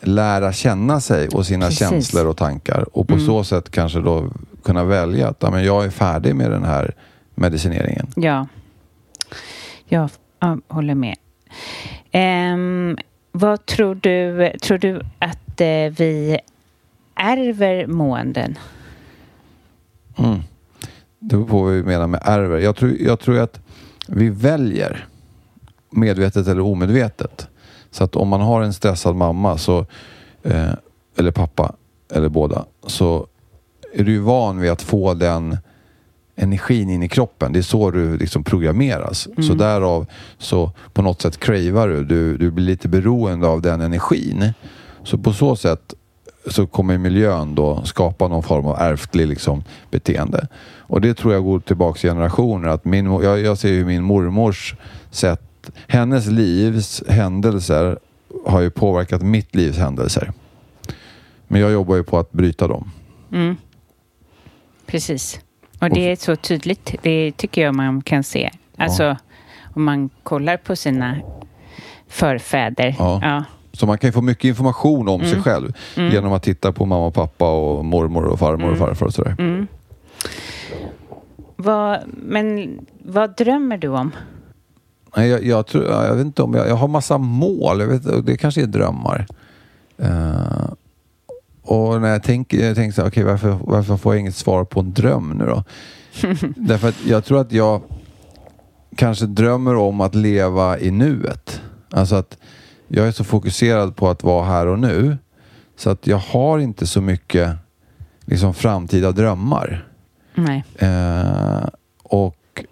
lära 0.00 0.52
känna 0.52 1.00
sig 1.00 1.28
och 1.28 1.46
sina 1.46 1.66
Precis. 1.66 1.78
känslor 1.78 2.26
och 2.26 2.36
tankar. 2.36 2.96
Och 2.98 3.08
på 3.08 3.14
Mm. 3.14 3.26
så 3.26 3.44
sätt 3.44 3.70
kanske 3.70 4.00
då 4.00 4.30
kunna 4.64 4.84
välja 4.84 5.28
att 5.28 5.36
ja, 5.40 5.50
men 5.50 5.64
jag 5.64 5.84
är 5.84 5.90
färdig 5.90 6.36
med 6.36 6.50
den 6.50 6.64
här 6.64 6.94
medicineringen. 7.34 8.06
ja. 8.16 8.46
Jag 9.88 10.10
ja, 10.40 10.58
håller 10.68 10.94
med. 10.94 11.16
Ehm, 12.12 12.96
vad 13.32 13.66
tror 13.66 13.94
du? 13.94 14.50
Tror 14.62 14.78
du 14.78 15.00
att 15.18 15.60
eh, 15.60 15.66
vi 15.96 16.38
ärver 17.14 17.86
måenden? 17.86 18.58
Mm. 20.18 20.40
Det 21.22 21.36
beror 21.36 21.48
på 21.48 21.62
vad 21.62 21.72
vi 21.72 21.82
menar 21.82 22.06
med 22.06 22.20
ärver. 22.24 22.58
Jag 22.58 22.76
tror, 22.76 22.96
jag 23.00 23.20
tror 23.20 23.38
att 23.38 23.60
vi 24.08 24.30
väljer 24.30 25.06
medvetet 25.90 26.48
eller 26.48 26.60
omedvetet. 26.60 27.48
Så 27.90 28.04
att 28.04 28.16
om 28.16 28.28
man 28.28 28.40
har 28.40 28.62
en 28.62 28.72
stressad 28.72 29.16
mamma 29.16 29.58
så, 29.58 29.86
eh, 30.42 30.72
eller 31.16 31.30
pappa 31.30 31.74
eller 32.12 32.28
båda 32.28 32.64
så 32.86 33.26
är 33.94 34.04
du 34.04 34.18
van 34.18 34.60
vid 34.60 34.70
att 34.70 34.82
få 34.82 35.14
den 35.14 35.58
energin 36.36 36.90
in 36.90 37.02
i 37.02 37.08
kroppen. 37.08 37.52
Det 37.52 37.58
är 37.58 37.62
så 37.62 37.90
du 37.90 38.16
liksom 38.16 38.44
programmeras. 38.44 39.28
Så 39.48 39.54
därav 39.54 40.06
så 40.38 40.72
på 40.92 41.02
något 41.02 41.22
sätt 41.22 41.38
cravar 41.38 41.88
du. 41.88 42.04
du. 42.04 42.36
Du 42.36 42.50
blir 42.50 42.64
lite 42.64 42.88
beroende 42.88 43.46
av 43.48 43.62
den 43.62 43.80
energin. 43.80 44.52
Så 45.04 45.18
på 45.18 45.32
så 45.32 45.56
sätt 45.56 45.94
så 46.46 46.66
kommer 46.66 46.98
miljön 46.98 47.54
då 47.54 47.82
skapa 47.84 48.28
någon 48.28 48.42
form 48.42 48.66
av 48.66 48.76
ärftlig 48.80 49.26
liksom, 49.26 49.64
beteende. 49.90 50.48
Och 50.78 51.00
det 51.00 51.14
tror 51.14 51.32
jag 51.34 51.44
går 51.44 51.60
tillbaka 51.60 52.08
generationer. 52.08 52.68
Att 52.68 52.84
min, 52.84 53.06
jag, 53.06 53.40
jag 53.40 53.58
ser 53.58 53.72
ju 53.72 53.84
min 53.84 54.02
mormors 54.02 54.74
sätt, 55.10 55.70
hennes 55.88 56.26
livs 56.26 57.02
händelser 57.08 57.98
har 58.46 58.60
ju 58.60 58.70
påverkat 58.70 59.22
mitt 59.22 59.54
livs 59.54 59.76
händelser. 59.76 60.32
Men 61.48 61.60
jag 61.60 61.72
jobbar 61.72 61.96
ju 61.96 62.02
på 62.02 62.18
att 62.18 62.32
bryta 62.32 62.68
dem. 62.68 62.90
Mm. 63.32 63.56
Precis. 64.86 65.40
Och 65.80 65.90
det 65.90 66.12
är 66.12 66.16
så 66.16 66.36
tydligt. 66.36 66.94
Det 67.02 67.32
tycker 67.32 67.62
jag 67.62 67.74
man 67.74 68.02
kan 68.02 68.24
se. 68.24 68.50
Alltså 68.76 69.16
om 69.74 69.84
man 69.84 70.10
kollar 70.22 70.56
på 70.56 70.76
sina 70.76 71.20
förfäder. 72.08 72.96
Ja. 72.98 73.20
Ja. 73.22 73.44
Så 73.72 73.86
man 73.86 73.98
kan 73.98 74.08
ju 74.08 74.12
få 74.12 74.22
mycket 74.22 74.44
information 74.44 75.08
om 75.08 75.20
Mm. 75.20 75.32
sig 75.32 75.42
själv 75.42 75.72
genom 75.96 76.32
att 76.32 76.42
titta 76.42 76.72
på 76.72 76.86
mamma 76.86 77.06
och 77.06 77.14
pappa 77.14 77.50
och 77.52 77.84
mormor 77.84 78.24
och 78.24 78.38
farmor 78.38 78.70
och 78.70 78.78
farfar 78.78 79.06
och 79.06 79.14
sådär. 79.14 79.36
Mm. 79.38 79.66
Vad, 81.56 81.98
men 82.06 82.78
vad 83.04 83.36
drömmer 83.36 83.78
du 83.78 83.88
om? 83.88 84.10
Nej, 85.16 85.28
jag, 85.28 85.44
jag, 85.44 85.66
tror, 85.66 85.84
jag 85.84 86.14
vet 86.14 86.26
inte 86.26 86.42
om 86.42 86.54
jag, 86.54 86.68
jag 86.68 86.74
har 86.74 86.88
massa 86.88 87.18
mål. 87.18 87.80
Jag 87.80 87.86
vet, 87.86 88.26
det 88.26 88.36
kanske 88.36 88.62
är 88.62 88.66
drömmar. 88.66 89.26
Eh, 89.98 90.72
och 91.62 92.00
när 92.00 92.08
jag 92.08 92.22
tänker, 92.22 92.66
jag 92.66 92.76
tänker 92.76 92.94
så 92.94 93.02
här, 93.02 93.08
okej, 93.08 93.24
varför, 93.24 93.58
varför 93.64 93.96
får 93.96 94.14
jag 94.14 94.20
inget 94.20 94.36
svar 94.36 94.64
på 94.64 94.80
en 94.80 94.92
dröm 94.92 95.34
nu 95.38 95.46
då? 95.46 95.64
Därför 96.56 96.88
att 96.88 97.06
jag 97.06 97.24
tror 97.24 97.40
att 97.40 97.52
jag 97.52 97.80
kanske 98.96 99.26
drömmer 99.26 99.74
om 99.74 100.00
att 100.00 100.14
leva 100.14 100.78
i 100.78 100.90
nuet. 100.90 101.60
Alltså 101.90 102.14
att 102.14 102.38
jag 102.94 103.06
är 103.08 103.12
så 103.12 103.24
fokuserad 103.24 103.96
på 103.96 104.08
att 104.08 104.22
vara 104.22 104.44
här 104.44 104.66
och 104.66 104.78
nu. 104.78 105.16
Så 105.76 105.90
att 105.90 106.06
jag 106.06 106.16
har 106.18 106.58
inte 106.58 106.86
så 106.86 107.00
mycket 107.00 107.50
liksom, 108.24 108.54
framtida 108.54 109.12
drömmar. 109.12 109.86
Nej. 110.34 110.64
Eh, 110.78 111.68
och 112.02 112.64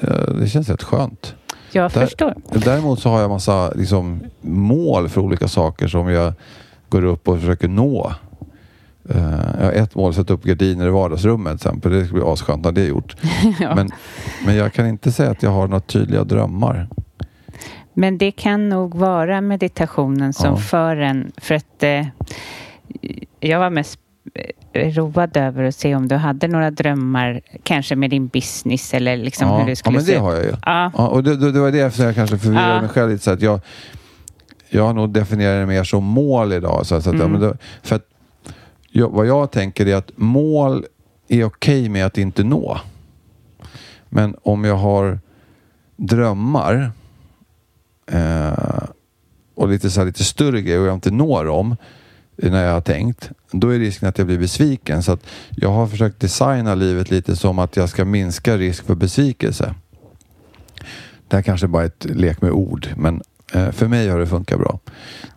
eh, 0.00 0.34
det 0.40 0.48
känns 0.48 0.68
rätt 0.68 0.82
skönt. 0.82 1.34
Jag 1.72 1.90
Där- 1.92 2.00
förstår. 2.00 2.34
Däremot 2.64 3.00
så 3.00 3.08
har 3.10 3.20
jag 3.20 3.30
massa 3.30 3.70
liksom, 3.70 4.20
mål 4.40 5.08
för 5.08 5.20
olika 5.20 5.48
saker 5.48 5.88
som 5.88 6.08
jag 6.08 6.32
går 6.88 7.04
upp 7.04 7.28
och 7.28 7.40
försöker 7.40 7.68
nå. 7.68 8.12
Eh, 9.08 9.22
jag 9.58 9.64
har 9.64 9.72
ett 9.72 9.94
mål, 9.94 10.14
sätta 10.14 10.34
upp 10.34 10.42
gardiner 10.44 10.86
i 10.86 10.90
vardagsrummet 10.90 11.60
till 11.60 11.68
exempel. 11.68 11.92
Det 11.92 12.04
skulle 12.06 12.20
bli 12.22 12.30
askönt 12.32 12.64
när 12.64 12.72
det 12.72 12.80
är 12.82 12.86
gjort. 12.88 13.16
Ja. 13.60 13.74
men, 13.74 13.90
men 14.46 14.56
jag 14.56 14.72
kan 14.72 14.86
inte 14.86 15.12
säga 15.12 15.30
att 15.30 15.42
jag 15.42 15.50
har 15.50 15.66
några 15.68 15.80
tydliga 15.80 16.24
drömmar. 16.24 16.88
Men 17.98 18.18
det 18.18 18.30
kan 18.30 18.68
nog 18.68 18.94
vara 18.94 19.40
meditationen 19.40 20.32
som 20.32 20.50
Ja. 20.50 20.56
för 20.56 20.96
en. 20.96 21.32
För 21.36 21.54
att 21.54 21.82
eh, 21.82 22.06
jag 23.40 23.58
var 23.58 23.70
mest 23.70 23.98
eh, 24.72 24.92
road 24.94 25.36
över 25.36 25.64
att 25.64 25.74
se 25.74 25.94
om 25.94 26.08
du 26.08 26.14
hade 26.14 26.48
några 26.48 26.70
drömmar, 26.70 27.40
kanske 27.62 27.96
med 27.96 28.10
din 28.10 28.26
business 28.26 28.94
eller 28.94 29.16
liksom 29.16 29.48
ja, 29.48 29.58
hur 29.58 29.64
det 29.64 29.70
ja, 29.70 29.76
skulle 29.76 29.96
men 29.96 30.04
se 30.04 30.12
det 30.12 30.16
ut. 30.16 30.22
har 30.22 30.32
jag 30.34 30.44
ju. 30.44 30.52
Ja, 30.64 30.90
Ja, 30.96 31.08
och 31.08 31.22
det, 31.24 31.36
det, 31.36 31.52
det 31.52 31.60
var 31.60 31.70
därför 31.72 32.04
jag 32.04 32.14
kanske 32.14 32.38
förvirrade 32.38 32.74
Ja. 32.74 32.80
mig 32.80 32.88
själv 32.90 33.10
lite. 33.10 33.24
Så 33.24 33.30
att 33.30 33.42
jag, 33.42 33.60
jag 34.68 34.82
har 34.86 34.92
nog 34.92 35.10
definierat 35.10 35.62
det 35.62 35.66
mer 35.66 35.84
som 35.84 36.04
mål 36.04 36.52
idag. 36.52 36.86
Så 36.86 36.94
att, 36.94 37.06
ja, 37.06 37.12
Mm. 37.12 37.32
men 37.32 37.40
då, 37.40 37.54
för 37.82 37.96
att, 37.96 38.06
jag, 38.90 39.08
vad 39.10 39.26
jag 39.26 39.50
tänker 39.50 39.86
är 39.86 39.94
att 39.96 40.10
mål 40.16 40.84
är 41.28 41.44
okej 41.44 41.88
med 41.88 42.06
att 42.06 42.18
inte 42.18 42.44
nå. 42.44 42.78
Men 44.08 44.36
om 44.42 44.64
jag 44.64 44.76
har 44.76 45.18
drömmar 45.96 46.90
eh, 48.06 48.84
och 49.54 49.68
lite, 49.68 49.90
så 49.90 50.00
här, 50.00 50.06
lite 50.06 50.24
större 50.24 50.62
grejer 50.62 50.80
och 50.80 50.86
jag 50.86 50.94
inte 50.94 51.10
når 51.10 51.44
dem 51.44 51.76
eh, 52.36 52.50
när 52.50 52.64
jag 52.64 52.72
har 52.72 52.80
tänkt, 52.80 53.30
då 53.50 53.68
är 53.68 53.78
risken 53.78 54.08
att 54.08 54.18
jag 54.18 54.26
blir 54.26 54.38
besviken. 54.38 55.02
Så 55.02 55.12
att 55.12 55.26
jag 55.56 55.68
har 55.68 55.86
försökt 55.86 56.20
designa 56.20 56.74
livet 56.74 57.10
lite 57.10 57.36
som 57.36 57.58
att 57.58 57.76
jag 57.76 57.88
ska 57.88 58.04
minska 58.04 58.56
risk 58.56 58.86
för 58.86 58.94
besvikelse. 58.94 59.74
Det 61.28 61.36
här 61.36 61.42
kanske 61.42 61.66
bara 61.66 61.82
är 61.82 61.86
ett 61.86 62.04
lek 62.04 62.42
med 62.42 62.50
ord, 62.50 62.88
men 62.96 63.22
eh, 63.52 63.70
för 63.70 63.88
mig 63.88 64.08
har 64.08 64.18
det 64.18 64.26
funkat 64.26 64.58
bra. 64.58 64.78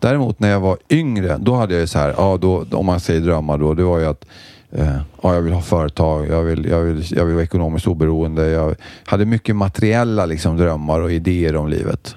Däremot 0.00 0.40
när 0.40 0.48
jag 0.48 0.60
var 0.60 0.78
yngre, 0.90 1.36
då 1.40 1.54
hade 1.54 1.74
jag 1.74 1.80
ju 1.80 1.86
så 1.86 1.98
här, 1.98 2.14
ja, 2.16 2.38
då, 2.40 2.66
om 2.70 2.86
man 2.86 3.00
säger 3.00 3.20
drömmar 3.20 3.58
då, 3.58 3.74
det 3.74 3.82
var 3.82 3.98
ju 3.98 4.06
att 4.06 4.26
eh, 4.70 4.96
ja, 5.22 5.34
jag 5.34 5.42
vill 5.42 5.52
ha 5.52 5.62
företag, 5.62 6.28
jag 6.28 6.42
vill, 6.42 6.64
jag, 6.64 6.80
vill, 6.80 7.04
jag 7.10 7.24
vill 7.24 7.34
vara 7.34 7.44
ekonomiskt 7.44 7.86
oberoende. 7.86 8.50
Jag 8.50 8.74
hade 9.04 9.24
mycket 9.24 9.56
materiella 9.56 10.26
liksom, 10.26 10.56
drömmar 10.56 11.00
och 11.00 11.12
idéer 11.12 11.56
om 11.56 11.68
livet 11.68 12.16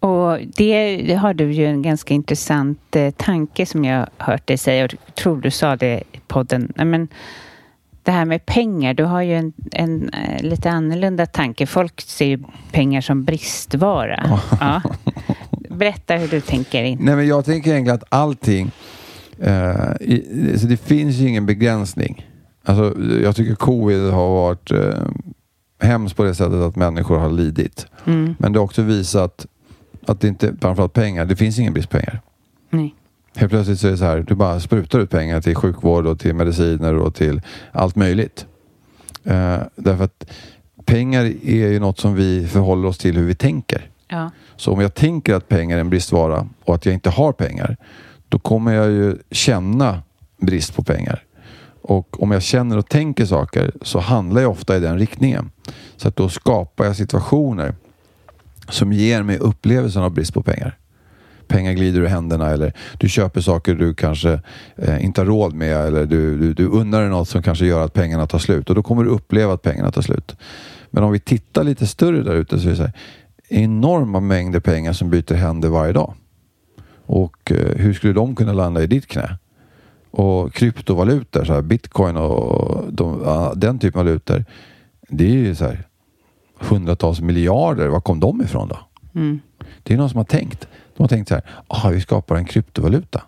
och 0.00 0.38
det, 0.56 0.96
det 0.96 1.14
har 1.14 1.34
du 1.34 1.52
ju 1.52 1.66
en 1.66 1.82
ganska 1.82 2.14
intressant 2.14 2.96
eh, 2.96 3.10
tanke 3.10 3.66
som 3.66 3.84
jag 3.84 3.98
har 3.98 4.32
hört 4.32 4.46
dig 4.46 4.58
säga 4.58 4.84
och 4.84 4.94
jag 5.06 5.14
tror 5.14 5.36
du 5.36 5.50
sa 5.50 5.76
det 5.76 6.02
i 6.12 6.20
podden. 6.26 6.72
Men 6.76 7.08
det 8.02 8.10
här 8.10 8.24
med 8.24 8.46
pengar, 8.46 8.94
du 8.94 9.04
har 9.04 9.22
ju 9.22 9.34
en, 9.34 9.52
en 9.72 10.08
eh, 10.08 10.42
lite 10.42 10.70
annorlunda 10.70 11.26
tanke. 11.26 11.66
Folk 11.66 12.00
ser 12.00 12.26
ju 12.26 12.38
pengar 12.72 13.00
som 13.00 13.24
bristvara. 13.24 14.40
Ja. 14.60 14.82
Berätta 15.68 16.14
hur 16.14 16.28
du 16.28 16.40
tänker 16.40 16.82
in. 16.82 16.98
Nej, 17.00 17.16
men 17.16 17.26
jag 17.26 17.44
tänker 17.44 17.70
egentligen 17.70 17.94
att 17.94 18.04
allting, 18.08 18.70
eh, 19.38 19.92
i, 20.00 20.54
så 20.58 20.66
det 20.66 20.76
finns 20.76 21.16
ju 21.16 21.28
ingen 21.28 21.46
begränsning. 21.46 22.26
Alltså, 22.64 23.00
jag 23.22 23.36
tycker 23.36 23.54
covid 23.54 24.10
har 24.10 24.28
varit 24.28 24.70
eh, 24.70 24.78
hemskt 25.80 26.16
på 26.16 26.24
det 26.24 26.34
sättet 26.34 26.60
att 26.60 26.76
människor 26.76 27.18
har 27.18 27.30
lidit. 27.30 27.86
Mm. 28.06 28.34
Men 28.38 28.52
det 28.52 28.58
har 28.58 28.64
också 28.64 28.82
visat 28.82 29.46
Att 30.06 30.20
det 30.20 30.28
inte, 30.28 30.54
framförallt 30.60 30.92
pengar, 30.92 31.24
det 31.24 31.36
finns 31.36 31.58
ingen 31.58 31.72
brist 31.72 31.90
på 31.90 31.98
pengar. 31.98 32.20
Nej. 32.70 32.94
Helt 33.36 33.50
plötsligt 33.50 33.80
så 33.80 33.86
är 33.86 33.90
det 33.90 33.98
så 33.98 34.04
här, 34.04 34.24
du 34.28 34.34
bara 34.34 34.60
sprutar 34.60 34.98
ut 34.98 35.10
pengar 35.10 35.40
till 35.40 35.54
sjukvård 35.54 36.06
och 36.06 36.18
till 36.18 36.34
mediciner 36.34 36.94
och 36.94 37.14
till 37.14 37.42
allt 37.72 37.96
möjligt. 37.96 38.46
Eh, 39.24 39.58
därför 39.76 40.04
att 40.04 40.30
pengar 40.84 41.24
är 41.24 41.68
ju 41.68 41.80
något 41.80 41.98
som 41.98 42.14
vi 42.14 42.46
förhåller 42.46 42.88
oss 42.88 42.98
till 42.98 43.16
hur 43.16 43.26
vi 43.26 43.34
tänker. 43.34 43.90
Ja. 44.08 44.30
Så 44.56 44.72
om 44.72 44.80
jag 44.80 44.94
tänker 44.94 45.34
att 45.34 45.48
pengar 45.48 45.76
är 45.76 45.80
en 45.80 45.90
bristvara 45.90 46.48
och 46.64 46.74
att 46.74 46.86
jag 46.86 46.94
inte 46.94 47.10
har 47.10 47.32
pengar, 47.32 47.76
då 48.28 48.38
kommer 48.38 48.72
jag 48.72 48.90
ju 48.90 49.16
känna 49.30 50.02
brist 50.40 50.76
på 50.76 50.82
pengar. 50.82 51.24
Och 51.82 52.22
om 52.22 52.30
jag 52.30 52.42
känner 52.42 52.78
och 52.78 52.88
tänker 52.88 53.26
saker 53.26 53.72
så 53.82 53.98
handlar 53.98 54.42
jag 54.42 54.50
ofta 54.50 54.76
i 54.76 54.80
den 54.80 54.98
riktningen. 54.98 55.50
Så 55.96 56.08
att 56.08 56.16
då 56.16 56.28
skapar 56.28 56.84
jag 56.84 56.96
situationer 56.96 57.74
som 58.70 58.92
ger 58.92 59.22
mig 59.22 59.38
upplevelsen 59.38 60.02
av 60.02 60.10
brist 60.10 60.34
på 60.34 60.42
pengar. 60.42 60.78
Pengar 61.48 61.72
glider 61.72 62.00
ur 62.00 62.06
händerna 62.06 62.50
eller 62.50 62.72
du 62.98 63.08
köper 63.08 63.40
saker 63.40 63.74
du 63.74 63.94
kanske 63.94 64.40
eh, 64.76 65.04
inte 65.04 65.20
har 65.20 65.26
råd 65.26 65.54
med 65.54 65.76
eller 65.76 66.06
du, 66.06 66.38
du, 66.38 66.54
du 66.54 66.66
unnar 66.66 67.00
dig 67.00 67.10
något 67.10 67.28
som 67.28 67.42
kanske 67.42 67.66
gör 67.66 67.84
att 67.84 67.92
pengarna 67.92 68.26
tar 68.26 68.38
slut 68.38 68.68
och 68.68 68.74
då 68.74 68.82
kommer 68.82 69.04
du 69.04 69.10
uppleva 69.10 69.52
att 69.52 69.62
pengarna 69.62 69.90
tar 69.90 70.02
slut. 70.02 70.36
Men 70.90 71.04
om 71.04 71.12
vi 71.12 71.20
tittar 71.20 71.64
lite 71.64 71.86
större 71.86 72.22
där 72.22 72.34
ute 72.34 72.58
så 72.58 72.66
är 72.66 72.70
det 72.70 72.76
så 72.76 72.82
här, 72.82 72.92
enorma 73.48 74.20
mängder 74.20 74.60
pengar 74.60 74.92
som 74.92 75.10
byter 75.10 75.34
händer 75.34 75.68
varje 75.68 75.92
dag. 75.92 76.14
Och 77.06 77.52
eh, 77.52 77.76
hur 77.76 77.94
skulle 77.94 78.12
de 78.12 78.34
kunna 78.34 78.52
landa 78.52 78.82
i 78.82 78.86
ditt 78.86 79.06
knä? 79.06 79.38
Och 80.10 80.54
kryptovalutor, 80.54 81.44
så 81.44 81.52
här, 81.52 81.62
bitcoin 81.62 82.16
och 82.16 82.84
de, 82.92 83.22
ah, 83.26 83.54
den 83.54 83.78
typen 83.78 84.00
av 84.00 84.06
valutor. 84.06 84.44
Det 85.08 85.24
är 85.24 85.36
ju 85.36 85.54
så 85.54 85.64
här 85.64 85.86
hundratals 86.60 87.20
miljarder. 87.20 87.88
Var 87.88 88.00
kom 88.00 88.20
de 88.20 88.42
ifrån 88.42 88.68
då? 88.68 88.78
Mm. 89.14 89.40
Det 89.82 89.94
är 89.94 89.98
någon 89.98 90.10
som 90.10 90.16
har 90.16 90.24
tänkt. 90.24 90.68
De 90.96 91.02
har 91.02 91.08
tänkt 91.08 91.28
så 91.28 91.34
här, 91.34 91.44
ah, 91.68 91.88
vi 91.88 92.00
skapar 92.00 92.36
en 92.36 92.44
kryptovaluta. 92.44 93.22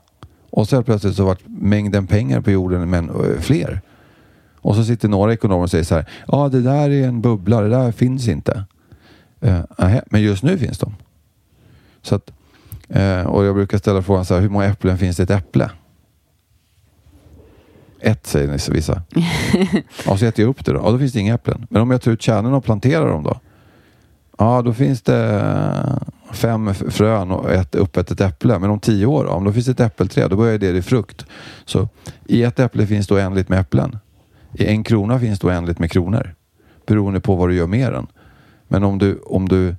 Och 0.51 0.69
så 0.69 0.83
plötsligt 0.83 1.17
så 1.17 1.25
vart 1.25 1.41
mängden 1.47 2.07
pengar 2.07 2.41
på 2.41 2.51
jorden 2.51 2.91
men, 2.91 3.11
ö, 3.11 3.41
fler. 3.41 3.81
Och 4.57 4.75
så 4.75 4.85
sitter 4.85 5.09
några 5.09 5.33
ekonomer 5.33 5.63
och 5.63 5.71
säger 5.71 5.85
så 5.85 5.95
här, 5.95 6.05
ja 6.27 6.39
ah, 6.39 6.49
det 6.49 6.61
där 6.61 6.91
är 6.91 7.09
en 7.09 7.21
bubbla, 7.21 7.61
det 7.61 7.69
där 7.69 7.93
finns 7.93 8.29
inte. 8.29 8.65
Uh, 9.45 9.61
men 10.07 10.23
just 10.23 10.43
nu 10.43 10.59
finns 10.59 10.79
de. 10.79 10.95
Så 12.03 12.15
att, 12.15 12.33
uh, 12.97 13.27
och 13.27 13.45
jag 13.45 13.55
brukar 13.55 13.79
ställa 13.79 14.03
frågan 14.03 14.25
så 14.25 14.35
här, 14.35 14.41
hur 14.41 14.49
många 14.49 14.65
äpplen 14.65 14.99
finns 14.99 15.17
det 15.17 15.23
i 15.23 15.25
ett 15.25 15.31
äpple? 15.31 15.71
Ett 18.03 18.27
säger 18.27 18.49
ni 18.49 18.75
vissa. 18.75 19.03
ja, 20.07 20.17
så 20.17 20.27
äter 20.27 20.45
jag 20.45 20.51
upp 20.51 20.65
det 20.65 20.73
då. 20.73 20.81
Ja, 20.85 20.91
då 20.91 20.99
finns 20.99 21.13
det 21.13 21.21
inga 21.21 21.35
äpplen. 21.35 21.67
Men 21.71 21.83
om 21.83 21.91
jag 21.91 22.03
tar 22.03 22.11
ut 22.11 22.23
kärnorna 22.23 22.57
och 22.57 22.65
planterar 22.65 23.09
dem 23.09 23.23
då? 23.23 23.41
Ja, 24.39 24.63
då 24.63 24.75
finns 24.75 25.03
det 25.03 26.01
fem 26.33 26.75
frön 26.75 27.31
och 27.31 27.51
ett 27.51 27.75
uppätet 27.75 28.21
äpple. 28.21 28.59
Men 28.59 28.71
om 28.71 28.81
tio 28.81 29.07
år, 29.07 29.25
då, 29.25 29.31
om 29.31 29.45
då 29.45 29.53
finns 29.53 29.67
det 29.67 29.73
ett 29.73 29.81
äppelträd, 29.81 30.31
då 30.31 30.37
börjar 30.37 30.59
det 30.59 30.69
i 30.69 30.83
frukt. 30.83 31.27
Så 31.65 31.89
i 32.27 32.43
ett 32.43 32.61
äpple 32.61 32.87
finns 32.87 33.07
det 33.07 33.15
oändligt 33.15 33.49
med 33.49 33.61
äpplen. 33.61 33.99
I 34.55 34.67
en 34.67 34.85
krona 34.85 35.21
finns 35.21 35.41
det 35.41 35.47
oändligt 35.47 35.79
med 35.79 35.91
kronor. 35.91 36.35
Beroende 36.87 37.21
på 37.21 37.35
vad 37.35 37.49
du 37.49 37.55
gör 37.55 37.67
med 37.67 37.93
den. 37.93 38.07
Men 38.69 38.85
om 38.85 38.99
du, 38.99 39.19
om 39.19 39.49
du 39.49 39.77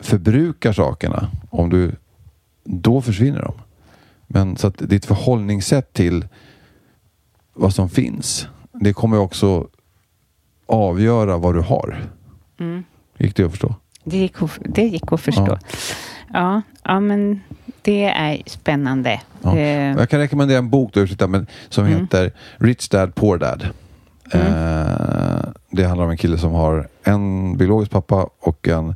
förbrukar 0.00 0.72
sakerna, 0.72 1.28
om 1.50 1.70
du, 1.70 1.92
då 2.64 3.00
försvinner 3.00 3.42
de. 3.42 3.54
Men 4.26 4.56
så 4.56 4.66
att 4.66 4.78
ditt 4.78 5.04
förhållningssätt 5.04 5.92
till 5.92 6.24
vad 7.54 7.74
som 7.74 7.88
finns, 7.90 8.46
det 8.72 8.92
kommer 8.92 9.18
också 9.18 9.68
avgöra 10.66 11.36
vad 11.36 11.54
du 11.54 11.60
har. 11.60 12.04
Mm. 12.60 12.84
Gick 13.18 13.36
det 13.36 13.44
att 13.44 13.50
förstå? 13.50 13.74
Det 14.04 14.16
gick, 14.18 14.42
att- 14.42 14.58
det 14.64 14.82
gick 14.82 15.12
att 15.12 15.20
förstå. 15.20 15.46
Ja. 15.48 15.58
Ja. 16.32 16.62
Ja, 16.84 17.00
men 17.00 17.40
det 17.82 18.04
är 18.04 18.42
spännande. 18.46 19.20
Ja. 19.42 19.56
Eh, 19.56 19.96
Jag 19.98 20.08
kan 20.10 20.20
rekommendera 20.20 20.58
en 20.58 20.70
bok 20.70 20.90
du 20.94 21.08
sitta 21.08 21.26
med, 21.26 21.46
som 21.68 21.86
Mm. 21.86 22.00
heter 22.00 22.32
Rich 22.56 22.88
Dad 22.88 23.14
Poor 23.14 23.38
Dad. 23.38 23.68
Eh, 24.32 25.52
det 25.70 25.84
handlar 25.84 26.04
om 26.04 26.10
en 26.10 26.16
kille 26.16 26.38
som 26.38 26.52
har 26.52 26.88
en 27.02 27.56
biologisk 27.56 27.90
pappa 27.92 28.28
och 28.40 28.68
en 28.68 28.94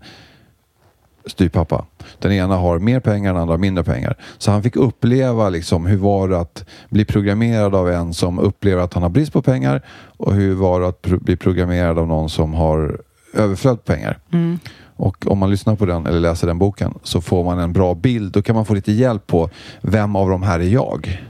styvpappa. 1.26 1.84
Den 2.18 2.32
ena 2.32 2.56
har 2.56 2.78
mer 2.78 3.00
pengar, 3.00 3.32
den 3.32 3.42
andra 3.42 3.56
mindre 3.56 3.84
pengar. 3.84 4.16
Så 4.38 4.50
han 4.50 4.62
fick 4.62 4.76
uppleva 4.76 5.48
liksom, 5.48 5.86
hur 5.86 5.96
var 5.96 6.28
det 6.28 6.40
att 6.40 6.64
bli 6.90 7.04
programmerad 7.04 7.74
av 7.74 7.90
en 7.90 8.14
som 8.14 8.38
upplever 8.38 8.82
att 8.82 8.94
han 8.94 9.02
har 9.02 9.10
brist 9.10 9.32
på 9.32 9.42
pengar 9.42 9.82
och 10.16 10.34
hur 10.34 10.54
var 10.54 10.80
det 10.80 10.88
att 10.88 11.02
pro- 11.02 11.20
bli 11.20 11.36
programmerad 11.36 11.98
av 11.98 12.06
någon 12.06 12.30
som 12.30 12.54
har 12.54 13.00
överflöd 13.34 13.84
på 13.84 13.92
pengar. 13.92 14.18
mm. 14.32 14.58
Och 14.98 15.26
om 15.26 15.38
man 15.38 15.50
lyssnar 15.50 15.76
på 15.76 15.86
den 15.86 16.06
eller 16.06 16.20
läser 16.20 16.46
den 16.46 16.58
boken 16.58 16.94
så 17.02 17.20
får 17.20 17.44
man 17.44 17.58
en 17.58 17.72
bra 17.72 17.94
bild. 17.94 18.32
Då 18.32 18.42
kan 18.42 18.54
man 18.56 18.64
få 18.64 18.74
lite 18.74 18.92
hjälp 18.92 19.26
på 19.26 19.50
vem 19.80 20.16
av 20.16 20.30
de 20.30 20.42
här 20.42 20.60
är 20.60 20.64
jag? 20.64 21.22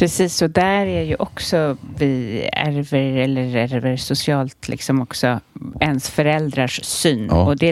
Precis, 0.00 0.42
och 0.42 0.50
där 0.50 0.86
är 0.86 1.02
ju 1.02 1.14
också 1.18 1.76
vi 1.98 2.42
ärver 2.52 3.16
eller 3.16 3.56
ärver 3.56 3.96
socialt 3.96 4.68
liksom 4.68 5.02
också 5.02 5.40
ens 5.80 6.10
föräldrars 6.10 6.80
syn. 6.84 7.26
Ja. 7.30 7.44
Och 7.46 7.56
det 7.56 7.68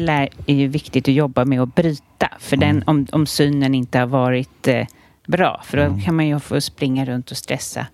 är 0.47 0.55
ju 0.55 0.69
viktigt 0.69 1.09
att 1.09 1.15
jobba 1.15 1.45
med 1.45 1.61
att 1.61 1.75
bryta. 1.75 2.29
För 2.39 2.57
Mm. 2.57 2.69
den, 2.75 2.85
om, 2.87 3.07
om 3.13 3.27
synen 3.27 3.75
inte 3.75 3.99
har 3.99 4.07
varit 4.07 4.69
eh, 4.69 4.87
bra. 5.27 5.61
För 5.65 5.77
då 5.77 5.83
Mm. 5.83 6.01
kan 6.01 6.17
man 6.17 6.27
ju 6.27 6.41
få 6.41 6.61
springa 6.61 7.05
runt 7.05 7.31
och 7.31 7.37
stressa. 7.37 7.87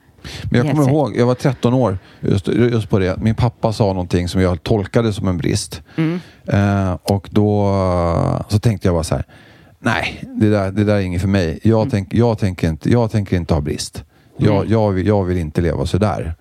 Men 0.51 0.66
jag 0.66 0.70
kommer 0.77 0.89
ihåg, 0.89 1.16
jag 1.16 1.27
var 1.27 1.35
13 1.35 1.74
år 1.74 1.98
just, 2.20 2.48
just 2.48 2.89
på 2.90 2.98
det. 2.98 3.16
Min 3.20 3.35
pappa 3.35 3.73
sa 3.73 3.85
någonting 3.86 4.28
som 4.28 4.40
jag 4.40 4.62
tolkade 4.62 5.12
som 5.12 5.28
en 5.28 5.36
brist. 5.36 5.82
Mm. 5.97 6.20
Eh, 6.47 6.93
och 7.02 7.28
då 7.32 7.66
eh, 7.69 8.40
så 8.48 8.59
tänkte 8.59 8.89
jag 8.89 8.94
bara 8.94 9.05
så 9.05 9.15
här. 9.15 9.24
Nej, 9.78 10.20
det 10.36 10.51
där, 10.51 10.70
det 10.73 10.85
där 10.85 10.94
är 10.97 11.01
inget 11.01 11.20
för 11.20 11.28
mig. 11.28 11.59
Jag, 11.62 11.78
Mm. 11.81 11.90
tänk, 11.90 12.15
jag, 12.15 12.39
tänker, 12.39 12.69
inte, 12.69 12.90
jag 12.90 13.11
tänker 13.11 13.36
inte 13.36 13.55
ha 13.55 13.61
brist. 13.61 14.05
Jag, 14.36 14.65
Nej. 14.65 14.73
jag, 14.73 14.90
vill, 14.90 15.06
jag 15.06 15.24
vill 15.24 15.39
inte 15.39 15.61
leva 15.61 15.86
så 15.86 15.98
där. 15.98 16.35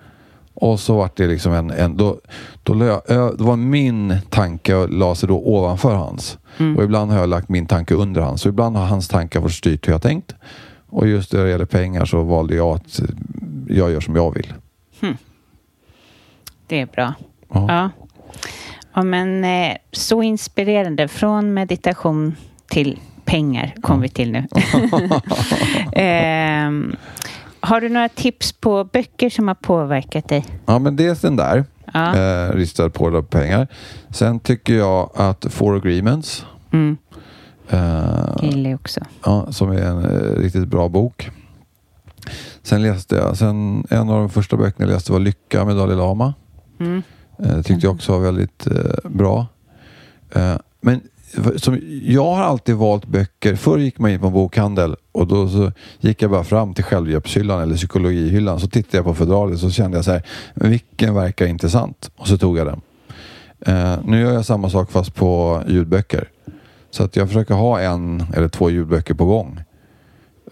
Och 0.53 0.79
så 0.79 0.95
var 0.95 1.09
det 1.15 1.27
liksom 1.27 1.53
en... 1.53 1.71
en 1.71 1.97
då, 1.97 2.19
då, 2.63 2.73
lö, 2.73 2.99
då 3.37 3.43
var 3.43 3.55
min 3.55 4.17
tanke 4.29 4.75
och 4.75 4.89
la 4.89 5.15
sig 5.15 5.29
då 5.29 5.39
ovanför 5.39 5.95
hans. 5.95 6.37
Mm. 6.57 6.77
Och 6.77 6.83
ibland 6.83 7.11
har 7.11 7.19
jag 7.19 7.29
lagt 7.29 7.49
min 7.49 7.65
tanke 7.65 7.93
under 7.93 8.21
hans. 8.21 8.41
Så 8.41 8.49
ibland 8.49 8.77
har 8.77 8.85
hans 8.85 9.07
tankar 9.07 9.41
fått 9.41 9.51
styrt 9.51 9.87
hur 9.87 9.93
jag 9.93 10.01
tänkt. 10.01 10.35
Och 10.89 11.07
just 11.07 11.33
när 11.33 11.43
det 11.43 11.49
gäller 11.49 11.65
pengar 11.65 12.05
så 12.05 12.23
valde 12.23 12.55
jag 12.55 12.75
att 12.75 12.99
eh, 12.99 13.05
jag 13.67 13.91
gör 13.91 13.99
som 13.99 14.15
jag 14.15 14.33
vill. 14.33 14.53
Det 16.67 16.81
är 16.81 16.85
bra. 16.85 17.13
Ja. 17.53 17.65
Ja. 17.67 17.89
ja 18.93 19.03
men 19.03 19.43
eh, 19.43 19.77
så 19.91 20.23
inspirerande. 20.23 21.07
Från 21.07 21.53
meditation 21.53 22.35
till 22.67 22.99
pengar 23.25 23.75
kom 23.81 24.01
vi 24.01 24.09
till 24.09 24.31
nu. 24.31 24.43
Har 27.65 27.81
du 27.81 27.89
några 27.89 28.09
tips 28.09 28.51
på 28.53 28.83
böcker 28.83 29.29
som 29.29 29.47
har 29.47 29.55
påverkat 29.55 30.29
dig? 30.29 30.45
Ja, 30.65 30.79
men 30.79 30.95
dels 30.95 31.21
den 31.21 31.35
där. 31.35 31.65
Ja. 31.93 32.15
Eh, 32.17 32.51
ristad 32.55 32.89
på 32.89 33.09
det 33.09 33.23
pengar. 33.23 33.67
Sen 34.09 34.39
tycker 34.39 34.73
jag 34.73 35.09
att 35.15 35.45
Four 35.49 35.75
Agreements. 35.75 36.45
Mm, 36.71 36.97
Eh, 37.69 38.25
gillar 38.41 38.69
jag 38.69 38.79
också. 38.79 38.99
ja, 39.25 39.51
som 39.51 39.71
är 39.71 39.81
en 39.81 39.97
eh, 40.05 40.39
riktigt 40.39 40.67
bra 40.67 40.89
bok. 40.89 41.29
Sen 42.63 42.81
läste 42.81 43.15
jag, 43.15 43.37
sen 43.37 43.87
en 43.89 44.09
av 44.09 44.19
de 44.19 44.29
första 44.29 44.57
böckerna 44.57 44.85
jag 44.89 44.93
läste 44.93 45.11
var 45.11 45.19
Lycka 45.19 45.65
med 45.65 45.75
Dalai 45.75 45.95
Lama. 45.95 46.33
Mm. 46.79 47.01
Eh, 47.39 47.61
tyckte 47.61 47.85
jag 47.87 47.95
också 47.95 48.11
var 48.11 48.19
väldigt 48.19 48.67
eh, 48.67 49.09
bra. 49.09 49.47
Eh, 50.35 50.55
men 50.81 51.01
som, 51.55 51.79
jag 52.03 52.25
har 52.25 52.43
alltid 52.43 52.75
valt 52.75 53.05
böcker. 53.05 53.55
Förr 53.55 53.77
gick 53.77 53.99
man 53.99 54.11
in 54.11 54.19
på 54.19 54.27
en 54.27 54.33
bokhandel 54.33 54.95
och 55.11 55.27
då 55.27 55.49
så 55.49 55.71
gick 55.99 56.21
jag 56.21 56.31
bara 56.31 56.43
fram 56.43 56.73
till 56.73 56.83
självhjälpshyllan 56.83 57.61
eller 57.61 57.75
psykologihyllan. 57.75 58.59
Så 58.59 58.67
tittade 58.67 58.97
jag 58.97 59.05
på 59.05 59.15
fodralet 59.15 59.59
så 59.59 59.71
kände 59.71 59.97
jag 59.97 60.05
så 60.05 60.11
här, 60.11 60.23
vilken 60.53 61.15
verkar 61.15 61.45
intressant? 61.45 62.11
Och 62.15 62.27
så 62.27 62.37
tog 62.37 62.57
jag 62.57 62.67
den. 62.67 62.81
Eh, 63.65 63.99
nu 64.05 64.21
gör 64.21 64.33
jag 64.33 64.45
samma 64.45 64.69
sak 64.69 64.91
fast 64.91 65.15
på 65.15 65.61
ljudböcker. 65.67 66.29
Så 66.91 67.03
att 67.03 67.15
jag 67.15 67.27
försöker 67.27 67.53
ha 67.53 67.79
en 67.79 68.23
eller 68.33 68.47
två 68.47 68.69
ljudböcker 68.69 69.13
på 69.13 69.25
gång 69.25 69.61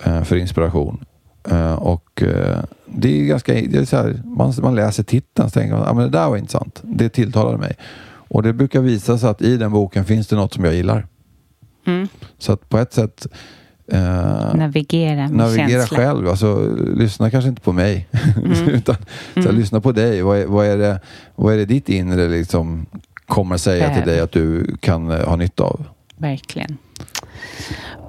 eh, 0.03 0.23
för 0.23 0.35
inspiration. 0.35 1.05
Eh, 1.49 1.73
och 1.73 2.23
eh, 2.23 2.59
det 2.85 3.21
är 3.21 3.25
ganska, 3.25 3.53
det 3.53 3.75
är 3.75 3.85
så 3.85 3.97
här, 3.97 4.21
man, 4.25 4.53
man 4.61 4.75
läser 4.75 5.03
titeln 5.03 5.45
och 5.45 5.53
tänker 5.53 5.75
man, 5.75 5.87
ah, 5.87 5.93
men 5.93 6.03
det 6.03 6.17
där 6.17 6.29
var 6.29 6.37
intressant. 6.37 6.81
Det 6.83 7.09
tilltalade 7.09 7.57
mig. 7.57 7.75
Och 8.33 8.43
det 8.43 8.53
brukar 8.53 8.81
visa 8.81 9.17
sig 9.17 9.29
att 9.29 9.41
i 9.41 9.57
den 9.57 9.71
boken 9.71 10.05
finns 10.05 10.27
det 10.27 10.35
något 10.35 10.53
som 10.53 10.63
jag 10.65 10.73
gillar. 10.73 11.07
Mm. 11.87 12.07
Så 12.37 12.53
att 12.53 12.69
på 12.69 12.77
ett 12.77 12.93
sätt 12.93 13.27
eh, 13.91 14.55
Navigera 14.55 15.15
med 15.15 15.31
navigera 15.31 15.67
känsla. 15.67 15.97
själv. 15.97 16.27
Alltså, 16.27 16.75
lyssna 16.95 17.29
kanske 17.31 17.49
inte 17.49 17.61
på 17.61 17.71
mig. 17.71 18.07
utan 18.67 18.95
så 19.33 19.39
här, 19.39 19.47
Mm. 19.49 19.55
lyssna 19.55 19.81
på 19.81 19.91
dig. 19.91 20.21
Vad 20.21 20.37
är, 20.37 20.45
vad, 20.45 20.65
är 20.65 20.77
det, 20.77 20.99
vad 21.35 21.53
är 21.53 21.57
det 21.57 21.65
ditt 21.65 21.89
inre 21.89 22.27
liksom 22.27 22.85
kommer 23.25 23.57
säga 23.57 23.79
till 23.85 23.89
Behöver. 23.93 24.11
dig 24.11 24.19
att 24.21 24.31
du 24.31 24.75
kan 24.79 25.11
eh, 25.11 25.25
ha 25.27 25.35
nytta 25.35 25.63
av? 25.63 25.83
Verkligen. 26.17 26.77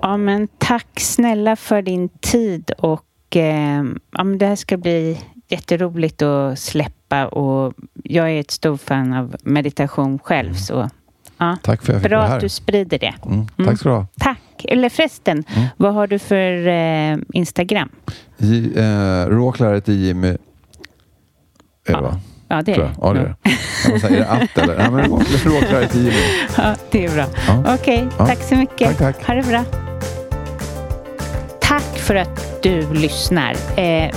Ja, 0.02 0.16
men 0.16 0.48
tack 0.58 1.00
snälla 1.00 1.56
för 1.56 1.82
din 1.82 2.08
tid 2.08 2.70
och 2.78 3.36
eh, 3.36 3.84
ja, 4.10 4.24
men 4.24 4.38
det 4.38 4.46
här 4.46 4.56
ska 4.56 4.76
bli 4.76 5.18
jätteroligt 5.52 6.22
att 6.22 6.58
släppa 6.58 7.26
och 7.26 7.74
jag 8.04 8.30
är 8.30 8.40
ett 8.40 8.50
stort 8.50 8.80
fan 8.80 9.12
av 9.12 9.36
meditation 9.42 10.18
själv 10.18 10.54
så 10.54 10.90
Ja. 11.38 11.56
Tack 11.62 11.82
för 11.82 11.92
att 11.92 11.94
jag 11.94 12.02
fick 12.02 12.10
Bra 12.10 12.18
vara 12.18 12.28
här. 12.28 12.34
att 12.36 12.40
du 12.40 12.48
sprider 12.48 12.98
det. 12.98 13.14
Mm, 13.26 13.46
tack 13.66 13.78
ska 13.78 13.88
du 13.88 13.94
ha. 13.94 14.06
Tack. 14.18 14.38
Eller 14.64 14.88
förresten, 14.88 15.44
Mm. 15.56 15.68
vad 15.76 15.94
har 15.94 16.06
du 16.06 16.18
för 16.18 16.66
eh, 16.68 17.16
Instagram? 17.32 17.88
J- 18.36 18.78
eh, 18.78 19.26
Råklaret 19.26 19.88
i 19.88 19.92
Jimmy. 20.06 20.28
Är 21.86 21.94
det 21.94 22.00
va? 22.00 22.20
Ja, 22.48 22.62
det 22.62 22.72
är 22.72 22.78
det. 22.78 22.90
Ja, 23.00 23.12
det 23.12 23.20
är 23.20 23.34
det. 23.92 24.00
Säga, 24.00 24.26
är 24.26 24.38
det 24.38 24.44
att 24.44 24.58
eller? 24.58 24.78
Nej, 24.78 24.90
men 24.90 25.04
rå- 25.10 25.22
Råklaret 25.44 25.94
i 25.94 25.98
Jimmy. 25.98 26.16
Ja, 26.56 26.74
det 26.90 27.04
är 27.04 27.14
bra. 27.14 27.24
Ja. 27.48 27.74
Okej, 27.74 28.08
Ja. 28.18 28.26
tack 28.26 28.42
så 28.42 28.56
mycket. 28.56 28.98
Tack, 28.98 29.16
tack. 29.16 29.26
Ha 29.26 29.34
det 29.34 29.42
bra. 29.48 29.64
Tack 31.60 31.98
för 31.98 32.14
att 32.14 32.62
du 32.62 32.92
lyssnar. 32.94 33.56
Eh, 33.76 34.10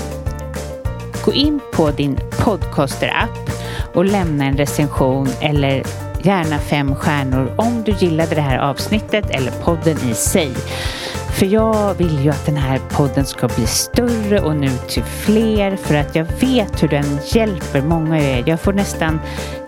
gå 1.26 1.34
in 1.34 1.60
på 1.74 1.92
din 1.92 2.20
podcaster-app 2.40 3.52
och 3.94 4.06
lämna 4.06 4.46
en 4.46 4.58
recension 4.58 5.28
eller 5.42 5.84
gärna 6.22 6.60
fem 6.60 6.96
stjärnor 6.96 7.54
om 7.56 7.84
du 7.84 7.92
gillade 7.92 8.36
det 8.36 8.42
här 8.42 8.58
avsnittet 8.58 9.30
eller 9.30 9.52
podden 9.52 9.98
i 10.10 10.14
sig. 10.14 10.52
För 11.36 11.46
jag 11.46 11.94
vill 11.94 12.24
ju 12.24 12.30
att 12.30 12.46
den 12.46 12.58
här 12.58 12.80
podden 12.90 13.26
ska 13.26 13.48
bli 13.48 13.68
större 13.68 14.42
och 14.42 14.56
nu 14.56 14.70
till 14.88 15.04
fler 15.04 15.76
för 15.76 15.96
att 15.96 16.16
jag 16.16 16.26
vet 16.26 16.84
hur 16.84 16.88
den 16.88 17.20
hjälper 17.26 17.82
många 17.82 18.16
av 18.16 18.22
er. 18.22 18.44
Jag 18.46 18.60
får 18.60 18.74
nästan, 18.74 19.20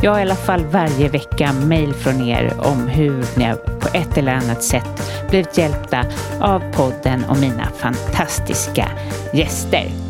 ja 0.02 0.20
i 0.20 0.22
alla 0.22 0.36
fall 0.36 0.66
varje 0.66 1.10
vecka, 1.10 1.54
mail 1.54 1.94
från 1.94 2.22
er 2.22 2.54
om 2.58 2.88
hur 2.88 3.26
ni 3.36 3.54
på 3.80 3.88
ett 3.94 4.18
eller 4.18 4.34
annat 4.34 4.64
sätt 4.64 5.12
blivit 5.30 5.58
hjälpta 5.58 6.06
av 6.42 6.60
podden 6.72 7.26
och 7.30 7.38
mina 7.38 7.68
fantastiska 7.78 8.90
gäster. 9.34 10.07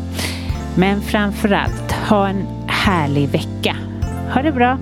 Men 0.78 1.02
framför 1.02 1.52
allt, 1.52 1.92
ha 1.92 2.28
en 2.28 2.46
härlig 2.68 3.28
vecka. 3.28 3.76
Ha 4.34 4.42
det 4.42 4.52
bra! 4.52 4.78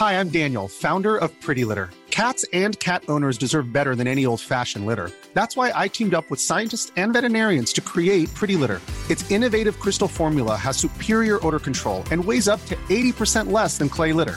Hi, 0.00 0.20
I'm 0.20 0.28
Daniel, 0.28 0.68
founder 0.68 1.16
of 1.16 1.30
Pretty 1.40 1.64
Litter. 1.64 1.90
Cats 2.10 2.44
and 2.52 2.78
cat 2.78 3.02
owners 3.08 3.38
deserve 3.38 3.72
better 3.72 3.94
than 3.94 4.06
any 4.06 4.26
old 4.26 4.40
fashioned 4.40 4.86
litter. 4.86 5.10
That's 5.34 5.56
why 5.56 5.72
I 5.84 5.88
teamed 5.88 6.14
up 6.14 6.30
with 6.30 6.40
scientists 6.40 6.92
and 6.96 7.12
veterinarians 7.12 7.72
to 7.74 7.80
create 7.80 8.32
Pretty 8.34 8.56
Litter. 8.56 8.80
Its 9.10 9.30
innovative 9.30 9.78
crystal 9.80 10.08
formula 10.08 10.56
has 10.56 10.76
superior 10.76 11.38
odor 11.46 11.58
control 11.58 12.02
and 12.10 12.24
weighs 12.24 12.48
up 12.48 12.64
to 12.66 12.76
80% 12.88 13.52
less 13.52 13.78
than 13.78 13.88
clay 13.88 14.12
litter. 14.12 14.36